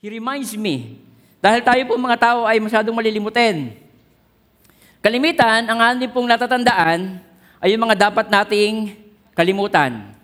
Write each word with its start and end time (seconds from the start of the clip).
He 0.00 0.08
reminds 0.08 0.56
me. 0.56 0.96
Dahil 1.44 1.60
tayo 1.60 1.84
po 1.84 2.00
mga 2.00 2.16
tao 2.16 2.48
ay 2.48 2.56
masyadong 2.56 2.96
malilimutin. 2.96 3.76
Kalimitan, 5.04 5.68
ang 5.68 5.76
ating 5.76 6.08
pong 6.08 6.24
natatandaan 6.24 7.20
ay 7.60 7.76
yung 7.76 7.84
mga 7.84 8.08
dapat 8.08 8.32
nating 8.32 8.96
kalimutan. 9.36 10.16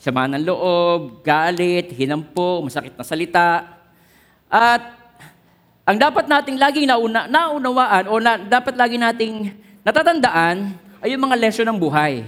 Sama 0.00 0.24
ng 0.32 0.48
loob, 0.48 1.20
galit, 1.20 1.92
hinampo, 1.92 2.64
masakit 2.64 2.96
na 2.96 3.04
salita. 3.04 3.68
At 4.48 4.96
ang 5.84 6.00
dapat 6.00 6.24
nating 6.24 6.56
laging 6.56 6.88
nauna, 6.88 7.28
naunawaan 7.28 8.08
o 8.08 8.16
na, 8.16 8.40
dapat 8.40 8.80
lagi 8.80 8.96
nating 8.96 9.52
natatandaan 9.84 10.72
ay 11.04 11.12
yung 11.12 11.28
mga 11.28 11.36
lesson 11.36 11.68
ng 11.68 11.76
buhay. 11.76 12.24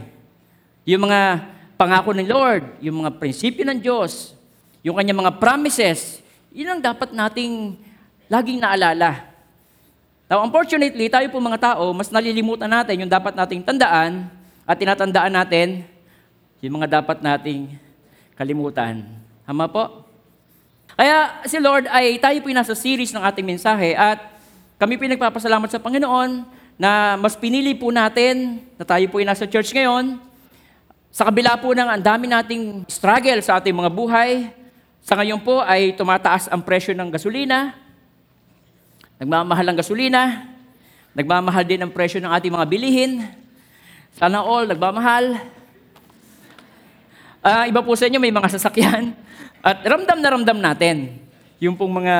Yung 0.84 1.08
mga 1.08 1.48
pangako 1.80 2.12
ng 2.12 2.28
Lord, 2.28 2.76
yung 2.84 3.00
mga 3.00 3.16
prinsipyo 3.16 3.64
ng 3.64 3.80
Diyos, 3.80 4.36
yung 4.84 5.00
kanyang 5.00 5.24
mga 5.24 5.40
promises, 5.40 6.19
yun 6.50 6.66
ang 6.66 6.82
dapat 6.82 7.14
nating 7.14 7.78
laging 8.26 8.58
naalala. 8.58 9.26
Now, 10.30 10.46
unfortunately, 10.46 11.10
tayo 11.10 11.26
po 11.30 11.42
mga 11.42 11.74
tao, 11.74 11.90
mas 11.90 12.10
nalilimutan 12.10 12.70
natin 12.70 13.02
yung 13.02 13.10
dapat 13.10 13.34
nating 13.34 13.66
tandaan 13.66 14.30
at 14.62 14.78
tinatandaan 14.78 15.34
natin 15.34 15.82
yung 16.62 16.78
mga 16.78 17.02
dapat 17.02 17.18
nating 17.18 17.74
kalimutan. 18.38 19.02
Tama 19.42 19.66
po? 19.66 20.06
Kaya 20.94 21.42
si 21.48 21.58
Lord 21.58 21.90
ay 21.90 22.20
tayo 22.22 22.38
po 22.44 22.52
nasa 22.54 22.78
series 22.78 23.10
ng 23.10 23.24
ating 23.24 23.46
mensahe 23.46 23.96
at 23.98 24.22
kami 24.78 24.94
po 24.94 25.08
nagpapasalamat 25.10 25.66
sa 25.72 25.82
Panginoon 25.82 26.44
na 26.78 27.16
mas 27.18 27.34
pinili 27.34 27.74
po 27.74 27.90
natin 27.90 28.62
na 28.78 28.84
tayo 28.86 29.04
po 29.10 29.18
nasa 29.20 29.50
church 29.50 29.74
ngayon. 29.74 30.20
Sa 31.10 31.26
kabila 31.26 31.58
po 31.58 31.74
ng 31.74 31.90
ang 31.90 32.02
dami 32.04 32.30
nating 32.30 32.86
struggle 32.86 33.42
sa 33.42 33.58
ating 33.58 33.74
mga 33.74 33.90
buhay, 33.90 34.59
sa 35.00 35.16
ngayon 35.16 35.40
po 35.40 35.64
ay 35.64 35.96
tumataas 35.96 36.52
ang 36.52 36.60
presyo 36.60 36.92
ng 36.92 37.08
gasolina, 37.08 37.76
nagmamahal 39.16 39.66
ang 39.72 39.78
gasolina, 39.80 40.22
nagmamahal 41.16 41.64
din 41.64 41.80
ang 41.80 41.92
presyo 41.92 42.20
ng 42.20 42.32
ating 42.32 42.52
mga 42.52 42.66
bilihin, 42.68 43.12
sana 44.16 44.44
all 44.44 44.68
nagmamahal. 44.68 45.40
Ah, 47.40 47.64
iba 47.64 47.80
po 47.80 47.96
sa 47.96 48.04
inyo 48.04 48.20
may 48.20 48.32
mga 48.32 48.52
sasakyan 48.52 49.16
at 49.64 49.80
ramdam 49.84 50.20
na 50.20 50.28
ramdam 50.28 50.58
natin 50.60 51.16
yung 51.60 51.76
pong 51.76 52.04
mga 52.04 52.16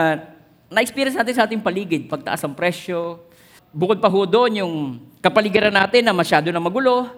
na-experience 0.71 1.17
natin 1.17 1.35
sa 1.35 1.45
ating 1.49 1.65
paligid, 1.65 2.07
pagtaas 2.07 2.45
ang 2.45 2.55
presyo. 2.55 3.27
Bukod 3.73 3.99
pa 3.99 4.13
ho 4.13 4.21
doon 4.29 4.63
yung 4.63 4.75
kapaligiran 5.19 5.73
natin 5.73 6.07
na 6.07 6.15
masyado 6.15 6.53
na 6.53 6.63
magulo. 6.63 7.11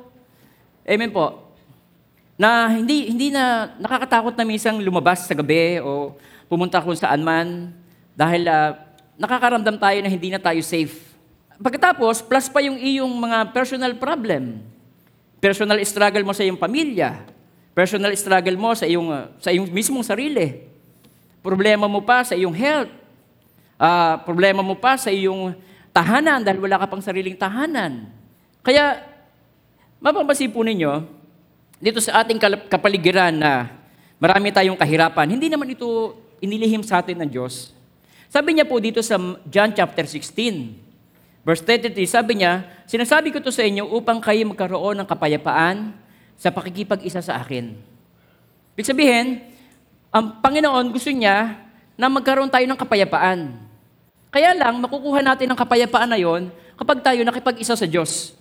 Amen 0.86 1.10
po. 1.12 1.41
Na 2.36 2.72
hindi 2.72 3.12
hindi 3.12 3.28
na 3.28 3.76
nakakatakot 3.76 4.34
na 4.34 4.44
minsan 4.44 4.76
lumabas 4.80 5.28
sa 5.28 5.34
gabi 5.36 5.78
o 5.84 6.16
pumunta 6.48 6.80
kung 6.80 6.96
saan 6.96 7.20
man 7.24 7.70
dahil 8.16 8.44
ah, 8.48 8.76
nakakaramdam 9.16 9.76
tayo 9.76 9.98
na 10.00 10.10
hindi 10.10 10.28
na 10.32 10.40
tayo 10.40 10.60
safe. 10.64 11.12
Pagkatapos, 11.62 12.26
plus 12.26 12.50
pa 12.50 12.58
yung 12.58 12.74
iyong 12.74 13.12
mga 13.12 13.54
personal 13.54 13.94
problem. 13.94 14.58
Personal 15.38 15.78
struggle 15.86 16.26
mo 16.26 16.34
sa 16.34 16.42
iyong 16.42 16.58
pamilya. 16.58 17.22
Personal 17.70 18.10
struggle 18.18 18.58
mo 18.58 18.74
sa 18.74 18.84
iyong, 18.84 19.08
uh, 19.08 19.30
sa 19.38 19.54
iyong 19.54 19.70
mismong 19.70 20.02
sarili. 20.02 20.66
Problema 21.38 21.86
mo 21.86 22.02
pa 22.02 22.26
sa 22.26 22.34
iyong 22.34 22.54
health. 22.54 22.90
Ah, 23.78 24.18
problema 24.22 24.62
mo 24.62 24.78
pa 24.78 24.94
sa 24.98 25.10
iyong 25.10 25.54
tahanan 25.90 26.42
dahil 26.42 26.62
wala 26.62 26.78
ka 26.82 26.86
pang 26.86 27.02
sariling 27.02 27.34
tahanan. 27.34 28.10
Kaya, 28.62 29.02
mapapansin 29.98 30.50
po 30.50 30.62
ninyo, 30.62 31.02
dito 31.82 31.98
sa 31.98 32.22
ating 32.22 32.38
kapaligiran 32.70 33.34
na 33.34 33.66
marami 34.22 34.54
tayong 34.54 34.78
kahirapan, 34.78 35.26
hindi 35.26 35.50
naman 35.50 35.66
ito 35.74 36.14
inilihim 36.38 36.86
sa 36.86 37.02
atin 37.02 37.18
ng 37.18 37.30
Diyos. 37.34 37.74
Sabi 38.30 38.54
niya 38.54 38.62
po 38.62 38.78
dito 38.78 39.02
sa 39.02 39.18
John 39.50 39.74
chapter 39.74 40.06
16, 40.06 40.78
verse 41.42 41.62
33, 41.66 42.06
sabi 42.06 42.38
niya, 42.38 42.62
Sinasabi 42.86 43.34
ko 43.34 43.42
to 43.42 43.50
sa 43.50 43.66
inyo 43.66 43.90
upang 43.98 44.22
kayo 44.22 44.46
magkaroon 44.46 44.94
ng 45.02 45.08
kapayapaan 45.10 45.90
sa 46.38 46.54
pakikipag-isa 46.54 47.18
sa 47.18 47.42
akin. 47.42 47.74
Ibig 48.78 48.86
sabihin, 48.86 49.42
ang 50.14 50.38
Panginoon 50.38 50.86
gusto 50.94 51.10
niya 51.10 51.58
na 51.98 52.06
magkaroon 52.06 52.46
tayo 52.52 52.62
ng 52.62 52.78
kapayapaan. 52.78 53.58
Kaya 54.30 54.54
lang, 54.54 54.78
makukuha 54.78 55.18
natin 55.18 55.50
ang 55.50 55.58
kapayapaan 55.58 56.14
na 56.14 56.20
yon 56.20 56.46
kapag 56.78 57.02
tayo 57.02 57.26
nakipag-isa 57.26 57.74
sa 57.74 57.86
Diyos. 57.90 58.38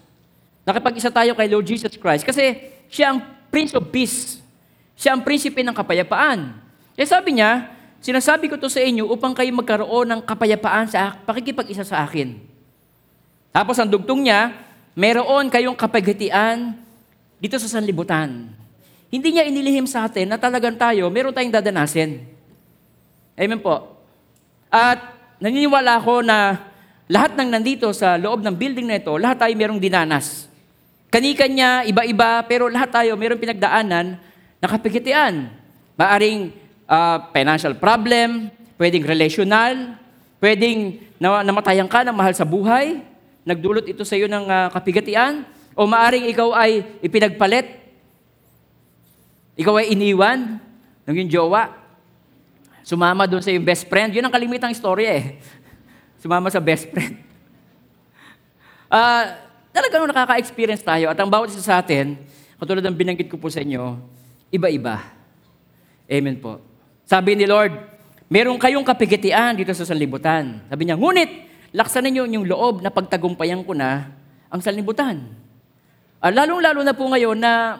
Nakipag-isa 0.61 1.09
tayo 1.09 1.33
kay 1.33 1.49
Lord 1.49 1.65
Jesus 1.65 1.97
Christ. 1.97 2.21
Kasi 2.21 2.69
siya 2.91 3.15
ang 3.15 3.23
Prince 3.47 3.71
of 3.71 3.87
Peace. 3.87 4.43
Siya 4.99 5.15
ang 5.15 5.23
prinsipe 5.23 5.63
ng 5.63 5.73
kapayapaan. 5.73 6.59
Kaya 6.93 7.07
sabi 7.07 7.39
niya, 7.39 7.71
sinasabi 8.03 8.51
ko 8.51 8.59
to 8.59 8.67
sa 8.67 8.83
inyo 8.83 9.07
upang 9.07 9.31
kayo 9.31 9.49
magkaroon 9.55 10.05
ng 10.11 10.21
kapayapaan 10.27 10.91
sa 10.91 11.15
pakikipag-isa 11.23 11.87
sa 11.87 12.03
akin. 12.03 12.35
Tapos 13.49 13.79
ang 13.79 13.89
dugtong 13.89 14.27
niya, 14.27 14.51
meron 14.93 15.47
kayong 15.47 15.73
kapaghatian 15.73 16.75
dito 17.39 17.57
sa 17.57 17.79
sanlibutan. 17.79 18.51
Hindi 19.07 19.39
niya 19.39 19.47
inilihim 19.47 19.87
sa 19.87 20.05
atin 20.05 20.27
na 20.27 20.37
talagang 20.37 20.75
tayo, 20.75 21.07
meron 21.07 21.31
tayong 21.31 21.51
dadanasin. 21.51 22.27
Amen 23.39 23.59
po. 23.63 24.03
At 24.67 25.15
naniniwala 25.39 25.97
ako 25.97 26.21
na 26.21 26.59
lahat 27.07 27.39
ng 27.39 27.49
nandito 27.55 27.87
sa 27.95 28.19
loob 28.19 28.43
ng 28.43 28.55
building 28.55 28.87
na 28.87 28.99
ito, 28.99 29.11
lahat 29.15 29.47
tayo 29.47 29.53
merong 29.55 29.79
dinanas. 29.79 30.50
Kani-kanya, 31.11 31.83
iba-iba, 31.83 32.39
pero 32.47 32.71
lahat 32.71 32.87
tayo 32.87 33.19
merong 33.19 33.35
pinagdaanan 33.35 34.15
na 34.63 34.67
kapigitian. 34.71 35.51
Maaring 35.99 36.55
ah, 36.87 37.27
financial 37.35 37.75
problem, 37.75 38.47
pwedeng 38.79 39.03
relational, 39.03 39.99
pwedeng 40.39 41.03
na, 41.19 41.43
namatayan 41.43 41.91
ka 41.91 42.07
ng 42.07 42.15
mahal 42.15 42.31
sa 42.31 42.47
buhay, 42.47 43.03
nagdulot 43.43 43.83
ito 43.91 44.07
sa 44.07 44.15
iyo 44.15 44.31
ng 44.31 44.47
ah, 44.47 44.71
kapigatian, 44.71 45.43
o 45.75 45.83
maaring 45.83 46.31
ikaw 46.31 46.55
ay 46.55 46.79
ipinagpalit, 47.03 47.67
ikaw 49.59 49.83
ay 49.83 49.91
iniwan 49.91 50.63
ng 51.03 51.15
iyong 51.19 51.27
jowa, 51.27 51.75
sumama 52.87 53.27
doon 53.27 53.43
sa 53.43 53.51
iyong 53.51 53.67
best 53.67 53.83
friend. 53.91 54.15
Yun 54.15 54.23
ang 54.23 54.31
kalimitang 54.31 54.71
istorya 54.71 55.11
eh. 55.19 55.25
Sumama 56.23 56.47
sa 56.47 56.63
best 56.63 56.87
friend. 56.87 57.19
Ah, 59.71 59.79
talagang 59.79 60.03
nakaka-experience 60.03 60.83
tayo 60.83 61.07
at 61.07 61.15
ang 61.15 61.31
bawat 61.31 61.47
isa 61.47 61.63
sa 61.63 61.79
atin, 61.79 62.19
katulad 62.59 62.83
ng 62.83 62.91
binanggit 62.91 63.31
ko 63.31 63.39
po 63.39 63.47
sa 63.47 63.63
inyo, 63.63 64.03
iba-iba. 64.51 64.99
Amen 66.11 66.35
po. 66.43 66.59
Sabi 67.07 67.39
ni 67.39 67.47
Lord, 67.47 67.71
meron 68.27 68.59
kayong 68.59 68.83
kapigitian 68.83 69.55
dito 69.55 69.71
sa 69.71 69.87
sanlibutan. 69.87 70.59
Sabi 70.67 70.83
niya, 70.83 70.99
ngunit, 70.99 71.47
laksan 71.71 72.03
ninyo 72.03 72.27
yung 72.35 72.45
loob 72.51 72.83
na 72.83 72.91
pagtagumpayan 72.91 73.63
ko 73.63 73.71
na 73.71 74.11
ang 74.51 74.59
sanlibutan. 74.59 75.23
Ah, 76.19 76.35
lalong-lalo 76.35 76.83
na 76.83 76.91
po 76.91 77.07
ngayon 77.07 77.39
na 77.39 77.79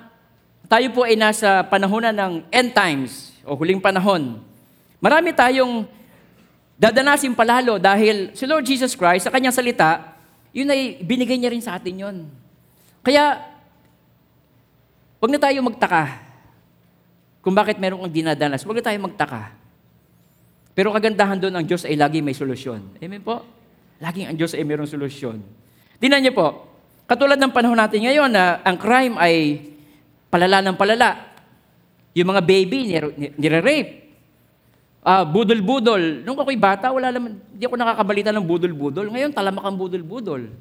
tayo 0.72 0.88
po 0.96 1.03
ay 1.03 1.19
nasa 1.19 1.68
panahon 1.68 2.07
na 2.07 2.16
ng 2.16 2.47
end 2.47 2.72
times 2.72 3.35
o 3.44 3.59
huling 3.59 3.84
panahon. 3.84 4.40
Marami 5.03 5.35
tayong 5.35 5.84
dadanasin 6.80 7.35
palalo 7.35 7.75
dahil 7.75 8.31
si 8.31 8.47
Lord 8.47 8.63
Jesus 8.63 8.96
Christ 8.96 9.28
sa 9.28 9.34
kanyang 9.35 9.51
salita, 9.51 10.11
yun 10.51 10.67
ay 10.67 11.00
binigay 11.00 11.39
niya 11.39 11.51
rin 11.51 11.63
sa 11.63 11.79
atin 11.79 11.95
yun. 11.95 12.17
Kaya, 13.01 13.39
wag 15.17 15.31
na 15.31 15.39
tayo 15.39 15.63
magtaka 15.63 16.22
kung 17.41 17.57
bakit 17.57 17.81
meron 17.81 18.03
kang 18.06 18.13
dinadanas. 18.13 18.62
Wag 18.67 18.78
na 18.79 18.85
tayo 18.85 19.00
magtaka. 19.01 19.57
Pero 20.72 20.94
kagandahan 20.95 21.39
doon, 21.39 21.56
ang 21.56 21.66
Diyos 21.67 21.84
ay 21.84 22.00
lagi 22.00 22.23
may 22.23 22.35
solusyon. 22.35 22.95
Amen 23.00 23.23
po? 23.23 23.44
Laging 24.00 24.31
ang 24.31 24.38
Diyos 24.38 24.56
ay 24.56 24.63
mayroong 24.63 24.88
solusyon. 24.88 25.44
Tingnan 26.00 26.25
niyo 26.25 26.34
po, 26.34 26.47
katulad 27.06 27.38
ng 27.38 27.51
panahon 27.51 27.78
natin 27.78 28.01
ngayon 28.01 28.31
na 28.31 28.63
ang 28.63 28.79
crime 28.79 29.16
ay 29.19 29.62
palala 30.31 30.63
ng 30.63 30.78
palala. 30.79 31.09
Yung 32.16 32.28
mga 32.28 32.41
baby, 32.44 32.79
nire- 32.88 33.35
nire-rape. 33.39 33.91
Ah, 35.01 35.25
budol-budol. 35.25 36.22
Nung 36.22 36.38
ako'y 36.38 36.62
bata, 36.62 36.94
wala 36.94 37.09
naman, 37.09 37.42
hindi 37.50 37.65
ako 37.65 37.74
nakakabalita 37.74 38.30
ng 38.30 38.45
budol-budol. 38.45 39.09
Ngayon, 39.09 39.33
talamak 39.33 39.65
ang 39.65 39.74
budol-budol. 39.74 40.53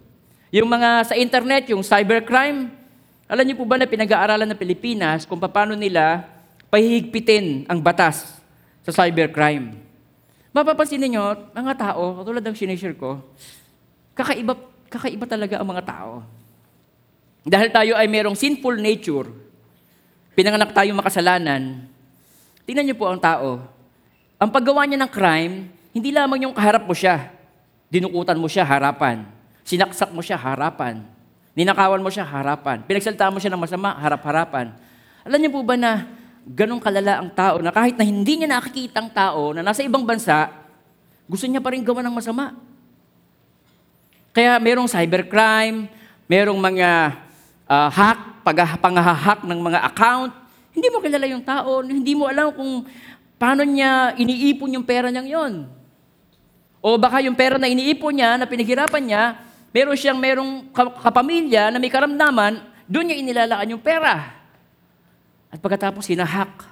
Yung 0.48 0.69
mga 0.69 1.12
sa 1.12 1.14
internet, 1.14 1.69
yung 1.69 1.84
cybercrime, 1.84 2.72
alam 3.28 3.44
niyo 3.44 3.60
po 3.60 3.69
ba 3.69 3.76
na 3.76 3.87
pinag-aaralan 3.87 4.48
ng 4.50 4.58
Pilipinas 4.58 5.28
kung 5.28 5.38
paano 5.38 5.76
nila 5.76 6.25
pahihigpitin 6.72 7.69
ang 7.69 7.78
batas 7.84 8.40
sa 8.82 8.90
cybercrime? 8.90 9.76
Mapapansin 10.50 10.98
ninyo, 10.98 11.54
mga 11.54 11.75
tao, 11.78 12.25
katulad 12.25 12.43
ng 12.43 12.56
sinishare 12.58 12.98
ko, 12.98 13.22
kakaiba, 14.19 14.58
kakaiba 14.90 15.28
talaga 15.28 15.62
ang 15.62 15.69
mga 15.69 15.84
tao. 15.86 16.26
Dahil 17.46 17.69
tayo 17.70 17.93
ay 17.94 18.10
merong 18.10 18.34
sinful 18.34 18.75
nature, 18.75 19.31
pinanganak 20.34 20.75
tayong 20.75 20.98
makasalanan, 20.98 21.86
tingnan 22.66 22.88
niyo 22.88 22.98
po 22.98 23.06
ang 23.06 23.22
tao, 23.22 23.62
ang 24.40 24.48
paggawa 24.48 24.88
niya 24.88 24.96
ng 24.96 25.12
crime, 25.12 25.69
hindi 25.92 26.10
lamang 26.16 26.48
yung 26.48 26.56
kaharap 26.56 26.88
mo 26.88 26.96
siya. 26.96 27.28
Dinukutan 27.92 28.40
mo 28.40 28.48
siya 28.48 28.64
harapan. 28.64 29.28
Sinaksak 29.69 30.16
mo 30.16 30.25
siya 30.25 30.40
harapan. 30.40 31.04
Ninakawan 31.52 32.00
mo 32.00 32.08
siya 32.08 32.25
harapan. 32.25 32.81
Pinagsalita 32.88 33.28
mo 33.28 33.37
siya 33.37 33.52
ng 33.52 33.60
masama 33.60 33.92
harap-harapan. 34.00 34.72
Alam 35.28 35.38
niyo 35.44 35.50
po 35.52 35.60
ba 35.60 35.76
na 35.76 36.08
ganong 36.48 36.81
kalala 36.81 37.20
ang 37.20 37.28
tao 37.28 37.60
na 37.60 37.69
kahit 37.69 38.00
na 38.00 38.06
hindi 38.06 38.40
niya 38.40 38.48
nakikita 38.48 39.04
ang 39.04 39.10
tao 39.12 39.52
na 39.52 39.60
nasa 39.60 39.84
ibang 39.84 40.08
bansa, 40.08 40.48
gusto 41.28 41.44
niya 41.44 41.60
pa 41.60 41.76
rin 41.76 41.84
gawa 41.84 42.00
ng 42.00 42.14
masama. 42.16 42.56
Kaya 44.32 44.56
merong 44.56 44.88
cybercrime, 44.88 45.90
merong 46.25 46.56
mga 46.56 47.12
ah, 47.69 47.90
hack, 47.93 48.40
pag 48.40 48.56
panghahack 48.81 49.44
ng 49.44 49.60
mga 49.60 49.84
account. 49.84 50.32
Hindi 50.70 50.86
mo 50.88 51.02
kilala 51.02 51.26
yung 51.26 51.44
tao, 51.44 51.82
hindi 51.84 52.14
mo 52.14 52.31
alam 52.31 52.54
kung 52.54 52.86
paano 53.40 53.64
niya 53.64 54.12
iniipon 54.20 54.76
yung 54.76 54.84
pera 54.84 55.08
niyang 55.08 55.31
yon. 55.32 55.54
O 56.84 57.00
baka 57.00 57.25
yung 57.25 57.32
pera 57.32 57.56
na 57.56 57.72
iniipon 57.72 58.12
niya, 58.12 58.37
na 58.37 58.44
pinaghirapan 58.44 59.00
niya, 59.00 59.22
meron 59.72 59.96
siyang 59.96 60.20
merong 60.20 60.69
ka- 60.76 61.00
kapamilya 61.00 61.72
na 61.72 61.81
may 61.81 61.88
karamdaman, 61.88 62.60
doon 62.84 63.08
niya 63.08 63.16
inilalaan 63.16 63.72
yung 63.72 63.81
pera. 63.81 64.37
At 65.48 65.56
pagkatapos 65.56 66.04
sinahack 66.04 66.69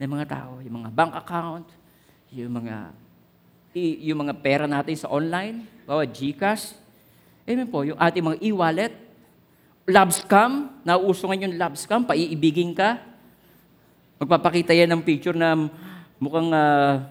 ng 0.00 0.08
mga 0.08 0.26
tao, 0.32 0.64
yung 0.64 0.80
mga 0.80 0.90
bank 0.96 1.12
account, 1.12 1.68
yung 2.32 2.56
mga 2.56 2.96
yung 3.78 4.26
mga 4.26 4.34
pera 4.42 4.64
natin 4.66 4.96
sa 4.98 5.06
online, 5.06 5.62
bawa 5.86 6.02
GCash, 6.02 6.74
Amen 7.48 7.64
po, 7.64 7.80
yung 7.80 7.96
ating 7.96 8.20
mga 8.20 8.38
e-wallet, 8.44 8.92
love 9.88 10.12
scam, 10.12 10.68
nauuso 10.84 11.24
ngayon 11.24 11.48
yung 11.48 11.56
love 11.56 11.80
scam, 11.80 12.04
paiibigin 12.04 12.76
ka. 12.76 13.00
Magpapakita 14.20 14.76
yan 14.76 14.92
ng 14.92 15.00
picture 15.00 15.32
na 15.32 15.56
mukhang 16.18 16.50
ah, 16.54 17.06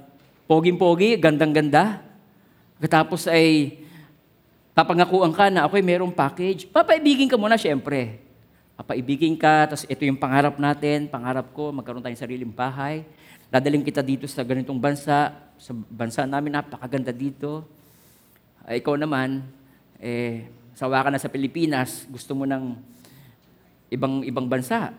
poging-pogi, 0.47 1.19
gandang-ganda. 1.19 2.03
Katapos 2.79 3.27
ay 3.27 3.79
papangakuan 4.71 5.33
ka 5.33 5.49
na 5.49 5.65
ako'y 5.65 5.81
merong 5.83 6.13
package. 6.13 6.69
Papaibigin 6.69 7.27
ka 7.27 7.35
muna, 7.35 7.57
syempre. 7.57 8.21
Papaibigin 8.77 9.33
ka, 9.33 9.73
tapos 9.73 9.89
ito 9.89 10.05
yung 10.05 10.21
pangarap 10.21 10.61
natin, 10.61 11.09
pangarap 11.09 11.49
ko, 11.51 11.73
magkaroon 11.73 12.05
tayong 12.05 12.21
sariling 12.21 12.53
bahay. 12.53 13.01
Dadaling 13.49 13.81
kita 13.81 14.05
dito 14.05 14.29
sa 14.29 14.45
ganitong 14.45 14.77
bansa, 14.77 15.33
sa 15.57 15.71
bansa 15.73 16.29
namin, 16.29 16.53
napakaganda 16.53 17.09
dito. 17.09 17.65
Ay, 18.67 18.83
ikaw 18.83 18.93
naman, 18.99 19.41
eh, 19.97 20.45
sawa 20.77 21.01
ka 21.01 21.09
na 21.09 21.17
sa 21.17 21.31
Pilipinas, 21.31 22.05
gusto 22.05 22.37
mo 22.37 22.45
ng 22.45 22.77
ibang 23.89 24.21
ibang 24.21 24.45
bansa. 24.45 24.93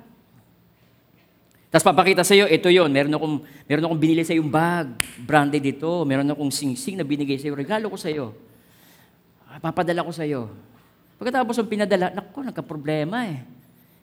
Tapos 1.68 1.84
papakita 1.84 2.24
sa 2.24 2.32
iyo, 2.32 2.48
ito 2.48 2.72
yon, 2.72 2.88
meron 2.88 3.12
akong, 3.12 3.44
meron 3.68 3.84
akong 3.84 4.00
binili 4.00 4.24
sa 4.24 4.32
yung 4.32 4.48
bag, 4.48 4.88
branded 5.20 5.60
dito, 5.60 6.00
meron 6.08 6.24
akong 6.32 6.48
sing-sing 6.48 6.96
na 6.96 7.04
binigay 7.04 7.36
sa 7.36 7.52
iyo, 7.52 7.54
regalo 7.60 7.92
ko 7.92 7.96
sa 8.00 8.08
iyo. 8.08 8.32
Papadala 9.60 10.00
ko 10.00 10.08
sa 10.08 10.24
iyo. 10.24 10.48
Pagkatapos 11.20 11.60
ang 11.60 11.68
pinadala, 11.68 12.08
naku, 12.08 12.40
nagka-problema 12.40 13.28
eh. 13.28 13.44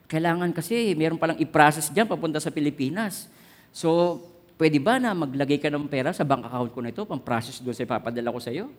Kailangan 0.06 0.54
kasi, 0.54 0.94
meron 0.94 1.18
palang 1.18 1.42
i-process 1.42 1.90
dyan 1.90 2.06
papunta 2.06 2.38
sa 2.38 2.54
Pilipinas. 2.54 3.26
So, 3.74 4.22
pwede 4.54 4.78
ba 4.78 5.02
na 5.02 5.10
maglagay 5.10 5.58
ka 5.58 5.66
ng 5.66 5.90
pera 5.90 6.14
sa 6.14 6.22
bank 6.22 6.46
account 6.46 6.70
ko 6.70 6.78
na 6.78 6.94
ito, 6.94 7.02
pang-process 7.02 7.58
doon 7.58 7.74
sa 7.74 7.82
ipapadala 7.82 8.30
ko 8.30 8.38
sa 8.38 8.54
iyo? 8.54 8.70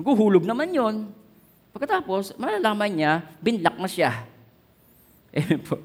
Maghuhulog 0.00 0.48
naman 0.48 0.72
yon. 0.72 1.12
Pagkatapos, 1.76 2.32
malalaman 2.40 2.90
niya, 2.96 3.12
binlock 3.44 3.76
na 3.76 3.88
siya. 3.92 4.24
Amen 5.36 5.60
po. 5.60 5.76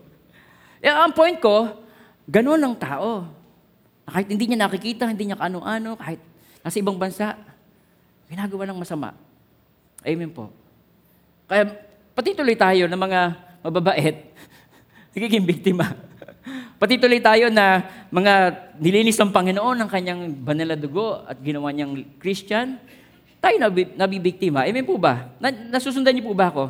Eh, 0.80 0.88
ang 0.88 1.12
point 1.12 1.36
ko, 1.44 1.85
ganun 2.30 2.62
ang 2.62 2.76
tao. 2.78 3.30
Kahit 4.06 4.30
hindi 4.30 4.46
niya 4.46 4.66
nakikita, 4.66 5.10
hindi 5.10 5.30
niya 5.30 5.40
kaano-ano, 5.40 5.98
kahit 5.98 6.22
nasa 6.62 6.78
ibang 6.78 6.98
bansa, 6.98 7.34
ginagawa 8.30 8.70
ng 8.70 8.78
masama. 8.82 9.10
Amen 10.06 10.30
po. 10.30 10.54
Kaya 11.50 11.70
pati 12.14 12.38
tuloy 12.38 12.58
tayo 12.58 12.86
ng 12.86 13.02
mga 13.02 13.20
mababait, 13.66 14.30
nagiging 15.18 15.46
biktima. 15.46 15.90
Pati 16.82 17.02
tuloy 17.02 17.24
tayo 17.24 17.50
na 17.50 17.82
mga 18.12 18.34
nilinis 18.78 19.18
ng 19.18 19.32
Panginoon 19.34 19.80
ng 19.82 19.90
kanyang 19.90 20.22
banal 20.30 20.76
na 20.76 20.78
dugo 20.78 21.24
at 21.26 21.40
ginawa 21.42 21.72
niyang 21.74 21.98
Christian, 22.22 22.78
tayo 23.42 23.56
nabi, 23.58 23.90
nabibiktima. 23.96 24.66
Amen 24.66 24.86
po 24.86 24.98
ba? 24.98 25.34
Na, 25.40 25.50
nasusundan 25.50 26.14
niyo 26.14 26.30
po 26.30 26.34
ba 26.38 26.50
ako? 26.50 26.66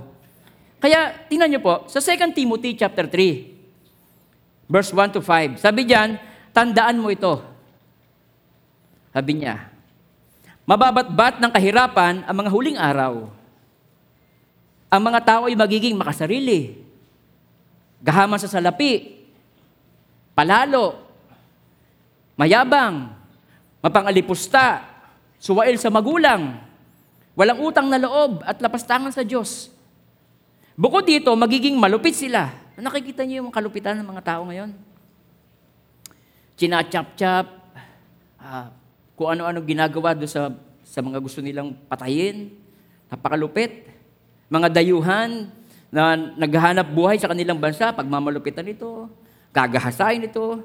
Kaya, 0.79 1.15
tingnan 1.31 1.55
niyo 1.55 1.61
po, 1.63 1.87
sa 1.87 2.03
2 2.03 2.35
Timothy 2.35 2.75
chapter 2.75 3.07
3, 3.07 3.54
verse 4.65 4.91
1 4.93 5.15
to 5.17 5.21
5, 5.21 5.61
sabi 5.61 5.85
diyan, 5.85 6.17
tandaan 6.49 6.97
mo 7.01 7.13
ito. 7.13 7.41
Sabi 9.13 9.39
niya, 9.39 9.71
mababatbat 10.67 11.39
ng 11.39 11.51
kahirapan 11.53 12.25
ang 12.25 12.35
mga 12.35 12.49
huling 12.51 12.77
araw. 12.79 13.29
Ang 14.89 15.01
mga 15.01 15.19
tao 15.23 15.41
ay 15.47 15.55
magiging 15.55 15.95
makasarili, 15.95 16.77
gahaman 18.01 18.41
sa 18.41 18.49
salapi, 18.51 19.23
palalo, 20.35 20.99
mayabang, 22.35 23.13
mapangalipusta, 23.79 24.83
suwail 25.39 25.77
sa 25.77 25.93
magulang, 25.93 26.57
walang 27.37 27.59
utang 27.61 27.87
na 27.87 28.01
loob 28.01 28.41
at 28.43 28.57
lapastangan 28.59 29.13
sa 29.13 29.21
Diyos. 29.21 29.69
Bukod 30.75 31.07
dito, 31.07 31.31
magiging 31.37 31.79
malupit 31.79 32.17
sila. 32.17 32.64
Nakikita 32.75 33.23
niyo 33.23 33.43
yung 33.43 33.55
kalupitan 33.55 33.95
ng 33.95 34.07
mga 34.11 34.35
tao 34.35 34.41
ngayon? 34.51 34.75
Chinachap-chap, 36.59 37.47
ah, 38.35 38.67
kung 39.15 39.31
ano-ano 39.31 39.63
ginagawa 39.63 40.11
doon 40.11 40.27
sa, 40.27 40.51
sa 40.83 40.99
mga 40.99 41.23
gusto 41.23 41.39
nilang 41.39 41.71
patayin, 41.87 42.51
napakalupit. 43.07 43.87
Mga 44.51 44.67
dayuhan 44.75 45.47
na 45.87 46.19
naghahanap 46.35 46.91
buhay 46.91 47.15
sa 47.15 47.31
kanilang 47.31 47.55
bansa, 47.55 47.95
pagmamalupitan 47.95 48.67
nito, 48.67 49.07
gagahasain 49.55 50.27
ito. 50.27 50.59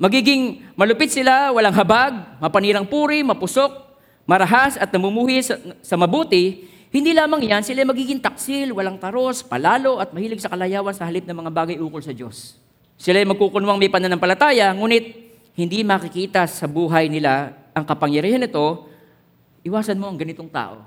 Magiging 0.00 0.72
malupit 0.72 1.12
sila, 1.12 1.52
walang 1.52 1.76
habag, 1.76 2.40
mapanirang 2.40 2.88
puri, 2.88 3.20
mapusok, 3.20 3.76
marahas 4.24 4.80
at 4.80 4.88
namumuhi 4.88 5.44
sa, 5.44 5.60
sa 5.84 6.00
mabuti, 6.00 6.64
hindi 6.90 7.14
lamang 7.14 7.46
yan, 7.46 7.62
sila 7.62 7.86
magiging 7.86 8.18
taksil, 8.18 8.74
walang 8.74 8.98
taros, 8.98 9.46
palalo 9.46 10.02
at 10.02 10.10
mahilig 10.10 10.42
sa 10.42 10.50
kalayawan 10.50 10.90
sa 10.90 11.06
halip 11.06 11.22
ng 11.22 11.38
mga 11.38 11.50
bagay 11.54 11.76
ukol 11.78 12.02
sa 12.02 12.10
Diyos. 12.10 12.58
Sila 12.98 13.22
ay 13.22 13.26
magkukunwang 13.30 13.78
may 13.78 13.86
pananampalataya, 13.86 14.74
ngunit 14.74 15.30
hindi 15.54 15.86
makikita 15.86 16.50
sa 16.50 16.66
buhay 16.66 17.06
nila 17.06 17.54
ang 17.70 17.86
kapangyarihan 17.86 18.42
nito, 18.42 18.90
iwasan 19.62 20.02
mo 20.02 20.10
ang 20.10 20.18
ganitong 20.18 20.50
tao. 20.50 20.82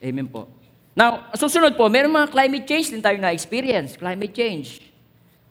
Amen 0.00 0.24
po. 0.24 0.48
Now, 0.96 1.28
susunod 1.36 1.76
po, 1.76 1.86
meron 1.92 2.10
mga 2.10 2.32
climate 2.32 2.66
change 2.66 2.90
din 2.90 3.04
tayo 3.04 3.20
na-experience. 3.20 3.94
Climate 3.94 4.34
change. 4.34 4.80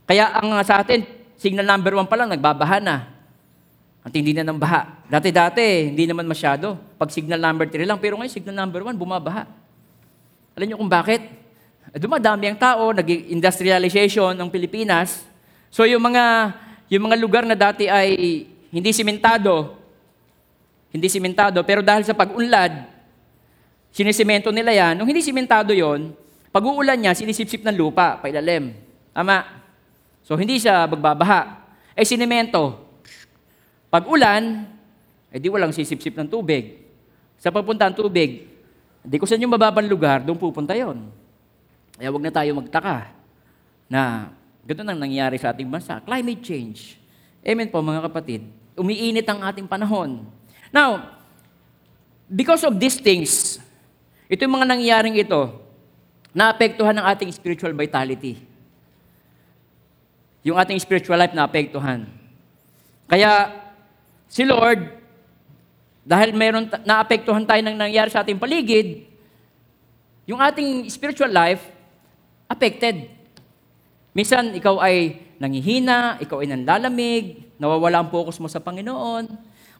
Kaya 0.10 0.34
ang 0.34 0.52
uh, 0.52 0.64
sa 0.66 0.82
atin, 0.82 1.06
signal 1.38 1.64
number 1.64 1.94
one 1.94 2.10
pa 2.10 2.18
lang, 2.18 2.34
nagbabaha 2.34 2.82
na. 2.82 3.19
Ang 4.00 4.12
tindi 4.16 4.32
na 4.32 4.48
ng 4.48 4.56
baha. 4.56 5.04
Dati-dati, 5.12 5.92
hindi 5.92 6.08
naman 6.08 6.24
masyado. 6.24 6.80
Pag 6.96 7.12
signal 7.12 7.40
number 7.40 7.68
3 7.68 7.84
lang, 7.84 8.00
pero 8.00 8.16
ngayon 8.16 8.32
signal 8.32 8.56
number 8.56 8.88
1, 8.88 8.96
bumabaha. 8.96 9.44
Alam 10.56 10.66
niyo 10.66 10.78
kung 10.80 10.92
bakit? 10.92 11.20
Eh, 11.92 12.00
Dumadami 12.00 12.48
ang 12.48 12.60
tao, 12.60 12.96
nag-industrialization 12.96 14.36
ng 14.40 14.48
Pilipinas. 14.48 15.28
So 15.68 15.84
yung 15.84 16.00
mga, 16.00 16.56
yung 16.88 17.04
mga 17.12 17.18
lugar 17.20 17.44
na 17.44 17.60
dati 17.60 17.92
ay 17.92 18.48
hindi 18.72 18.92
simentado, 18.96 19.78
hindi 20.90 21.06
simentado, 21.12 21.62
pero 21.62 21.86
dahil 21.86 22.02
sa 22.08 22.18
pag-unlad, 22.18 22.88
sinisemento 23.94 24.50
nila 24.50 24.74
yan. 24.74 24.94
Nung 24.98 25.10
hindi 25.10 25.22
simentado 25.22 25.76
yon, 25.76 26.16
pag 26.50 26.66
uulan 26.66 26.98
niya, 26.98 27.14
sinisipsip 27.14 27.62
ng 27.62 27.78
lupa, 27.78 28.18
pailalim. 28.18 28.74
Tama? 29.14 29.46
So 30.26 30.34
hindi 30.34 30.58
siya 30.58 30.90
magbabaha. 30.90 31.62
Eh 31.94 32.06
sinemento, 32.06 32.89
pag 33.90 34.06
ulan, 34.06 34.70
eh 35.34 35.38
di 35.42 35.50
walang 35.50 35.74
sisipsip 35.74 36.14
ng 36.14 36.30
tubig. 36.30 36.86
Sa 37.42 37.50
papunta 37.50 37.90
ang 37.90 37.98
tubig, 37.98 38.46
di 39.02 39.18
ko 39.18 39.26
sa 39.26 39.34
inyo 39.34 39.50
mababang 39.50 39.90
lugar, 39.90 40.22
doon 40.22 40.38
pupunta 40.38 40.78
yon. 40.78 41.10
Kaya 41.98 42.14
wag 42.14 42.24
na 42.24 42.34
tayo 42.34 42.50
magtaka 42.56 43.12
na 43.90 44.32
ganito 44.64 44.86
nang 44.86 45.02
nangyayari 45.02 45.42
sa 45.42 45.50
ating 45.50 45.68
bansa. 45.68 45.98
Climate 46.06 46.42
change. 46.46 46.96
Amen 47.42 47.68
po 47.68 47.82
mga 47.82 48.06
kapatid. 48.06 48.46
Umiinit 48.78 49.26
ang 49.26 49.42
ating 49.44 49.66
panahon. 49.66 50.24
Now, 50.70 51.18
because 52.30 52.62
of 52.62 52.78
these 52.78 53.02
things, 53.02 53.58
ito 54.30 54.46
yung 54.46 54.62
mga 54.62 54.70
nangyaring 54.70 55.18
ito, 55.18 55.58
naapektuhan 56.30 56.94
ng 56.94 57.06
ating 57.10 57.34
spiritual 57.34 57.74
vitality. 57.74 58.38
Yung 60.46 60.56
ating 60.56 60.78
spiritual 60.78 61.18
life 61.18 61.34
naapektuhan. 61.34 62.06
Kaya, 63.10 63.50
si 64.30 64.46
Lord, 64.46 64.86
dahil 66.06 66.32
mayroon, 66.32 66.70
naapektuhan 66.86 67.44
tayo 67.44 67.62
ng 67.66 67.76
nangyari 67.76 68.10
sa 68.14 68.22
ating 68.22 68.38
paligid, 68.38 69.10
yung 70.30 70.38
ating 70.38 70.86
spiritual 70.88 71.34
life, 71.34 71.66
affected. 72.46 73.10
Minsan, 74.14 74.54
ikaw 74.54 74.78
ay 74.78 75.26
nangihina, 75.42 76.22
ikaw 76.22 76.46
ay 76.46 76.54
nanlalamig, 76.54 77.50
nawawala 77.58 78.06
ang 78.06 78.10
focus 78.14 78.38
mo 78.38 78.46
sa 78.46 78.62
Panginoon. 78.62 79.26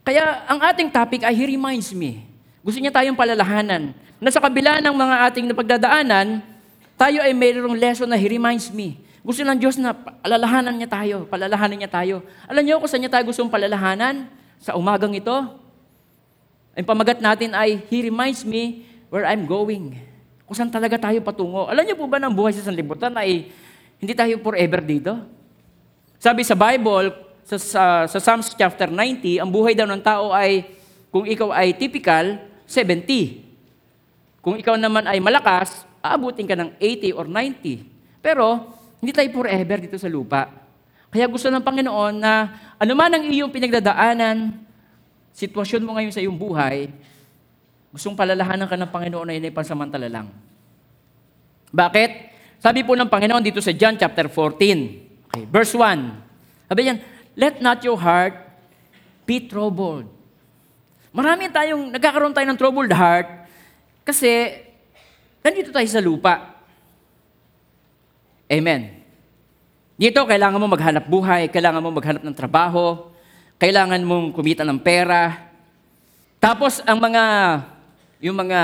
Kaya, 0.02 0.46
ang 0.50 0.60
ating 0.62 0.90
topic 0.90 1.22
ay 1.22 1.38
He 1.38 1.46
reminds 1.54 1.94
me. 1.94 2.26
Gusto 2.66 2.82
niya 2.82 2.94
tayong 2.94 3.18
palalahanan. 3.18 3.94
Na 4.20 4.30
sa 4.34 4.42
kabila 4.42 4.82
ng 4.82 4.96
mga 4.96 5.16
ating 5.32 5.46
napagdadaanan, 5.48 6.42
tayo 7.00 7.24
ay 7.24 7.32
mayroong 7.32 7.78
lesson 7.78 8.10
na 8.10 8.18
He 8.18 8.28
reminds 8.28 8.74
me. 8.74 8.98
Gusto 9.22 9.46
ng 9.46 9.60
Diyos 9.60 9.78
na 9.78 9.94
palalahanan 9.94 10.74
niya 10.74 10.90
tayo, 10.90 11.30
palalahanan 11.30 11.78
niya 11.86 11.92
tayo. 11.92 12.26
Alam 12.50 12.64
niyo 12.66 12.82
kung 12.82 12.90
saan 12.90 13.06
niya 13.06 13.14
tayo 13.14 13.30
gustong 13.30 13.52
palalahanan? 13.52 14.39
Sa 14.60 14.76
umagang 14.76 15.16
ito, 15.16 15.36
Ang 16.80 16.88
pamagat 16.88 17.20
natin 17.20 17.52
ay, 17.52 17.84
He 17.92 18.08
reminds 18.08 18.48
me 18.48 18.88
where 19.12 19.28
I'm 19.28 19.44
going. 19.44 20.00
Kung 20.48 20.56
saan 20.56 20.72
talaga 20.72 20.96
tayo 20.96 21.20
patungo. 21.20 21.68
Alam 21.68 21.84
niyo 21.84 22.00
po 22.00 22.08
ba 22.08 22.24
ng 22.24 22.32
buhay 22.32 22.56
sa 22.56 22.64
sanlibutan 22.64 23.12
ay 23.20 23.52
hindi 24.00 24.14
tayo 24.16 24.40
forever 24.40 24.80
dito? 24.80 25.12
Sabi 26.24 26.48
sa 26.48 26.56
Bible, 26.56 27.12
sa, 27.44 27.58
sa, 27.60 27.84
sa 28.08 28.20
Psalms 28.24 28.56
chapter 28.56 28.88
90, 28.88 29.44
ang 29.44 29.50
buhay 29.52 29.76
daw 29.76 29.84
ng 29.92 30.00
tao 30.00 30.32
ay, 30.32 30.72
kung 31.12 31.28
ikaw 31.28 31.52
ay 31.52 31.76
typical, 31.76 32.40
70. 32.64 33.44
Kung 34.40 34.56
ikaw 34.56 34.80
naman 34.80 35.04
ay 35.04 35.20
malakas, 35.20 35.84
aabutin 36.00 36.48
ka 36.48 36.56
ng 36.56 36.80
80 36.80 37.18
or 37.18 37.28
90. 37.28 38.24
Pero, 38.24 38.72
hindi 39.04 39.12
tayo 39.12 39.28
forever 39.36 39.84
dito 39.84 40.00
sa 40.00 40.08
lupa. 40.08 40.48
Kaya 41.10 41.26
gusto 41.26 41.50
ng 41.50 41.66
Panginoon 41.66 42.14
na 42.22 42.34
anuman 42.80 43.12
ang 43.12 43.24
iyong 43.28 43.52
pinagdadaanan, 43.52 44.56
sitwasyon 45.36 45.84
mo 45.84 46.00
ngayon 46.00 46.16
sa 46.16 46.24
iyong 46.24 46.40
buhay, 46.40 46.88
gustong 47.92 48.16
palalahanan 48.16 48.66
ka 48.66 48.80
ng 48.80 48.90
Panginoon 48.90 49.28
na 49.28 49.36
yun 49.36 49.48
ay 49.48 49.54
pansamantala 49.54 50.08
lang. 50.08 50.28
Bakit? 51.70 52.12
Sabi 52.60 52.84
po 52.84 52.96
ng 52.96 53.08
Panginoon 53.08 53.44
dito 53.44 53.60
sa 53.60 53.76
John 53.76 54.00
chapter 54.00 54.32
14, 54.32 55.30
okay, 55.30 55.44
verse 55.48 55.76
1. 55.76 56.72
Sabi 56.72 56.80
niyan, 56.88 57.00
let 57.36 57.60
not 57.60 57.84
your 57.84 58.00
heart 58.00 58.36
be 59.28 59.44
troubled. 59.44 60.08
Marami 61.14 61.50
tayong, 61.50 61.94
nagkakaroon 61.94 62.36
tayo 62.36 62.48
ng 62.48 62.60
troubled 62.60 62.94
heart 62.94 63.28
kasi 64.06 64.60
nandito 65.42 65.74
tayo 65.74 65.88
sa 65.90 66.02
lupa. 66.02 66.58
Amen. 68.50 68.99
Dito, 70.00 70.24
kailangan 70.24 70.64
mo 70.64 70.72
maghanap 70.72 71.12
buhay, 71.12 71.52
kailangan 71.52 71.84
mo 71.84 71.92
maghanap 71.92 72.24
ng 72.24 72.32
trabaho, 72.32 73.12
kailangan 73.60 74.00
mong 74.00 74.32
kumita 74.32 74.64
ng 74.64 74.80
pera. 74.80 75.52
Tapos, 76.40 76.80
ang 76.88 77.04
mga, 77.04 77.24
yung 78.24 78.40
mga 78.40 78.60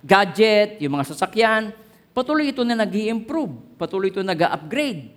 gadget, 0.00 0.80
yung 0.80 0.96
mga 0.96 1.12
sasakyan, 1.12 1.76
patuloy 2.16 2.48
ito 2.48 2.64
na 2.64 2.76
nag 2.76 2.92
improve 2.92 3.52
patuloy 3.80 4.12
ito 4.12 4.20
nag 4.20 4.36
upgrade 4.36 5.08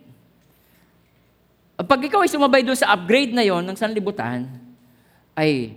Pag 1.75 2.07
ikaw 2.07 2.23
ay 2.23 2.31
sumabay 2.31 2.63
doon 2.63 2.79
sa 2.79 2.95
upgrade 2.95 3.35
na 3.35 3.43
yon 3.43 3.59
ng 3.67 3.75
sanlibutan, 3.75 4.47
ay 5.35 5.75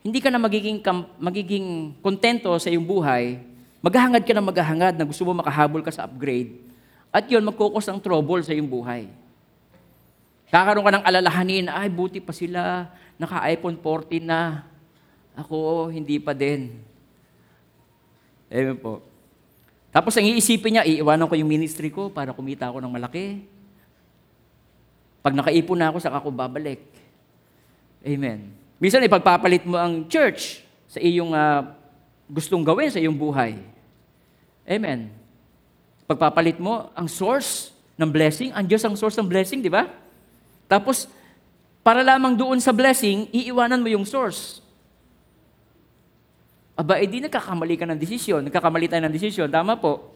hindi 0.00 0.16
ka 0.16 0.32
na 0.32 0.40
magiging, 0.40 0.80
magiging 1.20 1.92
kontento 2.00 2.48
sa 2.56 2.72
iyong 2.72 2.88
buhay, 2.88 3.36
maghahangad 3.84 4.24
ka 4.24 4.32
na 4.32 4.40
maghahangad 4.40 4.96
na 4.96 5.04
gusto 5.04 5.20
mo 5.28 5.36
makahabol 5.36 5.84
ka 5.84 5.92
sa 5.92 6.08
upgrade, 6.08 6.69
at 7.10 7.26
yun, 7.26 7.42
magkukos 7.42 7.90
ng 7.90 7.98
trouble 7.98 8.42
sa 8.46 8.54
iyong 8.54 8.70
buhay. 8.70 9.10
Kakaroon 10.50 10.86
ka 10.86 10.94
ng 10.94 11.06
alalahanin, 11.06 11.66
ay, 11.66 11.90
buti 11.90 12.22
pa 12.22 12.30
sila, 12.30 12.90
naka-iPhone 13.18 13.78
14 13.78 14.22
na. 14.22 14.66
Ako, 15.34 15.90
hindi 15.90 16.18
pa 16.22 16.34
din. 16.34 16.78
Amen 18.50 18.78
po. 18.78 19.02
Tapos 19.90 20.14
ang 20.14 20.26
iisipin 20.26 20.78
niya, 20.78 20.86
iiwanan 20.86 21.26
ko 21.26 21.34
yung 21.34 21.50
ministry 21.50 21.90
ko 21.90 22.10
para 22.10 22.30
kumita 22.30 22.70
ako 22.70 22.78
ng 22.82 22.94
malaki. 22.94 23.42
Pag 25.22 25.34
nakaipon 25.34 25.78
na 25.78 25.90
ako, 25.90 25.98
saka 25.98 26.22
ako 26.22 26.30
babalik. 26.30 26.82
Amen. 28.06 28.54
Minsan 28.78 29.04
ipagpapalit 29.04 29.66
mo 29.66 29.76
ang 29.76 30.06
church 30.06 30.62
sa 30.86 31.02
iyong 31.02 31.34
ah, 31.34 31.74
gustong 32.30 32.62
gawin 32.62 32.90
sa 32.90 33.02
iyong 33.02 33.18
buhay. 33.18 33.58
Amen. 34.64 35.19
Pagpapalit 36.10 36.58
mo 36.58 36.90
ang 36.90 37.06
source 37.06 37.70
ng 37.94 38.10
blessing, 38.10 38.50
ang 38.50 38.66
Diyos 38.66 38.82
ang 38.82 38.98
source 38.98 39.14
ng 39.22 39.30
blessing, 39.30 39.62
di 39.62 39.70
ba? 39.70 39.86
Tapos, 40.66 41.06
para 41.86 42.02
lamang 42.02 42.34
doon 42.34 42.58
sa 42.58 42.74
blessing, 42.74 43.30
iiwanan 43.30 43.78
mo 43.78 43.86
yung 43.86 44.02
source. 44.02 44.58
Aba, 46.74 46.98
edi 46.98 47.22
nagkakamali 47.22 47.78
ka 47.78 47.86
ng 47.86 47.94
desisyon. 47.94 48.42
Nagkakamali 48.42 48.90
tayo 48.90 49.06
ng 49.06 49.14
desisyon. 49.14 49.46
Tama 49.46 49.78
po. 49.78 50.10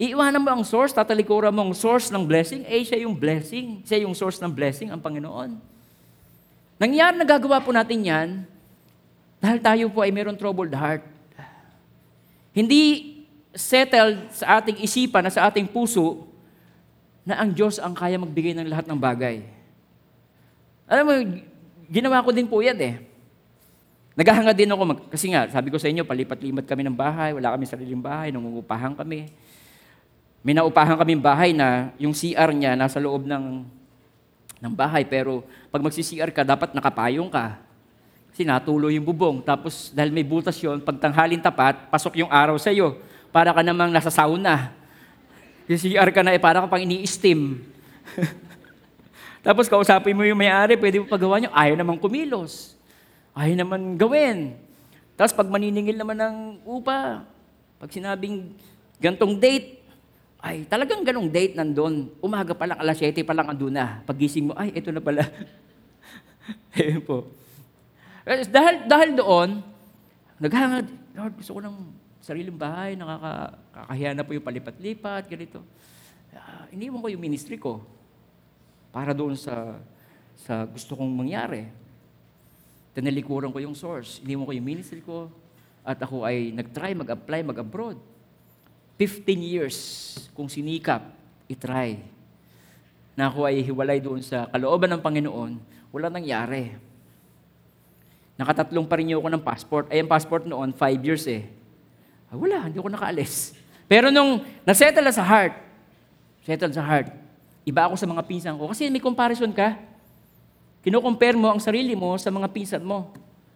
Iiwanan 0.00 0.40
mo 0.40 0.48
ang 0.48 0.64
source, 0.64 0.96
tatalikuran 0.96 1.52
mo 1.52 1.68
ang 1.68 1.76
source 1.76 2.08
ng 2.08 2.24
blessing, 2.24 2.64
eh 2.64 2.80
siya 2.80 3.04
yung 3.04 3.12
blessing. 3.12 3.84
Siya 3.84 4.00
yung 4.00 4.16
source 4.16 4.40
ng 4.40 4.48
blessing, 4.48 4.88
ang 4.88 4.98
Panginoon. 5.04 5.60
Nangyari, 6.80 7.20
nagagawa 7.20 7.60
po 7.60 7.68
natin 7.68 8.00
yan 8.00 8.28
dahil 9.44 9.58
tayo 9.60 9.84
po 9.92 10.00
ay 10.00 10.10
mayroong 10.10 10.40
troubled 10.40 10.72
heart. 10.72 11.04
Hindi 12.56 13.13
settled 13.54 14.34
sa 14.34 14.60
ating 14.60 14.82
isipan 14.82 15.22
na 15.22 15.32
sa 15.32 15.46
ating 15.48 15.70
puso 15.70 16.26
na 17.24 17.40
ang 17.40 17.54
Diyos 17.54 17.80
ang 17.80 17.96
kaya 17.96 18.20
magbigay 18.20 18.52
ng 18.52 18.68
lahat 18.68 18.84
ng 18.84 18.98
bagay. 18.98 19.46
Alam 20.84 21.04
mo, 21.08 21.12
ginawa 21.88 22.20
ko 22.20 22.30
din 22.34 22.44
po 22.44 22.60
yan 22.60 22.76
eh. 22.76 22.94
Naghahanga 24.14 24.54
din 24.54 24.70
ako, 24.70 24.82
mag, 24.84 25.00
kasi 25.10 25.32
nga, 25.32 25.48
sabi 25.50 25.74
ko 25.74 25.80
sa 25.80 25.90
inyo, 25.90 26.06
palipat-limat 26.06 26.68
kami 26.68 26.86
ng 26.86 26.94
bahay, 26.94 27.34
wala 27.34 27.50
kami 27.56 27.66
sariling 27.66 27.98
bahay, 27.98 28.30
nangungupahan 28.30 28.94
kami. 28.94 29.26
May 30.44 30.54
naupahan 30.54 31.00
kaming 31.00 31.24
bahay 31.24 31.50
na 31.56 31.90
yung 31.98 32.12
CR 32.12 32.52
niya 32.52 32.76
nasa 32.76 33.00
loob 33.00 33.24
ng, 33.26 33.64
ng 34.60 34.74
bahay, 34.76 35.02
pero 35.02 35.42
pag 35.72 35.82
magsi-CR 35.82 36.30
ka, 36.30 36.46
dapat 36.46 36.76
nakapayong 36.76 37.32
ka. 37.32 37.58
Kasi 38.30 38.44
natulo 38.44 38.92
yung 38.92 39.02
bubong. 39.02 39.40
Tapos 39.40 39.90
dahil 39.90 40.12
may 40.12 40.22
butas 40.22 40.54
yun, 40.60 40.84
pag 40.84 41.00
tanghalin 41.00 41.40
tapat, 41.40 41.88
pasok 41.90 42.22
yung 42.22 42.30
araw 42.30 42.54
sa 42.60 42.70
iyo. 42.70 43.00
Para 43.34 43.50
ka 43.50 43.66
namang 43.66 43.90
nasa 43.90 44.14
sauna. 44.14 44.70
Yung 45.66 45.80
CR 45.82 46.14
ka 46.14 46.22
na, 46.22 46.30
eh, 46.30 46.38
para 46.38 46.62
ka 46.62 46.70
pang 46.70 46.78
ini-steam. 46.78 47.66
Tapos 49.46 49.66
kausapin 49.66 50.14
mo 50.14 50.22
yung 50.22 50.38
may-ari, 50.38 50.78
pwede 50.78 51.02
mo 51.02 51.10
pagawa 51.10 51.42
niyo, 51.42 51.50
ayaw 51.50 51.74
naman 51.74 51.98
kumilos. 51.98 52.78
Ayaw 53.34 53.58
naman 53.58 53.98
gawin. 53.98 54.54
Tapos 55.18 55.34
pag 55.34 55.50
maniningil 55.50 55.98
naman 55.98 56.14
ng 56.14 56.36
upa, 56.62 57.26
pag 57.82 57.90
sinabing 57.90 58.54
gantong 59.02 59.34
date, 59.34 59.82
ay 60.38 60.62
talagang 60.70 61.02
ganong 61.02 61.26
date 61.26 61.58
nandun. 61.58 62.14
Umaga 62.22 62.54
pa 62.54 62.70
lang, 62.70 62.78
alas 62.78 63.02
7 63.02 63.26
pa 63.26 63.34
lang 63.34 63.50
andun 63.50 63.74
na. 63.74 63.98
Pagising 64.06 64.46
mo, 64.46 64.52
ay, 64.54 64.70
ito 64.78 64.94
na 64.94 65.02
pala. 65.02 65.26
Ayun 66.78 67.02
po. 67.02 67.26
Eh, 68.22 68.46
Dahil, 68.46 68.86
dahil 68.86 69.10
doon, 69.18 69.58
naghangad, 70.38 70.86
Lord, 71.18 71.34
gusto 71.34 71.58
ko 71.58 71.60
ng 71.64 72.03
sariling 72.24 72.56
bahay, 72.56 72.96
nakakahiya 72.96 74.16
na 74.16 74.24
po 74.24 74.32
yung 74.32 74.48
palipat-lipat, 74.48 75.28
ganito. 75.28 75.60
Uh, 76.32 76.64
iniwan 76.72 77.04
ko 77.04 77.12
yung 77.12 77.20
ministry 77.20 77.60
ko 77.60 77.84
para 78.88 79.12
doon 79.12 79.36
sa, 79.36 79.76
sa 80.40 80.64
gusto 80.64 80.96
kong 80.96 81.12
mangyari. 81.12 81.68
Tinalikuran 82.96 83.52
ko 83.52 83.60
yung 83.60 83.76
source. 83.76 84.24
Iniwan 84.24 84.48
ko 84.48 84.52
yung 84.56 84.64
ministry 84.64 85.04
ko 85.04 85.28
at 85.84 86.00
ako 86.00 86.24
ay 86.24 86.48
nag-try 86.56 86.96
mag-apply, 86.96 87.44
mag-abroad. 87.44 88.00
15 88.96 89.28
years 89.44 89.76
kung 90.32 90.48
sinikap, 90.48 91.04
itry. 91.44 92.00
Na 93.12 93.28
ako 93.28 93.44
ay 93.44 93.60
hiwalay 93.60 94.00
doon 94.00 94.24
sa 94.24 94.48
kalooban 94.48 94.88
ng 94.96 95.02
Panginoon, 95.04 95.60
wala 95.92 96.08
nangyari. 96.08 96.72
Nakatatlong 98.40 98.88
pa 98.88 98.96
rin 98.96 99.12
ako 99.12 99.28
ng 99.28 99.44
passport. 99.44 99.84
Ay, 99.92 100.00
ang 100.00 100.08
passport 100.08 100.48
noon, 100.48 100.72
5 100.72 101.04
years 101.04 101.28
eh. 101.28 101.63
Wala, 102.36 102.68
hindi 102.68 102.78
ako 102.78 102.90
nakaalis. 102.90 103.54
Pero 103.84 104.08
nung 104.08 104.42
nasettle 104.64 105.04
na 105.04 105.14
sa 105.14 105.24
heart, 105.24 105.54
settle 106.44 106.72
sa 106.72 106.84
heart, 106.84 107.12
iba 107.64 107.88
ako 107.88 107.94
sa 107.96 108.08
mga 108.08 108.22
pinsan 108.24 108.54
ko. 108.56 108.68
Kasi 108.68 108.88
may 108.88 109.00
comparison 109.00 109.50
ka. 109.52 109.76
Kino-compare 110.84 111.36
mo 111.36 111.48
ang 111.48 111.60
sarili 111.60 111.96
mo 111.96 112.16
sa 112.20 112.28
mga 112.28 112.48
pinsan 112.52 112.84
mo. 112.84 113.12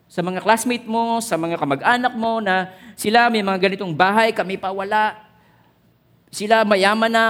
Sa 0.09 0.25
mga 0.25 0.41
classmate 0.41 0.89
mo, 0.89 1.21
sa 1.21 1.37
mga 1.37 1.61
kamag-anak 1.61 2.17
mo 2.17 2.41
na 2.41 2.73
sila 2.97 3.29
may 3.29 3.45
mga 3.45 3.61
ganitong 3.61 3.93
bahay, 3.93 4.33
kami 4.33 4.57
pa 4.57 4.73
wala. 4.73 5.21
Sila 6.33 6.65
mayaman 6.65 7.13
na, 7.13 7.27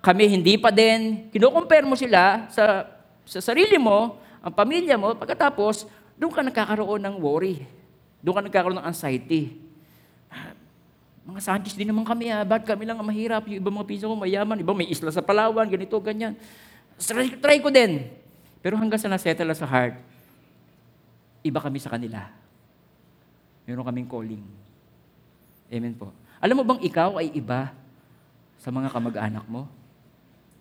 kami 0.00 0.26
hindi 0.32 0.56
pa 0.56 0.72
din. 0.72 1.28
Kino-compare 1.28 1.84
mo 1.84 1.92
sila 1.92 2.48
sa, 2.48 2.88
sa 3.28 3.40
sarili 3.44 3.76
mo, 3.76 4.16
ang 4.40 4.52
pamilya 4.56 4.96
mo, 4.96 5.12
pagkatapos, 5.12 5.84
doon 6.16 6.32
ka 6.32 6.40
nagkakaroon 6.40 7.04
ng 7.04 7.16
worry. 7.20 7.62
Doon 8.24 8.40
ka 8.40 8.42
nagkakaroon 8.48 8.78
ng 8.80 8.88
anxiety. 8.88 9.71
Mga 11.22 11.40
Sanchez 11.40 11.78
din 11.78 11.86
naman 11.86 12.02
kami, 12.02 12.34
ah. 12.34 12.42
ba't 12.42 12.66
kami 12.66 12.82
lang 12.82 12.98
ang 12.98 13.06
mahirap? 13.06 13.46
Yung 13.46 13.62
ibang 13.62 13.74
mga 13.78 13.86
pinsan 13.86 14.10
ko 14.10 14.18
mayaman, 14.18 14.58
iba 14.58 14.74
may 14.74 14.90
isla 14.90 15.14
sa 15.14 15.22
Palawan, 15.22 15.70
ganito, 15.70 15.94
ganyan. 16.02 16.34
Try, 16.98 17.38
try 17.38 17.58
ko 17.62 17.70
din. 17.70 18.10
Pero 18.58 18.74
hanggang 18.74 18.98
sa 18.98 19.06
nasettle 19.06 19.46
na 19.46 19.54
sa 19.54 19.66
heart, 19.66 19.98
iba 21.46 21.58
kami 21.62 21.78
sa 21.78 21.94
kanila. 21.94 22.26
Meron 23.66 23.86
kaming 23.86 24.10
calling. 24.10 24.42
Amen 25.70 25.94
po. 25.94 26.10
Alam 26.42 26.58
mo 26.58 26.64
bang 26.66 26.82
ikaw 26.82 27.22
ay 27.22 27.30
iba 27.38 27.70
sa 28.58 28.74
mga 28.74 28.90
kamag-anak 28.90 29.46
mo? 29.46 29.70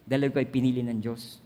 Dahil 0.05 0.29
ikaw 0.29 0.41
ay 0.45 0.49
pinili 0.49 0.85
ng 0.85 1.01
Diyos. 1.01 1.41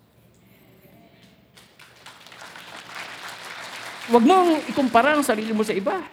Huwag 4.12 4.22
mong 4.22 4.69
ikumpara 4.69 5.17
ang 5.17 5.24
sarili 5.25 5.50
mo 5.55 5.63
sa 5.63 5.74
iba. 5.74 6.03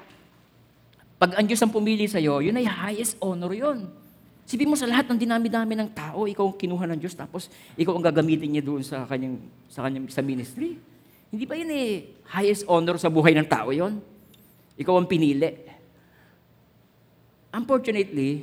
Pag 1.22 1.38
ang 1.38 1.46
Diyos 1.46 1.62
ang 1.62 1.70
pumili 1.70 2.10
sa 2.10 2.18
iyo, 2.18 2.42
yun 2.42 2.58
ay 2.58 2.66
highest 2.66 3.14
honor 3.22 3.54
yun. 3.54 3.86
Sipin 4.42 4.66
mo 4.66 4.74
sa 4.74 4.90
lahat 4.90 5.06
ng 5.06 5.14
dinami-dami 5.22 5.78
ng 5.78 5.94
tao, 5.94 6.26
ikaw 6.26 6.50
ang 6.50 6.58
kinuha 6.58 6.82
ng 6.90 6.98
Diyos, 6.98 7.14
tapos 7.14 7.46
ikaw 7.78 7.94
ang 7.94 8.02
gagamitin 8.02 8.50
niya 8.50 8.64
doon 8.66 8.82
sa 8.82 9.06
kanyang, 9.06 9.38
sa 9.70 9.86
kanyang 9.86 10.10
sa 10.10 10.18
ministry. 10.18 10.82
Hindi 11.30 11.46
ba 11.46 11.54
yun 11.54 11.70
eh, 11.70 12.10
highest 12.26 12.66
honor 12.66 12.98
sa 12.98 13.06
buhay 13.06 13.38
ng 13.38 13.46
tao 13.46 13.70
yon? 13.70 14.02
Ikaw 14.74 14.98
ang 14.98 15.06
pinili. 15.06 15.62
Unfortunately, 17.54 18.42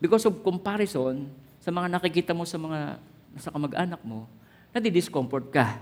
because 0.00 0.24
of 0.24 0.40
comparison 0.40 1.28
sa 1.60 1.68
mga 1.68 1.92
nakikita 1.92 2.32
mo 2.32 2.48
sa 2.48 2.56
mga 2.56 2.96
sa 3.36 3.52
kamag-anak 3.52 4.00
mo, 4.00 4.24
nadi-discomfort 4.72 5.52
ka. 5.52 5.76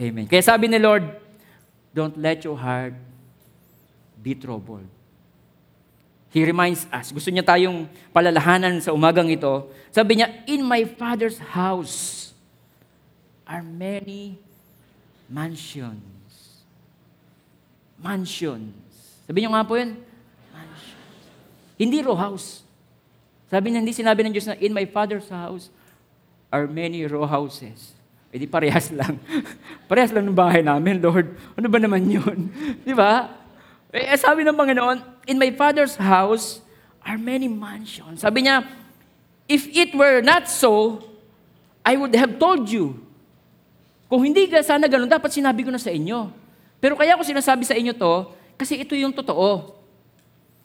Amen. 0.00 0.24
Kaya 0.24 0.40
sabi 0.40 0.64
ni 0.64 0.80
Lord, 0.80 1.04
don't 1.92 2.16
let 2.16 2.40
your 2.40 2.56
heart 2.56 2.96
be 4.16 4.32
troubled. 4.32 4.99
He 6.30 6.46
reminds 6.46 6.86
us, 6.94 7.10
gusto 7.10 7.26
niya 7.34 7.42
tayong 7.42 7.90
palalahanan 8.14 8.78
sa 8.78 8.94
umagang 8.94 9.26
ito. 9.26 9.66
Sabi 9.90 10.22
niya, 10.22 10.30
in 10.46 10.62
my 10.62 10.86
Father's 10.86 11.42
house 11.42 12.30
are 13.42 13.66
many 13.66 14.38
mansions. 15.26 16.62
Mansions. 17.98 18.78
Sabi 19.26 19.42
niyo 19.42 19.50
nga 19.50 19.66
po 19.66 19.74
yun, 19.74 19.98
mansions. 20.54 21.26
Hindi 21.74 21.98
row 22.06 22.14
house. 22.14 22.62
Sabi 23.50 23.74
niya, 23.74 23.82
hindi 23.82 23.90
sinabi 23.90 24.22
ng 24.22 24.30
Diyos 24.30 24.46
na, 24.46 24.54
in 24.62 24.70
my 24.70 24.86
Father's 24.86 25.26
house 25.26 25.66
are 26.54 26.70
many 26.70 27.02
row 27.10 27.26
houses. 27.26 27.98
E 28.30 28.38
di 28.38 28.46
parehas 28.46 28.94
lang. 28.94 29.18
parehas 29.90 30.14
lang 30.14 30.30
ng 30.30 30.38
bahay 30.38 30.62
namin, 30.62 31.02
Lord. 31.02 31.34
Ano 31.58 31.66
ba 31.66 31.82
naman 31.82 32.06
yun? 32.06 32.54
di 32.86 32.94
ba? 32.94 33.39
Eh, 33.90 34.14
sabi 34.14 34.46
ng 34.46 34.54
Panginoon, 34.54 35.02
in 35.26 35.34
my 35.34 35.50
Father's 35.50 35.98
house 35.98 36.62
are 37.02 37.18
many 37.18 37.50
mansions. 37.50 38.22
Sabi 38.22 38.46
niya, 38.46 38.62
if 39.50 39.66
it 39.66 39.90
were 39.98 40.22
not 40.22 40.46
so, 40.46 41.02
I 41.82 41.98
would 41.98 42.14
have 42.14 42.38
told 42.38 42.70
you. 42.70 43.02
Kung 44.06 44.22
hindi 44.22 44.46
ka 44.46 44.62
sana 44.62 44.86
ganun, 44.86 45.10
dapat 45.10 45.34
sinabi 45.34 45.66
ko 45.66 45.74
na 45.74 45.82
sa 45.82 45.90
inyo. 45.90 46.30
Pero 46.78 46.94
kaya 46.94 47.18
ko 47.18 47.26
sinasabi 47.26 47.66
sa 47.66 47.74
inyo 47.74 47.90
to, 47.94 48.30
kasi 48.54 48.78
ito 48.78 48.94
yung 48.94 49.10
totoo. 49.10 49.74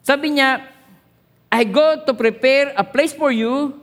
Sabi 0.06 0.38
niya, 0.38 0.62
I 1.50 1.66
go 1.66 2.02
to 2.06 2.12
prepare 2.14 2.74
a 2.78 2.86
place 2.86 3.10
for 3.10 3.34
you, 3.34 3.74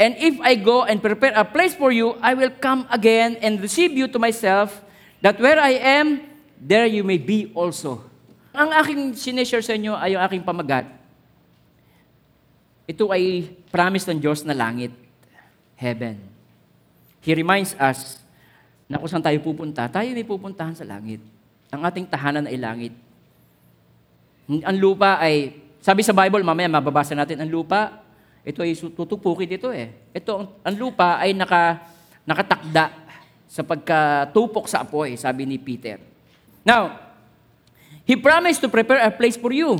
and 0.00 0.16
if 0.16 0.40
I 0.40 0.56
go 0.56 0.88
and 0.88 0.96
prepare 1.00 1.36
a 1.36 1.44
place 1.44 1.76
for 1.76 1.92
you, 1.92 2.16
I 2.24 2.32
will 2.32 2.52
come 2.56 2.88
again 2.88 3.36
and 3.44 3.60
receive 3.60 3.92
you 3.92 4.08
to 4.08 4.18
myself, 4.20 4.80
that 5.20 5.36
where 5.40 5.60
I 5.60 5.76
am, 5.76 6.24
there 6.56 6.88
you 6.88 7.04
may 7.04 7.20
be 7.20 7.52
also. 7.52 8.11
Ang 8.52 8.68
aking 8.84 9.00
sineshare 9.16 9.64
sa 9.64 9.72
inyo 9.72 9.96
ay 9.96 10.12
yung 10.12 10.22
aking 10.28 10.44
pamagat. 10.44 10.84
Ito 12.84 13.08
ay 13.08 13.48
promise 13.72 14.04
ng 14.12 14.20
Diyos 14.20 14.44
na 14.44 14.52
langit, 14.52 14.92
heaven. 15.80 16.20
He 17.24 17.32
reminds 17.32 17.72
us 17.80 18.20
na 18.84 19.00
kung 19.00 19.08
saan 19.08 19.24
tayo 19.24 19.40
pupunta, 19.40 19.88
tayo 19.88 20.04
may 20.12 20.26
pupuntahan 20.26 20.76
sa 20.76 20.84
langit. 20.84 21.24
Ang 21.72 21.80
ating 21.88 22.04
tahanan 22.04 22.44
ay 22.44 22.60
langit. 22.60 22.92
Ang 24.44 24.76
lupa 24.76 25.16
ay, 25.16 25.56
sabi 25.80 26.04
sa 26.04 26.12
Bible, 26.12 26.44
mamaya 26.44 26.68
mababasa 26.68 27.16
natin, 27.16 27.40
ang 27.40 27.48
lupa, 27.48 28.04
ito 28.44 28.60
ay 28.60 28.76
tutupukin 28.76 29.48
dito 29.48 29.72
eh. 29.72 30.12
Ito, 30.12 30.44
ang, 30.44 30.46
ang 30.60 30.76
lupa 30.76 31.16
ay 31.16 31.32
naka, 31.32 31.88
nakatakda 32.28 32.92
sa 33.48 33.62
pagkatupok 33.64 34.68
sa 34.68 34.84
apoy, 34.84 35.16
sabi 35.16 35.48
ni 35.48 35.56
Peter. 35.56 35.96
Now, 36.66 37.01
He 38.02 38.18
promised 38.18 38.60
to 38.62 38.68
prepare 38.68 39.02
a 39.02 39.10
place 39.10 39.38
for 39.38 39.54
you. 39.54 39.78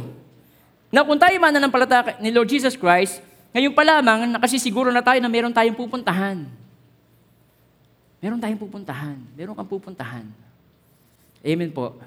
Na 0.93 1.02
kung 1.02 1.19
tayo 1.19 1.35
mananampalataya 1.41 2.21
ni 2.21 2.31
Lord 2.31 2.47
Jesus 2.47 2.76
Christ, 2.76 3.25
ngayon 3.52 3.73
pa 3.73 3.85
lamang, 3.85 4.29
nakasisiguro 4.33 4.88
na 4.88 5.05
tayo 5.05 5.21
na 5.21 5.29
meron 5.29 5.52
tayong 5.52 5.76
pupuntahan. 5.76 6.45
Meron 8.23 8.38
tayong 8.38 8.61
pupuntahan. 8.61 9.19
Meron 9.35 9.57
kang 9.59 9.67
pupuntahan. 9.67 10.25
Amen 11.43 11.75
po. 11.75 11.99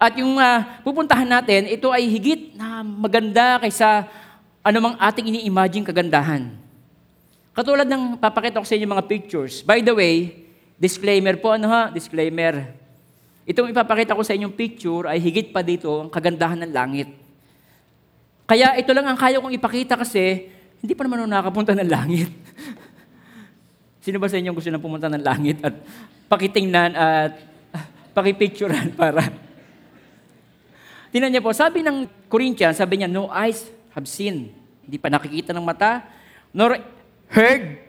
At 0.00 0.16
yung 0.16 0.40
uh, 0.40 0.58
pupuntahan 0.80 1.28
natin, 1.28 1.68
ito 1.68 1.92
ay 1.92 2.08
higit 2.08 2.56
na 2.56 2.80
maganda 2.80 3.60
kaysa 3.60 4.08
anumang 4.64 4.96
ating 4.96 5.28
ini-imagine 5.28 5.84
kagandahan. 5.84 6.52
Katulad 7.56 7.88
ng 7.88 8.20
papakita 8.20 8.60
ko 8.60 8.66
sa 8.68 8.76
inyo 8.76 8.88
mga 8.88 9.08
pictures. 9.08 9.64
By 9.64 9.80
the 9.80 9.92
way, 9.96 10.44
disclaimer 10.76 11.36
po, 11.40 11.56
ano 11.56 11.68
ha? 11.68 11.88
Disclaimer. 11.88 12.85
Itong 13.46 13.70
ipapakita 13.70 14.18
ko 14.18 14.26
sa 14.26 14.34
inyong 14.34 14.58
picture 14.58 15.06
ay 15.06 15.22
higit 15.22 15.54
pa 15.54 15.62
dito 15.62 16.02
ang 16.02 16.10
kagandahan 16.10 16.66
ng 16.66 16.72
langit. 16.74 17.08
Kaya 18.42 18.74
ito 18.74 18.90
lang 18.90 19.06
ang 19.06 19.14
kaya 19.14 19.38
kong 19.38 19.54
ipakita 19.54 19.94
kasi 19.94 20.50
hindi 20.82 20.98
pa 20.98 21.06
naman 21.06 21.22
ako 21.22 21.28
nakapunta 21.30 21.72
ng 21.78 21.86
langit. 21.86 22.30
Sino 24.04 24.18
ba 24.18 24.26
sa 24.26 24.38
inyo 24.38 24.50
gusto 24.50 24.70
na 24.70 24.82
pumunta 24.82 25.06
ng 25.06 25.22
langit 25.22 25.62
at 25.62 25.74
pakitingnan 26.26 26.90
at 26.98 27.32
pakipicturean 28.10 28.90
para 28.98 29.22
Tingnan 31.14 31.30
niyo 31.30 31.42
po, 31.46 31.54
sabi 31.54 31.86
ng 31.86 32.26
Corinthians, 32.26 32.82
sabi 32.82 32.98
niya, 32.98 33.08
no 33.08 33.30
eyes 33.30 33.70
have 33.94 34.04
seen. 34.10 34.52
Hindi 34.82 34.98
pa 34.98 35.06
nakikita 35.06 35.54
ng 35.54 35.64
mata, 35.64 36.02
nor 36.50 36.76
heard, 37.30 37.85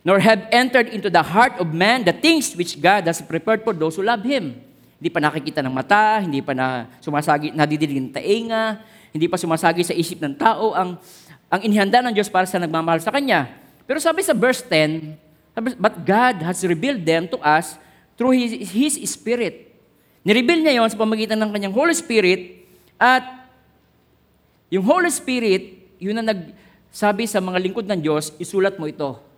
nor 0.00 0.20
have 0.20 0.48
entered 0.48 0.88
into 0.88 1.12
the 1.12 1.20
heart 1.20 1.60
of 1.60 1.72
man 1.76 2.04
the 2.04 2.14
things 2.14 2.56
which 2.56 2.80
God 2.80 3.04
has 3.04 3.20
prepared 3.20 3.60
for 3.60 3.76
those 3.76 4.00
who 4.00 4.04
love 4.04 4.24
Him. 4.24 4.56
Hindi 5.00 5.10
pa 5.12 5.20
nakikita 5.20 5.60
ng 5.64 5.72
mata, 5.72 6.20
hindi 6.20 6.40
pa 6.44 6.52
na 6.52 6.88
sumasagi, 7.00 7.56
nadidinig 7.56 8.08
ng 8.08 8.12
tainga, 8.12 8.84
hindi 9.12 9.26
pa 9.28 9.40
sumasagi 9.40 9.80
sa 9.84 9.94
isip 9.96 10.20
ng 10.20 10.36
tao 10.36 10.76
ang, 10.76 11.00
ang 11.48 11.60
inihanda 11.64 12.04
ng 12.04 12.12
Diyos 12.12 12.28
para 12.28 12.44
sa 12.44 12.60
nagmamahal 12.60 13.00
sa 13.00 13.12
Kanya. 13.12 13.48
Pero 13.88 13.96
sabi 13.96 14.20
sa 14.20 14.36
verse 14.36 14.60
10, 14.64 15.56
sabi, 15.56 15.72
But 15.76 16.04
God 16.04 16.44
has 16.44 16.60
revealed 16.64 17.04
them 17.04 17.28
to 17.32 17.40
us 17.40 17.80
through 18.16 18.36
His, 18.36 18.52
His 18.72 18.94
Spirit. 19.08 19.72
Nireveal 20.20 20.60
niya 20.60 20.76
yon 20.80 20.88
sa 20.92 21.00
pamagitan 21.00 21.40
ng 21.40 21.48
Kanyang 21.48 21.72
Holy 21.72 21.96
Spirit 21.96 22.68
at 23.00 23.24
yung 24.68 24.84
Holy 24.84 25.08
Spirit, 25.08 25.96
yun 25.96 26.20
ang 26.20 26.28
nagsabi 26.28 27.24
sa 27.24 27.40
mga 27.40 27.58
lingkod 27.58 27.88
ng 27.88 28.00
Diyos, 28.04 28.36
isulat 28.36 28.76
mo 28.76 28.84
ito. 28.84 29.29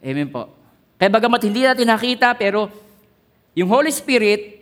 Amen 0.00 0.32
po. 0.32 0.48
Kaya 0.96 1.12
bagamat 1.12 1.40
hindi 1.44 1.64
natin 1.64 1.88
nakita, 1.88 2.32
pero 2.36 2.68
yung 3.56 3.68
Holy 3.68 3.92
Spirit, 3.92 4.60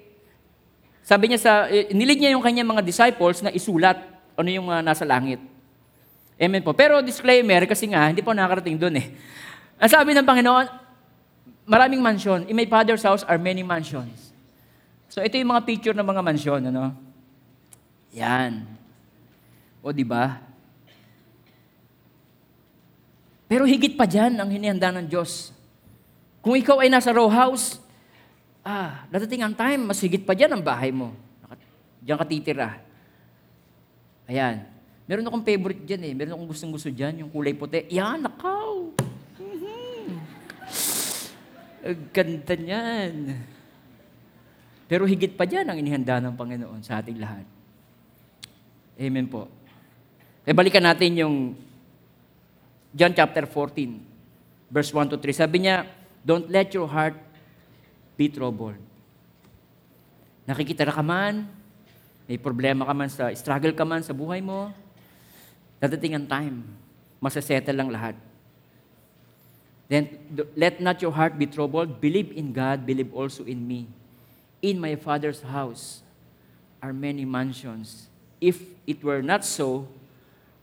sabi 1.03 1.31
niya 1.31 1.41
sa, 1.41 1.53
eh, 1.71 1.91
nilig 1.95 2.21
niya 2.21 2.35
yung 2.35 2.45
kanyang 2.45 2.69
mga 2.69 2.83
disciples 2.83 3.41
na 3.41 3.55
isulat 3.55 3.97
ano 4.39 4.49
yung 4.51 4.71
uh, 4.71 4.83
nasa 4.83 5.03
langit. 5.03 5.43
Amen 6.39 6.63
po. 6.63 6.71
Pero 6.71 7.03
disclaimer, 7.03 7.67
kasi 7.67 7.91
nga, 7.91 8.07
hindi 8.07 8.23
po 8.23 8.31
nakarating 8.31 8.79
doon 8.79 9.03
eh. 9.03 9.07
Ang 9.83 9.91
sabi 9.91 10.15
ng 10.15 10.23
Panginoon, 10.23 10.67
maraming 11.67 11.99
mansion. 11.99 12.47
In 12.47 12.55
my 12.55 12.67
Father's 12.71 13.03
house 13.03 13.27
are 13.27 13.39
many 13.39 13.67
mansions. 13.67 14.31
So 15.11 15.19
ito 15.19 15.35
yung 15.35 15.51
mga 15.51 15.67
picture 15.67 15.97
ng 15.99 16.07
mga 16.07 16.23
mansion, 16.23 16.63
ano? 16.71 16.95
Yan. 18.15 18.63
O 19.83 19.91
di 19.91 20.07
ba? 20.07 20.48
Pero 23.49 23.65
higit 23.65 23.97
pa 23.97 24.05
dyan 24.05 24.37
ang 24.37 24.53
hinihanda 24.53 24.93
ng 24.93 25.09
Diyos. 25.09 25.57
Kung 26.45 26.53
ikaw 26.55 26.85
ay 26.85 26.93
nasa 26.93 27.11
row 27.11 27.33
house, 27.33 27.81
ah, 28.61 29.09
dadating 29.09 29.41
ang 29.41 29.57
time, 29.57 29.89
mas 29.89 29.99
higit 30.05 30.21
pa 30.21 30.37
dyan 30.37 30.53
ang 30.53 30.63
bahay 30.63 30.93
mo. 30.93 31.17
Diyan 32.05 32.21
ka 32.21 32.29
titira. 32.29 32.77
Ayan. 34.29 34.69
Meron 35.09 35.25
akong 35.25 35.45
favorite 35.49 35.83
dyan 35.89 36.03
eh. 36.05 36.13
Meron 36.13 36.37
akong 36.37 36.53
gustong 36.53 36.73
gusto 36.77 36.93
dyan, 36.93 37.25
yung 37.25 37.33
kulay 37.33 37.57
puti. 37.57 37.89
Yan, 37.91 38.23
nakaw. 38.23 38.77
Mm-hmm. 41.79 42.11
Ganda 42.13 42.55
niyan. 42.59 43.15
Pero 44.91 45.05
higit 45.05 45.37
pa 45.37 45.45
dyan 45.47 45.69
ang 45.69 45.79
inihanda 45.79 46.19
ng 46.19 46.35
Panginoon 46.35 46.81
sa 46.81 46.99
ating 46.99 47.21
lahat. 47.21 47.47
Amen 48.99 49.29
po. 49.31 49.47
E 50.43 50.51
balikan 50.57 50.83
natin 50.83 51.13
yung 51.17 51.55
John 52.95 53.13
chapter 53.13 53.45
14, 53.45 54.01
verse 54.73 54.91
1 54.93 55.13
to 55.13 55.17
3. 55.21 55.33
Sabi 55.33 55.69
niya, 55.69 55.85
don't 56.25 56.49
let 56.49 56.73
your 56.73 56.89
heart 56.89 57.17
be 58.17 58.29
troubled. 58.33 58.81
Nakikita 60.49 60.89
ka 60.89 61.05
man, 61.05 61.45
may 62.25 62.41
problema 62.41 62.89
ka 62.89 62.95
man 62.97 63.13
sa, 63.13 63.29
struggle 63.37 63.77
ka 63.77 63.85
man 63.85 64.01
sa 64.01 64.17
buhay 64.17 64.41
mo, 64.41 64.73
dadating 65.77 66.17
ang 66.17 66.27
time, 66.27 66.57
masasettle 67.21 67.77
lang 67.77 67.93
lahat. 67.93 68.17
Then, 69.89 70.21
let 70.53 70.85
not 70.85 71.01
your 71.01 71.13
heart 71.13 71.41
be 71.41 71.49
troubled. 71.49 71.97
Believe 71.97 72.33
in 72.37 72.53
God, 72.53 72.85
believe 72.85 73.09
also 73.17 73.45
in 73.49 73.65
me. 73.65 73.89
In 74.61 74.77
my 74.77 74.97
Father's 75.01 75.41
house 75.41 76.05
are 76.85 76.93
many 76.93 77.25
mansions. 77.25 78.13
If 78.37 78.61
it 78.85 79.01
were 79.01 79.25
not 79.25 79.49
so, 79.49 79.89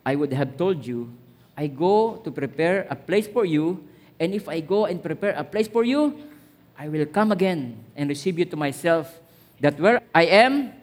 I 0.06 0.14
would 0.14 0.30
have 0.34 0.58
told 0.62 0.86
you, 0.86 1.10
I 1.56 1.72
go 1.72 2.20
to 2.20 2.30
prepare 2.30 2.84
a 2.92 2.96
place 3.00 3.32
for 3.32 3.48
you, 3.48 3.80
and 4.20 4.36
if 4.36 4.52
I 4.52 4.60
go 4.60 4.86
and 4.86 5.00
prepare 5.00 5.32
a 5.40 5.44
place 5.48 5.72
for 5.72 5.88
you, 5.88 6.20
I 6.76 6.92
will 6.92 7.08
come 7.08 7.32
again 7.32 7.80
and 7.96 8.12
receive 8.12 8.36
you 8.36 8.44
to 8.52 8.60
myself, 8.60 9.08
that 9.64 9.80
where 9.80 10.04
I 10.12 10.28
am, 10.28 10.76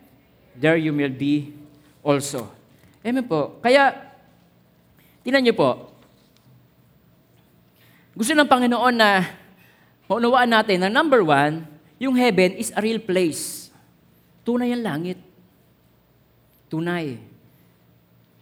there 0.57 0.81
you 0.81 0.97
will 0.97 1.13
be 1.13 1.53
also. 2.01 2.49
Amen 3.05 3.29
po. 3.29 3.61
Kaya, 3.61 3.93
tinan 5.21 5.45
niyo 5.45 5.53
po, 5.53 5.93
gusto 8.17 8.33
ng 8.33 8.49
Panginoon 8.49 8.97
na 8.97 9.29
maunawaan 10.09 10.49
natin 10.49 10.81
na 10.81 10.89
number 10.89 11.21
one, 11.21 11.69
yung 12.01 12.17
heaven 12.17 12.57
is 12.57 12.73
a 12.73 12.81
real 12.81 13.01
place. 13.01 13.69
Tunay 14.43 14.73
ang 14.73 14.85
langit. 14.85 15.21
Tunay. 16.73 17.21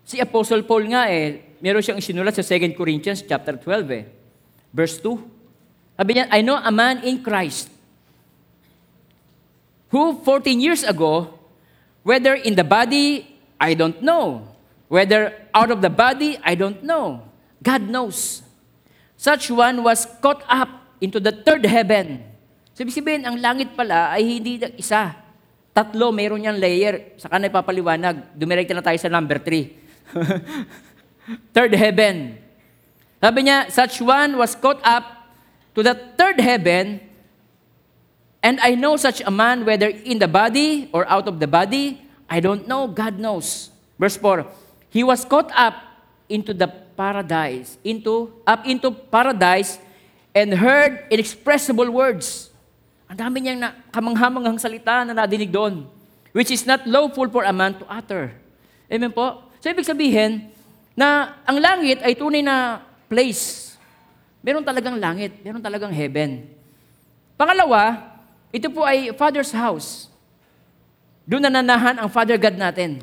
Si 0.06 0.22
Apostle 0.22 0.62
Paul 0.62 0.90
nga 0.94 1.10
eh, 1.10 1.49
meron 1.60 1.84
siyang 1.84 2.00
isinulat 2.00 2.34
sa 2.34 2.44
2 2.44 2.74
Corinthians 2.74 3.20
chapter 3.24 3.56
12 3.56 4.00
eh. 4.00 4.04
Verse 4.72 4.96
2. 4.98 6.00
Sabi 6.00 6.10
niya, 6.16 6.26
I 6.32 6.40
know 6.40 6.56
a 6.56 6.72
man 6.72 7.04
in 7.04 7.20
Christ 7.20 7.68
who 9.92 10.16
14 10.24 10.58
years 10.62 10.82
ago, 10.86 11.36
whether 12.02 12.34
in 12.34 12.56
the 12.56 12.64
body, 12.64 13.26
I 13.60 13.74
don't 13.76 14.00
know. 14.00 14.48
Whether 14.90 15.36
out 15.54 15.70
of 15.70 15.84
the 15.84 15.92
body, 15.92 16.38
I 16.42 16.58
don't 16.58 16.82
know. 16.82 17.22
God 17.62 17.86
knows. 17.86 18.42
Such 19.20 19.52
one 19.52 19.84
was 19.84 20.08
caught 20.18 20.42
up 20.48 20.96
into 20.98 21.20
the 21.20 21.30
third 21.30 21.62
heaven. 21.68 22.24
So, 22.72 22.82
ibig 22.82 22.96
sabihin, 22.96 23.22
ang 23.28 23.36
langit 23.36 23.76
pala 23.76 24.10
ay 24.16 24.40
hindi 24.40 24.56
isa. 24.80 25.12
Tatlo, 25.76 26.10
mayroon 26.10 26.42
niyang 26.42 26.56
layer. 26.56 27.14
Saka 27.20 27.36
na 27.36 27.52
ipapaliwanag. 27.52 28.34
Dumirekta 28.34 28.72
na 28.72 28.82
tayo 28.82 28.96
sa 28.96 29.12
number 29.12 29.38
three. 29.38 29.76
third 31.52 31.74
heaven. 31.74 32.38
Sabi 33.20 33.44
niya, 33.44 33.68
such 33.68 34.00
one 34.00 34.40
was 34.40 34.56
caught 34.56 34.80
up 34.80 35.28
to 35.76 35.84
the 35.84 35.94
third 36.16 36.40
heaven, 36.40 37.00
and 38.40 38.56
I 38.64 38.74
know 38.74 38.96
such 38.96 39.20
a 39.20 39.30
man, 39.30 39.68
whether 39.68 39.88
in 39.88 40.18
the 40.18 40.28
body 40.28 40.88
or 40.92 41.04
out 41.04 41.28
of 41.28 41.38
the 41.38 41.46
body, 41.46 42.00
I 42.28 42.40
don't 42.40 42.64
know, 42.66 42.88
God 42.88 43.20
knows. 43.20 43.68
Verse 44.00 44.16
4, 44.16 44.48
he 44.88 45.04
was 45.04 45.28
caught 45.28 45.52
up 45.52 45.76
into 46.28 46.56
the 46.56 46.68
paradise, 46.96 47.76
into, 47.84 48.32
up 48.46 48.64
into 48.64 48.90
paradise, 48.90 49.76
and 50.34 50.54
heard 50.54 51.04
inexpressible 51.10 51.90
words. 51.90 52.48
Ang 53.10 53.18
dami 53.18 53.42
niyang 53.42 53.58
na, 53.58 53.74
kamanghamanghang 53.90 54.62
salita 54.62 55.02
na 55.02 55.12
nadinig 55.12 55.50
doon, 55.50 55.84
which 56.30 56.54
is 56.54 56.64
not 56.64 56.86
lawful 56.86 57.26
for 57.28 57.42
a 57.42 57.52
man 57.52 57.74
to 57.74 57.84
utter. 57.90 58.32
Amen 58.86 59.10
po? 59.10 59.42
So, 59.58 59.68
ibig 59.68 59.84
sabihin, 59.84 60.48
na 61.00 61.40
ang 61.48 61.56
langit 61.56 62.04
ay 62.04 62.12
tunay 62.12 62.44
na 62.44 62.84
place. 63.08 63.72
Meron 64.44 64.60
talagang 64.60 65.00
langit, 65.00 65.40
meron 65.40 65.64
talagang 65.64 65.88
heaven. 65.88 66.44
Pangalawa, 67.40 68.12
ito 68.52 68.68
po 68.68 68.84
ay 68.84 69.16
Father's 69.16 69.56
house. 69.56 70.12
Doon 71.24 71.48
nananahan 71.48 71.96
ang 71.96 72.12
Father 72.12 72.36
God 72.36 72.60
natin. 72.60 73.00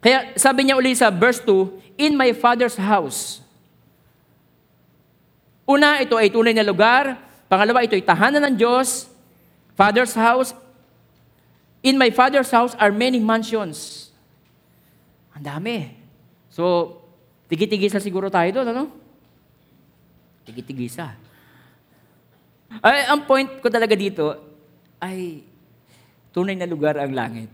Kaya 0.00 0.32
sabi 0.40 0.64
niya 0.64 0.80
uli 0.80 0.96
sa 0.96 1.12
verse 1.12 1.44
2, 1.44 2.00
In 2.00 2.16
my 2.16 2.32
Father's 2.32 2.80
house. 2.80 3.44
Una, 5.68 6.00
ito 6.00 6.16
ay 6.16 6.32
tunay 6.32 6.56
na 6.56 6.64
lugar. 6.64 7.20
Pangalawa, 7.44 7.84
ito 7.84 7.92
ay 7.92 8.00
tahanan 8.00 8.40
ng 8.40 8.56
Diyos. 8.56 9.04
Father's 9.76 10.16
house. 10.16 10.56
In 11.84 12.00
my 12.00 12.08
Father's 12.08 12.48
house 12.48 12.72
are 12.80 12.94
many 12.94 13.20
mansions. 13.20 14.08
Ang 15.36 15.44
dami. 15.44 15.92
So, 16.48 16.97
tigi-tigisa 17.48 17.98
siguro 17.98 18.28
tayo 18.28 18.52
doon, 18.52 18.68
ano? 18.70 18.84
Tigi-tigisa. 20.44 21.16
Ay, 22.84 23.08
ang 23.08 23.24
point 23.24 23.48
ko 23.58 23.72
talaga 23.72 23.96
dito 23.96 24.36
ay 25.00 25.40
tunay 26.30 26.54
na 26.54 26.68
lugar 26.68 27.00
ang 27.00 27.12
langit. 27.16 27.48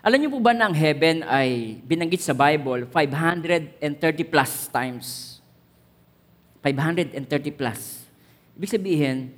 Alam 0.00 0.16
niyo 0.20 0.30
po 0.32 0.40
ba 0.40 0.56
na 0.56 0.68
ang 0.68 0.76
heaven 0.76 1.24
ay 1.28 1.80
binanggit 1.84 2.24
sa 2.24 2.32
Bible 2.32 2.88
530 2.88 3.84
plus 4.32 4.52
times? 4.72 5.06
530 6.64 7.20
plus. 7.52 8.04
Ibig 8.56 8.70
sabihin, 8.76 9.32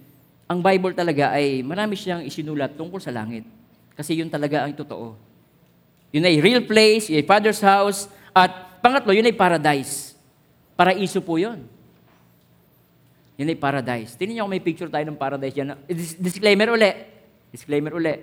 ang 0.47 0.59
Bible 0.63 0.95
talaga 0.95 1.35
ay 1.35 1.63
marami 1.63 1.95
siyang 1.99 2.23
isinulat 2.27 2.75
tungkol 2.75 2.99
sa 2.99 3.15
langit. 3.15 3.47
Kasi 3.95 4.19
yun 4.19 4.31
talaga 4.31 4.67
ang 4.67 4.75
totoo. 4.75 5.15
Yun 6.13 6.27
ay 6.27 6.43
real 6.43 6.63
place, 6.67 7.11
yun 7.11 7.23
ay 7.23 7.27
Father's 7.27 7.63
house, 7.63 8.11
at 8.31 8.51
pangatlo, 8.83 9.14
yun 9.14 9.31
ay 9.31 9.37
paradise. 9.38 10.18
Paraiso 10.75 11.23
po 11.23 11.38
yun. 11.38 11.64
Yun 13.38 13.49
ay 13.49 13.57
paradise. 13.57 14.18
Tingnan 14.18 14.35
niyo 14.37 14.45
kung 14.45 14.55
may 14.55 14.61
picture 14.61 14.90
tayo 14.90 15.07
ng 15.09 15.16
paradise 15.16 15.55
dyan. 15.55 15.79
Dis- 15.88 16.18
Disclaimer 16.18 16.68
uli. 16.75 16.92
Disclaimer 17.49 17.95
uli. 17.95 18.14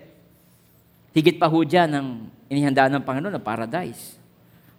Higit 1.15 1.41
pa 1.41 1.49
ho 1.49 1.59
dyan 1.65 1.89
ang 1.95 2.07
inihanda 2.51 2.91
ng 2.91 3.01
Panginoon 3.01 3.33
na 3.33 3.41
paradise. 3.41 4.19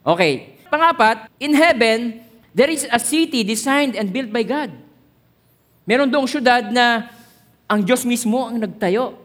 Okay. 0.07 0.61
Pangapat, 0.71 1.27
in 1.43 1.51
heaven, 1.57 2.23
there 2.55 2.71
is 2.71 2.87
a 2.87 3.01
city 3.03 3.43
designed 3.43 3.99
and 3.99 4.15
built 4.15 4.31
by 4.31 4.47
God. 4.47 4.71
Meron 5.83 6.07
doong 6.07 6.31
syudad 6.31 6.71
na 6.71 7.11
ang 7.67 7.83
Diyos 7.83 8.07
mismo 8.07 8.47
ang 8.47 8.63
nagtayo. 8.63 9.19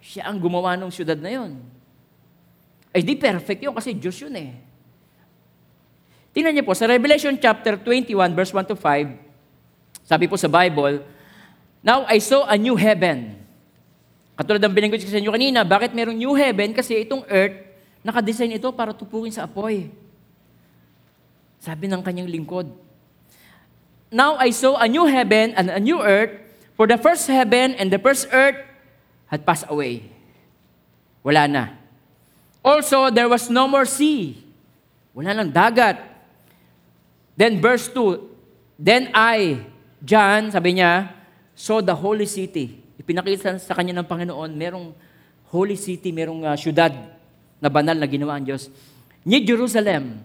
Siya 0.00 0.28
ang 0.28 0.36
gumawa 0.36 0.76
ng 0.76 0.92
syudad 0.92 1.16
na 1.16 1.32
yon. 1.32 1.56
Ay 2.92 3.00
di 3.00 3.16
perfect 3.16 3.64
yun 3.64 3.72
kasi 3.72 3.96
Diyos 3.96 4.16
yun 4.20 4.34
eh. 4.36 4.69
Tingnan 6.30 6.54
niyo 6.54 6.64
po, 6.66 6.78
sa 6.78 6.86
Revelation 6.86 7.34
chapter 7.34 7.74
21, 7.74 8.14
verse 8.38 8.54
1 8.54 8.70
to 8.70 8.76
5, 8.78 10.06
sabi 10.06 10.30
po 10.30 10.38
sa 10.38 10.46
Bible, 10.46 11.02
Now 11.82 12.06
I 12.06 12.22
saw 12.22 12.46
a 12.46 12.54
new 12.54 12.76
heaven. 12.78 13.40
Katulad 14.36 14.62
ng 14.62 14.74
binanggit 14.74 15.04
ko 15.04 15.10
sa 15.10 15.20
inyo 15.20 15.32
kanina, 15.32 15.66
bakit 15.66 15.90
merong 15.92 16.16
new 16.16 16.32
heaven? 16.36 16.72
Kasi 16.76 17.02
itong 17.02 17.26
earth, 17.28 17.56
nakadesign 18.06 18.52
ito 18.56 18.68
para 18.72 18.92
tupukin 18.92 19.32
sa 19.32 19.44
apoy. 19.48 19.88
Sabi 21.60 21.88
ng 21.88 22.00
kanyang 22.00 22.28
lingkod. 22.28 22.68
Now 24.10 24.34
I 24.40 24.50
saw 24.50 24.80
a 24.80 24.90
new 24.90 25.06
heaven 25.06 25.54
and 25.54 25.70
a 25.70 25.78
new 25.78 26.02
earth, 26.02 26.34
for 26.74 26.90
the 26.90 26.98
first 26.98 27.28
heaven 27.30 27.78
and 27.78 27.92
the 27.92 28.00
first 28.00 28.26
earth 28.32 28.58
had 29.30 29.46
passed 29.46 29.68
away. 29.70 30.08
Wala 31.22 31.46
na. 31.46 31.64
Also, 32.60 33.08
there 33.14 33.28
was 33.28 33.48
no 33.48 33.70
more 33.70 33.86
sea. 33.86 34.40
Wala 35.14 35.36
nang 35.36 35.52
dagat. 35.52 36.09
Then 37.40 37.56
verse 37.56 37.88
2, 37.88 38.76
Then 38.76 39.08
I, 39.16 39.64
John, 40.04 40.52
sabi 40.52 40.76
niya, 40.76 41.08
saw 41.56 41.80
the 41.80 41.96
holy 41.96 42.28
city. 42.28 42.84
Ipinakita 43.00 43.56
sa 43.56 43.72
kanya 43.72 43.96
ng 43.96 44.04
Panginoon, 44.04 44.52
merong 44.52 44.92
holy 45.48 45.80
city, 45.80 46.12
merong 46.12 46.44
uh, 46.44 46.52
syudad 46.52 46.92
na 47.56 47.72
banal 47.72 47.96
na 47.96 48.04
ginawa 48.04 48.36
ang 48.36 48.44
Diyos. 48.44 48.68
New 49.24 49.40
Jerusalem, 49.40 50.20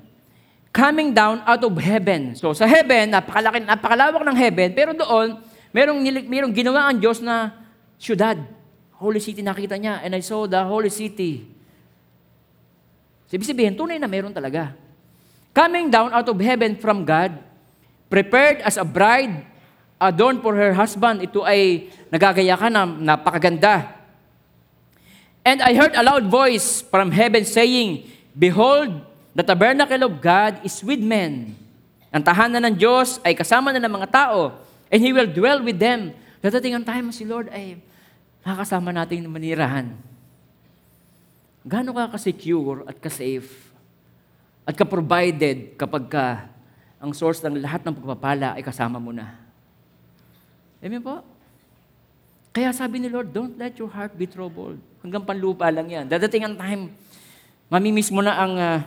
coming 0.76 1.16
down 1.16 1.40
out 1.48 1.64
of 1.64 1.72
heaven. 1.80 2.36
So 2.36 2.52
sa 2.52 2.68
heaven, 2.68 3.16
napakalaki, 3.16 3.64
napakalawak 3.64 4.20
ng 4.20 4.36
heaven, 4.36 4.70
pero 4.76 4.92
doon, 4.92 5.40
merong, 5.72 6.00
merong 6.28 6.52
ginawa 6.52 6.92
ang 6.92 7.00
Diyos 7.00 7.24
na 7.24 7.64
syudad. 7.96 8.36
Holy 9.00 9.24
city 9.24 9.40
nakita 9.40 9.80
niya, 9.80 10.04
and 10.04 10.12
I 10.12 10.24
saw 10.24 10.52
the 10.52 10.60
holy 10.68 10.92
city. 10.92 11.48
Ibig 13.32 13.48
sabihin, 13.48 13.76
tunay 13.76 14.00
na 14.00 14.08
meron 14.08 14.36
talaga. 14.36 14.76
Coming 15.56 15.88
down 15.88 16.12
out 16.12 16.28
of 16.28 16.36
heaven 16.44 16.76
from 16.76 17.08
God, 17.08 17.40
prepared 18.12 18.60
as 18.60 18.76
a 18.76 18.84
bride, 18.84 19.48
adorned 19.96 20.44
for 20.44 20.52
her 20.52 20.76
husband. 20.76 21.24
Ito 21.24 21.48
ay 21.48 21.88
nagagaya 22.12 22.60
ka 22.60 22.68
na 22.68 22.84
napakaganda. 22.84 23.88
And 25.48 25.64
I 25.64 25.72
heard 25.72 25.96
a 25.96 26.04
loud 26.04 26.28
voice 26.28 26.84
from 26.84 27.16
heaven 27.16 27.48
saying, 27.48 28.04
Behold, 28.36 29.00
the 29.32 29.48
tabernacle 29.48 30.04
of 30.04 30.20
God 30.20 30.60
is 30.68 30.84
with 30.84 31.00
men. 31.00 31.56
Ang 32.12 32.24
tahanan 32.28 32.60
ng 32.60 32.76
Diyos 32.76 33.24
ay 33.24 33.32
kasama 33.32 33.72
na 33.72 33.80
ng 33.80 33.96
mga 33.96 34.12
tao, 34.12 34.60
and 34.92 35.00
He 35.00 35.16
will 35.16 35.32
dwell 35.32 35.64
with 35.64 35.80
them. 35.80 36.12
Dadating 36.44 36.76
ang 36.76 36.84
time 36.84 37.16
si 37.16 37.24
Lord 37.24 37.48
ay 37.48 37.80
makakasama 38.44 38.92
natin 38.92 39.32
manirahan. 39.32 39.96
Gaano 41.64 41.96
ka 41.96 42.20
ka-secure 42.20 42.84
at 42.92 43.00
ka-safe 43.00 43.65
at 44.66 44.74
ka-provided 44.74 45.78
kapag 45.78 46.10
ka 46.10 46.50
ang 46.98 47.14
source 47.14 47.38
ng 47.46 47.62
lahat 47.62 47.86
ng 47.86 47.94
pagpapala 48.02 48.58
ay 48.58 48.66
kasama 48.66 48.98
mo 48.98 49.14
na. 49.14 49.38
Amen 50.82 51.00
po? 51.06 51.22
Kaya 52.50 52.74
sabi 52.74 52.98
ni 52.98 53.12
Lord, 53.12 53.30
don't 53.30 53.54
let 53.62 53.78
your 53.78 53.92
heart 53.92 54.18
be 54.18 54.26
troubled. 54.26 54.82
Hanggang 55.06 55.22
panlupa 55.22 55.70
lang 55.70 55.86
yan. 55.86 56.10
Dadating 56.10 56.50
ang 56.50 56.56
time, 56.58 56.90
mamimiss 57.70 58.10
mo 58.10 58.26
na 58.26 58.34
ang 58.34 58.54
uh, 58.58 58.80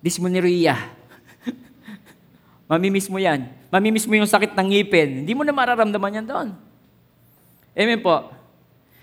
dysmenorrhea. 0.00 0.78
mamimiss 2.70 3.12
mo 3.12 3.20
yan. 3.20 3.52
Mamimiss 3.68 4.08
mo 4.08 4.16
yung 4.16 4.30
sakit 4.30 4.56
ng 4.56 4.68
ngipin. 4.70 5.08
Hindi 5.26 5.32
mo 5.36 5.44
na 5.44 5.52
mararamdaman 5.52 6.22
yan 6.22 6.26
doon. 6.26 6.48
Amen 7.76 8.00
po. 8.00 8.32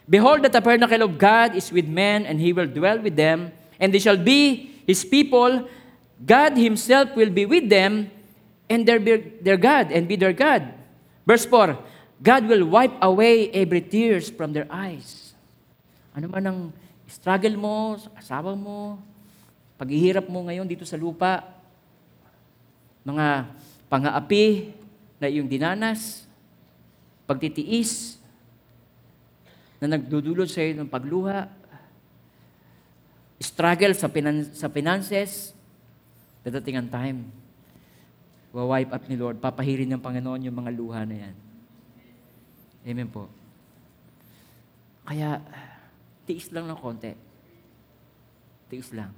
Behold, 0.07 0.41
the 0.41 0.49
tabernacle 0.49 1.03
of 1.03 1.19
God 1.19 1.53
is 1.53 1.67
with 1.67 1.85
men, 1.85 2.23
and 2.23 2.39
he 2.39 2.55
will 2.55 2.67
dwell 2.67 2.95
with 3.03 3.19
them, 3.19 3.51
and 3.75 3.91
they 3.91 3.99
shall 3.99 4.15
be 4.15 4.71
his 4.88 5.04
people. 5.04 5.67
God 6.17 6.58
himself 6.58 7.13
will 7.13 7.30
be 7.30 7.45
with 7.45 7.69
them, 7.69 8.10
and 8.65 8.88
their, 8.88 8.97
their 8.97 9.60
God, 9.60 9.93
and 9.93 10.08
be 10.10 10.17
their 10.17 10.34
God. 10.34 10.73
Verse 11.28 11.45
4, 11.45 11.78
God 12.23 12.50
will 12.50 12.65
wipe 12.65 12.95
away 13.04 13.52
every 13.54 13.84
tears 13.86 14.32
from 14.32 14.56
their 14.56 14.65
eyes. 14.71 15.36
Ano 16.17 16.32
man 16.34 16.43
ang 16.47 16.60
struggle 17.06 17.54
mo, 17.54 18.02
sa 18.02 18.10
asawa 18.17 18.58
mo, 18.58 18.97
paghihirap 19.78 20.26
mo 20.26 20.41
ngayon 20.50 20.65
dito 20.65 20.82
sa 20.89 20.97
lupa, 20.97 21.45
mga 23.06 23.45
pangaapi 23.88 24.73
na 25.21 25.30
iyong 25.30 25.45
dinanas, 25.45 26.26
pagtitiis, 27.30 28.17
na 29.78 29.93
nagdudulot 29.93 30.50
sa 30.50 30.65
iyo 30.65 30.73
ng 30.82 30.89
pagluha, 30.89 31.45
struggle 33.38 33.93
sa, 33.93 34.10
finan- 34.10 34.50
sa 34.54 34.67
finances, 34.69 35.54
dadating 36.41 36.82
ang 36.82 36.89
time, 36.89 37.17
wa-wipe 38.54 38.89
up 38.89 39.04
ni 39.06 39.15
Lord, 39.17 39.38
papahirin 39.38 39.89
ng 39.93 40.02
Panginoon 40.02 40.50
yung 40.50 40.58
mga 40.58 40.71
luha 40.73 41.02
na 41.06 41.30
yan. 41.30 41.36
Amen 42.88 43.10
po. 43.12 43.30
Kaya, 45.06 45.39
tiis 46.28 46.50
lang 46.52 46.67
ng 46.67 46.80
konti. 46.80 47.13
Tiis 48.67 48.91
lang. 48.91 49.12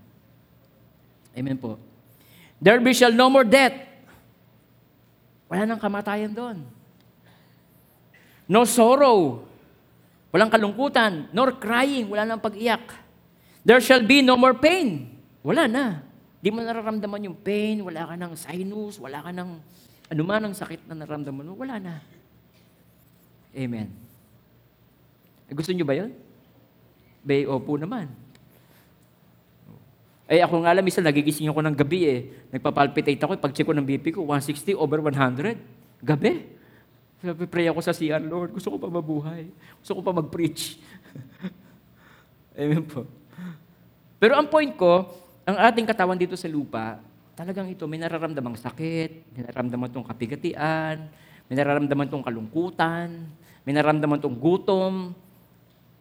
Amen 1.34 1.58
po. 1.58 1.78
There 2.60 2.78
be 2.84 2.92
shall 2.92 3.16
no 3.16 3.32
more 3.32 3.48
death. 3.48 3.74
Wala 5.50 5.66
nang 5.66 5.82
kamatayan 5.82 6.30
doon. 6.36 6.62
No 8.46 8.68
sorrow. 8.68 9.48
Walang 10.30 10.54
kalungkutan. 10.54 11.32
Nor 11.34 11.58
crying. 11.58 12.06
Wala 12.12 12.28
nang 12.28 12.42
pag-iyak. 12.42 13.09
There 13.64 13.82
shall 13.84 14.04
be 14.04 14.24
no 14.24 14.40
more 14.40 14.56
pain. 14.56 15.12
Wala 15.44 15.68
na. 15.68 15.86
Di 16.40 16.48
mo 16.52 16.64
nararamdaman 16.64 17.28
yung 17.28 17.38
pain. 17.40 17.84
Wala 17.84 18.08
ka 18.08 18.16
ng 18.16 18.34
sinus. 18.36 18.96
Wala 19.00 19.20
ka 19.20 19.32
ng 19.36 19.50
anuman 20.10 20.50
ang 20.50 20.56
sakit 20.56 20.88
na 20.88 20.96
nararamdaman 20.96 21.44
mo. 21.44 21.54
Wala 21.60 21.80
na. 21.80 22.00
Amen. 23.52 23.92
Gusto 25.50 25.74
nyo 25.74 25.84
ba 25.84 25.98
yun? 25.98 26.14
Bay, 27.26 27.44
opo 27.44 27.76
naman. 27.76 28.08
Eh 30.30 30.46
ako 30.46 30.62
nga 30.62 30.78
alam, 30.78 30.86
minsan 30.86 31.02
nagigising 31.02 31.50
ako 31.50 31.60
ng 31.66 31.74
gabi 31.74 32.02
eh. 32.06 32.20
Nagpapalpitate 32.54 33.18
ako, 33.18 33.42
pag 33.42 33.50
check 33.50 33.66
ko 33.66 33.74
ng 33.74 33.82
BP 33.82 34.14
ko, 34.14 34.30
160 34.30 34.78
over 34.78 35.02
100. 35.02 35.58
Gabi. 36.06 36.46
Sabi, 37.20 37.44
pray 37.50 37.68
ako 37.68 37.82
sa 37.82 37.92
CR, 37.92 38.22
Lord, 38.22 38.54
gusto 38.56 38.72
ko 38.72 38.78
pa 38.78 38.88
mabuhay. 38.88 39.50
Gusto 39.82 39.98
ko 39.98 40.02
pa 40.06 40.14
mag-preach. 40.14 40.78
Amen 42.62 42.86
po. 42.86 43.19
Pero 44.20 44.36
ang 44.36 44.52
point 44.52 44.76
ko, 44.76 45.08
ang 45.48 45.56
ating 45.56 45.88
katawan 45.88 46.20
dito 46.20 46.36
sa 46.36 46.52
lupa, 46.52 47.00
talagang 47.40 47.72
ito, 47.72 47.88
may 47.88 47.96
nararamdamang 47.96 48.60
sakit, 48.60 49.32
may 49.32 49.48
nararamdaman 49.48 49.88
itong 49.88 50.04
kapigatian, 50.04 51.08
may 51.48 51.56
nararamdaman 51.56 52.06
itong 52.12 52.28
kalungkutan, 52.28 53.08
may 53.64 53.72
nararamdaman 53.72 54.20
itong 54.20 54.36
gutom, 54.36 55.16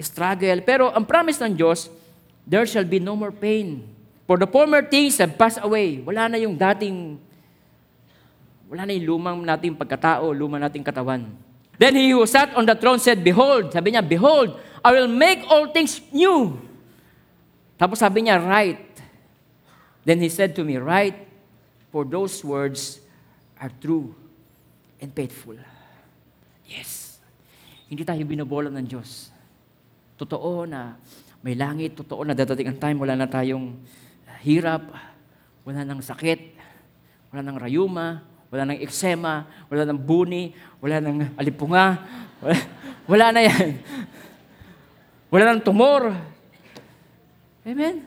struggle. 0.02 0.58
Pero 0.66 0.90
ang 0.90 1.06
promise 1.06 1.38
ng 1.46 1.54
Diyos, 1.54 1.86
there 2.42 2.66
shall 2.66 2.84
be 2.84 2.98
no 2.98 3.14
more 3.14 3.30
pain. 3.30 3.86
For 4.26 4.36
the 4.36 4.50
former 4.50 4.82
things 4.82 5.16
have 5.22 5.38
passed 5.38 5.62
away. 5.62 6.02
Wala 6.02 6.28
na 6.28 6.36
yung 6.42 6.58
dating, 6.58 7.16
wala 8.68 8.82
na 8.84 8.92
yung 8.98 9.16
lumang 9.16 9.40
nating 9.40 9.78
pagkatao, 9.78 10.34
lumang 10.34 10.60
nating 10.60 10.84
katawan. 10.84 11.24
Then 11.78 11.94
he 11.94 12.10
who 12.10 12.26
sat 12.26 12.50
on 12.58 12.66
the 12.66 12.74
throne 12.74 12.98
said, 12.98 13.22
Behold, 13.22 13.70
sabi 13.70 13.94
niya, 13.94 14.02
Behold, 14.02 14.58
I 14.82 14.90
will 14.90 15.08
make 15.08 15.46
all 15.46 15.70
things 15.70 16.02
new. 16.10 16.67
Tapos 17.78 18.02
sabi 18.02 18.26
niya, 18.26 18.42
Write. 18.42 18.98
Then 20.02 20.18
he 20.18 20.28
said 20.28 20.52
to 20.58 20.66
me, 20.66 20.76
Write, 20.82 21.30
for 21.94 22.02
those 22.02 22.42
words 22.42 22.98
are 23.62 23.70
true 23.78 24.12
and 24.98 25.14
faithful. 25.14 25.54
Yes. 26.66 27.22
Hindi 27.88 28.04
tayo 28.04 28.20
binobola 28.26 28.68
ng 28.68 28.84
Diyos. 28.84 29.30
Totoo 30.18 30.66
na 30.66 30.98
may 31.40 31.54
langit, 31.54 31.94
totoo 31.94 32.26
na 32.26 32.34
dadating 32.34 32.74
ang 32.74 32.78
time, 32.82 32.98
wala 32.98 33.14
na 33.14 33.30
tayong 33.30 33.78
hirap, 34.42 34.90
wala 35.62 35.86
nang 35.86 36.02
sakit, 36.02 36.58
wala 37.30 37.40
nang 37.46 37.56
rayuma, 37.56 38.26
wala 38.50 38.62
nang 38.66 38.80
eksema, 38.82 39.46
wala 39.70 39.86
nang 39.86 40.00
buni, 40.02 40.50
wala 40.82 40.98
nang 40.98 41.30
alipunga, 41.38 42.02
wala, 42.42 42.58
wala 43.06 43.26
na 43.30 43.40
yan. 43.46 43.68
Wala 45.28 45.44
nang 45.52 45.60
tumor. 45.60 46.16
Amen? 47.68 48.00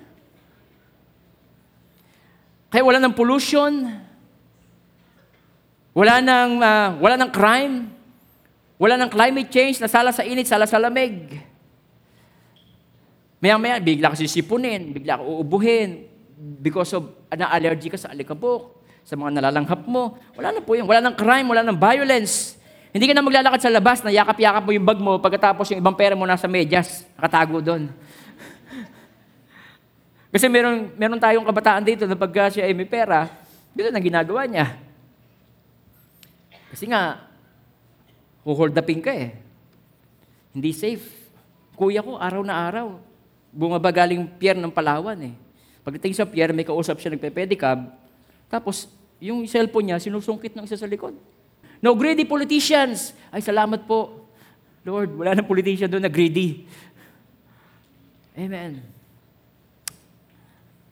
Kaya 2.73 2.81
wala 2.81 2.97
nang 2.97 3.13
pollution, 3.13 3.93
wala 5.93 6.17
nang, 6.17 6.57
uh, 6.57 6.97
wala 6.97 7.13
nang 7.13 7.29
crime, 7.29 7.93
wala 8.81 8.97
nang 8.97 9.11
climate 9.13 9.53
change, 9.53 9.77
nasala 9.77 10.09
sa 10.09 10.25
init, 10.25 10.49
sala 10.49 10.65
sa 10.65 10.81
lamig. 10.81 11.37
Maya-maya, 13.37 13.77
bigla 13.77 14.09
ka 14.09 14.17
sisipunin, 14.17 14.97
bigla 14.97 15.21
ka 15.21 15.23
uubuhin, 15.29 16.09
because 16.57 16.97
of 16.97 17.13
na-allergy 17.29 17.93
ka 17.93 18.01
sa 18.01 18.09
alikabok, 18.09 18.81
sa 19.05 19.13
mga 19.13 19.37
nalalanghap 19.37 19.85
mo. 19.85 20.17
Wala 20.33 20.57
na 20.57 20.61
po 20.65 20.73
yun. 20.73 20.89
Wala 20.89 21.05
nang 21.05 21.13
crime, 21.13 21.45
wala 21.45 21.61
nang 21.61 21.77
violence. 21.77 22.57
Hindi 22.89 23.05
ka 23.05 23.13
na 23.13 23.21
maglalakad 23.21 23.61
sa 23.61 23.69
labas 23.69 24.01
na 24.01 24.09
yakap-yakap 24.09 24.63
mo 24.65 24.71
yung 24.73 24.87
bag 24.87 24.99
mo 24.99 25.21
pagkatapos 25.21 25.69
yung 25.69 25.81
ibang 25.85 25.93
pera 25.93 26.17
mo 26.17 26.25
nasa 26.25 26.49
medyas, 26.49 27.05
nakatago 27.13 27.61
doon. 27.61 27.93
Kasi 30.31 30.47
meron, 30.47 30.95
meron 30.95 31.19
tayong 31.19 31.43
kabataan 31.43 31.83
dito 31.83 32.07
na 32.07 32.15
pagka 32.15 32.55
siya 32.55 32.63
ay 32.65 32.73
may 32.73 32.87
pera, 32.87 33.27
dito 33.75 33.91
na 33.91 33.99
ginagawa 33.99 34.47
niya. 34.47 34.79
Kasi 36.71 36.87
nga, 36.87 37.27
huhold 38.47 38.71
upin 38.71 39.03
ka 39.03 39.11
eh. 39.11 39.35
Hindi 40.55 40.71
safe. 40.71 41.03
Kuya 41.75 41.99
ko, 41.99 42.15
araw 42.15 42.41
na 42.47 42.55
araw, 42.55 42.95
bumaba 43.51 43.91
galing 43.91 44.23
pier 44.39 44.55
ng 44.55 44.71
Palawan 44.71 45.19
eh. 45.19 45.35
Pagdating 45.83 46.15
sa 46.15 46.23
pier, 46.23 46.55
may 46.55 46.63
kausap 46.63 47.03
siya 47.03 47.11
nagpe-pedicab, 47.11 47.91
tapos 48.47 48.87
yung 49.21 49.45
cellphone 49.45 49.91
niya, 49.91 50.01
sinusungkit 50.01 50.55
ng 50.57 50.65
isa 50.65 50.75
sa 50.75 50.89
likod. 50.89 51.13
No 51.81 51.97
greedy 51.97 52.25
politicians. 52.25 53.13
Ay, 53.33 53.41
salamat 53.41 53.85
po. 53.89 54.27
Lord, 54.81 55.13
wala 55.13 55.37
nang 55.37 55.49
politician 55.49 55.89
doon 55.89 56.05
na 56.05 56.11
greedy. 56.11 56.65
Amen. 58.37 59.00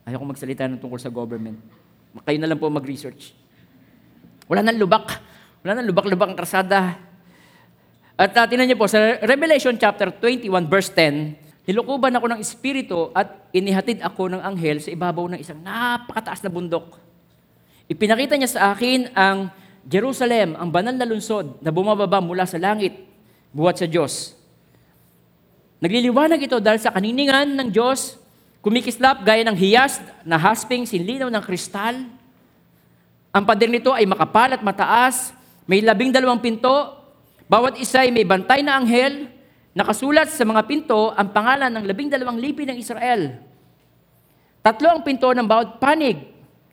Ayoko 0.10 0.26
magsalita 0.26 0.66
ng 0.66 0.82
tungkol 0.82 0.98
sa 0.98 1.14
government. 1.14 1.62
Kayo 2.26 2.42
na 2.42 2.50
lang 2.50 2.58
po 2.58 2.66
mag-research. 2.74 3.38
Wala 4.50 4.66
nang 4.66 4.82
lubak. 4.82 5.22
Wala 5.62 5.78
nang 5.78 5.86
lubak-lubak 5.86 6.34
ang 6.34 6.38
krasada. 6.38 6.98
At 8.18 8.34
uh, 8.34 8.46
tinan 8.50 8.66
niyo 8.66 8.76
po, 8.76 8.90
sa 8.90 9.22
Revelation 9.22 9.78
chapter 9.78 10.10
21 10.10 10.50
verse 10.66 10.90
10, 10.98 11.70
nilukuban 11.70 12.10
ako 12.18 12.26
ng 12.34 12.40
Espiritu 12.42 13.14
at 13.14 13.54
inihatid 13.54 14.02
ako 14.02 14.34
ng 14.34 14.42
anghel 14.42 14.82
sa 14.82 14.90
ibabaw 14.90 15.30
ng 15.30 15.40
isang 15.40 15.62
napakataas 15.62 16.42
na 16.42 16.50
bundok. 16.50 16.98
Ipinakita 17.86 18.34
niya 18.34 18.50
sa 18.50 18.62
akin 18.74 19.14
ang 19.14 19.54
Jerusalem, 19.86 20.58
ang 20.58 20.74
banal 20.74 20.98
na 20.98 21.06
lungsod 21.06 21.62
na 21.62 21.70
bumababa 21.70 22.18
mula 22.18 22.50
sa 22.50 22.58
langit, 22.58 22.98
buhat 23.54 23.78
sa 23.78 23.86
Diyos. 23.86 24.34
Nagliliwanag 25.80 26.42
ito 26.42 26.58
dahil 26.60 26.82
sa 26.82 26.92
kaniningan 26.92 27.56
ng 27.56 27.70
Diyos, 27.72 28.20
kumikislap 28.60 29.24
gaya 29.24 29.44
ng 29.48 29.56
hiyas 29.56 30.04
na 30.28 30.36
hasping 30.36 30.84
sinlinaw 30.84 31.32
ng 31.32 31.44
kristal. 31.44 31.96
Ang 33.32 33.44
pader 33.46 33.72
nito 33.72 33.94
ay 33.94 34.04
makapal 34.04 34.52
at 34.56 34.62
mataas, 34.66 35.32
may 35.70 35.80
labing 35.80 36.12
dalawang 36.12 36.42
pinto, 36.42 36.98
bawat 37.46 37.78
isa 37.78 38.04
ay 38.04 38.12
may 38.12 38.26
bantay 38.26 38.66
na 38.66 38.78
anghel, 38.78 39.30
nakasulat 39.78 40.34
sa 40.34 40.44
mga 40.44 40.66
pinto 40.66 41.14
ang 41.14 41.30
pangalan 41.30 41.72
ng 41.72 41.86
labing 41.86 42.10
dalawang 42.10 42.42
lipi 42.42 42.66
ng 42.66 42.78
Israel. 42.78 43.38
Tatlo 44.60 44.92
ang 44.92 45.02
pinto 45.06 45.30
ng 45.32 45.46
bawat 45.46 45.80
panig, 45.80 46.20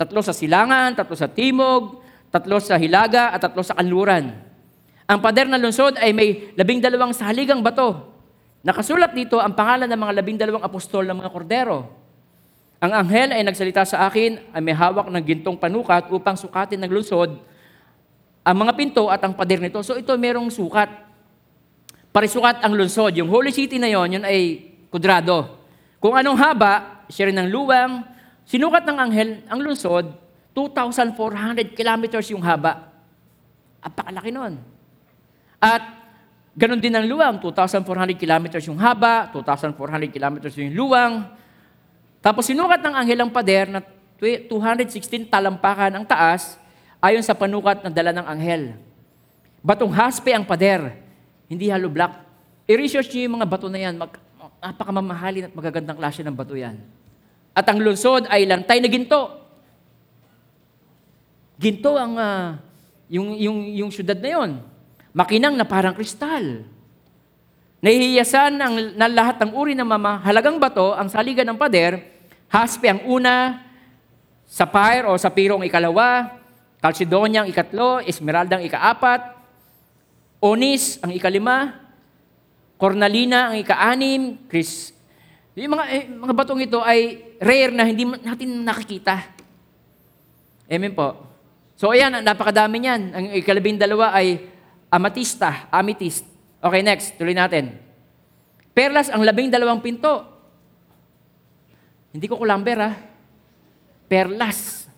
tatlo 0.01 0.25
sa 0.25 0.35
silangan, 0.35 0.97
tatlo 0.97 1.15
sa 1.15 1.31
timog, 1.31 2.03
tatlo 2.35 2.59
sa 2.59 2.81
hilaga, 2.81 3.31
at 3.31 3.41
tatlo 3.41 3.63
sa 3.63 3.79
kanluran. 3.79 4.35
Ang 5.07 5.19
pader 5.23 5.47
ng 5.47 5.61
lungsod 5.63 5.95
ay 6.03 6.11
may 6.11 6.51
labing 6.59 6.83
dalawang 6.83 7.15
saligang 7.15 7.63
bato. 7.63 8.16
Nakasulat 8.67 9.15
dito 9.15 9.39
ang 9.39 9.55
pangalan 9.55 9.87
ng 9.87 10.01
mga 10.03 10.13
labing 10.19 10.39
dalawang 10.43 10.67
apostol 10.67 11.07
ng 11.07 11.23
mga 11.23 11.31
kordero. 11.31 11.87
Ang 12.83 12.99
anghel 12.99 13.31
ay 13.31 13.47
nagsalita 13.47 13.87
sa 13.87 14.11
akin 14.11 14.43
ay 14.51 14.59
may 14.59 14.75
hawak 14.75 15.07
ng 15.07 15.23
gintong 15.23 15.55
panukat 15.55 16.11
upang 16.11 16.35
sukatin 16.35 16.83
ng 16.83 16.91
lungsod 16.91 17.39
ang 18.43 18.57
mga 18.59 18.73
pinto 18.75 19.07
at 19.07 19.23
ang 19.23 19.39
pader 19.39 19.63
nito. 19.63 19.79
So 19.87 19.95
ito 19.95 20.11
merong 20.19 20.51
sukat. 20.51 20.91
Parisukat 22.11 22.67
ang 22.67 22.75
lungsod. 22.75 23.15
Yung 23.15 23.31
holy 23.31 23.55
city 23.55 23.79
na 23.79 23.87
yon, 23.87 24.19
yun 24.19 24.25
ay 24.27 24.67
kudrado. 24.91 25.63
Kung 26.03 26.19
anong 26.19 26.39
haba, 26.39 27.07
siya 27.07 27.31
rin 27.31 27.39
ang 27.39 27.47
luwang, 27.47 28.03
sinukat 28.51 28.83
ng 28.83 28.99
anghel 28.99 29.31
ang 29.47 29.63
lungsod, 29.63 30.11
2,400 30.55 31.71
kilometers 31.71 32.35
yung 32.35 32.43
haba. 32.43 32.91
Apakalaki 33.79 34.35
nun. 34.35 34.59
At 35.63 36.06
ganon 36.57 36.81
din 36.81 36.97
ang 36.97 37.05
luwang, 37.05 37.37
2,400 37.39 38.17
kilometers 38.17 38.65
yung 38.65 38.81
haba, 38.81 39.29
2,400 39.31 40.09
kilometers 40.09 40.57
yung 40.57 40.73
luwang. 40.73 41.29
Tapos 42.25 42.49
sinukat 42.49 42.81
ng 42.81 42.95
anghel 42.97 43.21
ang 43.21 43.31
pader 43.31 43.69
na 43.69 43.85
216 44.17 45.29
talampakan 45.29 46.01
ang 46.01 46.05
taas 46.09 46.57
ayon 47.05 47.21
sa 47.21 47.37
panukat 47.37 47.85
na 47.85 47.93
dala 47.93 48.17
ng 48.17 48.27
anghel. 48.27 48.63
Batong 49.61 49.93
haspe 49.93 50.33
ang 50.33 50.49
pader, 50.49 50.97
hindi 51.47 51.69
hollow 51.69 51.93
block. 51.93 52.25
I-research 52.67 53.13
niyo 53.13 53.29
yung 53.31 53.37
mga 53.39 53.47
bato 53.47 53.69
na 53.69 53.79
yan. 53.79 53.95
Mag, 53.95 54.17
napakamamahalin 54.59 55.47
at 55.47 55.55
magagandang 55.55 55.99
klase 56.01 56.25
ng 56.25 56.35
bato 56.35 56.57
yan. 56.57 56.81
At 57.55 57.69
ang 57.69 57.79
lungsod 57.79 58.27
ay 58.27 58.49
lantay 58.49 58.83
na 58.83 58.89
ginto. 58.91 59.45
Ginto 61.57 61.95
ang 61.95 62.15
uh, 62.19 62.59
yung, 63.07 63.33
yung, 63.39 63.59
yung 63.87 63.91
syudad 63.93 64.19
na 64.19 64.31
yon. 64.35 64.51
Makinang 65.17 65.57
na 65.57 65.65
parang 65.65 65.97
kristal. 65.97 66.69
Nahihiyasan 67.81 68.53
ng, 68.61 68.75
ng 69.01 69.13
lahat 69.17 69.41
ng 69.41 69.57
uri 69.57 69.73
ng 69.73 69.89
mahalagang 69.89 70.61
bato 70.61 70.93
ang 70.93 71.09
saligan 71.09 71.49
ng 71.49 71.57
pader 71.57 72.17
Haspe 72.47 72.87
ang 72.87 73.03
una, 73.11 73.59
sapphire 74.47 75.11
o 75.11 75.19
sapiro 75.19 75.59
ang 75.59 75.67
ikalawa, 75.67 76.39
Calcedonia 76.79 77.43
ang 77.43 77.51
ikatlo, 77.51 77.99
Esmeralda 78.07 78.63
ang 78.63 78.65
ikaapat, 78.65 79.35
Onis 80.39 81.03
ang 81.03 81.11
ikalima, 81.11 81.75
Cornalina 82.79 83.51
ang 83.51 83.57
ika-anim, 83.59 84.47
Chris. 84.47 84.95
Yung 85.57 85.75
mga, 85.75 85.85
eh, 85.91 86.05
mga 86.13 86.35
batong 86.37 86.61
ito 86.63 86.79
ay 86.85 87.35
rare 87.41 87.73
na 87.75 87.89
hindi 87.89 88.05
natin 88.05 88.63
nakikita. 88.63 89.27
Amen 90.71 90.93
po. 90.95 91.17
So 91.75 91.91
ayan, 91.91 92.21
napakadami 92.23 92.79
niyan. 92.79 93.03
Ang 93.17 93.25
ikalabing 93.41 93.81
dalawa 93.81 94.13
ay 94.15 94.45
amatista, 94.91 95.69
amethyst. 95.71 96.27
Okay, 96.63 96.83
next. 96.83 97.15
Tuloy 97.19 97.37
natin. 97.37 97.79
Perlas 98.77 99.09
ang 99.09 99.25
labing 99.25 99.49
dalawang 99.49 99.81
pinto. 99.81 100.25
Hindi 102.13 102.27
ko 102.29 102.41
kulamber 102.41 102.79
ha. 102.81 102.93
Perlas. 104.09 104.89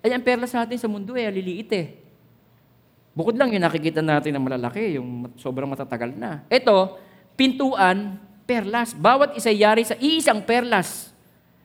Ay, 0.00 0.14
ang 0.14 0.22
perlas 0.22 0.52
natin 0.54 0.78
sa 0.78 0.88
mundo 0.88 1.16
eh, 1.18 1.26
liliit 1.28 1.70
eh. 1.74 1.86
Bukod 3.18 3.34
lang 3.34 3.50
yung 3.50 3.66
nakikita 3.66 3.98
natin 3.98 4.30
na 4.30 4.38
malalaki, 4.38 4.94
yung 4.94 5.34
sobrang 5.34 5.66
matatagal 5.66 6.14
na. 6.14 6.46
Ito, 6.46 7.02
pintuan, 7.34 8.14
perlas. 8.46 8.94
Bawat 8.94 9.34
isa 9.34 9.50
yari 9.50 9.82
sa 9.82 9.98
iisang 9.98 10.46
perlas. 10.46 11.10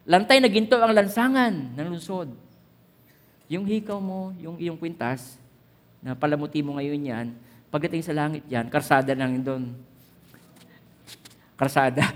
Lantay 0.03 0.41
na 0.41 0.49
ginto 0.49 0.75
ang 0.81 0.91
lansangan 0.91 1.77
ng 1.77 1.87
lungsod. 1.93 2.33
Yung 3.47 3.69
hikaw 3.69 4.01
mo, 4.01 4.33
yung 4.41 4.57
iyong 4.57 4.79
kwintas, 4.81 5.37
na 6.03 6.17
palamuti 6.17 6.59
mo 6.59 6.75
ngayon 6.75 6.99
yan, 6.99 7.27
pagdating 7.73 8.05
sa 8.05 8.13
langit 8.13 8.45
yan, 8.45 8.69
karsada 8.69 9.17
lang 9.17 9.41
doon. 9.41 9.73
Karsada. 11.57 12.05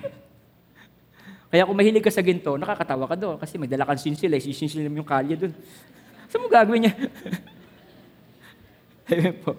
Kaya 1.49 1.65
kung 1.65 1.73
mahilig 1.73 2.05
ka 2.05 2.13
sa 2.13 2.21
ginto, 2.21 2.53
nakakatawa 2.61 3.09
ka 3.09 3.17
doon 3.17 3.41
kasi 3.41 3.57
may 3.57 3.65
dala 3.65 3.89
kang 3.89 3.97
sinsil 3.97 4.29
eh, 4.37 4.37
sisinsil 4.37 4.85
mo 4.85 5.01
yung 5.01 5.09
kalye 5.09 5.33
doon. 5.33 5.49
Saan 6.29 6.45
mo 6.45 6.47
gagawin 6.53 6.85
niya? 6.85 6.93
Amen 9.09 9.33
po. 9.41 9.57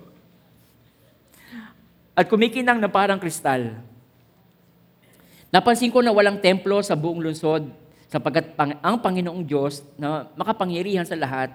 At 2.15 2.31
kumikinang 2.31 2.79
na 2.79 2.87
parang 2.87 3.19
kristal. 3.19 3.75
Napansin 5.51 5.91
ko 5.91 6.05
na 6.05 6.15
walang 6.15 6.39
templo 6.39 6.79
sa 6.85 6.95
buong 6.95 7.25
lungsod 7.25 7.73
sapagkat 8.07 8.55
ang 8.55 9.03
Panginoong 9.03 9.43
Diyos 9.43 9.83
na 9.99 10.31
makapangyarihan 10.37 11.09
sa 11.09 11.19
lahat 11.19 11.51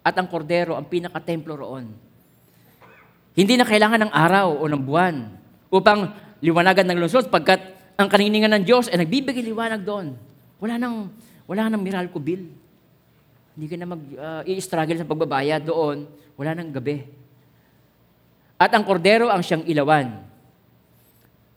at 0.00 0.14
ang 0.16 0.26
kordero 0.26 0.74
ang 0.74 0.88
pinaka-templo 0.88 1.54
roon. 1.54 2.15
Hindi 3.36 3.60
na 3.60 3.68
kailangan 3.68 4.08
ng 4.08 4.12
araw 4.16 4.48
o 4.56 4.64
ng 4.64 4.80
buwan 4.80 5.28
upang 5.68 6.08
liwanagan 6.40 6.88
ng 6.88 6.98
lungsod 7.04 7.28
pagkat 7.28 7.60
ang 8.00 8.08
kaniningan 8.08 8.48
ng 8.56 8.64
Diyos 8.64 8.88
ay 8.88 9.04
nagbibigay 9.04 9.44
liwanag 9.44 9.84
doon. 9.84 10.16
Wala 10.56 10.80
nang, 10.80 11.12
wala 11.44 11.68
nang 11.68 11.84
Meralco 11.84 12.16
bill. 12.16 12.48
Hindi 13.52 13.66
ka 13.68 13.76
na 13.76 13.92
mag-i-struggle 13.92 14.96
sa 14.96 15.04
pagbabayad 15.04 15.68
doon. 15.68 16.08
Wala 16.40 16.56
nang 16.56 16.72
gabi. 16.72 17.04
At 18.56 18.72
ang 18.72 18.88
kordero 18.88 19.28
ang 19.28 19.44
siyang 19.44 19.68
ilawan. 19.68 20.16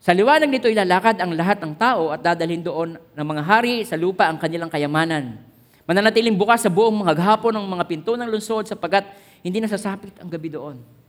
Sa 0.04 0.12
liwanag 0.12 0.52
nito 0.52 0.68
ilalakad 0.68 1.16
ang 1.16 1.32
lahat 1.32 1.64
ng 1.64 1.72
tao 1.80 2.12
at 2.12 2.20
dadalhin 2.20 2.60
doon 2.60 3.00
ng 3.00 3.24
mga 3.24 3.42
hari 3.44 3.84
sa 3.88 3.96
lupa 3.96 4.28
ang 4.28 4.36
kanilang 4.36 4.68
kayamanan. 4.68 5.40
Mananatiling 5.88 6.36
bukas 6.36 6.60
sa 6.60 6.68
buong 6.68 7.08
mga 7.08 7.16
gahapon 7.16 7.56
ng 7.56 7.64
mga 7.68 7.84
pinto 7.88 8.12
ng 8.20 8.28
lungsod 8.28 8.68
sapagat 8.68 9.08
hindi 9.40 9.64
nasasapit 9.64 10.12
ang 10.20 10.28
gabi 10.28 10.52
doon. 10.52 10.99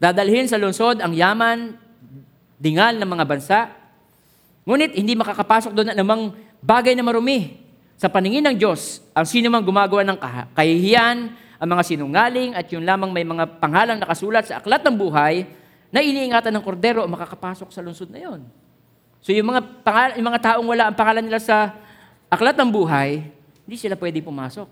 Dadalhin 0.00 0.48
sa 0.48 0.56
lungsod 0.56 1.04
ang 1.04 1.12
yaman, 1.12 1.76
dingal 2.56 2.96
ng 2.96 3.04
mga 3.04 3.24
bansa, 3.28 3.58
ngunit 4.64 4.96
hindi 4.96 5.12
makakapasok 5.12 5.76
doon 5.76 5.92
namang 5.92 6.32
bagay 6.64 6.96
na 6.96 7.04
marumi. 7.04 7.60
Sa 8.00 8.08
paningin 8.08 8.40
ng 8.48 8.56
Diyos, 8.56 9.04
ang 9.12 9.28
sino 9.28 9.52
mang 9.52 9.60
gumagawa 9.60 10.00
ng 10.08 10.16
kahihiyan, 10.56 11.16
ang 11.60 11.68
mga 11.68 11.84
sinungaling 11.84 12.56
at 12.56 12.64
yung 12.72 12.80
lamang 12.80 13.12
may 13.12 13.28
mga 13.28 13.60
pangalang 13.60 14.00
nakasulat 14.00 14.48
sa 14.48 14.56
aklat 14.56 14.80
ng 14.80 14.96
buhay 14.96 15.44
na 15.92 16.00
iniingatan 16.00 16.48
ng 16.56 16.64
kordero 16.64 17.04
ang 17.04 17.12
makakapasok 17.12 17.68
sa 17.68 17.84
lungsod 17.84 18.08
na 18.08 18.24
yon. 18.24 18.40
So 19.20 19.36
yung 19.36 19.52
mga, 19.52 19.84
pangal- 19.84 20.16
yung 20.16 20.28
mga 20.32 20.40
taong 20.40 20.64
wala 20.64 20.88
ang 20.88 20.96
pangalan 20.96 21.20
nila 21.28 21.36
sa 21.36 21.76
aklat 22.32 22.56
ng 22.56 22.72
buhay, 22.72 23.28
hindi 23.68 23.76
sila 23.76 24.00
pwede 24.00 24.24
pumasok. 24.24 24.64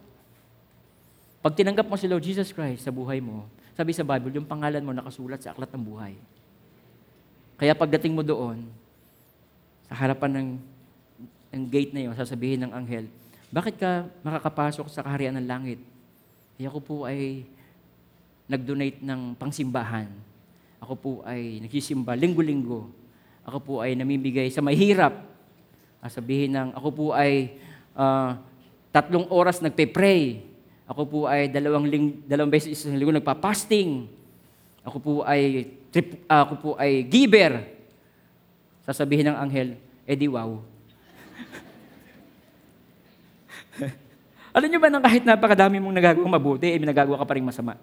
Pag 1.45 1.53
tinanggap 1.53 1.85
mo 1.85 2.01
si 2.01 2.09
Lord 2.09 2.25
Jesus 2.25 2.49
Christ 2.49 2.89
sa 2.89 2.93
buhay 2.95 3.21
mo, 3.21 3.45
sabi 3.79 3.95
sa 3.95 4.03
Bible, 4.03 4.35
yung 4.35 4.51
pangalan 4.51 4.83
mo 4.83 4.91
nakasulat 4.91 5.39
sa 5.39 5.55
aklat 5.55 5.71
ng 5.71 5.87
buhay. 5.87 6.19
Kaya 7.55 7.79
pagdating 7.79 8.11
mo 8.11 8.27
doon, 8.27 8.67
sa 9.87 9.95
harapan 9.95 10.35
ng, 10.35 10.49
ng 11.55 11.63
gate 11.71 11.95
na 11.95 12.11
yon, 12.11 12.15
sasabihin 12.19 12.67
ng 12.67 12.75
anghel, 12.75 13.07
bakit 13.55 13.79
ka 13.79 14.11
makakapasok 14.27 14.91
sa 14.91 15.07
kaharian 15.07 15.39
ng 15.39 15.47
langit? 15.47 15.79
Eh, 16.59 16.67
ako 16.67 16.79
po 16.83 16.97
ay 17.07 17.47
nag-donate 18.51 18.99
ng 18.99 19.39
pangsimbahan. 19.39 20.11
Ako 20.83 20.95
po 20.99 21.13
ay 21.23 21.63
nagsisimba 21.63 22.19
linggo-linggo. 22.19 22.91
Ako 23.47 23.63
po 23.63 23.75
ay 23.79 23.95
namimigay 23.95 24.51
sa 24.51 24.59
mahirap. 24.59 25.23
Ah, 26.03 26.11
sabihin 26.11 26.51
ng, 26.51 26.75
ako 26.75 26.89
po 26.91 27.07
ay 27.15 27.55
ah, 27.95 28.43
tatlong 28.91 29.31
oras 29.31 29.63
nagpe-pray. 29.63 30.48
Ako 30.89 31.05
po 31.05 31.19
ay 31.29 31.53
dalawang, 31.53 31.85
ling, 31.85 32.25
dalawang 32.25 32.49
beses 32.49 32.73
isang 32.73 32.97
linggo 32.97 33.13
nagpa-fasting. 33.13 34.09
Ako 34.89 34.97
po 34.97 35.21
ay 35.21 35.69
trip, 35.93 36.25
ako 36.25 36.55
po 36.57 36.71
ay 36.81 37.05
giver. 37.05 37.61
Sasabihin 38.89 39.29
ng 39.29 39.37
anghel, 39.37 39.77
edi 40.09 40.25
wow. 40.33 40.65
Alam 44.57 44.69
niyo 44.73 44.81
ba 44.81 44.89
nang 44.89 45.05
kahit 45.05 45.29
napakadami 45.29 45.77
mong 45.77 45.93
nagagawang 45.93 46.33
mabuti, 46.33 46.73
eh, 46.73 46.81
nagagawa 46.81 47.21
ka 47.21 47.29
pa 47.29 47.37
rin 47.37 47.45
masama? 47.45 47.77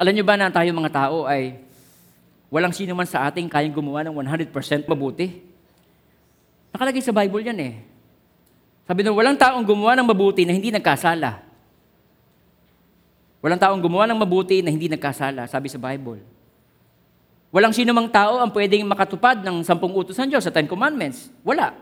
Alam 0.00 0.16
niyo 0.16 0.24
ba 0.24 0.40
na 0.40 0.48
tayo 0.48 0.72
mga 0.72 0.92
tao 0.92 1.28
ay 1.28 1.60
walang 2.48 2.72
sino 2.72 2.96
man 2.96 3.04
sa 3.04 3.28
ating 3.28 3.52
kayang 3.52 3.76
gumawa 3.76 4.08
ng 4.08 4.16
100% 4.48 4.88
mabuti? 4.88 5.36
Nakalagay 6.72 7.04
sa 7.04 7.12
Bible 7.12 7.44
yan 7.44 7.60
eh. 7.60 7.95
Sabi 8.86 9.02
doon, 9.02 9.18
walang 9.18 9.34
taong 9.34 9.66
gumawa 9.66 9.98
ng 9.98 10.06
mabuti 10.06 10.46
na 10.46 10.54
hindi 10.54 10.70
nagkasala. 10.70 11.42
Walang 13.42 13.58
taong 13.58 13.82
gumawa 13.82 14.06
ng 14.06 14.18
mabuti 14.18 14.62
na 14.62 14.70
hindi 14.70 14.86
nagkasala, 14.86 15.50
sabi 15.50 15.66
sa 15.66 15.78
Bible. 15.78 16.22
Walang 17.50 17.74
sino 17.74 17.90
mang 17.90 18.06
tao 18.10 18.38
ang 18.38 18.50
pwedeng 18.54 18.86
makatupad 18.86 19.42
ng 19.42 19.66
sampung 19.66 19.90
utos 19.90 20.18
ng 20.18 20.30
Diyos 20.30 20.46
sa 20.46 20.54
Ten 20.54 20.70
Commandments. 20.70 21.30
Wala. 21.42 21.74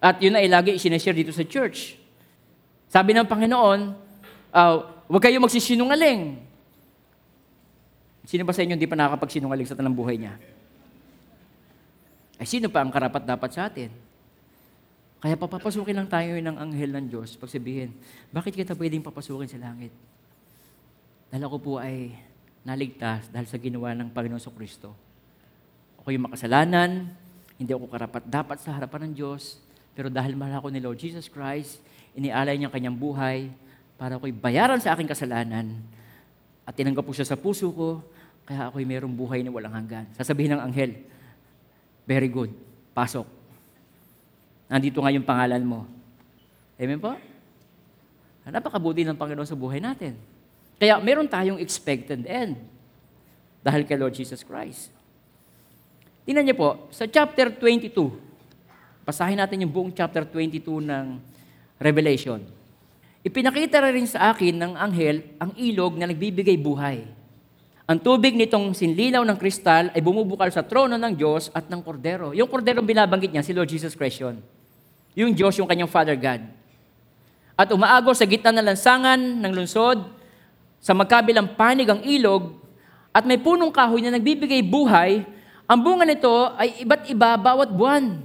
At 0.00 0.18
yun 0.20 0.36
ay 0.36 0.48
lagi 0.48 0.76
isineshare 0.76 1.16
dito 1.16 1.32
sa 1.36 1.44
church. 1.44 1.96
Sabi 2.88 3.16
ng 3.16 3.28
Panginoon, 3.28 3.80
uh, 4.52 4.74
huwag 5.08 5.22
kayo 5.22 5.40
magsisinungaling. 5.40 6.40
Sino 8.24 8.42
ba 8.44 8.52
sa 8.56 8.64
inyo 8.64 8.76
hindi 8.76 8.88
pa 8.88 8.96
nakakapagsinungaling 8.96 9.68
sa 9.68 9.76
tanang 9.76 9.96
buhay 9.96 10.16
niya? 10.16 10.36
Ay 12.36 12.46
sino 12.48 12.68
pa 12.72 12.82
ang 12.82 12.90
karapat 12.90 13.22
dapat 13.24 13.50
sa 13.52 13.68
atin? 13.68 14.11
Kaya 15.22 15.38
papapasukin 15.38 15.94
lang 15.94 16.10
tayo 16.10 16.34
ng 16.34 16.56
anghel 16.58 16.90
ng 16.98 17.06
Diyos 17.06 17.38
pag 17.38 17.46
sabihin, 17.46 17.94
bakit 18.34 18.58
kita 18.58 18.74
pwedeng 18.74 19.06
papasukin 19.06 19.46
sa 19.46 19.62
langit? 19.62 19.94
Dahil 21.30 21.46
ako 21.46 21.56
po 21.62 21.72
ay 21.78 22.10
naligtas 22.66 23.30
dahil 23.30 23.46
sa 23.46 23.54
ginawa 23.54 23.94
ng 23.94 24.10
Panginoon 24.10 24.42
sa 24.42 24.50
Kristo. 24.50 24.90
Ako 26.02 26.10
yung 26.10 26.26
makasalanan, 26.26 27.06
hindi 27.54 27.70
ako 27.70 27.86
karapat 27.86 28.26
dapat 28.26 28.58
sa 28.58 28.74
harapan 28.74 29.10
ng 29.10 29.14
Diyos, 29.14 29.62
pero 29.94 30.10
dahil 30.10 30.34
mahal 30.34 30.58
ako 30.58 30.74
ni 30.74 30.82
Lord 30.82 30.98
Jesus 30.98 31.30
Christ, 31.30 31.78
inialay 32.18 32.58
niya 32.58 32.74
kanyang 32.74 32.98
buhay 32.98 33.46
para 33.94 34.18
ako'y 34.18 34.34
bayaran 34.34 34.82
sa 34.82 34.98
aking 34.98 35.06
kasalanan 35.06 35.78
at 36.66 36.74
tinanggap 36.74 37.06
po 37.06 37.14
siya 37.14 37.26
sa 37.26 37.38
puso 37.38 37.70
ko, 37.70 38.02
kaya 38.42 38.66
ako'y 38.66 38.82
mayroong 38.82 39.14
buhay 39.14 39.46
na 39.46 39.54
walang 39.54 39.74
hanggan. 39.74 40.10
Sasabihin 40.18 40.58
ng 40.58 40.62
anghel, 40.66 40.98
very 42.06 42.26
good, 42.26 42.50
pasok. 42.90 43.41
Nandito 44.72 45.04
nga 45.04 45.12
yung 45.12 45.28
pangalan 45.28 45.60
mo. 45.60 45.84
Amen 46.80 46.96
po? 46.96 47.12
Napakabuti 48.48 49.04
ng 49.04 49.12
Panginoon 49.12 49.44
sa 49.44 49.52
buhay 49.52 49.84
natin. 49.84 50.16
Kaya 50.80 50.96
meron 50.96 51.28
tayong 51.28 51.60
expected 51.60 52.24
end 52.24 52.56
dahil 53.60 53.84
kay 53.84 54.00
Lord 54.00 54.16
Jesus 54.16 54.40
Christ. 54.40 54.88
Tingnan 56.24 56.48
niyo 56.48 56.56
po, 56.56 56.88
sa 56.88 57.04
chapter 57.04 57.52
22, 57.52 57.92
basahin 59.04 59.44
natin 59.44 59.60
yung 59.60 59.72
buong 59.76 59.92
chapter 59.92 60.24
22 60.24 60.80
ng 60.80 61.20
Revelation. 61.76 62.40
Ipinakita 63.20 63.78
rin 63.92 64.08
sa 64.08 64.32
akin 64.32 64.56
ng 64.56 64.72
anghel 64.72 65.36
ang 65.36 65.52
ilog 65.54 66.00
na 66.00 66.08
nagbibigay 66.08 66.56
buhay. 66.56 67.04
Ang 67.84 67.98
tubig 68.00 68.32
nitong 68.32 68.72
sinlinaw 68.72 69.20
ng 69.20 69.36
kristal 69.36 69.92
ay 69.92 70.00
bumubukal 70.00 70.48
sa 70.48 70.64
trono 70.64 70.96
ng 70.96 71.12
Diyos 71.12 71.52
at 71.52 71.68
ng 71.68 71.84
Kordero. 71.84 72.32
Yung 72.32 72.48
Kordero 72.48 72.80
binabanggit 72.80 73.36
niya, 73.36 73.44
si 73.44 73.52
Lord 73.52 73.68
Jesus 73.68 73.92
Christ 73.92 74.24
yun. 74.24 74.40
Yung 75.12 75.36
Diyos, 75.36 75.56
yung 75.60 75.68
kanyang 75.68 75.90
Father 75.90 76.16
God. 76.16 76.44
At 77.52 77.68
umaagos 77.68 78.18
sa 78.18 78.26
gitna 78.26 78.50
ng 78.52 78.66
lansangan 78.72 79.20
ng 79.20 79.52
lungsod, 79.52 80.08
sa 80.82 80.96
magkabilang 80.96 81.54
panig 81.54 81.86
ang 81.86 82.00
ilog, 82.02 82.58
at 83.12 83.28
may 83.28 83.36
punong 83.36 83.70
kahoy 83.70 84.00
na 84.00 84.16
nagbibigay 84.16 84.64
buhay, 84.64 85.22
ang 85.68 85.78
bunga 85.78 86.08
nito 86.08 86.32
ay 86.56 86.82
iba't 86.82 87.06
iba 87.12 87.36
bawat 87.36 87.68
buwan. 87.70 88.24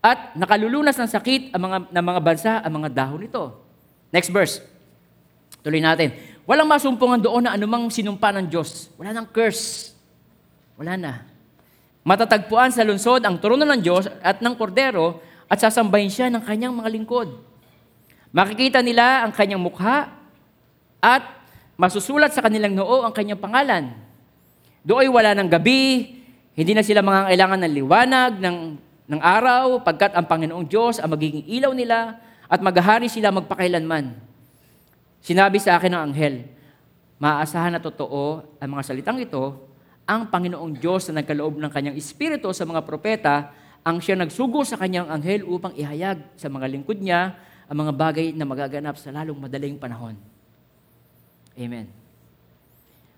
At 0.00 0.36
nakalulunas 0.36 0.96
ng 0.96 1.10
sakit 1.10 1.42
ang 1.52 1.60
mga, 1.60 1.78
ng 1.92 2.04
mga 2.04 2.20
bansa 2.20 2.52
ang 2.60 2.72
mga 2.80 2.88
dahon 2.92 3.20
nito. 3.24 3.60
Next 4.12 4.32
verse. 4.32 4.64
Tuloy 5.60 5.80
natin. 5.80 6.16
Walang 6.48 6.68
masumpungan 6.68 7.20
doon 7.20 7.44
na 7.44 7.56
anumang 7.56 7.88
sinumpa 7.92 8.32
ng 8.32 8.48
Diyos. 8.48 8.88
Wala 8.96 9.12
nang 9.12 9.28
curse. 9.28 9.92
Wala 10.80 10.96
na. 10.96 11.12
Matatagpuan 12.00 12.72
sa 12.72 12.80
lungsod 12.80 13.20
ang 13.20 13.36
trono 13.36 13.68
ng 13.68 13.80
Diyos 13.80 14.08
at 14.24 14.40
ng 14.40 14.54
kordero 14.56 15.20
at 15.50 15.58
sasambahin 15.58 16.06
siya 16.06 16.30
ng 16.30 16.46
kanyang 16.46 16.70
mga 16.70 16.88
lingkod. 16.94 17.28
Makikita 18.30 18.78
nila 18.86 19.26
ang 19.26 19.34
kanyang 19.34 19.58
mukha 19.58 20.06
at 21.02 21.22
masusulat 21.74 22.30
sa 22.30 22.46
kanilang 22.46 22.78
noo 22.78 23.02
ang 23.02 23.10
kanyang 23.10 23.42
pangalan. 23.42 23.90
Dooy 24.86 25.10
wala 25.10 25.34
ng 25.34 25.50
gabi, 25.50 26.14
hindi 26.54 26.72
na 26.72 26.86
sila 26.86 27.02
mga 27.02 27.34
kailangan 27.34 27.60
ng 27.66 27.72
liwanag, 27.82 28.32
ng, 28.38 28.58
ng 29.10 29.20
araw, 29.20 29.82
pagkat 29.82 30.14
ang 30.14 30.30
Panginoong 30.30 30.66
Diyos 30.70 31.02
ang 31.02 31.10
magiging 31.10 31.42
ilaw 31.50 31.74
nila 31.74 32.22
at 32.46 32.62
maghahari 32.62 33.10
sila 33.10 33.34
magpakailanman. 33.34 34.14
Sinabi 35.18 35.58
sa 35.58 35.76
akin 35.76 35.90
ng 35.98 36.02
anghel, 36.06 36.46
maaasahan 37.18 37.74
na 37.74 37.82
totoo 37.82 38.56
ang 38.62 38.70
mga 38.70 38.86
salitang 38.86 39.18
ito, 39.18 39.66
ang 40.06 40.30
Panginoong 40.30 40.78
Diyos 40.78 41.10
na 41.10 41.20
nagkaloob 41.20 41.58
ng 41.58 41.70
kanyang 41.74 41.96
espiritu 41.98 42.54
sa 42.54 42.62
mga 42.62 42.86
propeta, 42.86 43.52
ang 43.80 43.96
siya 43.98 44.16
nagsugo 44.16 44.60
sa 44.62 44.76
kanyang 44.76 45.08
anghel 45.08 45.44
upang 45.48 45.72
ihayag 45.72 46.20
sa 46.36 46.52
mga 46.52 46.68
lingkod 46.68 47.00
niya 47.00 47.36
ang 47.70 47.76
mga 47.86 47.92
bagay 47.94 48.26
na 48.34 48.44
magaganap 48.44 48.98
sa 49.00 49.14
lalong 49.14 49.46
madaling 49.46 49.78
panahon. 49.80 50.18
Amen. 51.56 51.88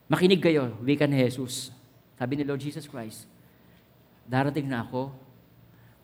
Makinig 0.06 0.44
kayo, 0.44 0.76
wika 0.84 1.08
ni 1.08 1.18
Jesus. 1.24 1.72
Sabi 2.20 2.36
ni 2.36 2.44
Lord 2.44 2.60
Jesus 2.60 2.84
Christ, 2.86 3.24
darating 4.28 4.68
na 4.68 4.84
ako, 4.84 5.10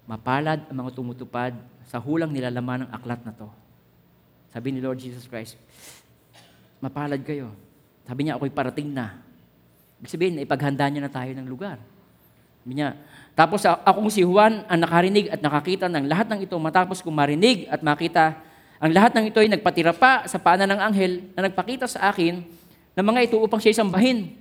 mapalad 0.09 0.65
ang 0.67 0.77
mga 0.81 0.97
tumutupad 0.97 1.53
sa 1.87 2.01
hulang 2.01 2.33
nilalaman 2.33 2.89
ng 2.89 2.91
aklat 2.91 3.21
na 3.23 3.37
to. 3.37 3.47
Sabi 4.49 4.73
ni 4.73 4.81
Lord 4.81 4.97
Jesus 4.97 5.29
Christ, 5.29 5.61
mapalad 6.81 7.21
kayo. 7.21 7.53
Sabi 8.09 8.25
niya, 8.25 8.41
ako'y 8.41 8.51
parating 8.51 8.91
na. 8.91 9.21
Ibig 10.01 10.09
sabihin, 10.11 10.41
ipaghanda 10.41 10.89
niya 10.89 11.05
na 11.05 11.13
tayo 11.13 11.31
ng 11.37 11.45
lugar. 11.45 11.77
Sabi 12.65 12.81
niya, 12.81 12.97
tapos 13.39 13.63
akong 13.63 14.11
si 14.11 14.27
Juan 14.27 14.67
ang 14.67 14.83
nakarinig 14.83 15.31
at 15.31 15.39
nakakita 15.39 15.87
ng 15.87 16.11
lahat 16.11 16.27
ng 16.27 16.43
ito 16.43 16.59
matapos 16.59 16.99
kong 16.99 17.15
marinig 17.15 17.71
at 17.71 17.79
makita 17.87 18.35
ang 18.83 18.91
lahat 18.91 19.15
ng 19.15 19.31
ito 19.31 19.39
ay 19.39 19.47
nagpatira 19.47 19.95
pa 19.95 20.27
sa 20.27 20.43
paanan 20.43 20.75
ng 20.75 20.81
anghel 20.83 21.13
na 21.39 21.47
nagpakita 21.47 21.87
sa 21.87 22.11
akin 22.11 22.43
ng 22.95 23.05
mga 23.07 23.31
ito 23.31 23.39
upang 23.39 23.63
siya 23.63 23.79
sambahin. 23.83 24.35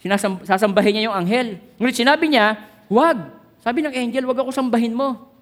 Sinasam, 0.00 0.40
sasambahin 0.44 0.92
niya 0.96 1.08
yung 1.08 1.16
anghel. 1.16 1.56
Ngunit 1.80 1.96
sinabi 1.96 2.28
niya, 2.28 2.60
huwag. 2.92 3.28
Sabi 3.64 3.80
ng 3.80 3.92
angel, 3.92 4.28
huwag 4.28 4.40
ako 4.40 4.52
sambahin 4.52 4.92
mo. 4.92 5.32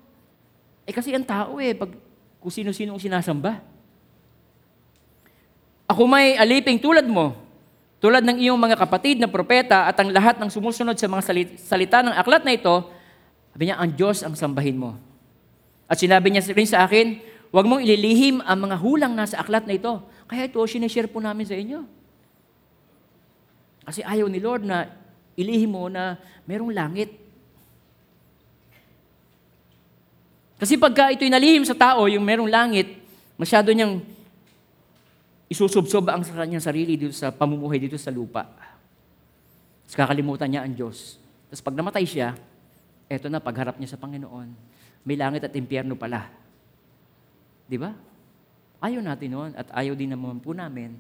Eh 0.87 0.95
kasi 0.95 1.11
ang 1.15 1.27
tao 1.27 1.59
eh, 1.59 1.75
pag 1.75 1.91
kung 2.39 2.51
sino-sino 2.51 2.95
ang 2.95 3.03
sinasamba. 3.03 3.59
Ako 5.91 6.07
may 6.07 6.39
aliping 6.39 6.79
tulad 6.79 7.07
mo, 7.11 7.35
tulad 8.01 8.25
ng 8.25 8.41
iyong 8.41 8.57
mga 8.57 8.81
kapatid 8.81 9.21
na 9.21 9.29
propeta 9.29 9.85
at 9.85 9.95
ang 10.01 10.09
lahat 10.09 10.41
ng 10.41 10.49
sumusunod 10.49 10.97
sa 10.97 11.05
mga 11.05 11.23
salita 11.61 12.01
ng 12.01 12.17
aklat 12.17 12.49
na 12.49 12.57
ito, 12.57 12.89
sabi 13.53 13.69
niya, 13.69 13.77
ang 13.77 13.93
Diyos 13.93 14.25
ang 14.25 14.33
sambahin 14.33 14.81
mo. 14.81 14.97
At 15.85 16.01
sinabi 16.01 16.33
niya 16.33 16.49
rin 16.57 16.65
sa 16.65 16.89
akin, 16.89 17.21
huwag 17.53 17.69
mong 17.69 17.85
ililihim 17.85 18.41
ang 18.41 18.65
mga 18.65 18.77
hulang 18.81 19.13
nasa 19.13 19.37
aklat 19.37 19.69
na 19.69 19.77
ito. 19.77 20.01
Kaya 20.25 20.49
ito, 20.49 20.65
sinishare 20.65 21.13
po 21.13 21.21
namin 21.21 21.45
sa 21.45 21.53
inyo. 21.53 21.85
Kasi 23.85 24.01
ayaw 24.01 24.33
ni 24.33 24.41
Lord 24.41 24.65
na 24.65 24.89
ilihim 25.37 25.77
mo 25.77 25.93
na 25.93 26.17
merong 26.49 26.73
langit. 26.73 27.13
Kasi 30.57 30.81
pagka 30.81 31.13
ito'y 31.13 31.29
nalihim 31.29 31.69
sa 31.69 31.77
tao, 31.77 32.09
yung 32.09 32.25
merong 32.25 32.49
langit, 32.49 32.97
masyado 33.37 33.73
niyang 33.77 34.01
isusubsob 35.51 36.07
ang 36.07 36.23
sa 36.23 36.39
kanyang 36.39 36.63
sarili 36.63 36.95
dito 36.95 37.11
sa 37.11 37.35
pamumuhay 37.35 37.83
dito 37.83 37.99
sa 37.99 38.15
lupa. 38.15 38.47
Tapos 39.85 39.97
kakalimutan 39.99 40.47
niya 40.47 40.63
ang 40.63 40.71
Diyos. 40.71 41.19
Tapos 41.51 41.67
pag 41.67 41.75
namatay 41.75 42.07
siya, 42.07 42.39
eto 43.11 43.27
na, 43.27 43.43
pagharap 43.43 43.75
niya 43.83 43.99
sa 43.99 43.99
Panginoon, 43.99 44.55
may 45.03 45.19
langit 45.19 45.43
at 45.43 45.51
impyerno 45.59 45.99
pala. 45.99 46.31
Di 47.67 47.75
ba? 47.75 47.91
Ayaw 48.79 49.03
natin 49.03 49.29
noon 49.35 49.51
at 49.59 49.67
ayaw 49.75 49.99
din 49.99 50.15
naman 50.15 50.39
po 50.39 50.55
namin 50.55 50.95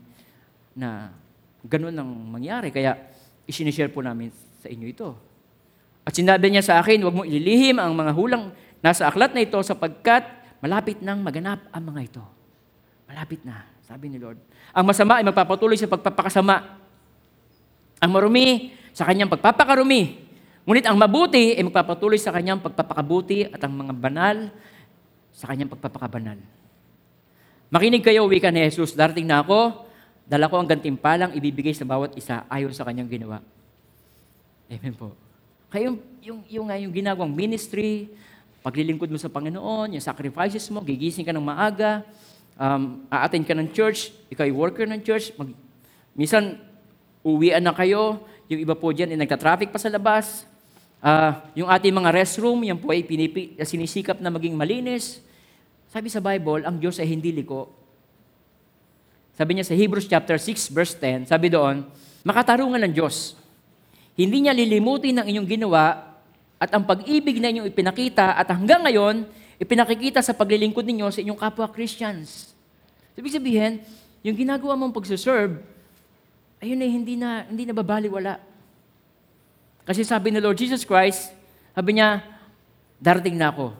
na 0.75 1.15
ganun 1.63 1.95
ang 1.95 2.11
mangyari. 2.11 2.75
Kaya 2.75 2.99
isinishare 3.47 3.95
po 3.95 4.03
namin 4.03 4.35
sa 4.59 4.67
inyo 4.67 4.87
ito. 4.91 5.15
At 6.03 6.19
sinabi 6.19 6.51
niya 6.51 6.67
sa 6.67 6.83
akin, 6.83 7.07
huwag 7.07 7.15
mo 7.15 7.23
ililihim 7.23 7.79
ang 7.79 7.95
mga 7.95 8.13
hulang 8.19 8.51
nasa 8.83 9.07
aklat 9.07 9.31
na 9.31 9.47
ito 9.47 9.63
sapagkat 9.63 10.27
malapit 10.59 10.99
nang 10.99 11.23
maganap 11.23 11.63
ang 11.71 11.95
mga 11.95 12.01
ito. 12.03 12.25
Malapit 13.07 13.47
na. 13.47 13.70
Sabi 13.91 14.07
ni 14.07 14.23
Lord. 14.23 14.39
Ang 14.71 14.87
masama 14.87 15.19
ay 15.19 15.27
magpapatuloy 15.27 15.75
sa 15.75 15.91
pagpapakasama. 15.91 16.79
Ang 17.99 18.11
marumi 18.15 18.71
sa 18.95 19.03
kanyang 19.03 19.27
pagpapakarumi. 19.27 20.31
Ngunit 20.63 20.87
ang 20.87 20.95
mabuti 20.95 21.59
ay 21.59 21.67
magpapatuloy 21.67 22.15
sa 22.15 22.31
kanyang 22.31 22.63
pagpapakabuti 22.63 23.51
at 23.51 23.59
ang 23.67 23.75
mga 23.75 23.91
banal 23.91 24.55
sa 25.35 25.51
kanyang 25.51 25.75
pagpapakabanal. 25.75 26.39
Makinig 27.75 28.07
kayo, 28.07 28.31
wika 28.31 28.55
ni 28.55 28.63
Jesus, 28.63 28.95
darating 28.95 29.27
na 29.27 29.43
ako, 29.43 29.83
dala 30.23 30.47
ko 30.47 30.63
ang 30.63 30.71
gantimpalang 30.71 31.35
ibibigay 31.35 31.75
sa 31.75 31.83
bawat 31.83 32.15
isa 32.15 32.47
ayon 32.47 32.71
sa 32.71 32.87
kanyang 32.87 33.11
ginawa. 33.11 33.43
Amen 34.71 34.95
po. 34.95 35.19
Kaya 35.67 35.91
yung, 35.91 35.99
yung, 36.23 36.41
yung, 36.47 36.67
yung 36.71 36.95
ginagawang 36.95 37.35
ministry, 37.35 38.07
paglilingkod 38.63 39.11
mo 39.11 39.19
sa 39.19 39.27
Panginoon, 39.27 39.99
yung 39.99 40.05
sacrifices 40.05 40.63
mo, 40.71 40.79
gigising 40.79 41.27
ka 41.27 41.35
ng 41.35 41.43
maaga, 41.43 42.07
um, 42.61 43.09
a-attend 43.09 43.49
ka 43.49 43.57
ng 43.57 43.73
church, 43.73 44.13
ikaw 44.29 44.45
ay 44.45 44.53
worker 44.53 44.85
ng 44.85 45.01
church, 45.01 45.33
mag, 45.41 45.57
minsan 46.13 46.61
uwian 47.25 47.65
na 47.65 47.73
kayo, 47.73 48.21
yung 48.53 48.61
iba 48.61 48.77
po 48.77 48.93
dyan 48.93 49.17
ay 49.17 49.19
nagta-traffic 49.25 49.73
pa 49.73 49.81
sa 49.81 49.89
labas, 49.89 50.45
uh, 51.01 51.41
yung 51.57 51.73
ating 51.73 51.97
mga 51.97 52.13
restroom, 52.13 52.61
yan 52.61 52.77
po 52.77 52.93
ay 52.93 53.01
pinipi, 53.01 53.57
sinisikap 53.65 54.21
na 54.21 54.29
maging 54.29 54.53
malinis. 54.53 55.25
Sabi 55.89 56.13
sa 56.13 56.21
Bible, 56.21 56.69
ang 56.69 56.77
Diyos 56.77 57.01
ay 57.01 57.09
hindi 57.09 57.33
liko. 57.33 57.73
Sabi 59.35 59.57
niya 59.57 59.65
sa 59.65 59.75
Hebrews 59.75 60.05
chapter 60.05 60.37
6 60.37 60.69
verse 60.77 60.95
10, 61.01 61.33
sabi 61.33 61.49
doon, 61.49 61.89
makatarungan 62.23 62.79
ng 62.85 62.93
Diyos. 62.93 63.35
Hindi 64.13 64.45
niya 64.45 64.53
lilimutin 64.53 65.17
ang 65.17 65.27
inyong 65.27 65.49
ginawa 65.49 66.13
at 66.61 66.69
ang 66.77 66.85
pag-ibig 66.85 67.41
na 67.41 67.49
inyong 67.49 67.73
ipinakita 67.73 68.37
at 68.37 68.45
hanggang 68.53 68.85
ngayon, 68.85 69.25
ipinakikita 69.61 70.25
sa 70.25 70.33
paglilingkod 70.33 70.83
ninyo 70.83 71.13
sa 71.13 71.21
inyong 71.21 71.37
kapwa 71.37 71.69
Christians. 71.69 72.57
Ibig 73.13 73.37
sabihin, 73.37 73.85
yung 74.25 74.33
ginagawa 74.33 74.73
mong 74.73 74.97
pagsuserve, 74.97 75.61
ayun 76.65 76.81
ay 76.81 76.91
hindi 76.91 77.15
na, 77.21 77.45
hindi 77.45 77.69
na 77.69 77.77
babaliwala. 77.77 78.41
Kasi 79.85 80.01
sabi 80.01 80.33
ni 80.33 80.41
Lord 80.41 80.57
Jesus 80.57 80.89
Christ, 80.89 81.29
sabi 81.77 82.01
niya, 82.01 82.25
darating 82.97 83.37
na 83.37 83.53
ako. 83.53 83.77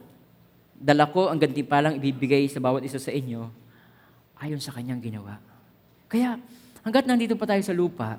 Dala 0.81 1.09
ko 1.09 1.29
ang 1.29 1.41
gantimpalang 1.41 1.97
ibibigay 2.01 2.49
sa 2.49 2.61
bawat 2.61 2.85
isa 2.85 3.01
sa 3.01 3.13
inyo 3.13 3.49
ayon 4.41 4.61
sa 4.61 4.73
kanyang 4.73 5.01
ginawa. 5.01 5.37
Kaya, 6.09 6.41
hanggat 6.81 7.05
nandito 7.05 7.37
pa 7.37 7.45
tayo 7.45 7.61
sa 7.61 7.77
lupa, 7.77 8.17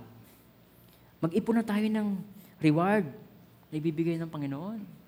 mag-ipon 1.21 1.57
na 1.57 1.65
tayo 1.65 1.85
ng 1.85 2.07
reward 2.61 3.05
na 3.69 3.75
ibibigay 3.77 4.17
ng 4.21 4.29
Panginoon. 4.29 5.00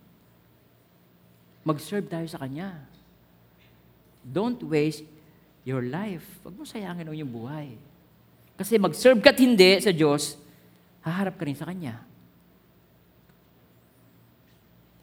Mag-serve 1.63 2.07
tayo 2.07 2.27
sa 2.27 2.39
Kanya. 2.39 2.75
Don't 4.23 4.59
waste 4.63 5.03
your 5.63 5.83
life. 5.83 6.23
Huwag 6.43 6.55
mo 6.55 6.63
sayangin 6.67 7.07
ang 7.07 7.15
iyong 7.15 7.31
buhay. 7.31 7.75
Kasi 8.59 8.75
mag-serve 8.79 9.19
ka't 9.23 9.39
hindi 9.39 9.79
sa 9.79 9.91
Diyos, 9.91 10.35
haharap 11.03 11.39
ka 11.39 11.47
rin 11.47 11.57
sa 11.57 11.67
Kanya. 11.67 12.03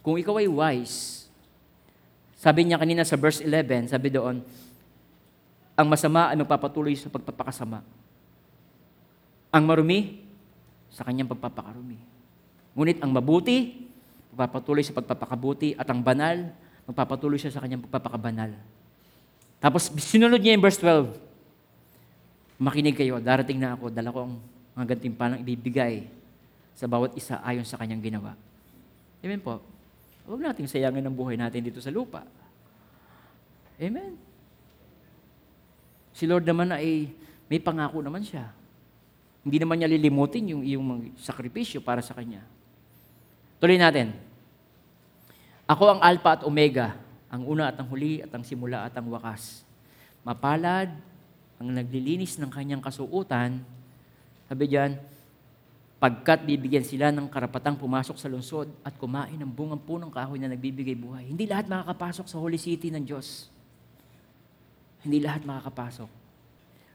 Kung 0.00 0.16
ikaw 0.16 0.40
ay 0.40 0.48
wise, 0.48 1.28
sabi 2.40 2.64
niya 2.64 2.80
kanina 2.80 3.04
sa 3.04 3.20
verse 3.20 3.44
11, 3.44 3.92
sabi 3.92 4.08
doon, 4.08 4.40
ang 5.76 5.86
masama 5.88 6.32
ay 6.32 6.40
magpapatuloy 6.40 6.96
sa 6.96 7.12
pagpapakasama. 7.12 7.84
Ang 9.52 9.64
marumi, 9.64 10.30
sa 10.90 11.06
kanyang 11.06 11.30
pagpapakarumi. 11.30 11.96
Ngunit 12.74 12.98
ang 12.98 13.14
mabuti, 13.14 13.88
magpapatuloy 14.34 14.82
sa 14.86 14.94
pagpapakabuti, 14.94 15.74
at 15.74 15.86
ang 15.90 16.00
banal, 16.00 16.50
magpapatuloy 16.86 17.38
siya 17.38 17.54
sa 17.54 17.62
kanyang 17.62 17.82
pagpapakabanal. 17.86 18.54
Tapos 19.60 19.92
sinunod 20.00 20.40
niya 20.40 20.56
yung 20.56 20.64
verse 20.64 20.80
12. 20.80 21.12
Makinig 22.60 22.96
kayo, 22.96 23.20
darating 23.20 23.60
na 23.60 23.76
ako, 23.76 23.92
dala 23.92 24.12
ko 24.12 24.28
ang 24.28 24.34
mga 24.76 24.96
gantimpalang 24.96 25.40
ibibigay 25.44 26.08
sa 26.76 26.88
bawat 26.88 27.12
isa 27.16 27.40
ayon 27.44 27.64
sa 27.64 27.76
kanyang 27.76 28.00
ginawa. 28.00 28.32
Amen 29.20 29.40
po. 29.40 29.60
Huwag 30.24 30.40
nating 30.40 30.70
sayangin 30.70 31.04
ang 31.04 31.12
buhay 31.12 31.36
natin 31.36 31.60
dito 31.60 31.80
sa 31.82 31.92
lupa. 31.92 32.24
Amen. 33.80 34.16
Si 36.16 36.28
Lord 36.28 36.44
naman 36.44 36.72
ay 36.72 37.12
may 37.48 37.60
pangako 37.60 38.04
naman 38.04 38.24
siya. 38.24 38.52
Hindi 39.40 39.56
naman 39.56 39.80
niya 39.80 39.88
lilimutin 39.88 40.52
yung 40.52 40.62
iyong 40.64 41.16
sakripisyo 41.16 41.80
para 41.80 42.04
sa 42.04 42.12
Kanya. 42.12 42.44
Tuloy 43.61 43.76
natin. 43.76 44.16
Ako 45.68 45.84
ang 45.86 46.00
Alpha 46.00 46.40
at 46.40 46.42
Omega, 46.48 46.96
ang 47.28 47.44
una 47.44 47.68
at 47.68 47.76
ang 47.76 47.86
huli 47.92 48.24
at 48.24 48.32
ang 48.32 48.42
simula 48.42 48.88
at 48.88 48.96
ang 48.96 49.06
wakas. 49.12 49.62
Mapalad 50.24 50.90
ang 51.61 51.68
naglilinis 51.68 52.40
ng 52.40 52.48
kanyang 52.48 52.80
kasuutan, 52.80 53.61
sabi 54.48 54.64
diyan, 54.64 54.96
pagkat 56.00 56.48
bibigyan 56.48 56.82
sila 56.82 57.12
ng 57.12 57.28
karapatang 57.28 57.76
pumasok 57.76 58.16
sa 58.16 58.32
lungsod 58.32 58.72
at 58.80 58.96
kumain 58.96 59.36
ng 59.36 59.52
bungang 59.52 59.84
punong 59.84 60.08
kahoy 60.11 60.40
na 60.40 60.48
nagbibigay 60.48 60.96
buhay. 60.96 61.28
Hindi 61.28 61.44
lahat 61.44 61.68
makakapasok 61.68 62.26
sa 62.26 62.40
Holy 62.40 62.56
City 62.56 62.88
ng 62.88 63.04
Diyos. 63.04 63.52
Hindi 65.04 65.20
lahat 65.20 65.44
makakapasok. 65.44 66.08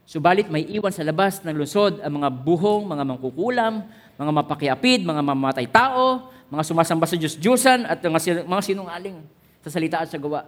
Subalit 0.10 0.50
may 0.50 0.66
iwan 0.70 0.94
sa 0.94 1.06
labas 1.06 1.46
ng 1.46 1.54
lungsod 1.54 2.02
ang 2.02 2.22
mga 2.22 2.30
buhong, 2.30 2.90
mga 2.90 3.04
mangkukulam, 3.06 3.74
mga 4.18 4.32
mapakiapid, 4.34 5.06
mga 5.06 5.22
mamatay 5.22 5.70
tao, 5.70 6.34
mga 6.50 6.64
sumasamba 6.64 7.06
sa 7.10 7.18
Diyos-Diyosan 7.18 7.90
at 7.90 8.02
mga, 8.02 8.46
mga 8.46 8.62
sinungaling 8.62 9.18
sa 9.66 9.70
salita 9.74 9.98
at 10.02 10.10
sa 10.10 10.22
gawa. 10.22 10.46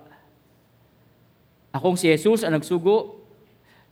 Akong 1.74 1.98
si 1.98 2.10
Jesus 2.10 2.46
ang 2.46 2.58
nagsugo 2.58 3.22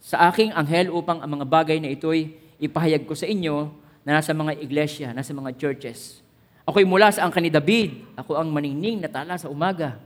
sa 0.01 0.30
aking 0.30 0.53
anghel 0.53 0.93
upang 0.93 1.22
ang 1.22 1.32
mga 1.39 1.45
bagay 1.49 1.78
na 1.82 1.89
ito'y 1.89 2.38
ipahayag 2.62 3.10
ko 3.10 3.18
sa 3.18 3.26
inyo 3.26 3.74
na 4.06 4.22
nasa 4.22 4.38
mga 4.38 4.53
iglesia, 4.62 5.08
nasa 5.12 5.34
mga 5.34 5.58
churches. 5.58 6.22
Ako'y 6.66 6.86
mula 6.86 7.14
sa 7.14 7.26
angka 7.26 7.41
ni 7.41 7.53
David. 7.53 8.18
Ako 8.18 8.38
ang 8.38 8.49
maningning 8.49 9.01
na 9.01 9.10
tala 9.10 9.38
sa 9.38 9.49
umaga. 9.49 10.01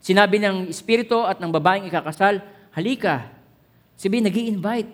Sinabi 0.00 0.40
ng 0.40 0.68
Espiritu 0.68 1.20
at 1.24 1.40
ng 1.40 1.52
babaeng 1.52 1.84
ikakasal, 1.88 2.40
halika. 2.72 3.28
Sabi, 3.96 4.24
nag 4.24 4.34
invite 4.34 4.90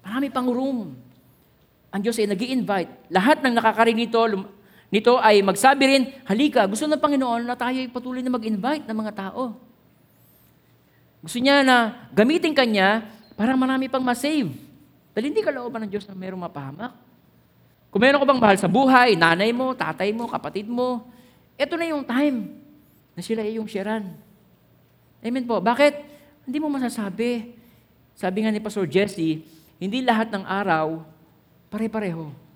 Marami 0.00 0.32
pang 0.32 0.48
room. 0.48 0.96
Ang 1.92 2.00
Diyos 2.00 2.16
ay 2.16 2.24
nag 2.24 2.40
invite 2.40 3.12
Lahat 3.12 3.44
ng 3.44 3.52
nakakarinig 3.52 4.08
nito, 4.08 4.20
nito 4.90 5.16
ay 5.22 5.38
magsabi 5.40 5.82
rin, 5.86 6.02
halika, 6.26 6.66
gusto 6.66 6.84
ng 6.84 6.98
Panginoon 6.98 7.46
na 7.46 7.54
tayo 7.54 7.78
ay 7.78 7.86
patuloy 7.86 8.20
na 8.20 8.34
mag-invite 8.34 8.84
ng 8.84 8.96
mga 8.98 9.12
tao. 9.14 9.54
Gusto 11.22 11.38
niya 11.38 11.62
na 11.62 12.08
gamitin 12.10 12.50
kanya 12.50 13.06
para 13.38 13.54
marami 13.54 13.86
pang 13.86 14.02
masave. 14.02 14.50
Dahil 15.14 15.30
hindi 15.30 15.42
ka 15.46 15.54
looban 15.54 15.86
ng 15.86 15.90
Diyos 15.90 16.06
na 16.10 16.18
mayroong 16.18 16.42
mapahamak. 16.42 16.92
Kung 17.90 18.02
meron 18.02 18.22
ka 18.22 18.26
bang 18.26 18.42
mahal 18.42 18.58
sa 18.58 18.70
buhay, 18.70 19.18
nanay 19.18 19.50
mo, 19.50 19.74
tatay 19.74 20.14
mo, 20.14 20.30
kapatid 20.30 20.70
mo, 20.70 21.06
ito 21.58 21.74
na 21.74 21.86
yung 21.90 22.06
time 22.06 22.50
na 23.14 23.20
sila 23.20 23.42
ay 23.42 23.58
yung 23.58 23.66
sharan. 23.66 24.14
Amen 25.20 25.44
po. 25.44 25.60
Bakit? 25.60 25.92
Hindi 26.48 26.58
mo 26.62 26.72
masasabi. 26.72 27.52
Sabi 28.16 28.42
nga 28.42 28.50
ni 28.54 28.62
Pastor 28.62 28.88
Jesse, 28.88 29.44
hindi 29.76 29.98
lahat 30.00 30.32
ng 30.32 30.44
araw 30.46 31.04
pare-pareho. 31.68 32.49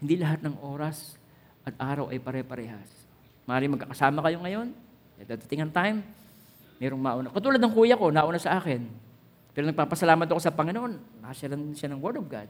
Hindi 0.00 0.16
lahat 0.16 0.40
ng 0.40 0.56
oras 0.64 1.20
at 1.62 1.76
araw 1.76 2.08
ay 2.08 2.18
pare-parehas. 2.18 2.88
Mari 3.44 3.68
magkakasama 3.68 4.24
kayo 4.24 4.40
ngayon, 4.40 4.72
at 5.20 5.26
dadating 5.28 5.68
ang 5.68 5.72
time, 5.72 5.96
mayroong 6.80 7.02
mauna. 7.02 7.28
Katulad 7.28 7.60
ng 7.60 7.72
kuya 7.76 8.00
ko, 8.00 8.08
nauna 8.08 8.40
sa 8.40 8.56
akin. 8.56 8.80
Pero 9.52 9.68
nagpapasalamat 9.68 10.24
ako 10.24 10.40
sa 10.40 10.56
Panginoon, 10.56 11.20
nasa 11.20 11.44
lang 11.44 11.76
siya 11.76 11.92
ng 11.92 12.00
Word 12.00 12.16
of 12.16 12.26
God. 12.30 12.48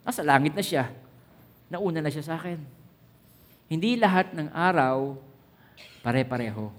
Nasa 0.00 0.24
langit 0.24 0.56
na 0.56 0.64
siya. 0.64 0.88
Nauna 1.68 2.00
na 2.00 2.08
siya 2.08 2.24
sa 2.24 2.40
akin. 2.40 2.56
Hindi 3.68 4.00
lahat 4.00 4.32
ng 4.32 4.48
araw 4.50 5.14
pare-pareho. 6.00 6.72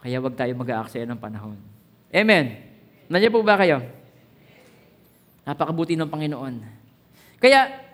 Kaya 0.00 0.22
wag 0.22 0.34
tayo 0.38 0.52
mag-aaksaya 0.56 1.04
ng 1.04 1.20
panahon. 1.20 1.58
Amen. 2.08 2.56
Nandiyan 3.12 3.34
po 3.34 3.44
ba 3.44 3.60
kayo? 3.60 3.84
Napakabuti 5.44 5.98
ng 5.98 6.08
Panginoon. 6.08 6.54
Kaya, 7.36 7.87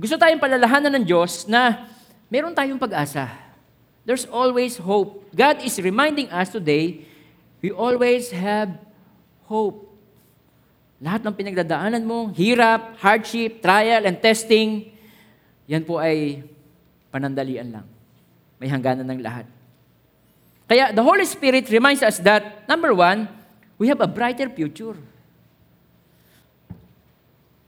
gusto 0.00 0.16
tayong 0.16 0.40
palalahanan 0.40 0.96
ng 0.96 1.04
Diyos 1.04 1.44
na 1.44 1.84
meron 2.32 2.56
tayong 2.56 2.80
pag-asa. 2.80 3.28
There's 4.08 4.24
always 4.24 4.80
hope. 4.80 5.28
God 5.36 5.60
is 5.60 5.76
reminding 5.76 6.32
us 6.32 6.48
today, 6.48 7.04
we 7.60 7.68
always 7.68 8.32
have 8.32 8.80
hope. 9.44 9.92
Lahat 11.04 11.20
ng 11.20 11.36
pinagdadaanan 11.36 12.00
mo, 12.00 12.32
hirap, 12.32 12.96
hardship, 12.96 13.60
trial, 13.60 14.08
and 14.08 14.16
testing, 14.24 14.88
yan 15.68 15.84
po 15.84 16.00
ay 16.00 16.48
panandalian 17.12 17.68
lang. 17.68 17.86
May 18.56 18.72
hangganan 18.72 19.04
ng 19.04 19.20
lahat. 19.20 19.44
Kaya 20.64 20.96
the 20.96 21.04
Holy 21.04 21.28
Spirit 21.28 21.68
reminds 21.68 22.00
us 22.00 22.16
that, 22.24 22.64
number 22.64 22.96
one, 22.96 23.28
we 23.76 23.84
have 23.92 24.00
a 24.00 24.08
brighter 24.08 24.48
future. 24.48 24.96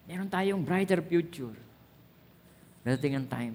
Meron 0.09 0.33
tayong 0.33 0.65
brighter 0.65 1.05
future. 1.05 1.53
Dadating 2.83 3.15
ang 3.19 3.27
time. 3.31 3.55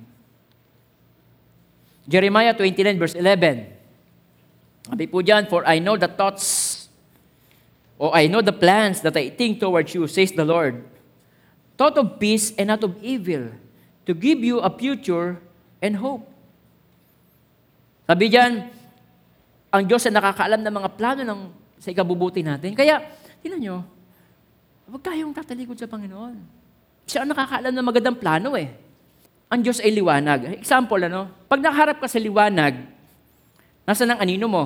Jeremiah 2.08 2.56
29 2.56 2.96
verse 2.96 3.16
11. 3.20 3.76
Sabi 4.88 5.06
po 5.12 5.20
dyan, 5.20 5.52
For 5.52 5.68
I 5.68 5.84
know 5.84 6.00
the 6.00 6.08
thoughts, 6.08 6.88
or 8.00 8.16
I 8.16 8.32
know 8.32 8.40
the 8.40 8.56
plans 8.56 9.04
that 9.04 9.20
I 9.20 9.28
think 9.28 9.60
towards 9.60 9.92
you, 9.92 10.08
says 10.08 10.32
the 10.32 10.48
Lord. 10.48 10.80
Thought 11.76 12.00
of 12.00 12.08
peace 12.24 12.56
and 12.56 12.72
not 12.72 12.80
of 12.88 12.96
evil, 13.04 13.52
to 14.08 14.16
give 14.16 14.40
you 14.40 14.64
a 14.64 14.72
future 14.72 15.44
and 15.84 16.00
hope. 16.00 16.24
Sabi 18.08 18.32
dyan, 18.32 18.72
ang 19.68 19.84
Diyos 19.84 20.08
ay 20.08 20.16
nakakaalam 20.16 20.64
ng 20.64 20.74
mga 20.80 20.90
plano 20.96 21.22
ng, 21.28 21.42
sa 21.84 21.92
ikabubuti 21.92 22.40
natin. 22.40 22.72
Kaya, 22.72 23.04
tinan 23.44 23.60
nyo, 23.60 23.84
huwag 24.88 25.04
tayong 25.04 25.36
tatalikod 25.36 25.76
sa 25.76 25.92
Panginoon. 25.92 26.40
Siya 27.04 27.28
ang 27.28 27.36
nakakaalam 27.36 27.76
ng 27.76 27.86
magandang 27.86 28.16
plano 28.16 28.56
eh. 28.56 28.87
Ang 29.48 29.64
Diyos 29.64 29.80
ay 29.80 29.96
liwanag. 29.96 30.60
Example, 30.60 31.00
ano? 31.08 31.32
Pag 31.48 31.64
nakaharap 31.64 32.04
ka 32.04 32.08
sa 32.12 32.20
liwanag, 32.20 32.84
nasa 33.88 34.04
ng 34.04 34.20
anino 34.20 34.46
mo? 34.52 34.64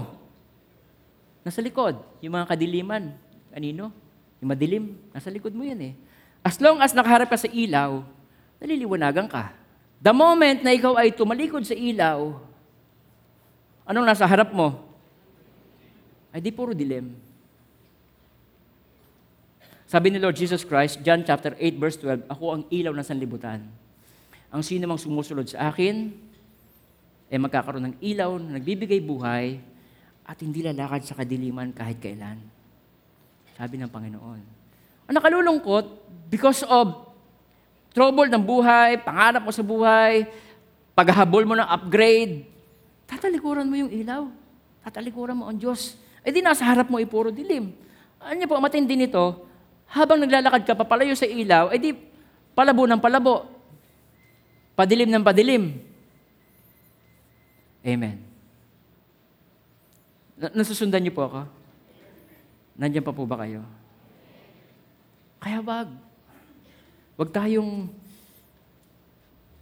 Nasa 1.46 1.62
likod. 1.62 2.02
Yung 2.22 2.34
mga 2.34 2.50
kadiliman. 2.50 3.14
Anino? 3.54 3.94
Yung 4.42 4.50
madilim. 4.50 4.98
Nasa 5.14 5.30
likod 5.30 5.54
mo 5.54 5.62
yan 5.62 5.78
eh. 5.82 5.94
As 6.42 6.58
long 6.58 6.82
as 6.82 6.98
nakaharap 6.98 7.30
ka 7.30 7.38
sa 7.38 7.50
ilaw, 7.50 8.02
naliliwanagan 8.58 9.30
ka. 9.30 9.54
The 10.02 10.10
moment 10.10 10.66
na 10.66 10.74
ikaw 10.74 10.98
ay 10.98 11.14
tumalikod 11.14 11.62
sa 11.62 11.78
ilaw, 11.78 12.34
anong 13.86 14.08
nasa 14.10 14.26
harap 14.26 14.50
mo? 14.50 14.82
Ay 16.34 16.42
di 16.42 16.50
puro 16.50 16.74
dilim. 16.74 17.14
Sabi 19.86 20.10
ni 20.10 20.18
Lord 20.18 20.34
Jesus 20.34 20.66
Christ, 20.66 21.06
John 21.06 21.22
chapter 21.22 21.54
8 21.54 21.78
verse 21.78 22.02
12, 22.02 22.26
Ako 22.34 22.46
ang 22.50 22.64
ilaw 22.74 22.98
ng 22.98 23.06
sanlibutan. 23.06 23.62
Ang 24.52 24.62
sino 24.68 24.84
mang 24.86 25.00
sumusunod 25.00 25.48
sa 25.48 25.72
akin, 25.72 26.12
ay 27.32 27.40
magkakaroon 27.40 27.88
ng 27.88 27.96
ilaw 28.04 28.36
na 28.36 28.60
nagbibigay 28.60 29.00
buhay 29.00 29.64
at 30.28 30.36
hindi 30.44 30.60
lalakad 30.60 31.08
sa 31.08 31.16
kadiliman 31.16 31.72
kahit 31.72 32.04
kailan. 32.04 32.36
Sabi 33.56 33.80
ng 33.80 33.88
Panginoon. 33.88 34.42
Ang 35.08 35.16
nakalulungkot, 35.16 35.86
because 36.28 36.68
of 36.68 37.08
trouble 37.96 38.28
ng 38.28 38.44
buhay, 38.44 39.00
pangarap 39.00 39.44
mo 39.44 39.52
sa 39.56 39.64
buhay, 39.64 40.28
paghahabol 40.92 41.48
mo 41.48 41.56
ng 41.56 41.68
upgrade, 41.68 42.48
tatalikuran 43.08 43.68
mo 43.68 43.76
yung 43.80 43.92
ilaw. 43.92 44.28
Tatalikuran 44.84 45.36
mo 45.40 45.48
ang 45.48 45.56
Diyos. 45.60 45.96
Eh 46.24 46.32
di 46.32 46.40
nasa 46.40 46.64
harap 46.68 46.88
mo 46.88 47.00
ay 47.00 47.08
puro 47.08 47.32
dilim. 47.32 47.72
Ano 48.20 48.34
niyo 48.36 48.48
po, 48.48 48.60
matindi 48.60 48.96
nito, 48.96 49.48
habang 49.92 50.20
naglalakad 50.20 50.64
ka 50.64 50.74
papalayo 50.76 51.16
sa 51.16 51.28
ilaw, 51.28 51.72
eh 51.76 51.80
di 51.80 51.92
palabo 52.56 52.88
ng 52.88 53.00
palabo. 53.04 53.51
Padilim 54.82 55.14
ng 55.14 55.22
padilim. 55.22 55.78
Amen. 57.86 58.18
Na- 60.42 60.58
nasusundan 60.58 61.06
niyo 61.06 61.14
po 61.14 61.30
ako? 61.30 61.46
Nandiyan 62.82 63.06
pa 63.06 63.14
po 63.14 63.30
ba 63.30 63.46
kayo? 63.46 63.62
Kaya 65.38 65.62
wag. 65.62 65.86
Wag 67.14 67.30
tayong 67.30 67.94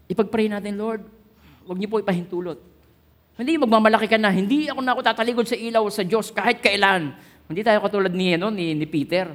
ipag-pray 0.08 0.48
natin, 0.48 0.80
Lord, 0.80 1.04
wag 1.68 1.76
niyo 1.76 1.92
po 1.92 2.00
ipahintulot. 2.00 2.64
Hindi 3.36 3.60
magmamalaki 3.60 4.08
ka 4.08 4.16
na, 4.16 4.32
hindi 4.32 4.72
ako 4.72 4.80
na 4.80 4.96
ako 4.96 5.02
tatalikod 5.04 5.48
sa 5.52 5.60
ilaw 5.60 5.84
sa 5.92 6.08
Diyos 6.08 6.32
kahit 6.32 6.64
kailan. 6.64 7.12
Hindi 7.52 7.60
tayo 7.68 7.84
katulad 7.84 8.16
ni, 8.16 8.40
ano, 8.40 8.48
ni, 8.56 8.72
ni 8.72 8.88
Peter. 8.88 9.28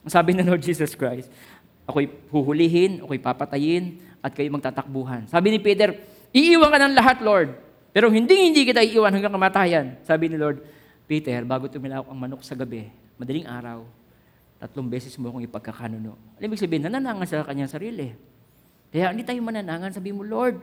Ang 0.00 0.12
sabi 0.12 0.32
ng 0.32 0.48
Lord 0.48 0.64
Jesus 0.64 0.96
Christ, 0.96 1.28
ako'y 1.84 2.08
huhulihin, 2.32 3.04
ako'y 3.04 3.20
papatayin, 3.20 4.00
at 4.26 4.34
kayo 4.34 4.50
magtatakbuhan. 4.50 5.30
Sabi 5.30 5.54
ni 5.54 5.62
Peter, 5.62 5.94
iiwan 6.34 6.66
ka 6.66 6.78
ng 6.82 6.94
lahat, 6.98 7.18
Lord. 7.22 7.54
Pero 7.94 8.10
hindi 8.10 8.50
hindi 8.50 8.66
kita 8.66 8.82
iiwan 8.82 9.14
hanggang 9.14 9.30
kamatayan. 9.30 10.02
Sabi 10.02 10.26
ni 10.26 10.34
Lord, 10.34 10.66
Peter, 11.06 11.46
bago 11.46 11.70
tumilawak 11.70 12.10
ang 12.10 12.18
manok 12.18 12.42
sa 12.42 12.58
gabi, 12.58 12.90
madaling 13.14 13.46
araw, 13.46 13.86
tatlong 14.58 14.90
beses 14.90 15.14
mo 15.14 15.30
akong 15.30 15.46
ipagkakanuno. 15.46 16.18
Ano 16.18 16.42
ibig 16.42 16.58
sabihin? 16.58 16.90
Nananangan 16.90 17.24
sa 17.30 17.46
kanyang 17.46 17.70
sarili. 17.70 18.10
Kaya 18.90 19.14
hindi 19.14 19.22
tayo 19.22 19.38
mananangan. 19.38 19.94
Sabi 19.94 20.10
mo, 20.10 20.26
Lord, 20.26 20.58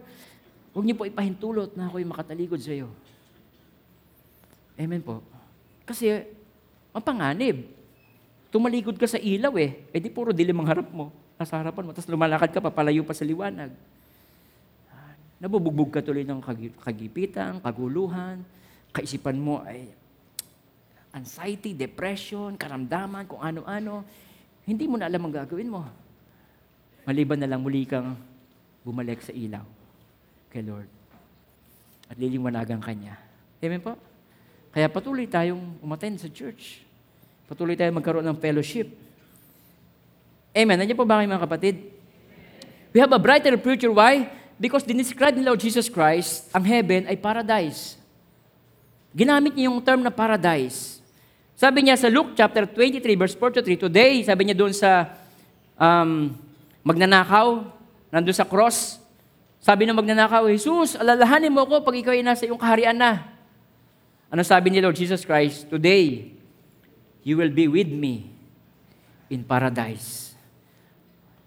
huwag 0.75 0.83
niyo 0.83 0.99
po 0.99 1.07
ipahintulot 1.07 1.79
na 1.79 1.87
ako'y 1.87 2.03
makatalikod 2.03 2.59
sa 2.59 2.75
iyo. 2.75 2.91
Amen 4.75 4.99
po. 4.99 5.23
Kasi, 5.87 6.27
mapanganib. 6.91 7.63
Tumalikod 8.51 8.99
ka 8.99 9.07
sa 9.09 9.17
ilaw 9.17 9.55
eh. 9.57 9.89
Eh 9.89 10.01
di 10.03 10.11
puro 10.11 10.35
dilim 10.35 10.59
ang 10.61 10.69
harap 10.69 10.89
mo. 10.91 11.22
Nasa 11.43 11.59
harapan 11.59 11.83
mo. 11.83 11.91
Tapos 11.91 12.07
lumalakad 12.07 12.55
ka, 12.55 12.63
papalayo 12.63 13.03
pa 13.03 13.11
sa 13.11 13.27
liwanag. 13.27 13.75
nabubugbog 15.43 15.91
ka 15.91 15.99
tuloy 15.99 16.23
ng 16.23 16.39
kagi- 16.39 16.71
kagipitan, 16.71 17.59
kaguluhan, 17.59 18.39
kaisipan 18.95 19.35
mo 19.35 19.59
ay 19.67 19.91
anxiety, 21.11 21.75
depression, 21.75 22.55
karamdaman, 22.55 23.27
kung 23.27 23.43
ano-ano. 23.43 24.07
Hindi 24.63 24.87
mo 24.87 24.95
na 24.95 25.11
alam 25.11 25.19
ang 25.19 25.35
gagawin 25.35 25.67
mo. 25.67 25.83
Maliban 27.03 27.43
na 27.43 27.51
lang 27.51 27.59
muli 27.59 27.83
kang 27.83 28.15
bumalik 28.87 29.19
sa 29.19 29.35
ilaw 29.35 29.67
kay 30.47 30.63
Lord. 30.63 30.87
At 32.07 32.15
liliwanagan 32.15 32.79
ka 32.79 32.95
niya. 32.95 33.19
Amen 33.59 33.83
po? 33.83 33.99
Kaya 34.71 34.87
patuloy 34.87 35.27
tayong 35.27 35.75
umaten 35.83 36.15
sa 36.15 36.31
church. 36.31 36.87
Patuloy 37.51 37.75
tayong 37.75 37.99
magkaroon 37.99 38.23
ng 38.31 38.39
fellowship. 38.39 38.95
Amen. 40.53 40.77
Nandiyan 40.77 40.93
po 40.93 41.05
ba 41.09 41.17
kayo 41.17 41.25
mga 41.25 41.45
kapatid? 41.49 41.75
We 42.93 43.01
have 43.01 43.09
a 43.09 43.17
brighter 43.17 43.57
future. 43.57 43.89
Why? 43.89 44.29
Because 44.61 44.85
dinescribe 44.85 45.33
ni 45.33 45.41
Lord 45.41 45.57
Jesus 45.57 45.89
Christ, 45.89 46.53
ang 46.53 46.61
heaven 46.61 47.09
ay 47.09 47.17
paradise. 47.17 47.97
Ginamit 49.17 49.57
niya 49.57 49.73
yung 49.73 49.81
term 49.81 50.05
na 50.05 50.13
paradise. 50.13 51.01
Sabi 51.57 51.89
niya 51.89 51.97
sa 51.97 52.05
Luke 52.05 52.37
chapter 52.37 52.69
23 52.69 53.01
verse 53.17 53.33
4 53.33 53.57
to 53.57 53.61
3, 53.65 53.89
today, 53.89 54.21
sabi 54.21 54.45
niya 54.45 54.57
doon 54.57 54.73
sa 54.77 55.09
um, 55.73 56.37
magnanakaw, 56.85 57.65
nandun 58.13 58.37
sa 58.37 58.45
cross, 58.45 59.01
sabi 59.57 59.89
ng 59.89 59.97
magnanakaw, 59.97 60.45
Jesus, 60.53 60.93
alalahanin 60.93 61.49
mo 61.49 61.65
ko 61.65 61.81
pag 61.81 61.97
ikaw 61.97 62.13
ay 62.13 62.21
nasa 62.21 62.45
iyong 62.45 62.61
kaharian 62.61 62.93
na. 62.93 63.25
Ano 64.29 64.45
sabi 64.45 64.69
ni 64.69 64.77
Lord 64.77 64.97
Jesus 64.97 65.25
Christ? 65.25 65.65
Today, 65.65 66.29
you 67.25 67.41
will 67.41 67.53
be 67.53 67.65
with 67.65 67.89
me 67.89 68.29
in 69.33 69.41
paradise. 69.41 70.22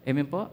Amen 0.07 0.23
po? 0.23 0.47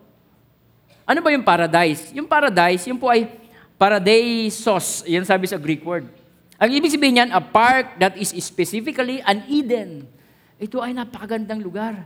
Ano 1.06 1.20
ba 1.22 1.30
yung 1.30 1.46
paradise? 1.46 2.10
Yung 2.18 2.26
paradise, 2.26 2.90
yun 2.90 2.98
po 2.98 3.06
ay 3.06 3.30
paradisos. 3.78 5.06
Yan 5.06 5.22
sabi 5.30 5.46
sa 5.46 5.62
Greek 5.62 5.86
word. 5.86 6.10
Ang 6.58 6.74
ibig 6.74 6.90
sabihin 6.90 7.22
niyan, 7.22 7.30
a 7.30 7.38
park 7.44 8.02
that 8.02 8.18
is 8.18 8.34
specifically 8.42 9.22
an 9.22 9.46
Eden. 9.46 10.10
Ito 10.58 10.82
ay 10.82 10.98
napakagandang 10.98 11.62
lugar. 11.62 12.02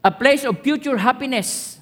A 0.00 0.08
place 0.08 0.48
of 0.48 0.56
future 0.64 0.96
happiness. 0.96 1.76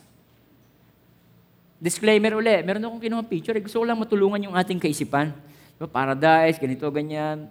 Disclaimer 1.81 2.37
uli, 2.37 2.61
meron 2.67 2.85
akong 2.85 3.01
kinuha 3.01 3.23
picture. 3.25 3.57
Eh, 3.57 3.65
gusto 3.65 3.81
ko 3.81 3.85
lang 3.87 3.97
matulungan 3.97 4.41
yung 4.51 4.57
ating 4.57 4.83
kaisipan. 4.83 5.33
Diba, 5.79 5.89
paradise, 5.89 6.61
ganito, 6.61 6.85
ganyan. 6.93 7.49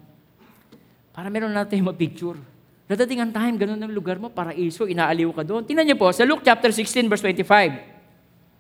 Para 1.16 1.34
meron 1.34 1.50
natin 1.50 1.82
ma-picture. 1.82 2.38
Dadating 2.90 3.22
ang 3.22 3.30
time, 3.30 3.54
ganun 3.54 3.78
ang 3.78 3.94
lugar 3.94 4.18
mo, 4.18 4.34
paraiso, 4.34 4.90
inaaliw 4.90 5.30
ka 5.30 5.46
doon. 5.46 5.62
Tingnan 5.62 5.86
niyo 5.86 5.98
po, 6.02 6.10
sa 6.10 6.26
Luke 6.26 6.42
chapter 6.42 6.74
16, 6.74 7.06
verse 7.06 7.22
25. 7.22 7.86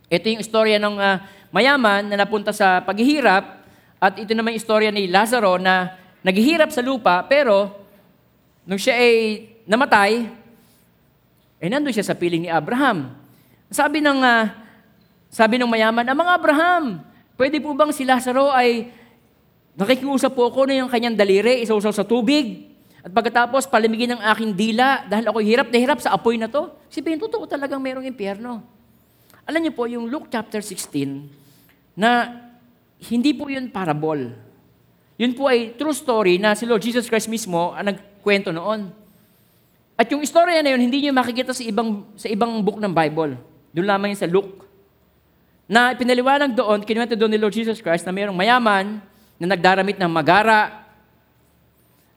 Ito 0.05 0.25
yung 0.29 0.41
istorya 0.45 0.77
ng 0.77 1.01
ah, 1.01 1.25
mayaman 1.49 2.05
na 2.05 2.21
napunta 2.21 2.53
sa 2.53 2.77
paghihirap 2.85 3.65
at 3.97 4.13
ito 4.21 4.29
naman 4.37 4.53
yung 4.53 4.61
istorya 4.61 4.93
ni 4.93 5.09
Lazaro 5.09 5.57
na 5.57 5.97
naghihirap 6.21 6.69
sa 6.69 6.85
lupa 6.85 7.25
pero 7.25 7.73
nung 8.69 8.77
siya 8.77 9.01
ay 9.01 9.49
namatay, 9.65 10.29
eh 11.57 11.65
nandun 11.65 11.89
siya 11.89 12.05
sa 12.05 12.13
piling 12.13 12.45
ni 12.45 12.53
Abraham. 12.53 13.09
Sabi 13.73 13.97
ng, 13.97 14.21
ah, 14.21 14.53
sabi 15.33 15.57
ng 15.57 15.65
mayaman, 15.65 16.05
Amang 16.05 16.29
Abraham, 16.29 17.01
pwede 17.33 17.57
po 17.57 17.73
bang 17.73 17.89
si 17.89 18.05
Lazaro 18.05 18.53
ay 18.53 18.93
nakikiusap 19.73 20.37
po 20.37 20.53
ako 20.53 20.69
na 20.69 20.85
yung 20.85 20.89
kanyang 20.93 21.17
daliri, 21.17 21.65
isausaw 21.65 21.89
sa 21.89 22.05
tubig, 22.05 22.68
at 22.99 23.11
pagkatapos 23.15 23.67
palimigin 23.71 24.15
ng 24.15 24.21
aking 24.35 24.51
dila 24.51 25.07
dahil 25.07 25.31
ako 25.31 25.39
hirap 25.39 25.67
na 25.71 25.77
hirap 25.79 25.99
sa 26.03 26.11
apoy 26.11 26.35
na 26.35 26.51
to. 26.51 26.67
Sipin, 26.91 27.15
totoo 27.15 27.47
talagang 27.47 27.79
merong 27.79 28.03
impyerno. 28.03 28.59
Alam 29.47 29.59
niyo 29.63 29.73
po, 29.73 29.87
yung 29.87 30.11
Luke 30.11 30.27
chapter 30.27 30.59
16, 30.59 31.95
na 31.95 32.37
hindi 33.07 33.31
po 33.31 33.47
yun 33.47 33.71
parable. 33.71 34.35
Yun 35.19 35.35
po 35.35 35.47
ay 35.47 35.75
true 35.75 35.95
story 35.95 36.39
na 36.39 36.55
si 36.55 36.67
Lord 36.67 36.83
Jesus 36.83 37.07
Christ 37.07 37.31
mismo 37.31 37.71
ang 37.75 37.91
nagkwento 37.91 38.51
noon. 38.51 38.91
At 39.99 40.07
yung 40.11 40.23
istorya 40.23 40.63
na 40.63 40.71
yun, 40.71 40.79
hindi 40.79 41.03
niyo 41.03 41.11
makikita 41.11 41.51
sa 41.51 41.59
ibang, 41.59 42.07
sa 42.15 42.31
ibang 42.31 42.63
book 42.63 42.79
ng 42.79 42.91
Bible. 42.91 43.35
Doon 43.75 43.87
lamang 43.87 44.15
yun 44.15 44.19
sa 44.19 44.31
Luke. 44.31 44.63
Na 45.67 45.91
pinaliwanag 45.91 46.55
doon, 46.55 46.87
kinuwento 46.87 47.19
doon 47.19 47.35
ni 47.35 47.39
Lord 47.39 47.51
Jesus 47.51 47.83
Christ 47.83 48.07
na 48.07 48.15
mayroong 48.15 48.35
mayaman 48.35 49.03
na 49.35 49.45
nagdaramit 49.55 49.99
ng 49.99 50.07
magara. 50.07 50.78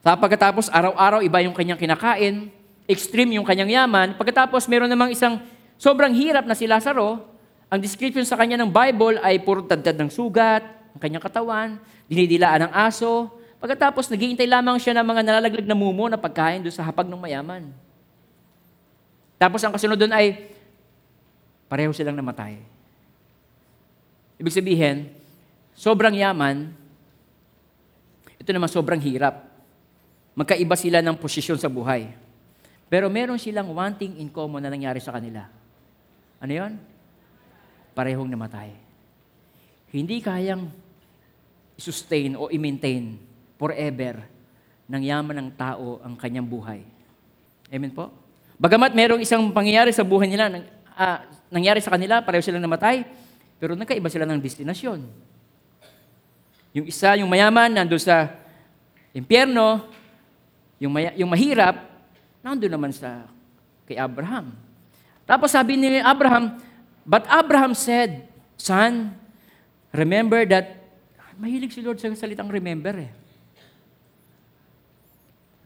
Pagkatapos, 0.02 0.66
araw-araw, 0.66 1.22
iba 1.22 1.38
yung 1.46 1.54
kanyang 1.54 1.78
kinakain. 1.78 2.50
Extreme 2.90 3.38
yung 3.38 3.46
kanyang 3.46 3.86
yaman. 3.86 4.18
Pagkatapos, 4.18 4.66
meron 4.66 4.90
namang 4.90 5.14
isang 5.14 5.38
sobrang 5.78 6.10
hirap 6.10 6.42
na 6.42 6.58
si 6.58 6.66
Lazaro. 6.66 7.22
Ang 7.70 7.78
description 7.78 8.26
sa 8.26 8.34
kanya 8.34 8.58
ng 8.58 8.68
Bible 8.68 9.22
ay 9.22 9.38
puro 9.38 9.62
tadtad 9.62 9.94
ng 9.94 10.10
sugat, 10.10 10.66
ang 10.92 11.00
kanyang 11.00 11.22
katawan, 11.22 11.78
dinidilaan 12.10 12.66
ng 12.66 12.72
aso. 12.74 13.30
Pagkatapos, 13.62 14.10
naghihintay 14.10 14.50
lamang 14.50 14.74
siya 14.82 14.98
ng 14.98 15.06
mga 15.06 15.22
nalalaglag 15.22 15.66
na 15.70 15.78
mumo 15.78 16.10
na 16.10 16.18
pagkain 16.18 16.66
doon 16.66 16.74
sa 16.74 16.82
hapag 16.82 17.06
ng 17.06 17.22
mayaman. 17.22 17.70
Tapos 19.38 19.62
ang 19.62 19.70
kasunod 19.70 19.94
doon 19.94 20.10
ay, 20.10 20.50
pareho 21.70 21.94
silang 21.94 22.18
namatay. 22.18 22.58
Ibig 24.42 24.50
sabihin, 24.50 25.14
sobrang 25.78 26.18
yaman, 26.18 26.74
ito 28.42 28.50
naman 28.50 28.66
sobrang 28.66 28.98
hirap. 28.98 29.51
Magkaiba 30.32 30.76
sila 30.76 31.04
ng 31.04 31.16
posisyon 31.20 31.60
sa 31.60 31.68
buhay. 31.68 32.08
Pero 32.88 33.08
meron 33.08 33.40
silang 33.40 33.72
one 33.72 33.94
thing 33.96 34.20
in 34.20 34.28
common 34.28 34.60
na 34.64 34.72
nangyari 34.72 35.00
sa 35.00 35.12
kanila. 35.12 35.48
Ano 36.40 36.52
yon? 36.52 36.72
Parehong 37.92 38.28
namatay. 38.28 38.72
Hindi 39.92 40.24
kayang 40.24 40.72
sustain 41.76 42.36
o 42.36 42.48
i-maintain 42.48 43.16
forever 43.60 44.24
ng 44.88 45.02
yaman 45.04 45.36
ng 45.40 45.48
tao 45.56 46.00
ang 46.04 46.16
kanyang 46.16 46.48
buhay. 46.48 46.80
Amen 47.72 47.92
po? 47.92 48.12
Bagamat 48.60 48.92
merong 48.92 49.24
isang 49.24 49.48
pangyayari 49.52 49.92
sa 49.92 50.04
buhay 50.04 50.28
nila, 50.28 50.52
nang, 50.52 50.64
ah, 50.96 51.24
nangyari 51.48 51.80
sa 51.80 51.92
kanila, 51.92 52.20
pareho 52.20 52.44
silang 52.44 52.64
namatay, 52.64 53.04
pero 53.56 53.72
nagkaiba 53.72 54.12
sila 54.12 54.28
ng 54.28 54.40
destinasyon. 54.40 55.00
Yung 56.72 56.86
isa, 56.88 57.16
yung 57.20 57.28
mayaman, 57.28 57.72
nandun 57.72 58.00
sa 58.00 58.32
impyerno, 59.12 59.88
yung, 60.82 60.90
maya, 60.90 61.14
yung 61.14 61.30
mahirap, 61.30 61.86
nandun 62.42 62.74
naman 62.74 62.90
sa 62.90 63.30
kay 63.86 63.94
Abraham. 63.94 64.50
Tapos 65.22 65.54
sabi 65.54 65.78
ni 65.78 66.02
Abraham, 66.02 66.58
But 67.02 67.26
Abraham 67.26 67.74
said, 67.74 68.30
Son, 68.56 69.14
remember 69.90 70.46
that, 70.46 70.78
mahilig 71.38 71.74
si 71.74 71.82
Lord 71.82 71.98
sa 71.98 72.14
salitang 72.14 72.46
remember 72.46 72.94
eh. 72.94 73.10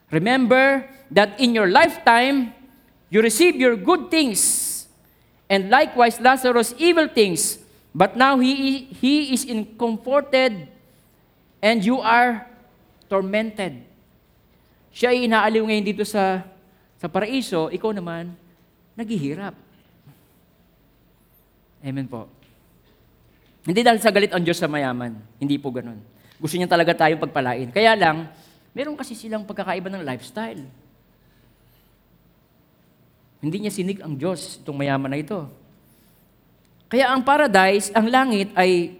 Remember 0.08 0.88
that 1.12 1.36
in 1.36 1.52
your 1.52 1.68
lifetime, 1.68 2.56
you 3.12 3.20
receive 3.20 3.56
your 3.60 3.76
good 3.76 4.08
things, 4.08 4.86
and 5.50 5.68
likewise 5.68 6.16
Lazarus 6.22 6.72
evil 6.78 7.10
things, 7.10 7.58
but 7.92 8.16
now 8.16 8.38
he, 8.38 8.88
he 8.96 9.34
is 9.34 9.44
comforted, 9.76 10.68
and 11.60 11.84
you 11.84 12.00
are 12.00 12.48
tormented. 13.10 13.82
Siya 14.96 15.12
ay 15.12 15.28
inaaliw 15.28 15.60
ngayon 15.60 15.84
dito 15.84 16.08
sa, 16.08 16.40
sa 16.96 17.04
paraiso, 17.04 17.68
ikaw 17.68 17.92
naman, 17.92 18.32
naghihirap. 18.96 19.52
Amen 21.84 22.08
po. 22.08 22.24
Hindi 23.68 23.84
dahil 23.84 24.00
sa 24.00 24.08
galit 24.08 24.32
ang 24.32 24.40
Diyos 24.40 24.56
sa 24.56 24.64
mayaman. 24.64 25.20
Hindi 25.36 25.60
po 25.60 25.68
ganun. 25.68 26.00
Gusto 26.40 26.56
niya 26.56 26.64
talaga 26.64 26.96
tayong 26.96 27.20
pagpalain. 27.20 27.68
Kaya 27.76 27.92
lang, 27.92 28.32
meron 28.72 28.96
kasi 28.96 29.12
silang 29.12 29.44
pagkakaiba 29.44 29.92
ng 29.92 30.00
lifestyle. 30.00 30.64
Hindi 33.44 33.68
niya 33.68 33.76
sinig 33.76 34.00
ang 34.00 34.16
Diyos, 34.16 34.64
itong 34.64 34.80
mayaman 34.80 35.12
na 35.12 35.20
ito. 35.20 35.44
Kaya 36.88 37.12
ang 37.12 37.20
paradise, 37.20 37.92
ang 37.92 38.08
langit 38.08 38.48
ay 38.56 38.96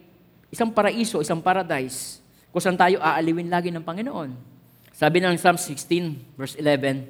isang 0.53 0.69
paraiso, 0.69 1.25
isang 1.25 1.41
paradise, 1.41 2.21
kung 2.53 2.61
saan 2.61 2.77
tayo 2.77 3.01
aaliwin 3.01 3.49
lagi 3.49 3.73
ng 3.73 3.81
Panginoon. 3.81 4.56
Sabi 4.97 5.21
ng 5.21 5.37
Psalm 5.37 5.61
16, 5.61 6.41
verse 6.41 6.57
11, 6.57 7.05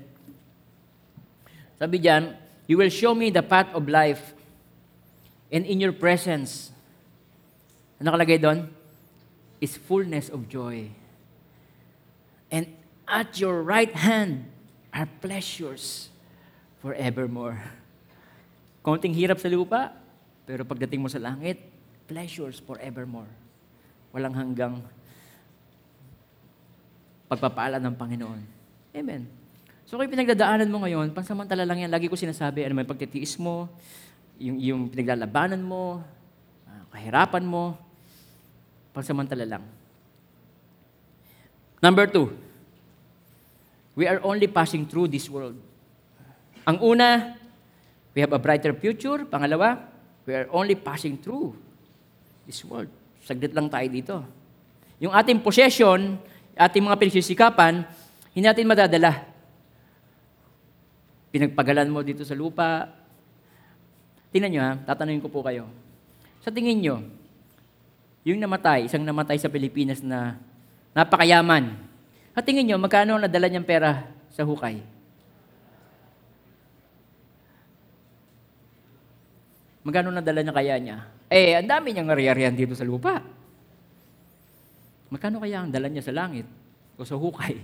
sabi 1.79 2.03
diyan, 2.03 2.35
You 2.67 2.83
will 2.83 2.91
show 2.91 3.15
me 3.15 3.31
the 3.31 3.47
path 3.47 3.71
of 3.79 3.87
life, 3.87 4.35
and 5.55 5.63
in 5.63 5.79
your 5.79 5.95
presence, 5.95 6.75
ano 8.03 8.11
nakalagay 8.11 8.43
doon? 8.43 8.67
Is 9.63 9.79
fullness 9.79 10.27
of 10.35 10.51
joy. 10.51 10.91
And 12.51 12.75
at 13.07 13.39
your 13.39 13.63
right 13.63 13.95
hand 13.95 14.51
are 14.91 15.07
pleasures 15.23 16.11
forevermore. 16.83 17.63
Konting 18.83 19.15
hirap 19.15 19.39
sa 19.39 19.47
lupa, 19.47 19.95
pero 20.43 20.67
pagdating 20.67 20.99
mo 20.99 21.07
sa 21.07 21.23
langit, 21.23 21.63
pleasures 22.11 22.59
forevermore. 22.59 23.31
Walang 24.11 24.35
hanggang 24.35 24.83
pagpapala 27.27 27.83
ng 27.83 27.95
Panginoon. 27.95 28.41
Amen. 28.97 29.27
So 29.87 29.99
kung 29.99 30.11
pinagdadaanan 30.11 30.71
mo 30.71 30.83
ngayon, 30.83 31.15
pansamantala 31.15 31.63
lang 31.63 31.87
yan, 31.87 31.91
lagi 31.91 32.11
ko 32.11 32.19
sinasabi, 32.19 32.67
ano 32.67 32.75
may 32.75 32.89
pagtitiis 32.89 33.39
mo, 33.39 33.71
yung, 34.39 34.57
yung 34.59 34.81
pinaglalabanan 34.91 35.63
mo, 35.63 36.03
uh, 36.67 36.83
kahirapan 36.91 37.47
mo, 37.47 37.79
Pansamantala 38.97 39.45
lang. 39.45 39.65
Number 41.85 42.09
two, 42.09 42.33
we 43.93 44.09
are 44.09 44.17
only 44.25 44.49
passing 44.49 44.89
through 44.89 45.13
this 45.13 45.29
world. 45.29 45.61
Ang 46.65 46.81
una, 46.81 47.37
we 48.17 48.25
have 48.25 48.33
a 48.33 48.41
brighter 48.41 48.73
future. 48.73 49.29
Pangalawa, 49.29 49.85
we 50.25 50.33
are 50.33 50.49
only 50.49 50.73
passing 50.73 51.21
through 51.21 51.53
this 52.49 52.65
world. 52.65 52.89
Saglit 53.21 53.53
lang 53.53 53.69
tayo 53.69 53.85
dito. 53.93 54.17
Yung 54.97 55.13
ating 55.13 55.45
possession, 55.45 56.17
ating 56.57 56.83
mga 56.83 56.97
pinagsisikapan, 56.97 57.85
hindi 58.33 58.49
natin 58.49 58.65
madadala. 58.65 59.13
Pinagpagalan 61.29 61.93
mo 61.93 62.01
dito 62.01 62.25
sa 62.25 62.33
lupa. 62.33 62.89
Tingnan 64.33 64.51
nyo 64.51 64.63
ha, 64.65 64.73
tatanungin 64.89 65.21
ko 65.21 65.29
po 65.29 65.45
kayo. 65.45 65.69
Sa 66.41 66.49
tingin 66.49 66.81
nyo, 66.81 67.05
yung 68.25 68.41
namatay, 68.41 68.89
isang 68.89 69.05
namatay 69.05 69.37
sa 69.37 69.53
Pilipinas 69.53 70.01
na 70.01 70.41
napakayaman, 70.97 71.77
sa 72.33 72.41
tingin 72.41 72.69
nyo, 72.69 72.77
magkano 72.81 73.17
ang 73.17 73.25
nadala 73.25 73.49
niyang 73.49 73.69
pera 73.69 74.09
sa 74.33 74.45
hukay? 74.45 74.81
Magkano 79.87 80.13
nadala 80.13 80.41
niya 80.45 80.53
kaya 80.57 80.75
niya? 80.77 80.97
Eh, 81.33 81.57
ang 81.57 81.69
dami 81.69 81.95
niyang 81.95 82.13
ari 82.13 82.29
dito 82.53 82.77
sa 82.77 82.85
lupa. 82.85 83.36
Magkano 85.09 85.39
kaya 85.39 85.63
ang 85.63 85.71
dala 85.71 85.87
niya 85.87 86.03
sa 86.03 86.15
langit 86.15 86.47
o 86.99 87.07
sa 87.07 87.15
hukay? 87.15 87.55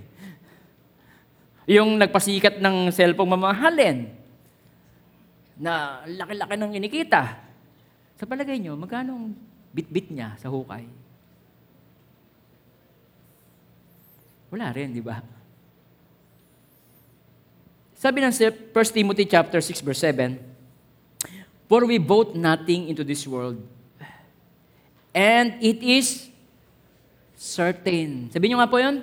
Yung 1.71 1.99
nagpasikat 1.99 2.59
ng 2.59 2.91
cellphone 2.91 3.35
mamahalin, 3.39 4.23
na 5.63 6.03
laki-laki 6.11 6.55
ng 6.59 6.73
inikita. 6.75 7.39
Sa 8.19 8.27
palagay 8.27 8.59
niyo, 8.59 8.75
magkano 8.75 9.15
ang 9.15 9.27
bit-bit 9.71 10.11
niya 10.11 10.35
sa 10.35 10.51
hukay? 10.51 10.83
Wala 14.51 14.75
rin, 14.75 14.91
di 14.91 15.01
ba? 15.01 15.23
Sabi 17.95 18.19
ng 18.19 18.35
1 18.35 18.75
Timothy 18.91 19.25
chapter 19.31 19.63
6 19.63 19.87
verse 19.87 20.03
7, 20.03 20.35
For 21.71 21.87
we 21.87 22.03
vote 22.03 22.35
nothing 22.35 22.91
into 22.91 23.07
this 23.07 23.25
world, 23.25 23.63
and 25.15 25.57
it 25.63 25.79
is 25.81 26.29
certain. 27.43 28.31
Sabi 28.31 28.47
niyo 28.47 28.63
nga 28.63 28.71
po 28.71 28.79
yun? 28.79 29.03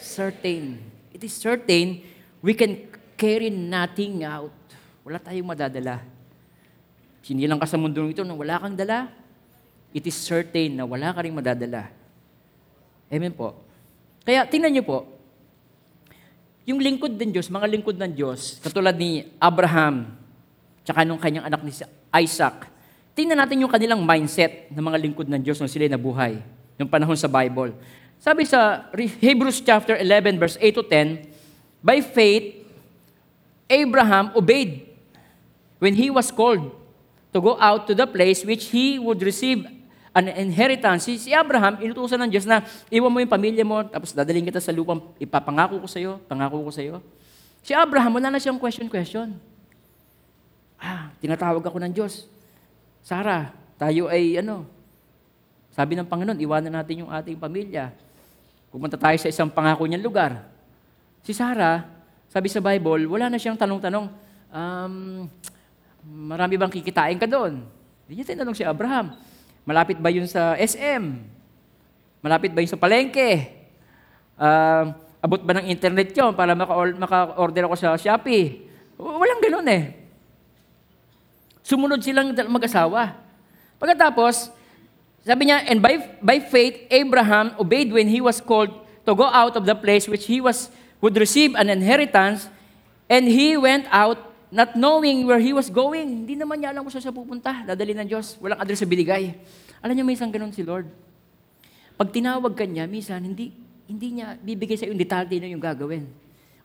Certain. 0.00 0.80
It 1.12 1.20
is 1.20 1.36
certain 1.36 2.00
we 2.40 2.56
can 2.56 2.88
carry 3.20 3.52
nothing 3.52 4.24
out. 4.24 4.56
Wala 5.04 5.20
tayong 5.20 5.52
madadala. 5.52 6.00
Sinilang 7.20 7.60
ka 7.60 7.68
sa 7.68 7.76
mundo 7.76 8.00
ito 8.08 8.24
na 8.24 8.32
wala 8.32 8.56
kang 8.56 8.72
dala, 8.72 9.12
it 9.92 10.00
is 10.08 10.16
certain 10.16 10.80
na 10.80 10.88
wala 10.88 11.12
ka 11.12 11.20
rin 11.20 11.36
madadala. 11.36 11.92
Amen 13.12 13.36
po. 13.36 13.52
Kaya 14.24 14.48
tingnan 14.48 14.72
niyo 14.72 14.84
po, 14.88 15.04
yung 16.64 16.80
lingkod 16.80 17.12
ng 17.12 17.32
Diyos, 17.34 17.52
mga 17.52 17.68
lingkod 17.68 18.00
ng 18.00 18.12
Diyos, 18.16 18.56
katulad 18.64 18.96
ni 18.96 19.28
Abraham, 19.36 20.16
tsaka 20.80 21.04
nung 21.04 21.20
kanyang 21.20 21.44
anak 21.52 21.60
ni 21.60 21.72
Isaac, 22.24 22.72
tingnan 23.12 23.36
natin 23.36 23.60
yung 23.60 23.72
kanilang 23.72 24.00
mindset 24.00 24.72
ng 24.72 24.80
mga 24.80 24.96
lingkod 24.96 25.28
ng 25.28 25.40
Diyos 25.44 25.60
nung 25.60 25.68
sila 25.68 25.90
nabuhay, 25.90 26.40
yung 26.80 26.88
panahon 26.88 27.14
sa 27.14 27.28
Bible. 27.28 27.76
Sabi 28.20 28.48
sa 28.48 28.88
Hebrews 28.96 29.60
chapter 29.60 29.96
11 30.00 30.40
verse 30.40 30.56
8 30.56 30.80
to 30.80 30.84
10, 30.84 31.84
By 31.84 32.00
faith, 32.00 32.56
Abraham 33.68 34.32
obeyed 34.36 34.88
when 35.80 35.96
he 35.96 36.08
was 36.08 36.28
called 36.28 36.72
to 37.32 37.38
go 37.40 37.56
out 37.56 37.88
to 37.88 37.96
the 37.96 38.04
place 38.04 38.44
which 38.44 38.68
he 38.72 39.00
would 39.00 39.20
receive 39.24 39.64
an 40.10 40.26
inheritance. 40.28 41.06
Si, 41.06 41.30
Abraham, 41.30 41.78
inutusan 41.78 42.18
ng 42.26 42.30
Diyos 42.30 42.44
na 42.44 42.66
iwan 42.90 43.08
mo 43.08 43.22
yung 43.22 43.30
pamilya 43.30 43.62
mo, 43.62 43.86
tapos 43.86 44.10
dadaling 44.10 44.50
kita 44.50 44.58
sa 44.58 44.74
lupang 44.74 45.00
ipapangako 45.22 45.78
ko 45.80 45.86
sa 45.86 46.02
iyo, 46.02 46.18
pangako 46.26 46.66
ko 46.66 46.70
sa 46.74 46.82
iyo. 46.82 46.98
Si 47.62 47.70
Abraham, 47.70 48.18
wala 48.18 48.34
na 48.34 48.42
siyang 48.42 48.58
question-question. 48.58 49.38
Ah, 50.80 51.12
tinatawag 51.22 51.62
ako 51.62 51.78
ng 51.78 51.92
Diyos. 51.94 52.26
Sarah, 53.04 53.54
tayo 53.78 54.10
ay 54.10 54.40
ano, 54.42 54.66
sabi 55.70 55.94
ng 55.94 56.06
Panginoon, 56.06 56.38
iwanan 56.42 56.74
natin 56.82 57.06
yung 57.06 57.10
ating 57.10 57.38
pamilya. 57.38 57.94
Pumunta 58.70 58.98
tayo 58.98 59.14
sa 59.18 59.30
isang 59.30 59.50
pangako 59.50 59.86
niyang 59.86 60.02
lugar. 60.02 60.46
Si 61.22 61.30
Sarah, 61.30 61.86
sabi 62.30 62.50
sa 62.50 62.62
Bible, 62.62 63.06
wala 63.06 63.30
na 63.30 63.38
siyang 63.38 63.58
tanong-tanong, 63.58 64.06
um, 64.50 65.26
marami 66.06 66.54
bang 66.58 66.70
kikitain 66.70 67.18
ka 67.18 67.26
doon? 67.26 67.62
Hindi 68.06 68.12
niya 68.18 68.34
tinanong 68.34 68.58
si 68.58 68.66
Abraham. 68.66 69.14
Malapit 69.66 69.98
ba 69.98 70.10
yun 70.10 70.26
sa 70.26 70.58
SM? 70.58 71.02
Malapit 72.22 72.50
ba 72.50 72.62
yun 72.62 72.70
sa 72.70 72.78
palengke? 72.78 73.50
Uh, 74.34 74.94
abot 75.22 75.42
ba 75.42 75.58
ng 75.58 75.70
internet 75.70 76.10
yun 76.10 76.34
para 76.34 76.54
maka-order 76.56 77.66
ako 77.70 77.74
sa 77.78 77.94
Shopee? 77.94 78.66
Walang 78.98 79.42
ganun 79.42 79.68
eh. 79.70 79.84
Sumunod 81.62 82.02
silang 82.02 82.34
mag-asawa. 82.34 83.14
Pagkatapos, 83.78 84.59
sabi 85.20 85.52
niya, 85.52 85.68
and 85.68 85.84
by, 85.84 86.00
by 86.24 86.38
faith, 86.40 86.88
Abraham 86.88 87.52
obeyed 87.60 87.92
when 87.92 88.08
he 88.08 88.24
was 88.24 88.40
called 88.40 88.72
to 89.04 89.12
go 89.12 89.28
out 89.28 89.56
of 89.56 89.68
the 89.68 89.76
place 89.76 90.08
which 90.08 90.24
he 90.24 90.40
was 90.40 90.72
would 91.00 91.16
receive 91.16 91.56
an 91.56 91.72
inheritance, 91.72 92.48
and 93.08 93.24
he 93.28 93.56
went 93.56 93.88
out 93.88 94.20
not 94.52 94.76
knowing 94.76 95.24
where 95.24 95.40
he 95.40 95.56
was 95.56 95.72
going. 95.72 96.24
Hindi 96.24 96.36
naman 96.36 96.60
niya 96.60 96.76
alam 96.76 96.84
kung 96.84 96.92
saan 96.92 97.04
siya 97.04 97.14
pupunta. 97.14 97.64
Dadali 97.64 97.96
ng 97.96 98.08
Diyos. 98.08 98.36
Walang 98.42 98.60
address 98.60 98.82
sa 98.82 98.88
binigay. 98.88 99.32
Alam 99.80 99.94
niyo, 99.96 100.04
may 100.04 100.18
isang 100.18 100.28
ganun 100.28 100.52
si 100.52 100.60
Lord. 100.60 100.90
Pag 101.96 102.12
tinawag 102.12 102.52
ka 102.52 102.66
niya, 102.68 102.84
minsan, 102.84 103.22
hindi, 103.22 103.54
hindi 103.88 104.20
niya 104.20 104.36
bibigay 104.36 104.76
sa 104.76 104.84
iyo 104.84 104.92
yung 104.92 105.00
detalye 105.00 105.38
na 105.40 105.48
yung 105.48 105.62
gagawin. 105.62 106.04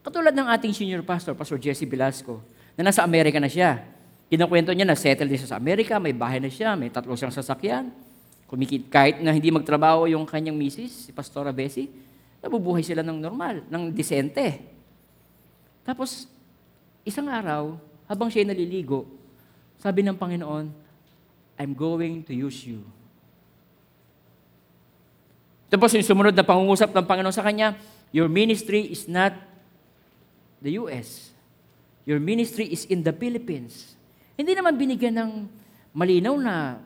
Katulad 0.01 0.33
ng 0.35 0.47
ating 0.51 0.73
senior 0.75 1.01
pastor, 1.01 1.33
Pastor 1.33 1.57
Jesse 1.57 1.87
Velasco, 1.87 2.43
na 2.75 2.89
nasa 2.89 3.01
Amerika 3.05 3.39
na 3.39 3.47
siya. 3.47 3.85
Kinakwento 4.27 4.73
niya 4.73 4.85
na 4.85 4.97
settle 4.97 5.29
din 5.29 5.39
siya 5.39 5.55
sa 5.55 5.57
Amerika, 5.57 6.01
may 6.01 6.13
bahay 6.13 6.41
na 6.41 6.49
siya, 6.49 6.73
may 6.73 6.89
tatlo 6.89 7.13
siyang 7.13 7.33
sasakyan. 7.33 7.89
Kumikit, 8.45 8.87
kahit 8.89 9.21
na 9.21 9.33
hindi 9.33 9.49
magtrabaho 9.49 10.05
yung 10.09 10.23
kanyang 10.23 10.57
misis, 10.57 11.09
si 11.09 11.11
Pastora 11.11 11.49
Bessie, 11.49 11.89
nabubuhay 12.39 12.85
sila 12.85 13.01
ng 13.01 13.17
normal, 13.17 13.65
ng 13.65 13.89
disente. 13.89 14.61
Tapos, 15.81 16.29
Isang 17.05 17.29
araw, 17.29 17.77
habang 18.09 18.33
siya 18.33 18.49
naliligo, 18.49 19.05
sabi 19.77 20.01
ng 20.01 20.17
Panginoon, 20.17 20.73
I'm 21.53 21.77
going 21.77 22.25
to 22.25 22.33
use 22.33 22.65
you. 22.65 22.81
Tapos 25.69 25.93
yung 25.93 26.01
sumunod 26.01 26.33
na 26.33 26.41
pangungusap 26.41 26.89
ng 26.89 27.05
Panginoon 27.05 27.35
sa 27.35 27.45
kanya, 27.45 27.77
your 28.09 28.25
ministry 28.25 28.89
is 28.89 29.05
not 29.05 29.37
the 30.65 30.81
U.S. 30.81 31.29
Your 32.09 32.17
ministry 32.17 32.73
is 32.73 32.89
in 32.89 33.05
the 33.05 33.13
Philippines. 33.13 33.93
Hindi 34.33 34.57
naman 34.57 34.73
binigyan 34.73 35.21
ng 35.21 35.31
malinaw 35.93 36.41
na 36.41 36.81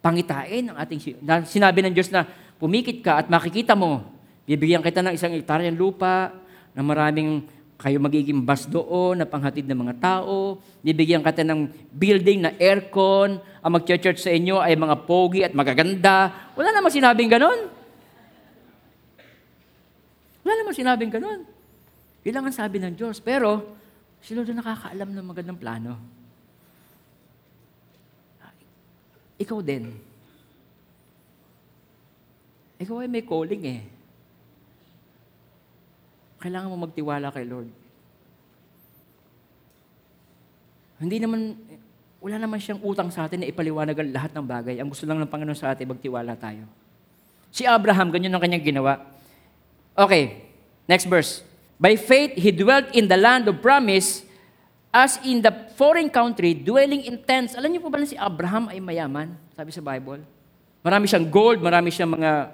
pangitain 0.00 0.70
ng 0.70 0.76
ating 0.76 1.00
na 1.22 1.42
sinabi 1.42 1.82
ng 1.82 1.92
Diyos 1.94 2.12
na 2.12 2.28
pumikit 2.56 3.02
ka 3.02 3.12
at 3.20 3.26
makikita 3.28 3.74
mo, 3.74 4.06
bibigyan 4.46 4.80
kita 4.80 5.02
ng 5.02 5.14
isang 5.14 5.32
hektaryang 5.34 5.76
lupa 5.76 6.32
na 6.76 6.80
maraming 6.84 7.44
kayo 7.76 8.00
magiging 8.00 8.40
bus 8.40 8.64
doon 8.64 9.20
na 9.20 9.28
panghatid 9.28 9.68
ng 9.68 9.76
mga 9.76 9.94
tao. 10.00 10.56
Bibigyan 10.80 11.20
ka 11.20 11.36
ng 11.36 11.68
building 11.92 12.48
na 12.48 12.50
aircon. 12.56 13.36
Ang 13.60 13.72
mag-church 13.76 14.24
sa 14.24 14.32
inyo 14.32 14.56
ay 14.56 14.72
mga 14.80 15.04
pogi 15.04 15.44
at 15.44 15.52
magaganda. 15.52 16.32
Wala 16.56 16.72
namang 16.72 16.94
sinabing 16.94 17.28
ganon. 17.28 17.68
Wala 20.40 20.54
namang 20.56 20.76
sinabing 20.78 21.12
ganon. 21.12 21.44
Ilang 22.24 22.48
ang 22.48 22.56
sabi 22.56 22.80
ng 22.80 22.96
Diyos. 22.96 23.20
Pero, 23.20 23.76
si 24.24 24.32
Lord 24.32 24.48
nakakaalam 24.56 25.12
ng 25.12 25.26
magandang 25.26 25.60
plano. 25.60 25.92
Ikaw 29.36 29.58
din. 29.60 29.92
Ikaw 32.76 32.96
ay 33.04 33.08
may 33.08 33.24
calling 33.24 33.62
eh. 33.64 33.80
Kailangan 36.40 36.68
mo 36.72 36.84
magtiwala 36.84 37.32
kay 37.32 37.48
Lord. 37.48 37.68
Hindi 41.00 41.16
naman, 41.20 41.56
wala 42.20 42.36
naman 42.40 42.60
siyang 42.60 42.80
utang 42.84 43.08
sa 43.12 43.28
atin 43.28 43.44
na 43.44 43.48
ipaliwanag 43.48 43.96
ang 43.96 44.12
lahat 44.12 44.32
ng 44.32 44.44
bagay. 44.44 44.74
Ang 44.80 44.92
gusto 44.92 45.04
lang 45.08 45.20
ng 45.20 45.28
Panginoon 45.28 45.56
sa 45.56 45.72
atin, 45.72 45.88
magtiwala 45.88 46.36
tayo. 46.36 46.68
Si 47.52 47.64
Abraham, 47.64 48.12
ganyan 48.12 48.32
ang 48.36 48.40
kanyang 48.44 48.64
ginawa. 48.64 49.00
Okay, 49.96 50.44
next 50.84 51.08
verse. 51.08 51.40
By 51.80 51.96
faith, 51.96 52.36
he 52.36 52.52
dwelt 52.52 52.92
in 52.92 53.08
the 53.08 53.16
land 53.16 53.48
of 53.48 53.60
promise 53.64 54.24
as 54.96 55.20
in 55.28 55.44
the 55.44 55.52
foreign 55.76 56.08
country, 56.08 56.56
dwelling 56.56 57.04
in 57.04 57.20
tents. 57.20 57.52
Alam 57.52 57.76
niyo 57.76 57.84
po 57.84 57.92
ba 57.92 58.00
na 58.00 58.08
si 58.08 58.16
Abraham 58.16 58.72
ay 58.72 58.80
mayaman? 58.80 59.36
Sabi 59.52 59.68
sa 59.68 59.84
Bible. 59.84 60.24
Marami 60.80 61.04
siyang 61.04 61.28
gold, 61.28 61.60
marami 61.60 61.92
siyang 61.92 62.16
mga 62.16 62.48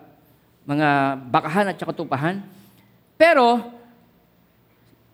mga 0.66 0.88
bakahan 1.30 1.70
at 1.70 1.78
saka 1.78 1.94
tupahan. 1.94 2.42
Pero, 3.14 3.70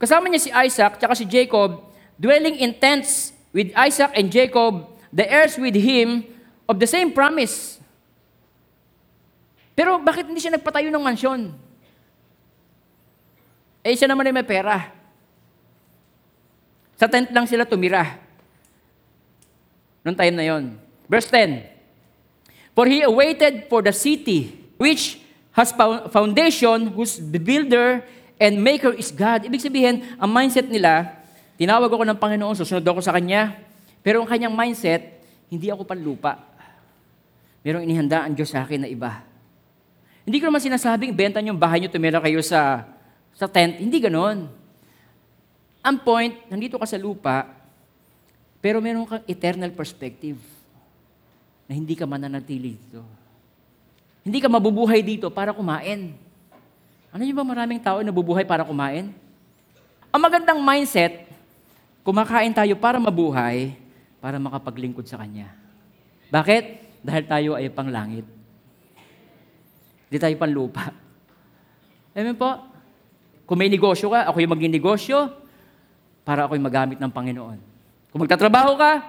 kasama 0.00 0.32
niya 0.32 0.40
si 0.40 0.48
Isaac 0.48 0.96
at 0.96 1.20
si 1.20 1.28
Jacob, 1.28 1.84
dwelling 2.16 2.64
in 2.64 2.72
tents 2.72 3.36
with 3.52 3.76
Isaac 3.76 4.08
and 4.16 4.32
Jacob, 4.32 4.88
the 5.12 5.28
heirs 5.28 5.60
with 5.60 5.76
him 5.76 6.24
of 6.64 6.80
the 6.80 6.88
same 6.88 7.12
promise. 7.12 7.76
Pero 9.76 10.00
bakit 10.00 10.24
hindi 10.24 10.40
siya 10.40 10.56
nagpatayo 10.56 10.88
ng 10.88 11.04
mansyon? 11.04 11.52
Eh, 13.84 13.92
siya 13.92 14.08
naman 14.08 14.24
ay 14.24 14.32
may 14.32 14.48
pera. 14.48 14.97
Sa 16.98 17.06
tent 17.06 17.30
lang 17.30 17.46
sila 17.46 17.62
tumira. 17.62 18.18
Noong 20.02 20.18
time 20.18 20.34
na 20.34 20.44
yon. 20.44 20.74
Verse 21.06 21.30
10. 21.30 21.62
For 22.74 22.90
he 22.90 23.06
awaited 23.06 23.70
for 23.70 23.82
the 23.82 23.94
city, 23.94 24.54
which 24.78 25.22
has 25.54 25.70
fou- 25.70 26.10
foundation, 26.10 26.90
whose 26.94 27.18
builder 27.22 28.02
and 28.38 28.58
maker 28.58 28.94
is 28.94 29.10
God. 29.14 29.46
Ibig 29.46 29.62
sabihin, 29.62 30.02
ang 30.18 30.30
mindset 30.30 30.66
nila, 30.66 31.22
tinawag 31.58 31.90
ako 31.90 32.06
ng 32.06 32.18
Panginoon, 32.18 32.54
susunod 32.54 32.86
ako 32.86 33.02
sa 33.02 33.14
Kanya. 33.14 33.58
Pero 34.02 34.22
ang 34.22 34.28
kanyang 34.30 34.54
mindset, 34.54 35.20
hindi 35.50 35.70
ako 35.74 35.82
panlupa. 35.82 36.38
Merong 37.66 37.82
inihanda 37.82 38.22
ang 38.22 38.32
Diyos 38.32 38.54
sa 38.54 38.62
akin 38.62 38.86
na 38.86 38.88
iba. 38.88 39.26
Hindi 40.22 40.38
ko 40.38 40.48
naman 40.48 40.62
sinasabing, 40.62 41.12
benta 41.16 41.42
niyo 41.42 41.52
yung 41.56 41.60
bahay 41.60 41.82
niyo, 41.82 41.90
tumira 41.90 42.22
kayo 42.22 42.38
sa, 42.44 42.86
sa 43.34 43.50
tent. 43.50 43.80
Hindi 43.80 43.98
ganon. 43.98 44.57
Ang 45.88 46.04
point, 46.04 46.36
nandito 46.52 46.76
ka 46.76 46.84
sa 46.84 47.00
lupa, 47.00 47.48
pero 48.60 48.76
meron 48.76 49.08
kang 49.08 49.24
eternal 49.24 49.72
perspective 49.72 50.36
na 51.64 51.72
hindi 51.72 51.96
ka 51.96 52.04
mananatili 52.04 52.76
dito. 52.76 53.00
Hindi 54.20 54.36
ka 54.44 54.52
mabubuhay 54.52 55.00
dito 55.00 55.32
para 55.32 55.56
kumain. 55.56 56.12
Ano 57.08 57.24
yung 57.24 57.40
ba 57.40 57.46
maraming 57.56 57.80
tao 57.80 58.04
na 58.04 58.12
nabubuhay 58.12 58.44
para 58.44 58.68
kumain? 58.68 59.16
Ang 60.12 60.20
magandang 60.20 60.60
mindset, 60.60 61.24
kumakain 62.04 62.52
tayo 62.52 62.76
para 62.76 63.00
mabuhay, 63.00 63.72
para 64.20 64.36
makapaglingkod 64.36 65.08
sa 65.08 65.16
Kanya. 65.16 65.48
Bakit? 66.28 66.64
Dahil 67.00 67.24
tayo 67.24 67.50
ay 67.56 67.72
panglangit. 67.72 68.28
Hindi 70.12 70.18
tayo 70.20 70.36
panlupa. 70.36 70.92
Amen 72.12 72.36
po? 72.36 72.60
Kung 73.48 73.56
may 73.56 73.72
negosyo 73.72 74.12
ka, 74.12 74.28
ako 74.28 74.44
yung 74.44 74.52
maging 74.52 74.76
negosyo 74.76 75.32
para 76.28 76.44
ako'y 76.44 76.60
magamit 76.60 77.00
ng 77.00 77.08
Panginoon. 77.08 77.56
Kung 78.12 78.20
magtatrabaho 78.20 78.76
ka, 78.76 79.00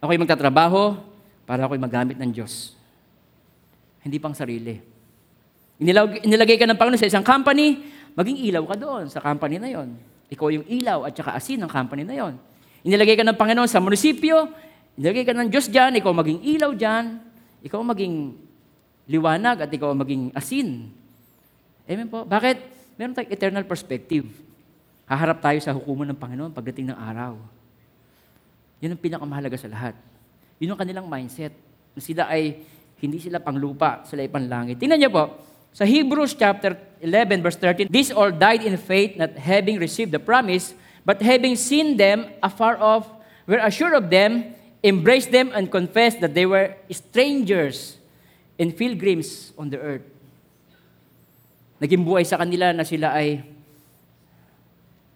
ako'y 0.00 0.16
magtatrabaho 0.16 0.96
para 1.44 1.68
ako'y 1.68 1.76
magamit 1.76 2.16
ng 2.16 2.32
Diyos. 2.32 2.72
Hindi 4.00 4.16
pang 4.16 4.32
sarili. 4.32 4.80
Inilag, 5.76 6.24
inilagay 6.24 6.56
ka 6.56 6.64
ng 6.64 6.80
Panginoon 6.80 7.04
sa 7.04 7.12
isang 7.12 7.20
company, 7.20 7.84
maging 8.16 8.48
ilaw 8.48 8.64
ka 8.64 8.76
doon 8.80 9.04
sa 9.12 9.20
company 9.20 9.60
na 9.60 9.68
yon. 9.68 9.92
Ikaw 10.32 10.48
yung 10.56 10.64
ilaw 10.72 11.04
at 11.04 11.12
saka 11.12 11.36
asin 11.36 11.60
ng 11.60 11.68
company 11.68 12.08
na 12.08 12.16
yon. 12.16 12.40
Inilagay 12.80 13.20
ka 13.20 13.28
ng 13.28 13.36
Panginoon 13.36 13.68
sa 13.68 13.84
munisipyo, 13.84 14.48
inilagay 14.96 15.28
ka 15.28 15.36
ng 15.36 15.52
Diyos 15.52 15.68
dyan, 15.68 16.00
ikaw 16.00 16.16
maging 16.16 16.40
ilaw 16.48 16.72
dyan, 16.72 17.20
ikaw 17.60 17.84
maging 17.84 18.40
liwanag 19.04 19.68
at 19.68 19.68
ikaw 19.68 19.92
maging 19.92 20.32
asin. 20.32 20.96
Amen 21.84 22.08
po. 22.08 22.24
Bakit? 22.24 22.56
Meron 22.96 23.12
tayong 23.12 23.32
eternal 23.36 23.64
perspective. 23.68 24.51
Haharap 25.12 25.44
tayo 25.44 25.60
sa 25.60 25.76
hukuman 25.76 26.08
ng 26.08 26.16
Panginoon 26.16 26.56
pagdating 26.56 26.88
ng 26.88 26.96
araw. 26.96 27.36
Yun 28.80 28.96
ang 28.96 29.00
pinakamahalaga 29.04 29.60
sa 29.60 29.68
lahat. 29.68 29.92
Yun 30.56 30.72
ang 30.72 30.80
kanilang 30.80 31.04
mindset. 31.04 31.52
Sila 32.00 32.32
ay, 32.32 32.64
hindi 32.96 33.20
sila 33.20 33.36
panglupa, 33.36 34.08
sila 34.08 34.24
ay 34.24 34.32
panlangit. 34.32 34.80
Tingnan 34.80 34.96
niyo 34.96 35.12
po, 35.12 35.36
sa 35.76 35.84
Hebrews 35.84 36.32
chapter 36.32 36.96
11 37.04 37.44
verse 37.44 37.60
13, 37.60 37.92
These 37.92 38.08
all 38.16 38.32
died 38.32 38.64
in 38.64 38.80
faith, 38.80 39.20
not 39.20 39.36
having 39.36 39.76
received 39.76 40.16
the 40.16 40.22
promise, 40.22 40.72
but 41.04 41.20
having 41.20 41.60
seen 41.60 42.00
them 42.00 42.32
afar 42.40 42.80
off, 42.80 43.04
were 43.44 43.60
assured 43.60 43.92
of 43.92 44.08
them, 44.08 44.56
embraced 44.80 45.28
them, 45.28 45.52
and 45.52 45.68
confessed 45.68 46.24
that 46.24 46.32
they 46.32 46.48
were 46.48 46.72
strangers 46.88 48.00
and 48.56 48.72
pilgrims 48.72 49.52
on 49.60 49.68
the 49.68 49.76
earth. 49.76 50.08
Naging 51.84 52.00
buhay 52.00 52.24
sa 52.24 52.40
kanila 52.40 52.72
na 52.72 52.88
sila 52.88 53.12
ay 53.12 53.44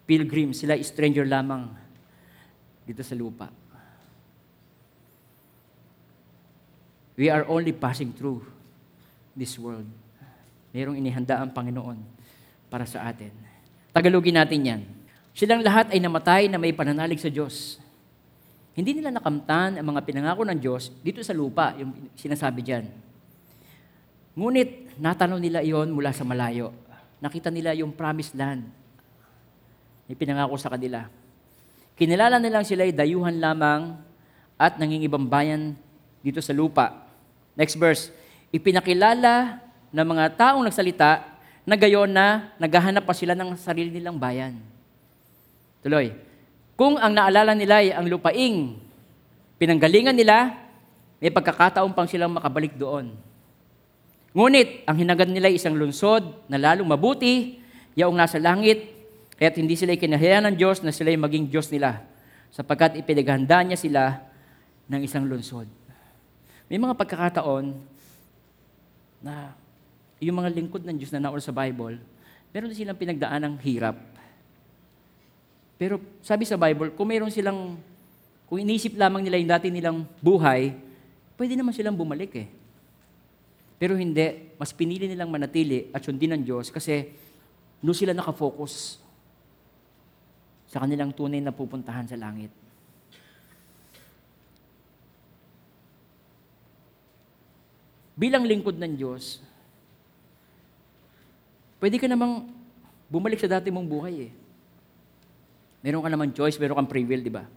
pilgrim, 0.07 0.55
sila 0.55 0.79
stranger 0.79 1.27
lamang 1.27 1.67
dito 2.87 3.03
sa 3.03 3.13
lupa. 3.13 3.51
We 7.19 7.27
are 7.27 7.43
only 7.51 7.75
passing 7.75 8.15
through 8.15 8.47
this 9.35 9.59
world. 9.59 9.85
Mayroong 10.71 10.95
inihanda 10.95 11.43
ang 11.43 11.51
Panginoon 11.51 11.99
para 12.71 12.87
sa 12.87 13.03
atin. 13.09 13.33
Tagalogin 13.91 14.37
natin 14.37 14.59
yan. 14.63 14.81
Silang 15.33 15.65
lahat 15.65 15.91
ay 15.91 15.99
namatay 15.99 16.47
na 16.47 16.61
may 16.61 16.71
pananalig 16.71 17.19
sa 17.19 17.29
Diyos. 17.29 17.81
Hindi 18.77 19.01
nila 19.01 19.09
nakamtan 19.09 19.81
ang 19.81 19.85
mga 19.89 20.05
pinangako 20.05 20.45
ng 20.45 20.59
Diyos 20.61 20.93
dito 21.01 21.17
sa 21.25 21.33
lupa, 21.33 21.73
yung 21.81 22.13
sinasabi 22.13 22.61
dyan. 22.61 22.85
Ngunit 24.37 25.01
natanaw 25.01 25.41
nila 25.41 25.65
iyon 25.65 25.89
mula 25.89 26.13
sa 26.13 26.21
malayo. 26.21 26.69
Nakita 27.17 27.49
nila 27.49 27.73
yung 27.73 27.89
promised 27.97 28.37
land. 28.37 28.69
May 30.07 30.15
pinangako 30.15 30.55
sa 30.55 30.71
kanila. 30.71 31.11
Kinilala 31.99 32.39
nilang 32.39 32.63
sila 32.63 32.87
ay 32.87 32.95
dayuhan 32.95 33.35
lamang 33.37 33.99
at 34.55 34.79
nangingibang 34.79 35.27
bayan 35.27 35.75
dito 36.23 36.39
sa 36.39 36.55
lupa. 36.55 37.05
Next 37.59 37.75
verse. 37.75 38.09
Ipinakilala 38.55 39.59
ng 39.91 40.07
mga 40.07 40.25
taong 40.39 40.63
nagsalita 40.63 41.25
na 41.67 41.75
gayon 41.75 42.07
na 42.07 42.55
naghahanap 42.55 43.03
pa 43.03 43.11
sila 43.11 43.35
ng 43.35 43.59
sarili 43.59 43.91
nilang 43.91 44.15
bayan. 44.15 44.55
Tuloy. 45.83 46.15
Kung 46.79 46.95
ang 46.95 47.11
naalala 47.11 47.57
nila 47.57 47.83
ay 47.83 47.91
ang 47.91 48.07
lupaing 48.07 48.77
pinanggalingan 49.57 50.15
nila, 50.15 50.53
may 51.17 51.33
pagkakataon 51.33 51.91
pang 51.97 52.05
silang 52.05 52.31
makabalik 52.31 52.77
doon. 52.77 53.11
Ngunit, 54.37 54.85
ang 54.85 55.01
hinagad 55.01 55.33
nila 55.33 55.49
ay 55.49 55.57
isang 55.57 55.73
lunsod 55.73 56.21
na 56.45 56.61
lalong 56.61 56.85
mabuti, 56.85 57.57
yaong 57.97 58.13
nasa 58.13 58.37
langit, 58.37 58.96
kaya't 59.37 59.55
hindi 59.61 59.77
sila 59.77 59.93
ikinahiya 59.93 60.41
ng 60.49 60.55
Diyos 60.57 60.81
na 60.81 60.89
sila 60.89 61.13
maging 61.13 61.47
Diyos 61.47 61.69
nila, 61.69 62.01
sapagkat 62.49 62.97
ipinaghanda 62.97 63.61
niya 63.61 63.77
sila 63.77 64.03
ng 64.89 65.01
isang 65.05 65.29
lunsod. 65.29 65.69
May 66.67 66.81
mga 66.81 66.97
pagkakataon 66.97 67.77
na 69.21 69.53
yung 70.17 70.41
mga 70.41 70.49
lingkod 70.51 70.81
ng 70.83 70.97
Diyos 70.97 71.13
na 71.13 71.29
naon 71.29 71.39
sa 71.39 71.53
Bible, 71.53 72.01
meron 72.49 72.73
silang 72.73 72.97
pinagdaan 72.97 73.45
ng 73.45 73.55
hirap. 73.61 73.95
Pero 75.77 76.01
sabi 76.25 76.43
sa 76.49 76.57
Bible, 76.57 76.97
kung 76.97 77.05
meron 77.05 77.29
silang, 77.29 77.77
kung 78.49 78.57
inisip 78.57 78.97
lamang 78.97 79.21
nila 79.21 79.37
yung 79.37 79.51
dati 79.53 79.69
nilang 79.69 80.01
buhay, 80.17 80.73
pwede 81.37 81.53
naman 81.53 81.77
silang 81.77 81.93
bumalik 81.93 82.33
eh. 82.33 82.49
Pero 83.77 83.93
hindi, 83.93 84.57
mas 84.57 84.73
pinili 84.73 85.05
nilang 85.05 85.29
manatili 85.29 85.93
at 85.93 86.01
sundin 86.01 86.33
ng 86.33 86.41
Diyos 86.41 86.73
kasi 86.73 87.13
doon 87.77 87.93
sila 87.93 88.09
nakafocus 88.17 88.97
sa 90.77 90.85
kanilang 90.85 91.09
tunay 91.09 91.41
na 91.41 91.49
pupuntahan 91.49 92.05
sa 92.05 92.13
langit. 92.13 92.53
Bilang 98.13 98.45
lingkod 98.45 98.77
ng 98.77 98.93
Diyos, 98.93 99.41
pwede 101.81 101.97
ka 101.97 102.05
namang 102.05 102.45
bumalik 103.09 103.41
sa 103.41 103.57
dati 103.57 103.73
mong 103.73 103.89
buhay 103.89 104.29
eh. 104.29 104.31
Meron 105.81 106.05
ka 106.05 106.13
naman 106.13 106.29
choice, 106.29 106.61
meron 106.61 106.77
kang 106.77 106.93
free 106.93 107.09
will, 107.09 107.25
di 107.25 107.33
ba? 107.33 107.49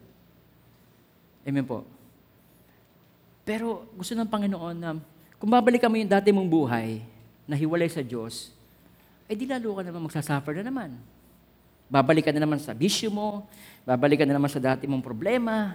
Amen 1.44 1.68
po. 1.68 1.84
Pero 3.44 3.84
gusto 4.00 4.16
ng 4.16 4.32
Panginoon 4.32 4.76
na 4.80 4.96
kung 5.36 5.52
babalik 5.52 5.84
mo 5.84 6.00
yung 6.00 6.08
dati 6.08 6.32
mong 6.32 6.48
buhay 6.48 7.04
na 7.44 7.52
hiwalay 7.52 7.92
sa 7.92 8.00
Diyos, 8.00 8.56
eh 9.28 9.36
di 9.36 9.44
lalo 9.44 9.76
ka 9.76 9.84
naman 9.84 10.08
magsasuffer 10.08 10.56
na 10.56 10.72
naman. 10.72 11.19
Babalik 11.90 12.22
ka 12.22 12.30
na 12.30 12.46
naman 12.46 12.62
sa 12.62 12.70
bisyo 12.70 13.10
mo, 13.10 13.50
babalik 13.82 14.22
ka 14.22 14.26
na 14.26 14.38
naman 14.38 14.46
sa 14.46 14.62
dati 14.62 14.86
mong 14.86 15.02
problema. 15.02 15.74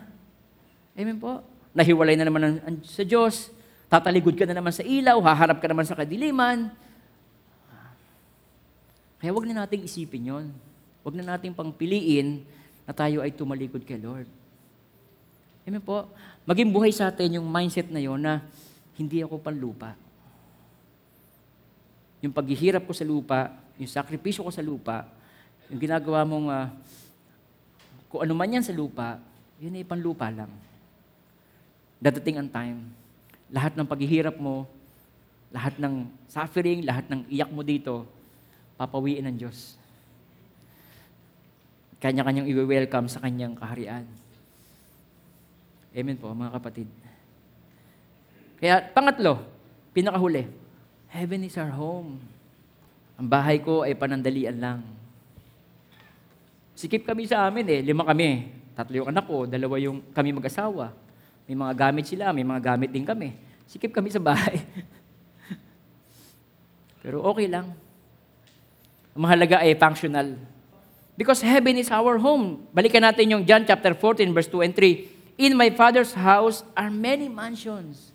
Amen 0.95 1.19
po. 1.19 1.43
Nahiwalay 1.75 2.15
na 2.15 2.31
naman 2.31 2.63
sa 2.87 3.03
Diyos, 3.03 3.51
tataligod 3.91 4.39
ka 4.39 4.47
na 4.47 4.55
naman 4.55 4.71
sa 4.71 4.79
ilaw, 4.79 5.19
haharap 5.19 5.59
ka 5.59 5.67
naman 5.67 5.83
sa 5.83 5.99
kadiliman. 5.99 6.71
Kaya 9.19 9.35
wag 9.35 9.43
na 9.43 9.67
nating 9.67 9.83
isipin 9.83 10.31
yon. 10.31 10.45
Wag 11.03 11.19
na 11.19 11.35
nating 11.35 11.51
pangpiliin 11.51 12.47
na 12.87 12.95
tayo 12.95 13.19
ay 13.19 13.35
tumalikod 13.35 13.83
kay 13.83 13.99
Lord. 13.99 14.31
Amen 15.67 15.83
po. 15.83 16.07
Maging 16.47 16.71
buhay 16.71 16.95
sa 16.95 17.11
atin 17.11 17.41
yung 17.41 17.47
mindset 17.49 17.91
na 17.91 17.99
yon 17.99 18.23
na 18.23 18.39
hindi 18.95 19.19
ako 19.19 19.41
panlupa. 19.43 19.99
Yung 22.23 22.31
paghihirap 22.31 22.87
ko 22.87 22.93
sa 22.95 23.03
lupa, 23.03 23.51
yung 23.75 23.91
sakripisyo 23.91 24.47
ko 24.47 24.51
sa 24.53 24.63
lupa, 24.63 25.03
yung 25.71 25.81
ginagawa 25.81 26.21
mong 26.27 26.47
uh, 26.51 26.67
kung 28.09 28.21
ano 28.23 28.33
man 28.37 28.53
yan 28.53 28.63
sa 28.63 28.75
lupa, 28.75 29.19
yun 29.59 29.75
ay 29.75 29.83
panlupa 29.83 30.29
lang. 30.31 30.51
Dadating 31.99 32.39
ang 32.39 32.49
time, 32.51 32.79
lahat 33.49 33.73
ng 33.75 33.87
paghihirap 33.87 34.37
mo, 34.37 34.69
lahat 35.49 35.75
ng 35.79 36.07
suffering, 36.27 36.83
lahat 36.85 37.07
ng 37.09 37.27
iyak 37.31 37.49
mo 37.49 37.63
dito, 37.63 38.03
papawiin 38.75 39.25
ng 39.25 39.35
Diyos. 39.39 39.79
Kanya-kanyang 41.99 42.51
i-welcome 42.51 43.07
sa 43.07 43.23
kanyang 43.23 43.55
kaharian. 43.55 44.05
Amen 45.95 46.19
po, 46.19 46.29
mga 46.35 46.53
kapatid. 46.59 46.87
Kaya, 48.59 48.83
pangatlo, 48.91 49.39
pinakahuli, 49.95 50.45
Heaven 51.15 51.47
is 51.47 51.55
our 51.55 51.71
home. 51.71 52.19
Ang 53.15 53.27
bahay 53.31 53.63
ko 53.63 53.87
ay 53.87 53.95
panandalian 53.95 54.59
lang. 54.59 54.83
Sikip 56.75 57.07
kami 57.07 57.23
sa 57.23 57.47
amin 57.47 57.63
eh, 57.71 57.79
lima 57.79 58.03
kami. 58.03 58.51
Tatlo 58.75 58.99
yung 58.99 59.07
anak 59.07 59.23
ko, 59.23 59.47
dalawa 59.47 59.79
yung 59.79 60.03
kami 60.11 60.35
mag-asawa. 60.35 60.91
May 61.47 61.55
mga 61.55 61.73
gamit 61.73 62.05
sila, 62.11 62.35
may 62.35 62.43
mga 62.43 62.75
gamit 62.75 62.91
din 62.91 63.07
kami. 63.07 63.31
Sikip 63.63 63.95
kami 63.95 64.11
sa 64.11 64.19
bahay. 64.19 64.59
Pero 67.01 67.23
okay 67.23 67.47
lang. 67.47 67.71
Ang 69.15 69.21
mahalaga 69.23 69.63
ay 69.63 69.79
functional. 69.79 70.35
Because 71.15 71.39
heaven 71.39 71.79
is 71.79 71.87
our 71.87 72.19
home. 72.19 72.67
Balikan 72.75 72.99
natin 72.99 73.31
yung 73.31 73.47
John 73.47 73.63
chapter 73.63 73.95
14 73.95 74.35
verse 74.35 74.51
2 74.51 74.67
and 74.67 74.75
3. 74.75 75.39
In 75.39 75.55
my 75.55 75.71
Father's 75.71 76.11
house 76.11 76.67
are 76.75 76.91
many 76.91 77.31
mansions. 77.31 78.11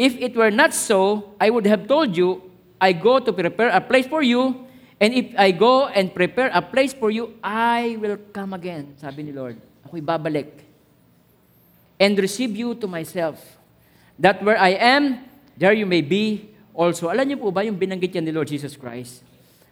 If 0.00 0.16
it 0.16 0.32
were 0.32 0.48
not 0.48 0.72
so, 0.72 1.36
I 1.36 1.52
would 1.52 1.68
have 1.68 1.84
told 1.84 2.16
you, 2.16 2.40
I 2.80 2.96
go 2.96 3.20
to 3.20 3.28
prepare 3.28 3.68
a 3.68 3.84
place 3.84 4.08
for 4.08 4.24
you, 4.24 4.64
and 5.00 5.10
if 5.16 5.32
I 5.34 5.50
go 5.50 5.88
and 5.88 6.12
prepare 6.12 6.52
a 6.52 6.60
place 6.60 6.92
for 6.92 7.08
you, 7.10 7.34
I 7.40 7.96
will 7.96 8.20
come 8.30 8.52
again, 8.52 8.94
sabi 9.00 9.24
ni 9.24 9.32
Lord. 9.32 9.56
Ako'y 9.88 10.04
babalik. 10.04 10.62
And 11.96 12.12
receive 12.20 12.52
you 12.52 12.76
to 12.76 12.86
myself, 12.86 13.40
that 14.20 14.44
where 14.44 14.60
I 14.60 14.76
am, 14.76 15.24
there 15.56 15.72
you 15.72 15.88
may 15.88 16.04
be 16.04 16.52
also. 16.76 17.08
Alam 17.08 17.32
niyo 17.32 17.38
po 17.40 17.48
ba 17.48 17.64
yung 17.64 17.76
binanggit 17.76 18.12
yan 18.12 18.24
ni 18.24 18.32
Lord 18.32 18.48
Jesus 18.48 18.76
Christ? 18.76 19.24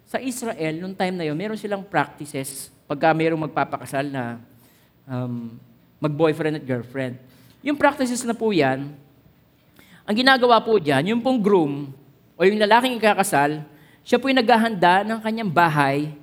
Sa 0.09 0.17
Israel, 0.17 0.81
nung 0.81 0.97
time 0.97 1.21
na 1.21 1.29
yun, 1.29 1.37
meron 1.37 1.61
silang 1.61 1.85
practices 1.85 2.73
pagka 2.89 3.13
mayroong 3.13 3.45
magpapakasal 3.45 4.09
na 4.09 4.41
um, 5.05 5.61
mag-boyfriend 6.01 6.57
at 6.57 6.65
girlfriend. 6.65 7.21
Yung 7.61 7.77
practices 7.77 8.25
na 8.25 8.33
po 8.33 8.49
yan, 8.49 8.97
ang 10.09 10.17
ginagawa 10.17 10.57
po 10.65 10.81
dyan, 10.81 11.13
yung 11.13 11.21
pong 11.21 11.37
groom 11.37 11.93
o 12.33 12.41
yung 12.41 12.57
lalaking 12.57 12.97
ikakasal, 12.97 13.61
siya 14.09 14.17
po 14.17 14.33
yung 14.33 14.41
naghahanda 14.41 15.05
ng 15.05 15.21
kanyang 15.21 15.53
bahay 15.53 16.17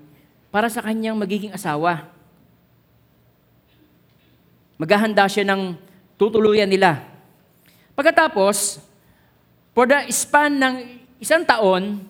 para 0.49 0.65
sa 0.73 0.81
kanyang 0.81 1.13
magiging 1.13 1.53
asawa. 1.53 2.09
Maghahanda 4.73 5.29
siya 5.29 5.45
ng 5.45 5.77
tutuluyan 6.17 6.65
nila. 6.65 7.05
Pagkatapos, 7.93 8.81
for 9.77 9.85
the 9.85 10.01
span 10.09 10.57
ng 10.57 10.75
isang 11.21 11.45
taon, 11.45 12.01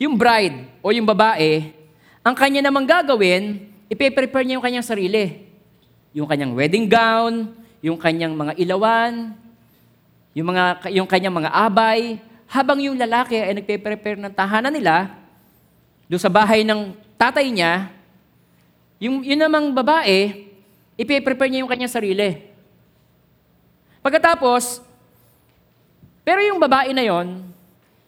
yung 0.00 0.16
bride 0.16 0.72
o 0.80 0.88
yung 0.88 1.04
babae, 1.04 1.68
ang 2.24 2.32
kanya 2.32 2.64
namang 2.64 2.88
gagawin, 2.88 3.60
ipe-prepare 3.92 4.48
niya 4.48 4.56
yung 4.56 4.64
kanyang 4.64 4.88
sarili. 4.88 5.44
Yung 6.16 6.24
kanyang 6.24 6.56
wedding 6.56 6.88
gown, 6.88 7.52
yung 7.84 8.00
kanyang 8.00 8.32
mga 8.32 8.56
ilawan, 8.56 9.36
yung, 10.32 10.48
mga, 10.48 10.64
yung 10.96 11.04
kanyang 11.04 11.36
mga 11.44 11.50
abay, 11.52 12.16
habang 12.48 12.78
yung 12.80 12.96
lalaki 12.98 13.40
ay 13.40 13.56
nagpe-prepare 13.56 14.20
ng 14.20 14.32
tahanan 14.32 14.72
nila, 14.72 15.12
doon 16.08 16.22
sa 16.22 16.32
bahay 16.32 16.62
ng 16.62 16.92
tatay 17.16 17.48
niya, 17.48 17.88
yung, 19.00 19.24
yun 19.24 19.40
namang 19.40 19.72
babae, 19.74 20.48
ipe-prepare 20.96 21.50
niya 21.50 21.62
yung 21.64 21.70
kanyang 21.70 21.92
sarili. 21.92 22.40
Pagkatapos, 24.04 24.84
pero 26.24 26.40
yung 26.40 26.56
babae 26.56 26.96
na 26.96 27.04
yon, 27.04 27.44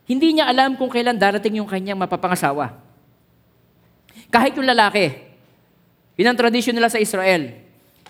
hindi 0.09 0.39
niya 0.39 0.49
alam 0.49 0.79
kung 0.79 0.89
kailan 0.89 1.19
darating 1.19 1.61
yung 1.61 1.69
kanyang 1.69 2.01
mapapangasawa. 2.01 2.79
Kahit 4.33 4.57
yung 4.57 4.65
lalaki. 4.65 5.13
Yun 6.17 6.33
ang 6.33 6.39
tradisyon 6.39 6.73
nila 6.73 6.89
sa 6.89 7.03
Israel. 7.03 7.53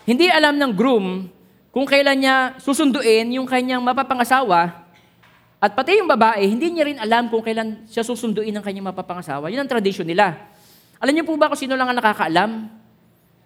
Hindi 0.07 0.31
alam 0.31 0.55
ng 0.55 0.73
groom 0.77 1.27
kung 1.75 1.83
kailan 1.89 2.17
niya 2.23 2.37
susunduin 2.63 3.27
yung 3.35 3.49
kanyang 3.49 3.83
mapapangasawa 3.83 4.86
at 5.57 5.73
pati 5.73 5.97
yung 5.97 6.09
babae, 6.09 6.45
hindi 6.45 6.69
niya 6.69 6.85
rin 6.85 6.99
alam 7.01 7.33
kung 7.33 7.41
kailan 7.41 7.89
siya 7.89 8.05
susunduin 8.05 8.53
ng 8.53 8.65
kanyang 8.65 8.93
mapapangasawa. 8.93 9.49
Yun 9.49 9.65
ang 9.65 9.71
tradisyon 9.73 10.05
nila. 10.05 10.53
Alam 11.01 11.17
niyo 11.17 11.25
po 11.25 11.33
ba 11.41 11.49
kung 11.49 11.57
sino 11.57 11.73
lang 11.73 11.89
ang 11.89 11.97
nakakaalam 11.97 12.69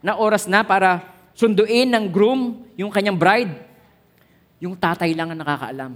na 0.03 0.13
oras 0.19 0.51
na 0.51 0.67
para 0.67 1.07
sunduin 1.39 1.87
ng 1.87 2.11
groom 2.11 2.67
yung 2.75 2.91
kanyang 2.91 3.15
bride? 3.15 3.53
Yung 4.59 4.75
tatay 4.75 5.15
lang 5.15 5.31
ang 5.31 5.39
nakakaalam. 5.39 5.93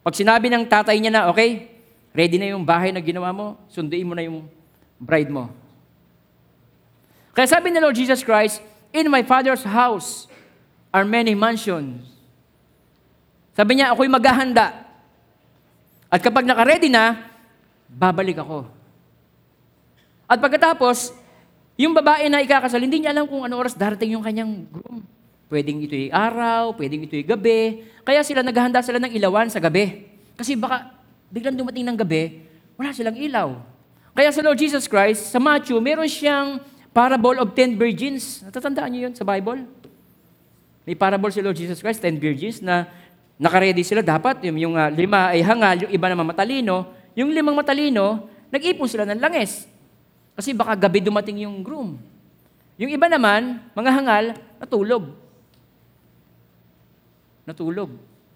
Pag 0.00 0.14
sinabi 0.16 0.48
ng 0.48 0.64
tatay 0.64 0.96
niya 0.96 1.12
na, 1.12 1.22
okay, 1.28 1.68
ready 2.16 2.40
na 2.40 2.56
yung 2.56 2.64
bahay 2.64 2.88
na 2.88 3.04
ginawa 3.04 3.28
mo, 3.32 3.60
sunduin 3.68 4.08
mo 4.08 4.16
na 4.16 4.24
yung 4.24 4.48
bride 4.96 5.28
mo. 5.28 5.52
Kaya 7.36 7.44
sabi 7.44 7.68
ni 7.68 7.78
Lord 7.80 7.96
Jesus 7.96 8.24
Christ, 8.24 8.64
In 8.94 9.10
my 9.10 9.26
Father's 9.26 9.66
house 9.66 10.30
are 10.94 11.02
many 11.02 11.34
mansions. 11.34 12.06
Sabi 13.58 13.74
niya, 13.82 13.90
ako'y 13.90 14.06
maghahanda. 14.06 14.83
At 16.14 16.22
kapag 16.22 16.46
nakaredy 16.46 16.86
na, 16.86 17.26
babalik 17.90 18.38
ako. 18.38 18.70
At 20.30 20.38
pagkatapos, 20.38 21.10
yung 21.74 21.90
babae 21.90 22.30
na 22.30 22.38
ikakasal, 22.38 22.78
hindi 22.78 23.02
niya 23.02 23.10
alam 23.10 23.26
kung 23.26 23.42
ano 23.42 23.58
oras 23.58 23.74
darating 23.74 24.14
yung 24.14 24.22
kanyang 24.22 24.62
groom. 24.70 25.02
Pwedeng 25.50 25.82
ito'y 25.82 26.14
araw, 26.14 26.70
pwedeng 26.78 27.02
ito'y 27.10 27.26
gabi. 27.26 27.82
Kaya 28.06 28.22
sila 28.22 28.46
naghahanda 28.46 28.78
sila 28.78 29.02
ng 29.02 29.10
ilawan 29.10 29.50
sa 29.50 29.58
gabi. 29.58 30.06
Kasi 30.38 30.54
baka 30.54 30.94
biglang 31.34 31.58
dumating 31.58 31.82
ng 31.82 31.98
gabi, 31.98 32.46
wala 32.78 32.94
silang 32.94 33.18
ilaw. 33.18 33.58
Kaya 34.14 34.30
sa 34.30 34.38
Lord 34.46 34.62
Jesus 34.62 34.86
Christ, 34.86 35.34
sa 35.34 35.42
Matthew, 35.42 35.82
meron 35.82 36.06
siyang 36.06 36.62
parable 36.94 37.42
of 37.42 37.58
ten 37.58 37.74
virgins. 37.74 38.46
Natatandaan 38.46 38.94
niyo 38.94 39.10
yun 39.10 39.14
sa 39.18 39.26
Bible? 39.26 39.66
May 40.86 40.94
parable 40.94 41.34
si 41.34 41.42
Lord 41.42 41.58
Jesus 41.58 41.82
Christ, 41.82 41.98
ten 41.98 42.22
virgins, 42.22 42.62
na 42.62 42.86
nakaredy 43.38 43.82
sila 43.82 44.02
dapat. 44.02 44.42
Yung, 44.46 44.58
yung 44.58 44.74
uh, 44.78 44.90
lima 44.90 45.34
ay 45.34 45.42
hangal, 45.42 45.86
yung 45.86 45.92
iba 45.92 46.06
naman 46.10 46.26
matalino. 46.26 46.90
Yung 47.14 47.30
limang 47.30 47.54
matalino, 47.54 48.26
nag-ipon 48.50 48.90
sila 48.90 49.06
ng 49.06 49.22
langis. 49.22 49.70
Kasi 50.34 50.50
baka 50.50 50.74
gabi 50.74 50.98
dumating 50.98 51.46
yung 51.46 51.62
groom. 51.62 51.94
Yung 52.74 52.90
iba 52.90 53.06
naman, 53.06 53.62
mga 53.70 53.90
hangal, 53.94 54.24
natulog. 54.58 55.14
Natulog. 57.46 57.90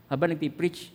Habang 0.06 0.30
nagpi-preach. 0.30 0.94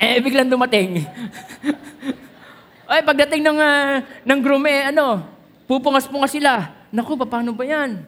Eh, 0.00 0.22
biglang 0.22 0.46
dumating. 0.46 1.02
Ay, 2.90 3.02
pagdating 3.06 3.42
ng, 3.42 3.58
uh, 3.58 4.02
ng 4.26 4.40
groom, 4.42 4.64
eh, 4.70 4.90
ano, 4.94 5.22
pupungas-pungas 5.66 6.30
sila. 6.30 6.74
Naku, 6.90 7.14
paano 7.22 7.54
ba 7.54 7.62
yan? 7.62 8.02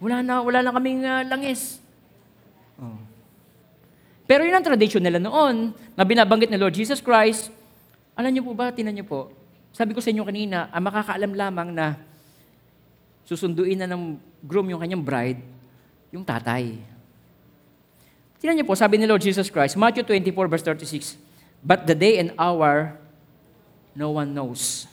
Wala 0.00 0.24
na, 0.24 0.44
wala 0.44 0.58
na 0.64 0.72
kaming 0.76 1.04
uh, 1.04 1.24
langis. 1.28 1.79
Pero 4.30 4.46
yun 4.46 4.54
ang 4.54 4.62
tradition 4.62 5.02
nila 5.02 5.18
noon, 5.18 5.74
na 5.98 6.06
binabanggit 6.06 6.46
ni 6.46 6.54
Lord 6.54 6.70
Jesus 6.70 7.02
Christ. 7.02 7.50
Alam 8.14 8.30
niyo 8.30 8.46
po 8.46 8.54
ba, 8.54 8.70
tinan 8.70 8.94
niyo 8.94 9.02
po, 9.02 9.34
sabi 9.74 9.90
ko 9.90 9.98
sa 9.98 10.14
inyo 10.14 10.22
kanina, 10.22 10.70
ang 10.70 10.86
makakaalam 10.86 11.34
lamang 11.34 11.74
na 11.74 11.98
susunduin 13.26 13.74
na 13.74 13.90
ng 13.90 14.14
groom 14.46 14.70
yung 14.70 14.78
kanyang 14.78 15.02
bride, 15.02 15.42
yung 16.14 16.22
tatay. 16.22 16.78
Tinan 18.38 18.54
niyo 18.54 18.70
po, 18.70 18.78
sabi 18.78 19.02
ni 19.02 19.06
Lord 19.10 19.18
Jesus 19.18 19.50
Christ, 19.50 19.74
Matthew 19.74 20.06
24 20.06 20.46
verse 20.46 20.62
36, 20.62 21.18
But 21.58 21.90
the 21.90 21.98
day 21.98 22.22
and 22.22 22.30
hour, 22.38 23.02
no 23.98 24.14
one 24.14 24.30
knows. 24.30 24.86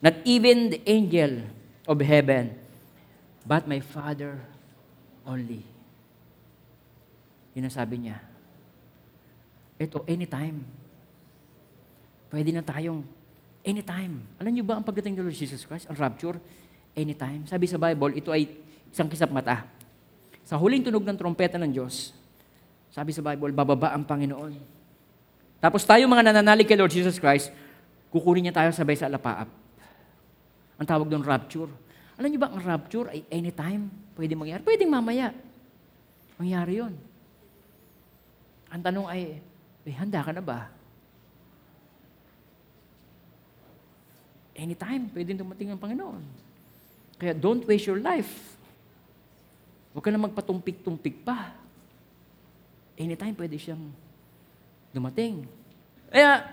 Not 0.00 0.16
even 0.24 0.72
the 0.72 0.80
angel 0.88 1.44
of 1.84 2.00
heaven, 2.00 2.56
but 3.44 3.68
my 3.68 3.84
Father 3.84 4.40
only. 5.28 5.60
Yun 7.52 7.68
ang 7.68 7.76
sabi 7.76 8.08
niya. 8.08 8.31
Ito, 9.80 10.04
anytime. 10.08 10.64
Pwede 12.32 12.50
na 12.52 12.64
tayong 12.64 13.04
anytime. 13.62 14.24
Alam 14.40 14.52
niyo 14.52 14.64
ba 14.66 14.80
ang 14.80 14.84
pagdating 14.84 15.16
ng 15.16 15.24
Lord 15.24 15.36
Jesus 15.36 15.62
Christ, 15.68 15.86
ang 15.86 15.96
rapture, 15.96 16.36
anytime. 16.96 17.44
Sabi 17.48 17.68
sa 17.68 17.78
Bible, 17.80 18.16
ito 18.16 18.32
ay 18.32 18.48
isang 18.92 19.08
kisap 19.08 19.32
mata. 19.32 19.64
Sa 20.44 20.58
huling 20.58 20.84
tunog 20.84 21.04
ng 21.06 21.16
trompeta 21.16 21.56
ng 21.56 21.70
Diyos, 21.70 22.12
sabi 22.92 23.14
sa 23.14 23.24
Bible, 23.24 23.54
bababa 23.56 23.96
ang 23.96 24.04
Panginoon. 24.04 24.52
Tapos 25.62 25.86
tayo 25.86 26.04
mga 26.10 26.28
nananalig 26.28 26.68
kay 26.68 26.76
Lord 26.76 26.92
Jesus 26.92 27.16
Christ, 27.16 27.54
kukunin 28.12 28.50
niya 28.50 28.54
tayo 28.56 28.68
sabay 28.74 28.98
sa 28.98 29.08
alapaap. 29.08 29.48
Ang 30.76 30.86
tawag 30.88 31.08
doon 31.08 31.22
rapture. 31.24 31.70
Alam 32.18 32.28
niyo 32.28 32.40
ba, 32.42 32.50
ang 32.52 32.60
rapture 32.60 33.08
ay 33.08 33.24
anytime 33.32 33.88
pwede 34.18 34.36
mangyari. 34.36 34.60
Pwedeng 34.66 34.90
mamaya. 34.92 35.32
Mangyari 36.36 36.82
yon. 36.82 36.94
Ang 38.72 38.82
tanong 38.82 39.06
ay, 39.08 39.40
eh, 39.82 39.94
handa 39.98 40.22
ka 40.22 40.30
na 40.30 40.42
ba? 40.42 40.70
Anytime, 44.54 45.10
pwedeng 45.10 45.42
dumating 45.42 45.74
ang 45.74 45.80
Panginoon. 45.80 46.22
Kaya 47.18 47.34
don't 47.34 47.66
waste 47.66 47.90
your 47.90 47.98
life. 47.98 48.30
Huwag 49.90 50.04
ka 50.06 50.10
na 50.14 50.22
magpatumpik-tumpik 50.22 51.26
pa. 51.26 51.50
Anytime, 52.94 53.34
pwede 53.34 53.58
siyang 53.58 53.90
dumating. 54.94 55.48
Kaya, 56.12 56.46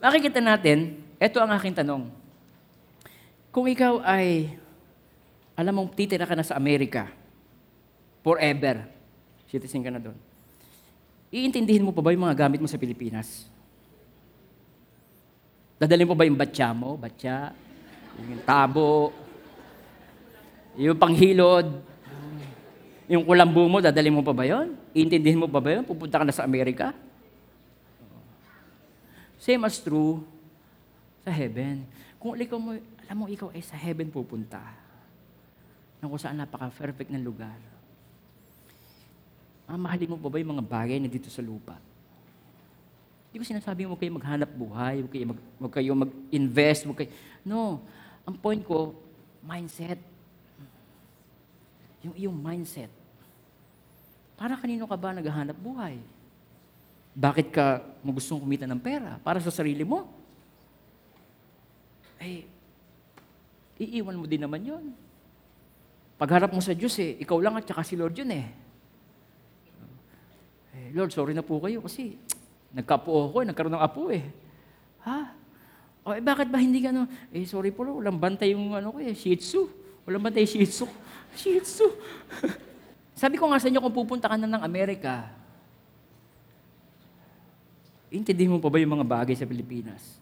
makikita 0.00 0.40
natin, 0.40 0.98
ito 1.20 1.38
ang 1.38 1.52
aking 1.54 1.76
tanong. 1.76 2.08
Kung 3.52 3.68
ikaw 3.68 4.00
ay, 4.02 4.56
alam 5.54 5.76
mong 5.76 5.92
titira 5.92 6.24
ka 6.24 6.34
na 6.34 6.46
sa 6.46 6.56
Amerika, 6.56 7.12
forever, 8.24 8.88
citizen 9.46 9.84
ka 9.84 9.92
na 9.92 10.00
doon, 10.00 10.16
iintindihin 11.30 11.86
mo 11.86 11.94
pa 11.94 12.02
ba 12.02 12.10
yung 12.10 12.26
mga 12.26 12.46
gamit 12.46 12.58
mo 12.58 12.66
sa 12.66 12.78
Pilipinas? 12.78 13.46
Dadalhin 15.80 16.10
mo 16.10 16.18
ba 16.18 16.28
yung 16.28 16.36
batya 16.36 16.74
mo? 16.76 16.98
Batya? 16.98 17.54
Yung 18.20 18.42
tabo? 18.44 19.14
Yung 20.76 20.98
panghilod? 20.98 21.66
Yung 23.10 23.24
kulambo 23.26 23.66
mo, 23.66 23.82
dadalhin 23.82 24.14
mo 24.14 24.22
pa 24.22 24.36
ba 24.36 24.44
yun? 24.46 24.76
Iintindihin 24.92 25.40
mo 25.40 25.48
pa 25.48 25.58
ba 25.58 25.74
yun? 25.74 25.82
Pupunta 25.82 26.20
ka 26.20 26.24
na 26.26 26.36
sa 26.36 26.44
Amerika? 26.44 26.92
Same 29.40 29.64
as 29.64 29.80
true 29.80 30.20
sa 31.24 31.32
heaven. 31.32 31.88
Kung 32.20 32.36
ikaw 32.36 32.60
mo, 32.60 32.76
alam 32.76 33.16
mo, 33.16 33.26
ikaw 33.26 33.48
ay 33.56 33.64
sa 33.64 33.74
heaven 33.74 34.12
pupunta. 34.12 34.60
Nang 35.98 36.12
kung 36.12 36.20
saan 36.20 36.36
napaka-perfect 36.38 37.08
ng 37.08 37.24
lugar. 37.24 37.56
Mamahalin 39.70 40.10
mo 40.10 40.18
pa 40.18 40.26
ba 40.26 40.42
yung 40.42 40.58
mga 40.58 40.66
bagay 40.66 40.98
na 40.98 41.06
dito 41.06 41.30
sa 41.30 41.38
lupa? 41.38 41.78
Hindi 43.30 43.38
ko 43.38 43.46
sinasabi 43.46 43.86
mo 43.86 43.94
kayo 43.94 44.10
maghanap 44.10 44.50
buhay, 44.50 45.06
huwag 45.06 45.12
kayo, 45.14 45.26
mag, 45.30 45.40
huwag 45.62 45.72
kayo 45.78 45.90
mag-invest, 45.94 46.82
huwag 46.82 46.98
kayo... 46.98 47.10
No. 47.46 47.78
Ang 48.26 48.34
point 48.34 48.58
ko, 48.66 48.98
mindset. 49.46 50.02
Yung 52.02 52.18
iyong 52.18 52.34
mindset. 52.34 52.90
Para 54.34 54.58
kanino 54.58 54.90
ka 54.90 54.98
ba 54.98 55.14
naghahanap 55.14 55.54
buhay? 55.54 56.02
Bakit 57.14 57.54
ka 57.54 57.86
mo 58.02 58.18
kumita 58.18 58.66
ng 58.66 58.82
pera? 58.82 59.22
Para 59.22 59.38
sa 59.38 59.54
sarili 59.54 59.86
mo? 59.86 60.10
Eh, 62.18 62.42
iiwan 63.78 64.18
mo 64.18 64.26
din 64.26 64.42
naman 64.42 64.66
yon. 64.66 64.90
Pagharap 66.18 66.50
mo 66.50 66.58
sa 66.58 66.74
Diyos 66.74 66.98
eh, 66.98 67.14
ikaw 67.22 67.38
lang 67.38 67.54
at 67.54 67.70
saka 67.70 67.86
si 67.86 67.94
Lord 67.94 68.18
yun 68.18 68.34
eh. 68.34 68.50
Eh 70.90 70.92
Lord, 70.98 71.14
sorry 71.14 71.38
na 71.38 71.46
po 71.46 71.62
kayo 71.62 71.78
kasi 71.86 72.18
nagkapo 72.74 73.30
ako, 73.30 73.46
nagkaroon 73.46 73.78
ng 73.78 73.84
apo 73.86 74.10
eh. 74.10 74.26
Ha? 75.06 75.38
O 76.02 76.18
eh, 76.18 76.22
bakit 76.22 76.50
ba 76.50 76.58
hindi 76.58 76.82
ka 76.82 76.90
no? 76.90 77.06
Eh, 77.30 77.46
sorry 77.46 77.70
po, 77.70 77.86
Lord, 77.86 78.02
walang 78.02 78.18
bantay 78.18 78.58
yung 78.58 78.74
ano 78.74 78.90
ko 78.90 78.98
eh, 78.98 79.14
Shih 79.14 79.38
Tzu. 79.38 79.70
Walang 80.02 80.26
bantay 80.26 80.42
Shih 80.42 80.66
Tzu. 80.66 80.90
Shih 81.38 81.62
Tzu. 81.62 81.86
Sabi 83.20 83.38
ko 83.38 83.46
nga 83.46 83.62
sa 83.62 83.70
inyo, 83.70 83.78
kung 83.78 83.94
pupunta 83.94 84.26
ka 84.26 84.34
na 84.34 84.50
ng 84.50 84.64
Amerika, 84.66 85.30
intindihin 88.10 88.50
mo 88.50 88.58
pa 88.58 88.66
ba 88.66 88.82
yung 88.82 88.98
mga 88.98 89.06
bagay 89.06 89.38
sa 89.38 89.46
Pilipinas? 89.46 90.18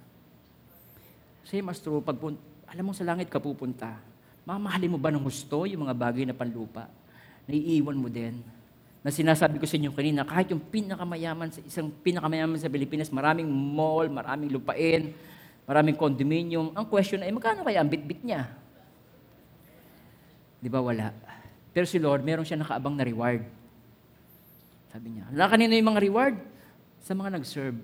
Same 1.49 1.65
as 1.73 1.81
true, 1.81 2.05
pag 2.05 2.21
alam 2.69 2.85
mo 2.85 2.93
sa 2.93 3.09
langit 3.09 3.33
ka 3.33 3.41
pupunta, 3.41 3.97
mamahalin 4.45 4.93
mo 4.93 5.01
ba 5.01 5.09
ng 5.09 5.25
gusto 5.25 5.65
yung 5.65 5.89
mga 5.89 5.97
bagay 5.97 6.29
na 6.29 6.37
panlupa? 6.37 6.93
Naiiwan 7.49 7.97
mo 7.97 8.13
din. 8.13 8.37
Na 9.03 9.15
sinasabi 9.15 9.63
ko 9.63 9.67
sa 9.67 9.79
inyo 9.79 9.95
kanina, 9.95 10.27
kahit 10.27 10.51
yung 10.51 10.59
pinakamayaman, 10.59 11.55
sa 11.55 11.63
isang 11.63 11.89
pinakamayaman 12.03 12.59
sa 12.59 12.67
Pilipinas, 12.67 13.15
maraming 13.15 13.47
mall, 13.47 14.11
maraming 14.11 14.51
lupain, 14.51 15.15
maraming 15.65 15.95
condominium. 15.95 16.75
Ang 16.75 16.87
question 16.91 17.23
ay, 17.23 17.31
magkano 17.31 17.63
kaya 17.63 17.79
ang 17.79 17.91
bitbit 17.91 18.27
niya? 18.27 18.51
Di 20.59 20.67
ba 20.67 20.83
wala? 20.83 21.15
Pero 21.71 21.87
si 21.87 22.03
Lord, 22.03 22.27
meron 22.27 22.43
siya 22.43 22.59
nakaabang 22.59 22.99
na 22.99 23.07
reward. 23.07 23.47
Sabi 24.91 25.15
niya, 25.15 25.31
wala 25.31 25.47
kanino 25.47 25.79
yung 25.79 25.91
mga 25.95 26.03
reward? 26.03 26.37
Sa 27.07 27.15
mga 27.15 27.39
nag-serve 27.39 27.79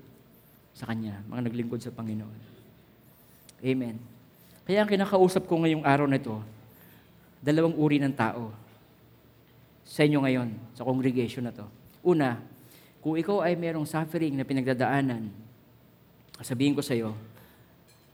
sa 0.74 0.90
Kanya, 0.90 1.22
mga 1.30 1.46
naglingkod 1.46 1.78
sa 1.78 1.94
Panginoon. 1.94 2.40
Amen. 3.62 3.96
Kaya 4.66 4.82
ang 4.82 4.90
kinakausap 4.90 5.46
ko 5.46 5.62
ngayong 5.62 5.86
araw 5.86 6.10
na 6.10 6.18
ito, 6.18 6.42
dalawang 7.38 7.76
uri 7.78 8.02
ng 8.02 8.10
tao 8.16 8.63
sa 9.84 10.02
inyo 10.02 10.18
ngayon, 10.24 10.48
sa 10.72 10.82
congregation 10.82 11.44
na 11.44 11.52
to. 11.52 11.68
Una, 12.00 12.40
kung 13.04 13.20
ikaw 13.20 13.44
ay 13.44 13.52
merong 13.54 13.84
suffering 13.84 14.32
na 14.32 14.48
pinagdadaanan, 14.48 15.28
sabihin 16.40 16.72
ko 16.72 16.80
sa 16.80 16.96
iyo, 16.96 17.12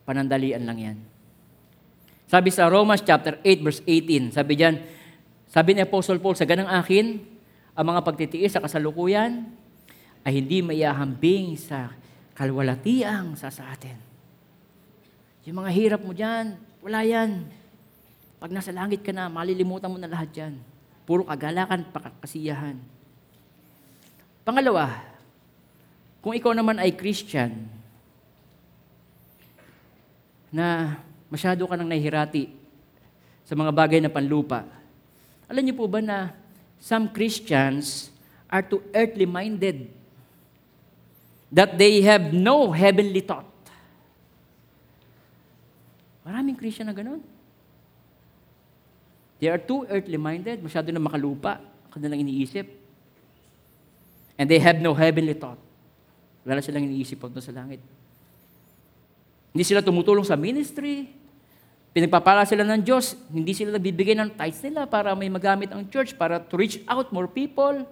panandalian 0.03 0.67
lang 0.67 0.79
yan. 0.79 0.99
Sabi 2.27 2.51
sa 2.51 2.71
Romans 2.71 3.03
chapter 3.03 3.39
8 3.43 3.63
verse 3.63 3.83
18, 3.87 4.35
sabi 4.35 4.59
diyan, 4.59 4.75
sabi 5.51 5.75
ni 5.75 5.83
Apostle 5.83 6.23
Paul, 6.23 6.39
sa 6.39 6.47
ganang 6.47 6.71
akin, 6.71 7.19
ang 7.75 7.87
mga 7.87 8.07
pagtitiis 8.07 8.55
sa 8.55 8.63
kasalukuyan 8.63 9.51
ay 10.23 10.43
hindi 10.43 10.63
mayahambing 10.63 11.59
sa 11.59 11.95
kalwalatiang 12.39 13.35
sa 13.35 13.51
sa 13.51 13.71
atin. 13.75 13.99
Yung 15.49 15.59
mga 15.59 15.71
hirap 15.75 16.01
mo 16.07 16.15
dyan, 16.15 16.55
wala 16.85 17.03
yan. 17.03 17.51
Pag 18.39 18.55
nasa 18.55 18.71
langit 18.71 19.03
ka 19.03 19.11
na, 19.11 19.27
malilimutan 19.27 19.91
mo 19.91 19.99
na 19.99 20.07
lahat 20.07 20.31
yan. 20.37 20.55
Puro 21.11 21.27
kagalakan, 21.27 21.91
pakakasiyahan. 21.91 22.79
Pangalawa, 24.47 24.95
kung 26.23 26.39
ikaw 26.39 26.55
naman 26.55 26.79
ay 26.79 26.95
Christian, 26.95 27.67
na 30.55 30.95
masyado 31.27 31.67
ka 31.67 31.75
nang 31.75 31.91
nahihirati 31.91 32.55
sa 33.43 33.59
mga 33.59 33.75
bagay 33.75 33.99
na 33.99 34.07
panlupa, 34.07 34.63
alam 35.51 35.67
niyo 35.67 35.83
po 35.83 35.91
ba 35.91 35.99
na 35.99 36.31
some 36.79 37.11
Christians 37.11 38.15
are 38.47 38.63
too 38.63 38.79
earthly 38.95 39.27
minded 39.27 39.91
that 41.51 41.75
they 41.75 42.07
have 42.07 42.31
no 42.31 42.71
heavenly 42.71 43.19
thought. 43.19 43.51
Maraming 46.23 46.55
Christian 46.55 46.87
na 46.87 46.95
ganun. 46.95 47.19
They 49.41 49.49
are 49.49 49.57
too 49.57 49.89
earthly-minded, 49.89 50.61
masyado 50.61 50.93
na 50.93 51.01
makalupa, 51.01 51.65
kanilang 51.89 52.21
iniisip. 52.21 52.69
And 54.37 54.47
they 54.47 54.61
have 54.61 54.85
no 54.85 54.93
heavenly 54.93 55.33
thought. 55.33 55.57
Wala 56.45 56.61
silang 56.61 56.85
iniisip 56.85 57.21
pagdating 57.21 57.49
sa 57.49 57.57
langit. 57.57 57.81
Hindi 59.53 59.65
sila 59.65 59.81
tumutulong 59.81 60.25
sa 60.29 60.37
ministry. 60.37 61.09
Pinagpapala 61.97 62.45
sila 62.45 62.63
ng 62.69 62.85
Diyos. 62.85 63.17
Hindi 63.33 63.57
sila 63.57 63.75
nagbibigay 63.75 64.15
ng 64.15 64.31
tithes 64.37 64.61
nila 64.63 64.85
para 64.85 65.17
may 65.17 65.33
magamit 65.33 65.73
ang 65.73 65.89
church, 65.89 66.15
para 66.15 66.39
to 66.39 66.55
reach 66.61 66.85
out 66.87 67.09
more 67.11 67.27
people. 67.27 67.85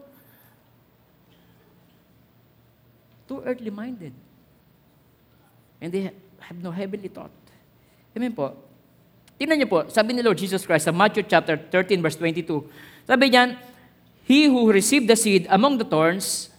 Too 3.28 3.40
earthly-minded. 3.44 4.12
And 5.80 5.88
they 5.92 6.12
have 6.44 6.58
no 6.60 6.72
heavenly 6.72 7.08
thought. 7.08 7.32
Amen 8.12 8.32
po. 8.36 8.67
Tingnan 9.38 9.62
niyo 9.62 9.70
po, 9.70 9.86
sabi 9.86 10.18
ni 10.18 10.20
Lord 10.20 10.34
Jesus 10.34 10.66
Christ 10.66 10.90
sa 10.90 10.92
Matthew 10.92 11.22
chapter 11.30 11.54
13 11.54 12.02
verse 12.02 12.18
22. 12.18 12.66
Sabi 13.06 13.30
niyan, 13.30 13.54
He 14.26 14.50
who 14.50 14.66
received 14.68 15.06
the 15.06 15.14
seed 15.14 15.46
among 15.46 15.78
the 15.78 15.86
thorns 15.86 16.50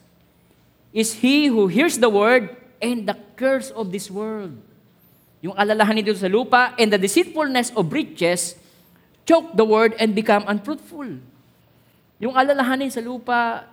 is 0.95 1.19
he 1.19 1.51
who 1.51 1.67
hears 1.67 1.99
the 1.99 2.09
word 2.09 2.55
and 2.79 3.03
the 3.03 3.19
curse 3.35 3.69
of 3.75 3.91
this 3.91 4.07
world. 4.07 4.55
Yung 5.43 5.53
alalahanin 5.59 6.07
dito 6.07 6.17
sa 6.17 6.31
lupa 6.31 6.71
and 6.79 6.89
the 6.89 6.97
deceitfulness 6.97 7.75
of 7.75 7.91
riches 7.91 8.55
choke 9.27 9.51
the 9.53 9.67
word 9.67 9.93
and 9.99 10.15
become 10.15 10.47
unfruitful. 10.47 11.19
Yung 12.17 12.33
alalahanin 12.33 12.89
sa 12.89 13.03
lupa, 13.03 13.67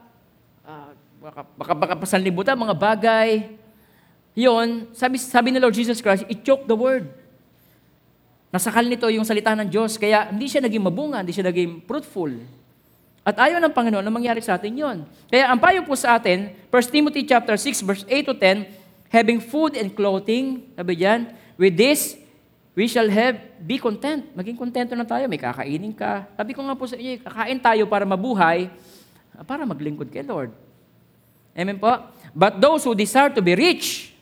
uh, 0.67 0.91
baka, 1.23 1.41
baka, 1.55 1.73
baka 1.79 1.95
pasanlibutan, 1.95 2.59
mga 2.59 2.75
bagay, 2.75 3.31
yon 4.35 4.91
sabi, 4.93 5.17
sabi 5.17 5.55
ni 5.55 5.59
Lord 5.63 5.75
Jesus 5.75 6.03
Christ, 6.03 6.27
it 6.27 6.43
choke 6.43 6.67
the 6.67 6.77
word. 6.77 7.07
Nasakal 8.55 8.87
nito 8.87 9.07
yung 9.11 9.27
salita 9.27 9.53
ng 9.59 9.69
Diyos, 9.69 9.99
kaya 9.99 10.31
hindi 10.31 10.47
siya 10.47 10.63
naging 10.63 10.85
mabunga, 10.85 11.21
hindi 11.21 11.35
siya 11.35 11.51
naging 11.51 11.83
fruitful. 11.85 12.31
At 13.27 13.43
ayaw 13.43 13.59
ng 13.59 13.75
Panginoon 13.75 14.07
na 14.07 14.13
mangyari 14.15 14.39
sa 14.39 14.55
atin 14.55 14.71
yon. 14.71 15.03
Kaya 15.27 15.51
ang 15.51 15.59
payo 15.59 15.83
po 15.83 15.99
sa 15.99 16.15
atin, 16.15 16.55
1 16.71 16.95
Timothy 16.95 17.27
chapter 17.27 17.59
6, 17.59 17.83
verse 17.83 18.05
8 18.07 18.31
to 18.31 18.35
10, 18.39 19.11
having 19.11 19.43
food 19.43 19.75
and 19.75 19.91
clothing, 19.91 20.63
sabi 20.79 20.95
diyan, 20.95 21.35
with 21.59 21.75
this, 21.75 22.15
we 22.79 22.87
shall 22.87 23.11
have, 23.11 23.35
be 23.59 23.83
content. 23.83 24.31
Maging 24.39 24.55
kontento 24.55 24.95
na 24.95 25.03
tayo, 25.03 25.27
may 25.27 25.43
kakainin 25.43 25.91
ka. 25.91 26.31
Sabi 26.39 26.55
ko 26.55 26.63
nga 26.63 26.79
po 26.79 26.87
sa 26.87 26.95
inyo, 26.95 27.19
kakain 27.19 27.59
tayo 27.59 27.83
para 27.91 28.07
mabuhay, 28.07 28.71
para 29.43 29.67
maglingkod 29.67 30.07
kay 30.07 30.23
Lord. 30.23 30.55
Amen 31.57 31.83
po? 31.83 31.91
But 32.31 32.63
those 32.63 32.87
who 32.87 32.95
desire 32.95 33.35
to 33.35 33.43
be 33.43 33.59
rich, 33.59 34.15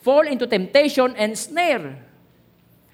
fall 0.00 0.24
into 0.24 0.48
temptation 0.48 1.12
and 1.18 1.36
snare, 1.36 1.98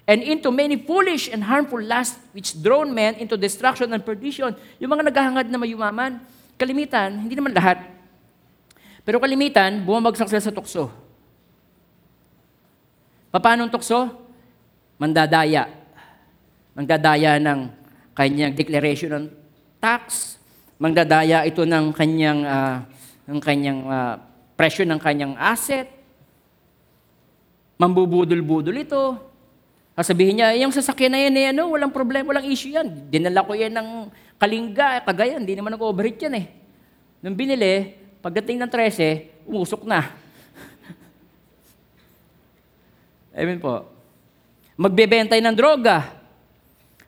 and 0.07 0.23
into 0.23 0.47
many 0.47 0.79
foolish 0.79 1.27
and 1.27 1.43
harmful 1.43 1.83
lusts 1.83 2.15
which 2.31 2.55
drawn 2.63 2.95
men 2.95 3.19
into 3.19 3.35
destruction 3.35 3.91
and 3.91 4.07
perdition. 4.07 4.55
Yung 4.79 4.95
mga 4.95 5.11
naghahangad 5.11 5.51
na 5.51 5.59
mayumaman, 5.59 6.23
kalimitan, 6.55 7.27
hindi 7.27 7.35
naman 7.35 7.51
lahat. 7.51 7.83
Pero 9.03 9.19
kalimitan, 9.19 9.83
bumabagsak 9.83 10.31
sila 10.31 10.39
sa 10.39 10.55
tukso. 10.55 10.87
Paano 13.35 13.67
ang 13.67 13.71
tukso? 13.71 14.07
Mandadaya. 14.95 15.67
Mandadaya 16.73 17.37
ng 17.37 17.69
kanyang 18.15 18.55
declaration 18.55 19.11
ng 19.11 19.25
tax. 19.77 20.35
Mandadaya 20.79 21.43
ito 21.43 21.67
ng 21.67 21.91
kanyang, 21.91 22.41
uh, 22.47 22.77
ng 23.27 23.39
kanyang 23.43 23.79
uh, 23.85 24.15
presyo 24.55 24.87
ng 24.87 24.97
kanyang 24.97 25.35
asset. 25.35 25.91
Mambubudol-budol 27.77 28.73
ito 28.81 29.26
Sabihin 29.97 30.37
niya, 30.37 30.53
yung 30.61 30.69
sasakyan 30.69 31.09
na 31.09 31.19
yan, 31.25 31.33
eh, 31.41 31.45
ano, 31.49 31.73
walang 31.73 31.89
problema, 31.89 32.29
walang 32.29 32.45
issue 32.45 32.69
yan. 32.69 33.09
Dinala 33.09 33.41
ko 33.41 33.57
yan 33.57 33.73
ng 33.73 33.89
Kalingga, 34.37 35.01
Cagayan, 35.01 35.41
hindi 35.41 35.57
naman 35.57 35.73
nag-overheat 35.73 36.21
yan 36.21 36.37
eh. 36.37 36.45
Nung 37.25 37.33
binili, 37.33 37.97
pagdating 38.21 38.61
ng 38.61 38.69
13, 38.69 39.49
umusok 39.49 39.89
na. 39.89 40.05
Amen 43.41 43.57
po. 43.57 43.89
Magbebentay 44.77 45.41
ng 45.41 45.57
droga. 45.57 46.13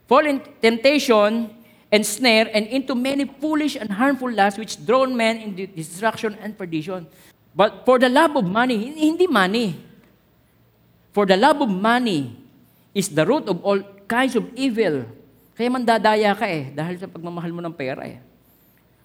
Fall 0.10 0.26
in 0.26 0.42
temptation 0.58 1.54
and 1.94 2.02
snare 2.02 2.50
and 2.50 2.66
into 2.74 2.98
many 2.98 3.30
foolish 3.38 3.78
and 3.78 3.94
harmful 3.94 4.34
lusts 4.34 4.58
which 4.58 4.82
drown 4.82 5.14
men 5.14 5.38
in 5.38 5.54
destruction 5.78 6.34
and 6.42 6.58
perdition. 6.58 7.06
But 7.54 7.86
for 7.86 8.02
the 8.02 8.10
love 8.10 8.34
of 8.34 8.50
money, 8.50 8.98
hindi 8.98 9.30
money. 9.30 9.78
For 11.14 11.30
the 11.30 11.38
love 11.38 11.62
of 11.62 11.70
money 11.70 12.39
is 13.00 13.08
the 13.08 13.24
root 13.24 13.48
of 13.48 13.64
all 13.64 13.80
kinds 14.04 14.36
of 14.36 14.44
evil. 14.60 15.08
Kaya 15.56 15.72
mandadaya 15.72 16.36
ka 16.36 16.44
eh, 16.48 16.76
dahil 16.76 17.00
sa 17.00 17.08
pagmamahal 17.08 17.56
mo 17.56 17.64
ng 17.64 17.72
pera 17.72 18.04
eh. 18.04 18.20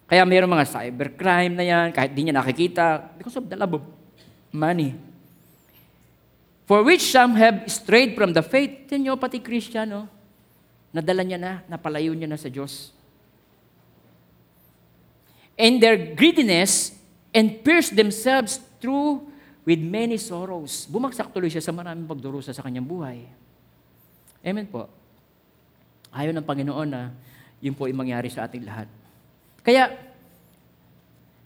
Kaya 0.05 0.21
mayroong 0.27 0.51
mga 0.51 0.69
cybercrime 0.69 1.53
na 1.55 1.65
yan, 1.65 1.87
kahit 1.89 2.13
di 2.13 2.27
niya 2.27 2.35
nakikita, 2.37 3.15
because 3.17 3.39
of 3.39 3.47
the 3.49 3.57
love 3.57 3.81
of 3.81 3.83
money. 4.53 4.93
For 6.69 6.85
which 6.85 7.09
some 7.09 7.33
have 7.37 7.65
strayed 7.69 8.17
from 8.17 8.33
the 8.33 8.41
faith. 8.41 8.89
Tingnan 8.89 9.13
nyo, 9.13 9.21
pati 9.21 9.41
Christian, 9.41 9.85
no? 9.85 10.03
Nadala 10.93 11.21
niya 11.21 11.37
na, 11.37 11.51
napalayo 11.69 12.13
niya 12.13 12.29
na 12.29 12.37
sa 12.37 12.49
Diyos. 12.49 12.93
And 15.55 15.77
their 15.77 15.95
greediness 16.17 16.95
and 17.35 17.61
pierced 17.61 17.93
themselves 17.93 18.59
through 18.81 19.27
with 19.65 19.81
many 19.81 20.17
sorrows. 20.17 20.87
Bumagsak 20.87 21.33
tuloy 21.33 21.49
siya 21.49 21.61
sa 21.61 21.73
maraming 21.73 22.07
pagdurusa 22.07 22.53
sa 22.53 22.63
kanyang 22.63 22.85
buhay. 22.85 23.25
Amen 24.45 24.69
po. 24.69 24.85
Ayaw 26.13 26.29
ng 26.29 26.45
Panginoon 26.45 26.87
na 26.87 27.09
yun 27.57 27.73
po 27.73 27.89
ay 27.89 27.97
mangyari 27.97 28.29
sa 28.29 28.45
ating 28.45 28.61
lahat. 28.61 28.85
Kaya, 29.65 29.89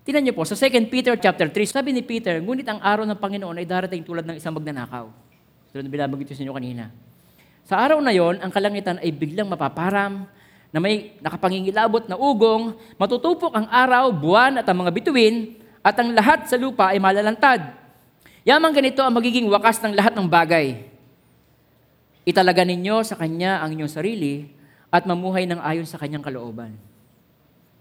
tinan 0.03 0.27
niyo 0.27 0.35
po, 0.35 0.43
sa 0.43 0.59
2 0.59 0.91
Peter 0.91 1.15
chapter 1.15 1.47
3, 1.47 1.79
sabi 1.79 1.95
ni 1.95 2.03
Peter, 2.03 2.35
ngunit 2.43 2.67
ang 2.67 2.83
araw 2.83 3.07
ng 3.07 3.15
Panginoon 3.15 3.55
ay 3.55 3.63
darating 3.63 4.03
tulad 4.03 4.27
ng 4.27 4.35
isang 4.35 4.51
magnanakaw. 4.51 5.07
Tulad 5.71 5.83
na 5.87 5.91
binabanggit 5.95 6.27
ko 6.27 6.35
sa 6.35 6.43
inyo 6.43 6.51
kanina. 6.51 6.91
Sa 7.63 7.79
araw 7.79 8.03
na 8.03 8.11
yon, 8.11 8.43
ang 8.43 8.51
kalangitan 8.51 8.99
ay 8.99 9.15
biglang 9.15 9.47
mapaparam, 9.47 10.27
na 10.69 10.77
may 10.77 11.17
nakapangingilabot 11.23 12.05
na 12.05 12.19
ugong, 12.19 12.75
matutupok 12.99 13.55
ang 13.55 13.65
araw, 13.71 14.11
buwan 14.11 14.59
at 14.59 14.67
ang 14.67 14.85
mga 14.85 14.91
bituin, 14.91 15.55
at 15.79 15.95
ang 15.95 16.11
lahat 16.11 16.45
sa 16.51 16.59
lupa 16.59 16.91
ay 16.91 16.99
malalantad. 16.99 17.73
Yamang 18.43 18.75
ganito 18.75 18.99
ang 18.99 19.15
magiging 19.15 19.47
wakas 19.47 19.79
ng 19.79 19.95
lahat 19.95 20.13
ng 20.13 20.27
bagay. 20.27 20.88
Italaga 22.29 22.61
ninyo 22.61 23.01
sa 23.01 23.17
Kanya 23.17 23.57
ang 23.65 23.73
inyong 23.73 23.89
sarili 23.89 24.45
at 24.93 25.09
mamuhay 25.09 25.49
ng 25.49 25.57
ayon 25.65 25.89
sa 25.89 25.97
Kanyang 25.97 26.21
kalooban. 26.21 26.77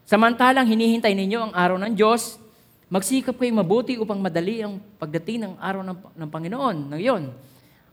Samantalang 0.08 0.64
hinihintay 0.64 1.12
ninyo 1.12 1.36
ang 1.36 1.52
araw 1.52 1.76
ng 1.76 1.92
Diyos, 1.92 2.40
magsikap 2.88 3.36
kayo 3.36 3.52
mabuti 3.52 4.00
upang 4.00 4.16
madali 4.16 4.64
ang 4.64 4.80
pagdating 4.96 5.44
ng 5.44 5.52
araw 5.60 5.84
ng, 5.84 5.96
ng 6.16 6.30
Panginoon, 6.32 6.76
ng 6.88 6.96
iyon. 6.96 7.28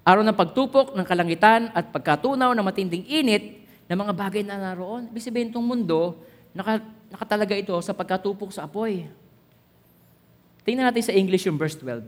Araw 0.07 0.23
ng 0.23 0.32
pagtupok 0.32 0.95
ng 0.95 1.03
kalangitan 1.03 1.76
at 1.76 1.91
pagkatunaw 1.91 2.56
ng 2.56 2.64
matinding 2.64 3.03
init 3.03 3.68
ng 3.91 3.98
mga 3.99 4.15
bagay 4.15 4.48
na 4.48 4.56
naroon. 4.56 5.11
Ibig 5.11 5.27
sabihin 5.27 5.52
itong 5.52 5.68
mundo, 5.68 6.23
naka, 6.56 6.80
nakatalaga 7.11 7.52
ito 7.52 7.76
sa 7.84 7.91
pagkatupok 7.91 8.56
sa 8.56 8.64
apoy. 8.64 9.11
Tingnan 10.64 10.88
natin 10.88 11.03
sa 11.03 11.11
English 11.11 11.52
yung 11.52 11.60
verse 11.60 11.76
12. 11.84 12.07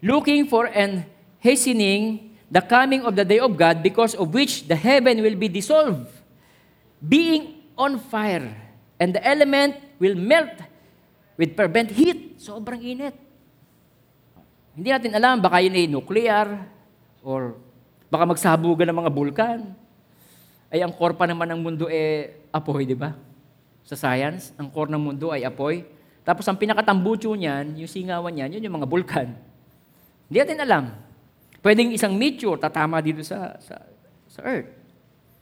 Looking 0.00 0.48
for 0.48 0.64
and 0.72 1.04
hastening 1.44 2.33
the 2.54 2.62
coming 2.62 3.02
of 3.02 3.18
the 3.18 3.26
day 3.26 3.42
of 3.42 3.50
God 3.58 3.82
because 3.82 4.14
of 4.14 4.30
which 4.30 4.70
the 4.70 4.78
heaven 4.78 5.18
will 5.18 5.34
be 5.34 5.50
dissolved, 5.50 6.06
being 7.02 7.66
on 7.74 7.98
fire, 7.98 8.54
and 9.02 9.10
the 9.10 9.18
element 9.26 9.74
will 9.98 10.14
melt 10.14 10.54
with 11.34 11.58
fervent 11.58 11.90
heat. 11.90 12.38
Sobrang 12.38 12.78
init. 12.78 13.18
Hindi 14.78 14.94
natin 14.94 15.18
alam, 15.18 15.42
baka 15.42 15.58
yun 15.66 15.74
ay 15.74 15.90
nuclear, 15.90 16.46
or 17.26 17.58
baka 18.06 18.22
magsabugan 18.22 18.86
ng 18.86 18.98
mga 19.02 19.10
bulkan. 19.10 19.60
Ay 20.70 20.86
ang 20.86 20.94
core 20.94 21.18
pa 21.18 21.26
naman 21.26 21.50
ng 21.50 21.58
mundo 21.58 21.90
eh 21.90 22.38
apoy, 22.54 22.86
di 22.86 22.94
ba? 22.94 23.18
Sa 23.82 23.98
science, 23.98 24.54
ang 24.54 24.70
core 24.70 24.94
ng 24.94 25.02
mundo 25.02 25.34
ay 25.34 25.42
apoy. 25.42 25.82
Tapos 26.22 26.46
ang 26.46 26.54
pinakatambucho 26.54 27.34
niyan, 27.34 27.74
yung 27.82 27.90
singawan 27.90 28.30
niyan, 28.30 28.58
yun 28.58 28.66
yung 28.70 28.78
mga 28.78 28.86
bulkan. 28.86 29.34
Hindi 30.30 30.38
natin 30.38 30.62
alam. 30.62 30.84
Pwedeng 31.64 31.96
isang 31.96 32.12
meteor 32.12 32.60
tatama 32.60 33.00
dito 33.00 33.24
sa, 33.24 33.56
sa, 33.56 33.80
sa 34.28 34.40
Earth. 34.44 34.68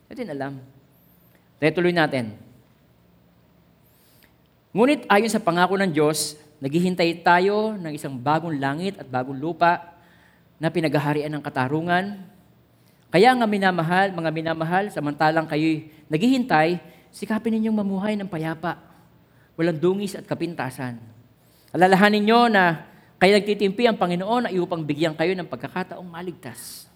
Natin 0.07 0.31
alam. 0.31 0.53
Kaya 1.59 1.75
tuloy 1.75 1.91
natin. 1.91 2.31
Ngunit 4.71 5.03
ayon 5.11 5.27
sa 5.27 5.43
pangako 5.43 5.75
ng 5.75 5.91
Diyos, 5.91 6.39
naghihintay 6.63 7.27
tayo 7.27 7.75
ng 7.75 7.91
isang 7.91 8.15
bagong 8.15 8.55
langit 8.55 8.95
at 8.95 9.03
bagong 9.03 9.35
lupa 9.35 9.99
na 10.63 10.71
pinaghaharian 10.71 11.27
ng 11.27 11.43
katarungan. 11.43 12.23
Kaya 13.11 13.35
nga 13.35 13.43
minamahal, 13.43 14.15
mga 14.15 14.31
minamahal, 14.31 14.87
samantalang 14.95 15.43
kayo'y 15.43 15.91
naghihintay, 16.07 16.79
sikapin 17.11 17.59
ninyong 17.59 17.83
mamuhay 17.83 18.15
ng 18.15 18.31
payapa, 18.31 18.79
walang 19.59 19.75
dungis 19.75 20.15
at 20.15 20.23
kapintasan. 20.23 21.03
Alalahanin 21.75 22.23
ninyo 22.23 22.47
na 22.47 22.92
kaya 23.17 23.39
nagtitimpi 23.39 23.87
ang 23.87 23.95
Panginoon 23.95 24.51
ay 24.51 24.59
upang 24.59 24.83
bigyan 24.83 25.15
kayo 25.15 25.31
ng 25.37 25.47
pagkakataong 25.47 26.05
maligtas. 26.05 26.91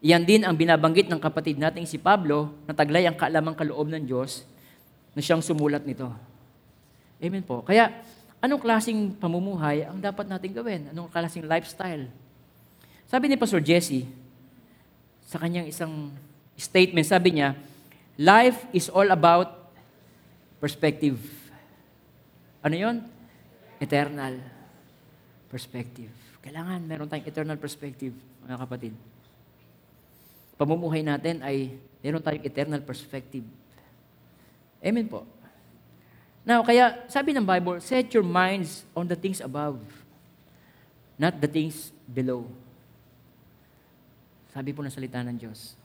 Iyan 0.00 0.24
din 0.24 0.42
ang 0.48 0.56
binabanggit 0.56 1.12
ng 1.12 1.20
kapatid 1.20 1.60
nating 1.60 1.84
si 1.84 2.00
Pablo 2.00 2.56
na 2.64 2.72
taglay 2.72 3.04
ang 3.04 3.12
kaalamang 3.12 3.52
kaloob 3.52 3.92
ng 3.92 4.08
Diyos 4.08 4.48
na 5.12 5.20
siyang 5.20 5.44
sumulat 5.44 5.84
nito. 5.84 6.08
Amen 7.20 7.44
po. 7.44 7.60
Kaya, 7.60 7.92
anong 8.40 8.64
klaseng 8.64 9.12
pamumuhay 9.20 9.84
ang 9.84 10.00
dapat 10.00 10.24
natin 10.24 10.56
gawin? 10.56 10.88
Anong 10.88 11.12
klaseng 11.12 11.44
lifestyle? 11.44 12.08
Sabi 13.04 13.28
ni 13.28 13.36
Pastor 13.36 13.60
Jesse, 13.60 14.08
sa 15.28 15.36
kanyang 15.36 15.68
isang 15.68 16.08
statement, 16.56 17.04
sabi 17.04 17.36
niya, 17.36 17.52
life 18.16 18.64
is 18.72 18.88
all 18.88 19.12
about 19.12 19.68
perspective. 20.56 21.20
Ano 22.64 22.72
yon? 22.72 23.04
Eternal 23.76 24.59
perspective. 25.50 26.08
Kailangan 26.40 26.78
meron 26.86 27.10
tayong 27.10 27.26
eternal 27.26 27.58
perspective, 27.58 28.14
mga 28.46 28.56
kapatid. 28.62 28.94
Pamumuhay 30.54 31.02
natin 31.02 31.42
ay 31.42 31.74
meron 31.98 32.22
tayong 32.22 32.46
eternal 32.46 32.80
perspective. 32.80 33.42
Amen 34.80 35.10
po. 35.10 35.26
Now, 36.46 36.64
kaya 36.64 37.04
sabi 37.10 37.34
ng 37.36 37.44
Bible, 37.44 37.82
set 37.82 38.08
your 38.14 38.24
minds 38.24 38.86
on 38.94 39.04
the 39.04 39.18
things 39.18 39.42
above, 39.44 39.76
not 41.20 41.36
the 41.36 41.50
things 41.50 41.92
below. 42.08 42.48
Sabi 44.54 44.72
po 44.72 44.80
ng 44.80 44.94
salita 44.94 45.20
ng 45.20 45.36
Diyos. 45.36 45.76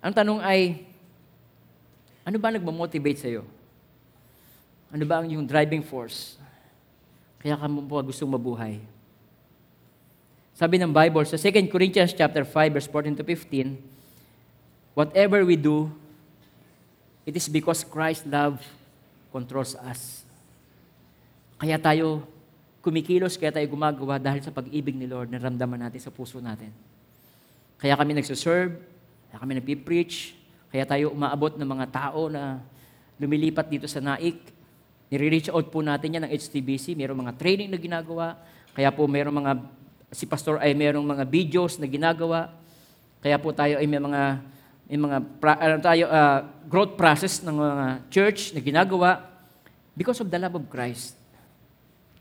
Ang 0.00 0.16
tanong 0.16 0.40
ay, 0.40 0.88
ano 2.24 2.36
ba 2.40 2.48
nagmamotivate 2.50 3.20
sa'yo? 3.20 3.44
Ano 4.90 5.04
ba 5.06 5.22
ang 5.22 5.28
yung 5.28 5.46
driving 5.46 5.84
force? 5.84 6.39
Kaya 7.40 7.56
ka 7.56 7.66
mo 7.66 7.80
po 7.88 7.96
gustong 8.04 8.28
mabuhay. 8.28 8.76
Sabi 10.52 10.76
ng 10.76 10.92
Bible 10.92 11.24
sa 11.24 11.40
2 11.40 11.72
Corinthians 11.72 12.12
chapter 12.12 12.44
5 12.44 12.76
verse 12.76 12.84
14 12.84 13.16
to 13.16 13.24
15, 13.24 13.80
whatever 14.92 15.40
we 15.40 15.56
do, 15.56 15.88
it 17.24 17.32
is 17.32 17.48
because 17.48 17.80
Christ's 17.80 18.28
love 18.28 18.60
controls 19.32 19.72
us. 19.80 20.28
Kaya 21.56 21.80
tayo 21.80 22.28
kumikilos, 22.84 23.40
kaya 23.40 23.56
tayo 23.56 23.64
gumagawa 23.72 24.20
dahil 24.20 24.44
sa 24.44 24.52
pag-ibig 24.52 24.92
ni 24.92 25.08
Lord 25.08 25.32
na 25.32 25.40
ramdaman 25.40 25.80
natin 25.80 26.00
sa 26.00 26.12
puso 26.12 26.44
natin. 26.44 26.68
Kaya 27.80 27.96
kami 27.96 28.12
nagsuserve, 28.12 28.76
kaya 29.32 29.38
kami 29.40 29.56
nagpipreach, 29.56 30.36
kaya 30.68 30.84
tayo 30.84 31.16
umaabot 31.16 31.56
ng 31.56 31.64
mga 31.64 31.86
tao 31.88 32.28
na 32.28 32.60
lumilipat 33.16 33.64
dito 33.72 33.88
sa 33.88 34.04
naik, 34.04 34.59
Nire-reach 35.10 35.50
out 35.50 35.66
po 35.74 35.82
natin 35.82 36.14
yan 36.14 36.22
ng 36.24 36.32
HTBC. 36.32 36.94
Mayroong 36.94 37.26
mga 37.26 37.34
training 37.34 37.66
na 37.66 37.78
ginagawa. 37.82 38.38
Kaya 38.70 38.94
po 38.94 39.10
mayroong 39.10 39.34
mga, 39.42 39.52
si 40.14 40.22
pastor 40.22 40.62
ay 40.62 40.70
mayroong 40.70 41.02
mga 41.02 41.26
videos 41.26 41.82
na 41.82 41.90
ginagawa. 41.90 42.54
Kaya 43.18 43.34
po 43.42 43.50
tayo 43.50 43.82
ay 43.82 43.90
may 43.90 43.98
mga, 43.98 44.22
may 44.86 44.98
mga 45.02 45.18
ano 45.42 45.74
tayo, 45.82 46.04
uh, 46.06 46.46
growth 46.70 46.94
process 46.94 47.42
ng 47.42 47.52
mga 47.58 47.86
church 48.06 48.54
na 48.54 48.62
ginagawa 48.62 49.26
because 49.98 50.22
of 50.22 50.30
the 50.30 50.38
love 50.38 50.54
of 50.54 50.64
Christ. 50.70 51.18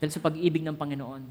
Dahil 0.02 0.10
sa 0.10 0.26
pag-ibig 0.26 0.66
ng 0.66 0.74
Panginoon. 0.74 1.22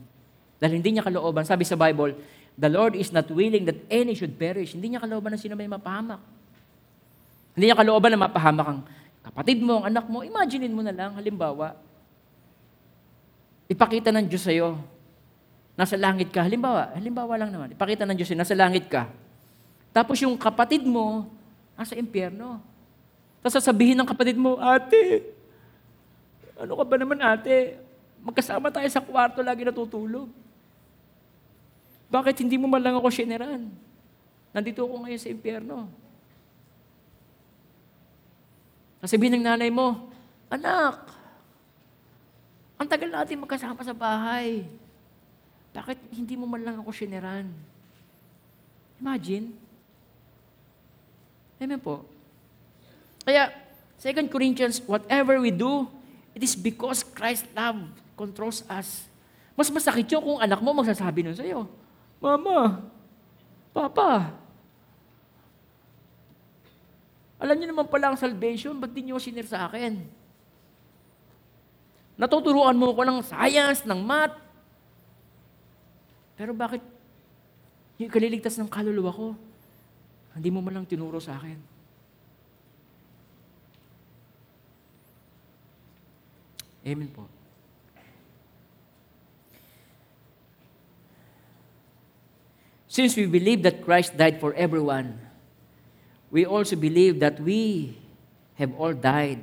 Dahil 0.62 0.78
hindi 0.78 0.94
niya 0.94 1.02
kalooban. 1.02 1.42
Sabi 1.42 1.66
sa 1.66 1.74
Bible, 1.74 2.14
the 2.54 2.70
Lord 2.70 2.94
is 2.94 3.10
not 3.10 3.26
willing 3.34 3.66
that 3.66 3.82
any 3.90 4.14
should 4.14 4.38
perish. 4.38 4.78
Hindi 4.78 4.94
niya 4.94 5.02
kalooban 5.02 5.34
na 5.34 5.38
sino 5.42 5.58
may 5.58 5.66
mapahamak. 5.66 6.22
Hindi 7.58 7.66
niya 7.66 7.78
kalooban 7.82 8.14
na 8.14 8.30
mapahamak 8.30 8.66
ang 8.70 8.80
kapatid 9.28 9.60
mo, 9.60 9.84
ang 9.84 9.92
anak 9.92 10.08
mo, 10.08 10.24
imaginein 10.24 10.72
mo 10.72 10.80
na 10.80 10.94
lang, 10.94 11.12
halimbawa, 11.12 11.76
ipakita 13.68 14.08
ng 14.08 14.24
Diyos 14.24 14.44
sa'yo, 14.48 14.80
nasa 15.76 15.94
langit 16.00 16.32
ka, 16.32 16.40
halimbawa, 16.42 16.90
halimbawa 16.96 17.36
lang 17.36 17.52
naman, 17.52 17.76
ipakita 17.76 18.08
ng 18.08 18.16
Diyos 18.16 18.32
sa'yo, 18.32 18.40
nasa 18.40 18.56
langit 18.56 18.88
ka. 18.88 19.06
Tapos 19.92 20.16
yung 20.24 20.34
kapatid 20.40 20.88
mo, 20.88 21.28
nasa 21.76 21.94
impyerno. 21.94 22.58
Tapos 23.44 23.60
sasabihin 23.60 23.94
ng 24.00 24.08
kapatid 24.08 24.34
mo, 24.34 24.56
ate, 24.58 25.22
ano 26.58 26.74
ka 26.74 26.84
ba 26.88 26.96
naman 26.98 27.20
ate? 27.22 27.78
Magkasama 28.18 28.72
tayo 28.74 28.88
sa 28.90 28.98
kwarto, 28.98 29.44
lagi 29.46 29.62
natutulog. 29.62 30.26
Bakit 32.08 32.42
hindi 32.42 32.56
mo 32.58 32.66
man 32.66 32.82
lang 32.82 32.96
ako 32.98 33.12
sineran? 33.12 33.68
Nandito 34.50 34.82
ako 34.82 35.06
ngayon 35.06 35.20
sa 35.20 35.30
impyerno. 35.30 36.07
Sasabihin 38.98 39.38
ng 39.38 39.46
nanay 39.46 39.70
mo, 39.70 40.10
Anak, 40.48 41.04
ang 42.80 42.88
tagal 42.88 43.12
natin 43.12 43.36
magkasama 43.36 43.84
sa 43.84 43.92
bahay. 43.92 44.64
Bakit 45.76 45.98
hindi 46.08 46.40
mo 46.40 46.48
man 46.48 46.64
lang 46.64 46.80
ako 46.80 46.88
sineran? 46.88 47.52
Imagine. 48.96 49.52
Amen 51.60 51.80
po. 51.82 52.06
Kaya, 53.28 53.52
2 54.00 54.32
Corinthians, 54.32 54.80
whatever 54.88 55.36
we 55.36 55.52
do, 55.52 55.84
it 56.32 56.40
is 56.40 56.56
because 56.56 57.04
Christ's 57.04 57.50
love 57.52 57.76
controls 58.16 58.64
us. 58.72 59.04
Mas 59.52 59.68
masakit 59.68 60.08
yun 60.08 60.22
kung 60.22 60.38
anak 60.40 60.62
mo 60.64 60.72
magsasabi 60.72 61.26
nun 61.26 61.36
sa'yo, 61.36 61.68
Mama, 62.22 62.88
Papa, 63.74 64.32
alam 67.38 67.54
niyo 67.54 67.70
naman 67.70 67.86
pala 67.86 68.10
ang 68.10 68.18
salvation, 68.18 68.74
ba't 68.74 68.90
di 68.90 69.06
niyo 69.06 69.22
sinir 69.22 69.46
sa 69.46 69.70
akin? 69.70 69.94
Natuturuan 72.18 72.74
mo 72.74 72.90
ko 72.90 73.06
ng 73.06 73.22
science, 73.22 73.86
ng 73.86 74.02
math. 74.02 74.34
Pero 76.34 76.50
bakit 76.50 76.82
yung 77.94 78.10
kaliligtas 78.10 78.58
ng 78.58 78.66
kaluluwa 78.66 79.14
ko, 79.14 79.38
hindi 80.34 80.50
mo 80.50 80.58
man 80.58 80.82
lang 80.82 80.86
tinuro 80.90 81.22
sa 81.22 81.38
akin? 81.38 81.58
Amen 86.82 87.10
po. 87.14 87.22
Since 92.90 93.14
we 93.14 93.30
believe 93.30 93.62
that 93.62 93.86
Christ 93.86 94.18
died 94.18 94.42
for 94.42 94.50
everyone, 94.58 95.27
we 96.30 96.44
also 96.44 96.76
believe 96.76 97.20
that 97.20 97.40
we 97.40 97.96
have 98.56 98.72
all 98.76 98.92
died 98.92 99.40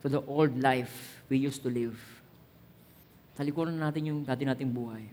to 0.00 0.08
the 0.08 0.22
old 0.24 0.56
life 0.56 1.20
we 1.28 1.36
used 1.36 1.60
to 1.62 1.70
live. 1.70 1.96
Talikuran 3.36 3.76
natin 3.76 4.12
yung 4.12 4.20
dati 4.24 4.44
nating 4.44 4.72
buhay. 4.72 5.04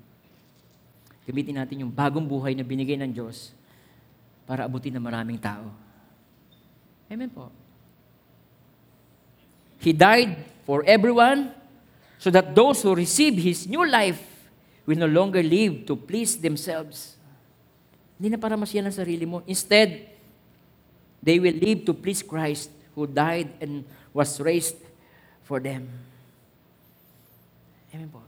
Gamitin 1.27 1.59
natin 1.59 1.83
yung 1.83 1.91
bagong 1.91 2.23
buhay 2.23 2.55
na 2.55 2.63
binigay 2.63 2.95
ng 2.95 3.11
Diyos 3.11 3.51
para 4.47 4.63
abutin 4.63 4.95
ng 4.95 5.03
maraming 5.03 5.35
tao. 5.35 5.67
Amen 7.11 7.27
po. 7.27 7.51
He 9.83 9.91
died 9.91 10.39
for 10.63 10.87
everyone 10.87 11.51
so 12.15 12.31
that 12.31 12.55
those 12.55 12.79
who 12.81 12.95
receive 12.95 13.35
His 13.35 13.67
new 13.67 13.83
life 13.83 14.19
will 14.87 14.99
no 14.99 15.07
longer 15.07 15.43
live 15.43 15.83
to 15.83 15.99
please 15.99 16.39
themselves. 16.39 17.19
Hindi 18.15 18.33
na 18.35 18.39
para 18.39 18.55
masyan 18.55 18.87
ang 18.87 18.95
sarili 18.95 19.27
mo. 19.27 19.43
Instead, 19.45 20.16
they 21.21 21.37
will 21.37 21.55
live 21.55 21.85
to 21.85 21.93
please 21.93 22.21
Christ 22.23 22.71
who 22.97 23.05
died 23.05 23.53
and 23.61 23.85
was 24.13 24.41
raised 24.41 24.77
for 25.45 25.61
them. 25.61 25.87
Amen 27.93 28.09
po. 28.09 28.21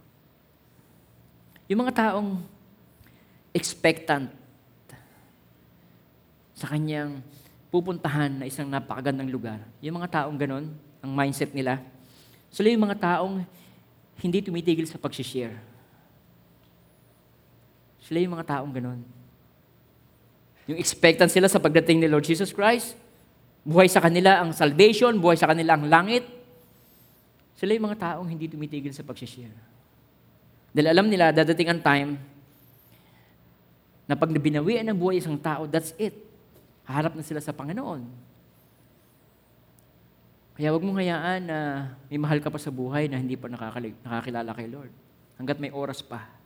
Yung 1.70 1.86
mga 1.86 1.94
taong 2.10 2.42
expectant 3.54 4.30
sa 6.58 6.70
kanyang 6.70 7.22
pupuntahan 7.70 8.42
na 8.42 8.46
isang 8.50 8.66
napakagandang 8.68 9.30
lugar. 9.30 9.62
Yung 9.80 10.02
mga 10.02 10.26
taong 10.26 10.38
ganon, 10.38 10.74
ang 11.00 11.12
mindset 11.14 11.54
nila, 11.54 11.80
sila 12.50 12.74
yung 12.74 12.84
mga 12.90 12.98
taong 12.98 13.46
hindi 14.20 14.42
tumitigil 14.42 14.90
sa 14.90 15.00
pag-share. 15.00 15.56
Sila 18.04 18.20
yung 18.20 18.36
mga 18.36 18.58
taong 18.58 18.74
ganon. 18.74 19.00
Yung 20.70 20.78
expectant 20.78 21.34
sila 21.34 21.50
sa 21.50 21.58
pagdating 21.58 21.98
ni 21.98 22.06
Lord 22.06 22.22
Jesus 22.22 22.54
Christ, 22.54 22.94
buhay 23.66 23.90
sa 23.90 23.98
kanila 23.98 24.38
ang 24.38 24.54
salvation, 24.54 25.18
buhay 25.18 25.34
sa 25.34 25.50
kanila 25.50 25.74
ang 25.74 25.90
langit. 25.90 26.22
Sila 27.58 27.74
yung 27.74 27.90
mga 27.90 27.98
taong 27.98 28.30
hindi 28.30 28.46
tumitigil 28.46 28.94
sa 28.94 29.02
pag-share. 29.02 29.50
Dahil 30.70 30.94
alam 30.94 31.10
nila, 31.10 31.34
dadating 31.34 31.74
ang 31.74 31.82
time 31.82 32.22
na 34.06 34.14
pag 34.14 34.30
nabinawian 34.30 34.86
ng 34.86 34.98
buhay 34.98 35.18
isang 35.18 35.42
tao, 35.42 35.66
that's 35.66 35.98
it. 35.98 36.14
Haharap 36.86 37.18
na 37.18 37.26
sila 37.26 37.42
sa 37.42 37.50
Panginoon. 37.50 38.06
Kaya 40.54 40.70
huwag 40.70 40.86
mong 40.86 41.02
hayaan 41.02 41.42
na 41.50 41.58
may 42.14 42.22
mahal 42.22 42.38
ka 42.46 42.54
pa 42.54 42.62
sa 42.62 42.70
buhay 42.70 43.10
na 43.10 43.18
hindi 43.18 43.34
pa 43.34 43.50
nakakilala 43.50 44.54
kay 44.54 44.70
Lord. 44.70 44.94
Hanggat 45.42 45.58
may 45.58 45.74
oras 45.74 46.06
pa. 46.06 46.39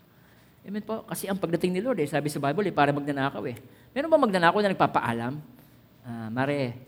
Amen 0.63 0.79
po. 0.79 1.03
Kasi 1.03 1.27
ang 1.27 1.35
pagdating 1.35 1.75
ni 1.75 1.83
Lord, 1.83 1.99
eh, 1.99 2.07
sabi 2.07 2.31
sa 2.31 2.39
Bible, 2.39 2.71
eh, 2.71 2.75
para 2.75 2.95
magnanakaw 2.95 3.43
eh. 3.51 3.59
Meron 3.91 4.07
ba 4.07 4.15
magnanakaw 4.15 4.59
na 4.63 4.71
nagpapaalam? 4.71 5.33
Ah, 6.07 6.27
Mare, 6.31 6.79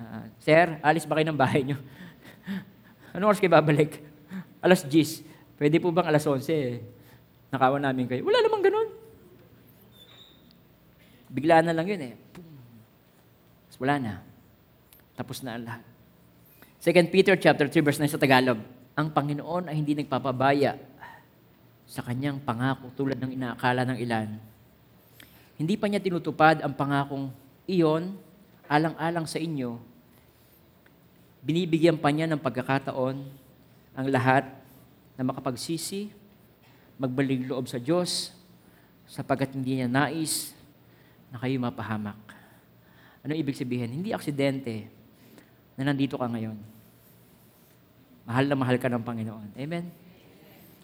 ah, 0.00 0.24
Sir, 0.40 0.80
alis 0.80 1.04
ba 1.04 1.20
kayo 1.20 1.28
ng 1.28 1.40
bahay 1.40 1.60
nyo? 1.60 1.76
Anong 3.12 3.28
oras 3.28 3.40
kayo 3.40 3.52
babalik? 3.52 4.00
Alas 4.64 4.80
10. 4.80 5.60
Pwede 5.60 5.76
po 5.76 5.92
bang 5.92 6.08
alas 6.08 6.24
11? 6.24 6.48
Eh? 6.48 6.80
Nakawan 7.52 7.84
namin 7.84 8.08
kayo. 8.08 8.24
Wala 8.24 8.40
namang 8.40 8.64
ganun. 8.64 8.88
Bigla 11.28 11.60
na 11.60 11.76
lang 11.76 11.84
yun 11.84 12.00
eh. 12.00 12.14
Tapos 13.68 13.76
wala 13.84 13.94
na. 14.00 14.12
Tapos 15.12 15.38
na 15.44 15.56
ang 15.56 15.64
lahat. 15.68 15.84
2 16.80 17.12
Peter 17.12 17.36
chapter 17.36 17.68
3 17.68 17.84
verse 17.84 18.00
9 18.00 18.08
sa 18.08 18.20
Tagalog. 18.20 18.60
Ang 18.96 19.08
Panginoon 19.12 19.68
ay 19.68 19.76
hindi 19.76 19.92
nagpapabaya 19.92 20.80
sa 21.88 22.04
kanyang 22.04 22.36
pangako 22.44 22.92
tulad 22.92 23.16
ng 23.16 23.32
inaakala 23.32 23.88
ng 23.88 23.98
ilan. 24.04 24.28
Hindi 25.56 25.74
pa 25.80 25.88
niya 25.88 26.04
tinutupad 26.04 26.60
ang 26.60 26.76
pangakong 26.76 27.32
iyon 27.64 28.12
alang-alang 28.68 29.24
sa 29.24 29.40
inyo. 29.40 29.80
Binibigyan 31.40 31.96
pa 31.96 32.12
niya 32.12 32.28
ng 32.28 32.38
pagkakataon 32.38 33.16
ang 33.96 34.06
lahat 34.12 34.44
na 35.16 35.24
makapagsisi, 35.24 36.12
magbalik 37.00 37.48
loob 37.48 37.66
sa 37.66 37.80
Diyos, 37.80 38.36
sapagkat 39.08 39.56
hindi 39.56 39.80
niya 39.80 39.88
nais 39.88 40.52
na 41.32 41.40
kayo 41.40 41.56
mapahamak. 41.56 42.20
Ano 43.24 43.32
ibig 43.32 43.56
sabihin? 43.56 43.90
Hindi 43.90 44.12
aksidente 44.12 44.86
na 45.74 45.88
nandito 45.88 46.20
ka 46.20 46.28
ngayon. 46.28 46.60
Mahal 48.28 48.44
na 48.44 48.56
mahal 48.60 48.76
ka 48.76 48.92
ng 48.92 49.02
Panginoon. 49.02 49.56
Amen? 49.56 50.07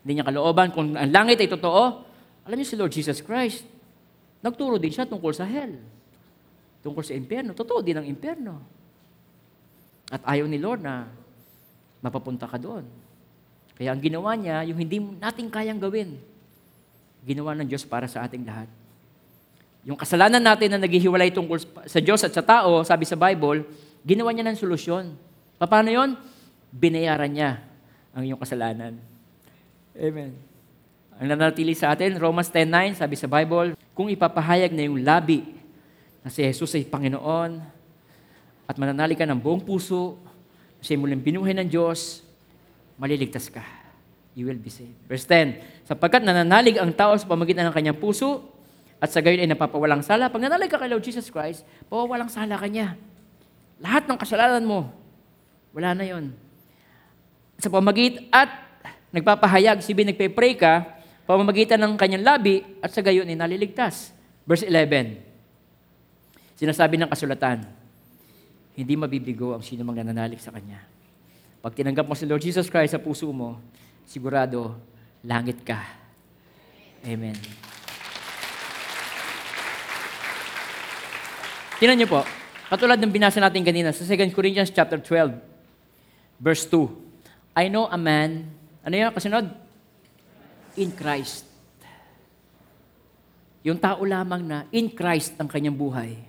Hindi 0.05 0.21
niya 0.21 0.29
kalooban. 0.29 0.69
Kung 0.69 0.93
ang 0.93 1.09
langit 1.09 1.41
ay 1.41 1.49
totoo, 1.49 1.83
alam 2.45 2.57
niyo 2.61 2.69
si 2.69 2.77
Lord 2.77 2.93
Jesus 2.93 3.25
Christ, 3.25 3.65
nagturo 4.45 4.77
din 4.77 4.93
siya 4.93 5.09
tungkol 5.09 5.33
sa 5.33 5.49
hell. 5.49 5.81
Tungkol 6.85 7.01
sa 7.01 7.17
impyerno. 7.17 7.57
Totoo 7.57 7.81
din 7.81 7.97
ang 7.97 8.05
impyerno. 8.05 8.61
At 10.13 10.21
ayaw 10.29 10.45
ni 10.45 10.61
Lord 10.61 10.85
na 10.85 11.09
mapapunta 12.05 12.45
ka 12.45 12.61
doon. 12.61 12.85
Kaya 13.81 13.97
ang 13.97 14.05
ginawa 14.05 14.37
niya, 14.37 14.61
yung 14.69 14.77
hindi 14.77 15.01
natin 15.01 15.49
kayang 15.49 15.81
gawin, 15.81 16.21
ginawa 17.25 17.57
ng 17.57 17.65
Diyos 17.65 17.89
para 17.89 18.05
sa 18.05 18.29
ating 18.29 18.45
lahat. 18.45 18.69
Yung 19.89 19.97
kasalanan 19.97 20.45
natin 20.45 20.77
na 20.77 20.79
naghihiwalay 20.85 21.33
tungkol 21.33 21.65
sa 21.89 22.01
Diyos 22.05 22.21
at 22.21 22.37
sa 22.37 22.45
tao, 22.45 22.85
sabi 22.85 23.09
sa 23.09 23.17
Bible, 23.17 23.65
ginawa 24.05 24.37
niya 24.37 24.45
ng 24.45 24.61
solusyon. 24.61 25.17
Paano 25.57 25.89
yon? 25.89 26.21
Binayaran 26.69 27.33
niya 27.33 27.65
ang 28.13 28.29
iyong 28.29 28.37
kasalanan. 28.37 29.14
Amen. 29.95 30.35
Ang 31.23 31.31
nanatili 31.31 31.79
sa 31.79 31.95
atin, 31.95 32.19
Romans 32.19 32.51
10.9, 32.51 32.99
sabi 32.99 33.15
sa 33.15 33.31
Bible, 33.31 33.79
kung 33.95 34.11
ipapahayag 34.11 34.75
na 34.75 34.91
yung 34.91 34.99
labi 35.07 35.55
na 36.27 36.35
si 36.35 36.43
Jesus 36.43 36.75
ay 36.75 36.83
Panginoon 36.83 37.63
at 38.67 38.75
mananali 38.75 39.15
ka 39.15 39.23
ng 39.23 39.39
buong 39.39 39.63
puso, 39.63 40.19
siya 40.83 40.99
muling 40.99 41.23
binuhay 41.23 41.55
ng 41.55 41.71
Diyos, 41.71 42.27
maliligtas 42.99 43.47
ka. 43.47 43.63
You 44.35 44.51
will 44.51 44.59
be 44.59 44.67
saved. 44.67 44.99
Verse 45.07 45.23
10, 45.31 45.87
sapagkat 45.87 46.27
nananalig 46.27 46.75
ang 46.75 46.91
tao 46.91 47.15
sa 47.15 47.31
pamagitan 47.31 47.71
ng 47.71 47.75
kanyang 47.75 47.95
puso 47.95 48.51
at 48.99 49.15
sa 49.15 49.23
gayon 49.23 49.47
ay 49.47 49.49
napapawalang 49.55 50.03
sala. 50.03 50.27
Pag 50.27 50.43
nanalig 50.43 50.75
ka 50.75 50.83
kay 50.83 50.91
Lord 50.91 51.07
Jesus 51.07 51.31
Christ, 51.31 51.63
pawawalang 51.87 52.27
sala 52.27 52.59
ka 52.59 52.67
niya. 52.67 52.99
Lahat 53.79 54.11
ng 54.11 54.19
kasalanan 54.19 54.67
mo, 54.67 54.91
wala 55.71 55.95
na 55.95 56.03
yon. 56.03 56.35
Sa 57.63 57.71
pamagit 57.71 58.27
at 58.35 58.64
nagpapahayag, 59.15 59.79
si 59.79 59.95
bin 59.95 60.11
nagpe-pray 60.11 60.59
ka, 60.59 60.83
pamamagitan 61.23 61.79
ng 61.79 61.95
kanyang 61.95 62.27
labi 62.27 62.67
at 62.83 62.91
sa 62.91 62.99
gayon 62.99 63.31
ay 63.31 63.39
naliligtas. 63.39 64.11
Verse 64.43 64.67
11, 64.67 65.23
sinasabi 66.59 66.99
ng 66.99 67.09
kasulatan, 67.09 67.65
hindi 68.75 68.95
mabibigo 68.99 69.55
ang 69.55 69.63
sino 69.63 69.87
mang 69.87 69.97
nananalig 69.97 70.43
sa 70.43 70.51
Kanya. 70.51 70.83
Pag 71.63 71.73
tinanggap 71.79 72.05
mo 72.05 72.13
si 72.13 72.29
Lord 72.29 72.43
Jesus 72.43 72.69
Christ 72.69 72.93
sa 72.93 73.01
puso 73.01 73.31
mo, 73.31 73.57
sigurado, 74.05 74.77
langit 75.25 75.65
ka. 75.65 75.81
Amen. 77.07 77.39
Tinan 81.81 81.97
niyo 81.97 82.11
po, 82.11 82.21
katulad 82.69 83.01
ng 83.01 83.13
binasa 83.15 83.41
natin 83.41 83.65
kanina 83.65 83.95
sa 83.95 84.05
2 84.05 84.35
Corinthians 84.37 84.69
chapter 84.69 85.01
12, 85.01 85.41
verse 86.37 86.69
2. 86.69 87.57
I 87.57 87.71
know 87.71 87.87
a 87.89 87.97
man, 87.97 88.51
ano 88.85 88.95
yun, 88.95 89.11
kasunod? 89.17 89.49
In 90.77 90.93
Christ. 90.93 91.49
Yung 93.65 93.81
tao 93.81 94.05
lamang 94.05 94.45
na 94.45 94.59
in 94.69 94.93
Christ 94.93 95.33
ang 95.41 95.49
kanyang 95.49 95.73
buhay, 95.73 96.21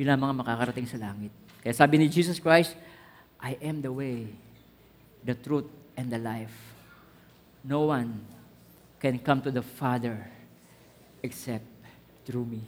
yun 0.00 0.08
lamang 0.08 0.32
ang 0.32 0.40
makakarating 0.40 0.88
sa 0.88 0.96
langit. 0.96 1.28
Kaya 1.60 1.76
sabi 1.76 2.00
ni 2.00 2.08
Jesus 2.08 2.40
Christ, 2.40 2.72
I 3.36 3.60
am 3.60 3.84
the 3.84 3.92
way, 3.92 4.32
the 5.20 5.36
truth, 5.36 5.68
and 6.00 6.08
the 6.08 6.16
life. 6.16 6.52
No 7.60 7.92
one 7.92 8.24
can 8.96 9.20
come 9.20 9.44
to 9.44 9.52
the 9.52 9.60
Father 9.60 10.16
except 11.20 11.68
through 12.24 12.48
me. 12.48 12.64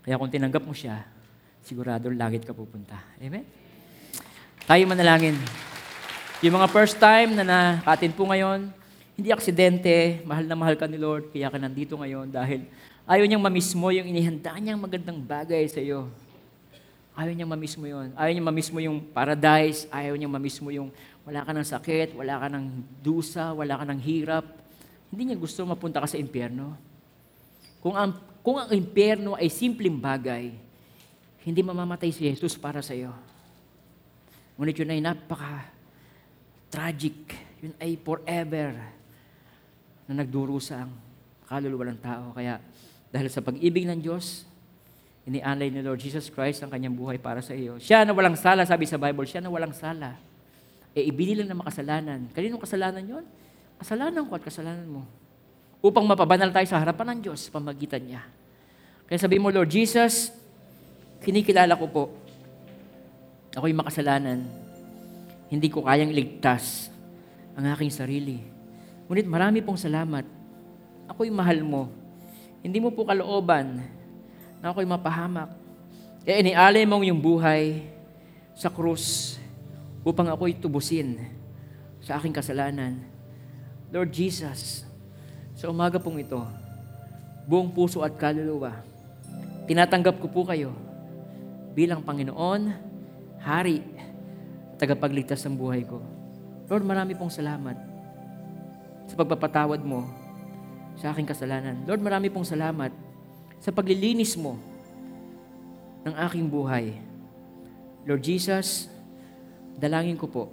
Kaya 0.00 0.16
kung 0.16 0.32
tinanggap 0.32 0.64
mo 0.64 0.72
siya, 0.72 1.04
sigurado 1.60 2.08
langit 2.08 2.46
ka 2.46 2.56
pupunta. 2.56 2.96
Amen? 3.20 3.44
Tayo 4.64 4.82
manalangin. 4.88 5.36
Yung 6.44 6.52
mga 6.52 6.68
first 6.68 7.00
time 7.00 7.32
na 7.32 7.40
nakatin 7.40 8.12
po 8.12 8.28
ngayon, 8.28 8.68
hindi 9.16 9.32
aksidente, 9.32 10.20
mahal 10.28 10.44
na 10.44 10.52
mahal 10.52 10.76
ka 10.76 10.84
ni 10.84 11.00
Lord, 11.00 11.32
kaya 11.32 11.48
ka 11.48 11.56
nandito 11.56 11.96
ngayon 11.96 12.28
dahil 12.28 12.68
ayaw 13.08 13.24
niyang 13.24 13.40
mamiss 13.40 13.72
mo 13.72 13.88
yung 13.88 14.04
inihanda 14.04 14.52
niyang 14.60 14.76
magandang 14.76 15.16
bagay 15.16 15.64
sa 15.64 15.80
iyo. 15.80 16.12
Ayaw 17.16 17.32
niyang 17.32 17.48
mamiss 17.48 17.80
mo 17.80 17.88
yun. 17.88 18.12
Ayaw 18.12 18.36
niyang 18.36 18.48
mamiss 18.52 18.68
mo 18.68 18.84
yung 18.84 19.00
paradise. 19.00 19.88
Ayaw 19.88 20.12
niyang 20.12 20.36
mamiss 20.36 20.60
mo 20.60 20.68
yung 20.68 20.92
wala 21.24 21.40
ka 21.40 21.56
ng 21.56 21.64
sakit, 21.64 22.12
wala 22.12 22.36
ka 22.36 22.52
ng 22.52 22.64
dusa, 23.00 23.56
wala 23.56 23.72
ka 23.80 23.84
ng 23.88 24.00
hirap. 24.04 24.44
Hindi 25.08 25.32
niya 25.32 25.40
gusto 25.40 25.64
mapunta 25.64 26.04
ka 26.04 26.08
sa 26.12 26.20
impyerno. 26.20 26.76
Kung 27.80 27.96
ang, 27.96 28.12
kung 28.44 28.60
ang 28.60 28.68
impyerno 28.76 29.40
ay 29.40 29.48
simpleng 29.48 29.96
bagay, 29.96 30.52
hindi 31.48 31.60
mamamatay 31.64 32.12
si 32.12 32.28
Jesus 32.28 32.60
para 32.60 32.84
sa 32.84 32.92
iyo. 32.92 33.16
Ngunit 34.60 34.76
yun 34.76 34.92
ay 34.92 35.00
napaka 35.00 35.75
tragic. 36.70 37.16
Yun 37.62 37.74
ay 37.80 37.96
forever 38.00 38.76
na 40.06 40.12
nagdurusa 40.22 40.86
ang 40.86 40.92
kaluluwa 41.46 41.90
ng 41.90 42.00
tao. 42.02 42.30
Kaya 42.34 42.62
dahil 43.10 43.28
sa 43.30 43.42
pag-ibig 43.42 43.86
ng 43.86 43.98
Diyos, 44.02 44.44
inialay 45.26 45.70
ni 45.72 45.82
Lord 45.82 45.98
Jesus 45.98 46.30
Christ 46.30 46.62
ang 46.62 46.70
kanyang 46.70 46.94
buhay 46.94 47.18
para 47.18 47.42
sa 47.42 47.54
iyo. 47.54 47.78
Siya 47.82 48.06
na 48.06 48.14
walang 48.14 48.38
sala, 48.38 48.62
sabi 48.62 48.86
sa 48.86 48.98
Bible, 48.98 49.26
siya 49.26 49.42
na 49.42 49.50
walang 49.50 49.74
sala. 49.74 50.18
E 50.94 51.06
ibinilang 51.06 51.48
na 51.50 51.58
makasalanan. 51.58 52.30
Kaninong 52.30 52.62
kasalanan 52.62 53.02
yon? 53.04 53.24
Kasalanan 53.76 54.22
ko 54.24 54.32
at 54.38 54.44
kasalanan 54.44 54.88
mo. 54.88 55.02
Upang 55.84 56.06
mapabanal 56.08 56.50
tayo 56.50 56.66
sa 56.66 56.80
harapan 56.80 57.16
ng 57.16 57.20
Diyos, 57.30 57.52
pamagitan 57.52 58.00
niya. 58.00 58.22
Kaya 59.06 59.22
sabi 59.22 59.38
mo, 59.38 59.52
Lord 59.52 59.70
Jesus, 59.70 60.34
kinikilala 61.22 61.78
ko 61.78 61.86
po, 61.86 62.04
ako'y 63.54 63.76
makasalanan. 63.76 64.65
Hindi 65.46 65.70
ko 65.70 65.86
kayang 65.86 66.10
iligtas 66.10 66.90
ang 67.54 67.70
aking 67.72 67.92
sarili. 67.92 68.38
Ngunit 69.06 69.26
marami 69.26 69.62
pong 69.62 69.78
salamat. 69.78 70.26
Ako'y 71.06 71.30
mahal 71.30 71.62
mo. 71.62 71.88
Hindi 72.60 72.82
mo 72.82 72.90
po 72.90 73.06
kalooban 73.06 73.78
na 74.58 74.74
ako'y 74.74 74.84
mapahamak. 74.84 75.54
Kaya 76.26 76.42
inialay 76.42 76.82
mong 76.82 77.06
yung 77.06 77.22
buhay 77.22 77.86
sa 78.58 78.66
krus 78.66 79.38
upang 80.02 80.26
ako'y 80.26 80.58
tubusin 80.58 81.22
sa 82.02 82.18
aking 82.18 82.34
kasalanan. 82.34 82.98
Lord 83.94 84.10
Jesus, 84.10 84.82
sa 85.54 85.70
umaga 85.70 86.02
pong 86.02 86.18
ito, 86.18 86.42
buong 87.46 87.70
puso 87.70 88.02
at 88.02 88.18
kaluluwa, 88.18 88.82
tinatanggap 89.70 90.18
ko 90.18 90.26
po 90.26 90.42
kayo 90.42 90.74
bilang 91.72 92.02
Panginoon, 92.02 92.74
Hari, 93.46 93.78
tagapagligtas 94.76 95.44
ng 95.44 95.56
buhay 95.56 95.84
ko. 95.84 96.00
Lord, 96.66 96.84
marami 96.84 97.16
pong 97.16 97.32
salamat 97.32 97.76
sa 99.06 99.14
pagpapatawad 99.14 99.80
mo 99.86 100.04
sa 100.98 101.12
aking 101.12 101.28
kasalanan. 101.28 101.84
Lord, 101.84 102.02
marami 102.02 102.28
pong 102.32 102.48
salamat 102.48 102.90
sa 103.60 103.70
paglilinis 103.72 104.36
mo 104.36 104.58
ng 106.04 106.14
aking 106.28 106.46
buhay. 106.48 106.96
Lord 108.06 108.22
Jesus, 108.22 108.86
dalangin 109.76 110.18
ko 110.18 110.26
po, 110.30 110.44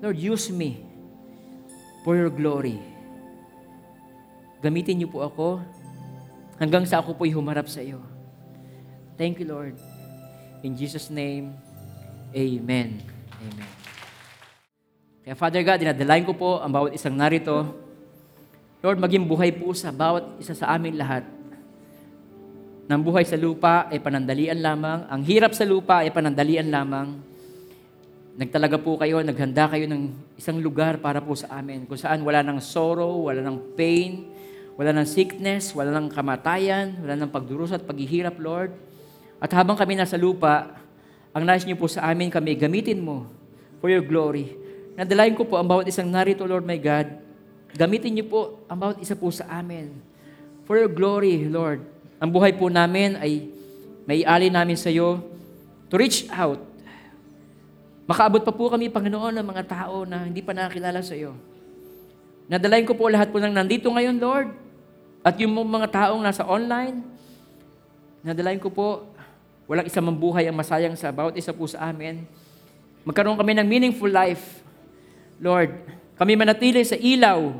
Lord, 0.00 0.16
use 0.16 0.48
me 0.48 0.80
for 2.02 2.16
your 2.16 2.32
glory. 2.32 2.80
Gamitin 4.64 5.00
niyo 5.00 5.08
po 5.12 5.24
ako 5.24 5.60
hanggang 6.60 6.84
sa 6.84 7.00
ako 7.00 7.16
po'y 7.16 7.32
humarap 7.32 7.68
sa 7.68 7.80
iyo. 7.84 8.00
Thank 9.20 9.40
you, 9.40 9.48
Lord. 9.48 9.76
In 10.64 10.76
Jesus' 10.76 11.08
name, 11.12 11.56
Amen. 12.36 13.19
Amen. 13.40 13.70
Kaya 15.24 15.34
Father 15.36 15.62
God, 15.64 15.78
dinadalain 15.80 16.24
ko 16.28 16.36
po 16.36 16.60
ang 16.60 16.68
bawat 16.68 16.92
isang 16.92 17.16
narito. 17.16 17.72
Lord, 18.84 19.00
maging 19.00 19.24
buhay 19.24 19.52
po 19.56 19.72
sa 19.72 19.92
bawat 19.92 20.40
isa 20.40 20.52
sa 20.56 20.72
amin 20.76 20.96
lahat. 20.96 21.24
Nang 22.88 23.00
buhay 23.00 23.24
sa 23.24 23.38
lupa 23.38 23.86
ay 23.88 24.00
panandalian 24.00 24.60
lamang. 24.60 25.06
Ang 25.08 25.22
hirap 25.24 25.54
sa 25.56 25.64
lupa 25.64 26.04
ay 26.04 26.10
panandalian 26.10 26.68
lamang. 26.68 27.20
Nagtalaga 28.40 28.80
po 28.80 28.96
kayo, 28.96 29.20
naghanda 29.20 29.68
kayo 29.68 29.84
ng 29.88 30.10
isang 30.40 30.58
lugar 30.58 30.98
para 30.98 31.20
po 31.20 31.36
sa 31.36 31.60
amin. 31.60 31.84
Kung 31.84 32.00
saan 32.00 32.24
wala 32.24 32.40
ng 32.40 32.58
sorrow, 32.58 33.28
wala 33.28 33.44
ng 33.44 33.76
pain, 33.76 34.26
wala 34.80 34.96
ng 34.96 35.06
sickness, 35.06 35.76
wala 35.76 35.92
ng 36.00 36.08
kamatayan, 36.08 36.96
wala 37.04 37.14
ng 37.20 37.30
pagdurusa 37.30 37.76
at 37.76 37.84
paghihirap, 37.84 38.40
Lord. 38.40 38.72
At 39.38 39.52
habang 39.52 39.76
kami 39.76 39.94
nasa 39.94 40.16
lupa, 40.16 40.80
ang 41.30 41.44
nais 41.46 41.62
niyo 41.62 41.78
po 41.78 41.86
sa 41.86 42.10
amin 42.10 42.30
kami, 42.30 42.58
gamitin 42.58 42.98
mo 42.98 43.30
for 43.78 43.86
your 43.86 44.02
glory. 44.02 44.50
Nadalain 44.98 45.32
ko 45.38 45.46
po 45.46 45.56
ang 45.56 45.66
bawat 45.66 45.86
isang 45.86 46.10
narito, 46.10 46.42
Lord 46.42 46.66
my 46.66 46.76
God. 46.76 47.06
Gamitin 47.78 48.18
niyo 48.18 48.26
po 48.26 48.40
ang 48.66 48.78
bawat 48.78 48.98
isa 48.98 49.14
po 49.14 49.30
sa 49.30 49.46
amin. 49.46 49.94
For 50.66 50.74
your 50.74 50.90
glory, 50.90 51.46
Lord. 51.46 51.82
Ang 52.18 52.30
buhay 52.34 52.52
po 52.58 52.66
namin 52.66 53.16
ay 53.16 53.46
may 54.04 54.26
ali 54.26 54.50
namin 54.50 54.74
sa 54.74 54.90
iyo 54.90 55.22
to 55.86 55.94
reach 55.94 56.26
out. 56.34 56.58
Makaabot 58.10 58.42
pa 58.42 58.50
po 58.50 58.66
kami, 58.66 58.90
Panginoon, 58.90 59.38
ng 59.38 59.46
mga 59.46 59.64
tao 59.70 60.02
na 60.02 60.26
hindi 60.26 60.42
pa 60.42 60.50
nakakilala 60.50 60.98
sa 60.98 61.14
iyo. 61.14 61.34
Nadalain 62.50 62.82
ko 62.82 62.98
po 62.98 63.06
lahat 63.06 63.30
po 63.30 63.38
ng 63.38 63.54
nandito 63.54 63.86
ngayon, 63.86 64.18
Lord. 64.18 64.50
At 65.22 65.38
yung 65.38 65.54
mga 65.54 65.94
taong 65.94 66.18
nasa 66.18 66.42
online, 66.42 67.06
nadalain 68.26 68.58
ko 68.58 68.66
po, 68.66 69.09
walang 69.70 69.86
isang 69.86 70.02
mambuhay 70.02 70.50
ang 70.50 70.56
masayang 70.58 70.98
sa 70.98 71.14
bawat 71.14 71.38
isa 71.38 71.54
po 71.54 71.62
sa 71.70 71.94
amin. 71.94 72.26
Magkaroon 73.06 73.38
kami 73.38 73.54
ng 73.54 73.66
meaningful 73.70 74.10
life. 74.10 74.66
Lord, 75.38 75.78
kami 76.18 76.34
manatili 76.34 76.82
sa 76.82 76.98
ilaw. 76.98 77.54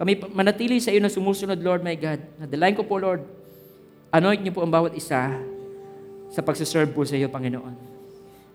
Kami 0.00 0.16
manatili 0.32 0.80
sa 0.80 0.88
iyo 0.88 1.04
na 1.04 1.12
sumusunod, 1.12 1.60
Lord 1.60 1.84
my 1.84 1.92
God. 2.00 2.24
Nadalain 2.40 2.72
ko 2.72 2.80
po, 2.88 2.96
Lord, 2.96 3.28
anoint 4.08 4.40
niyo 4.40 4.56
po 4.56 4.64
ang 4.64 4.72
bawat 4.72 4.96
isa 4.96 5.36
sa 6.32 6.40
pagsaserve 6.40 6.96
po 6.96 7.04
sa 7.04 7.20
iyo, 7.20 7.28
Panginoon. 7.28 7.76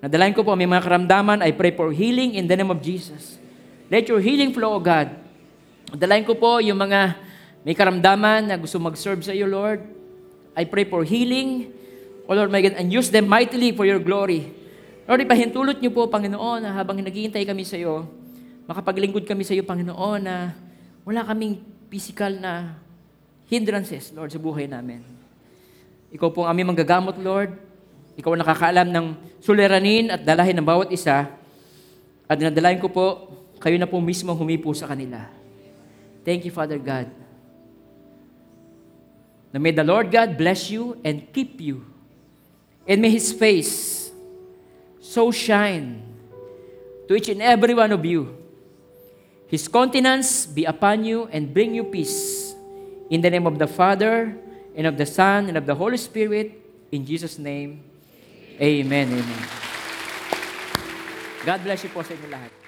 Nadalain 0.01 0.33
ko 0.33 0.41
po, 0.41 0.57
may 0.57 0.65
mga 0.65 0.81
karamdaman, 0.81 1.45
I 1.45 1.53
pray 1.53 1.77
for 1.77 1.93
healing 1.93 2.33
in 2.33 2.49
the 2.49 2.57
name 2.57 2.73
of 2.73 2.81
Jesus. 2.81 3.37
Let 3.93 4.09
your 4.09 4.17
healing 4.17 4.49
flow, 4.49 4.75
O 4.75 4.81
God. 4.81 5.13
Nadalain 5.93 6.25
ko 6.25 6.33
po 6.33 6.57
yung 6.57 6.81
mga 6.81 7.13
may 7.61 7.77
karamdaman 7.77 8.49
na 8.49 8.57
gusto 8.57 8.81
mag-serve 8.81 9.21
sa 9.21 9.29
iyo, 9.29 9.45
Lord. 9.45 9.85
I 10.57 10.65
pray 10.65 10.89
for 10.89 11.05
healing, 11.05 11.69
O 12.25 12.33
Lord 12.33 12.49
my 12.49 12.61
God, 12.61 12.75
and 12.77 12.89
use 12.89 13.13
them 13.13 13.29
mightily 13.29 13.69
for 13.71 13.85
your 13.85 14.01
glory. 14.01 14.49
Lord, 15.05 15.21
ipahintulot 15.21 15.77
niyo 15.77 15.93
po, 15.93 16.09
Panginoon, 16.09 16.65
na 16.65 16.73
habang 16.73 16.97
naghihintay 16.97 17.45
kami 17.45 17.61
sa 17.61 17.77
iyo, 17.77 18.09
makapaglingkod 18.65 19.29
kami 19.29 19.45
sa 19.45 19.53
iyo, 19.53 19.61
Panginoon, 19.61 20.21
na 20.25 20.57
wala 21.05 21.21
kaming 21.21 21.61
physical 21.93 22.33
na 22.41 22.73
hindrances, 23.45 24.09
Lord, 24.17 24.33
sa 24.33 24.41
buhay 24.41 24.65
namin. 24.65 25.05
Ikaw 26.09 26.29
po 26.33 26.49
ang 26.49 26.57
aming 26.57 26.73
manggagamot, 26.73 27.13
Lord. 27.21 27.53
Ikaw 28.17 28.33
ang 28.33 28.41
nakakaalam 28.41 28.87
ng 28.89 29.05
suliranin 29.45 30.09
at 30.09 30.25
dalahin 30.25 30.57
ng 30.57 30.65
bawat 30.65 30.89
isa. 30.89 31.29
At 32.25 32.41
dinadalain 32.41 32.81
ko 32.81 32.89
po, 32.89 33.07
kayo 33.61 33.77
na 33.77 33.85
po 33.85 34.01
mismo 34.01 34.33
humipo 34.33 34.73
sa 34.73 34.89
kanila. 34.89 35.29
Thank 36.25 36.49
you, 36.49 36.53
Father 36.55 36.81
God. 36.81 37.05
Na 39.53 39.61
may 39.61 39.69
the 39.69 39.85
Lord 39.85 40.09
God 40.09 40.33
bless 40.33 40.73
you 40.73 40.97
and 41.05 41.21
keep 41.29 41.61
you. 41.61 41.94
And 42.87 43.01
may 43.01 43.09
His 43.09 43.33
face 43.33 44.11
so 45.01 45.31
shine 45.31 46.01
to 47.07 47.15
each 47.15 47.29
and 47.29 47.41
every 47.41 47.73
one 47.73 47.91
of 47.91 48.05
you. 48.05 48.37
His 49.47 49.67
countenance 49.67 50.45
be 50.45 50.65
upon 50.65 51.05
you 51.05 51.29
and 51.31 51.53
bring 51.53 51.73
you 51.73 51.83
peace. 51.83 52.53
In 53.09 53.21
the 53.21 53.29
name 53.29 53.45
of 53.45 53.59
the 53.59 53.67
Father, 53.67 54.33
and 54.75 54.87
of 54.87 54.97
the 54.97 55.05
Son, 55.05 55.47
and 55.47 55.57
of 55.57 55.65
the 55.65 55.75
Holy 55.75 55.97
Spirit, 55.97 56.59
in 56.91 57.05
Jesus' 57.05 57.37
name, 57.37 57.81
Amen. 58.59 59.07
Amen. 59.11 59.41
God 61.45 61.59
bless 61.61 61.83
you 61.83 61.91
po 61.91 62.01
sa 62.01 62.15
inyo 62.15 62.31
lahat. 62.31 62.64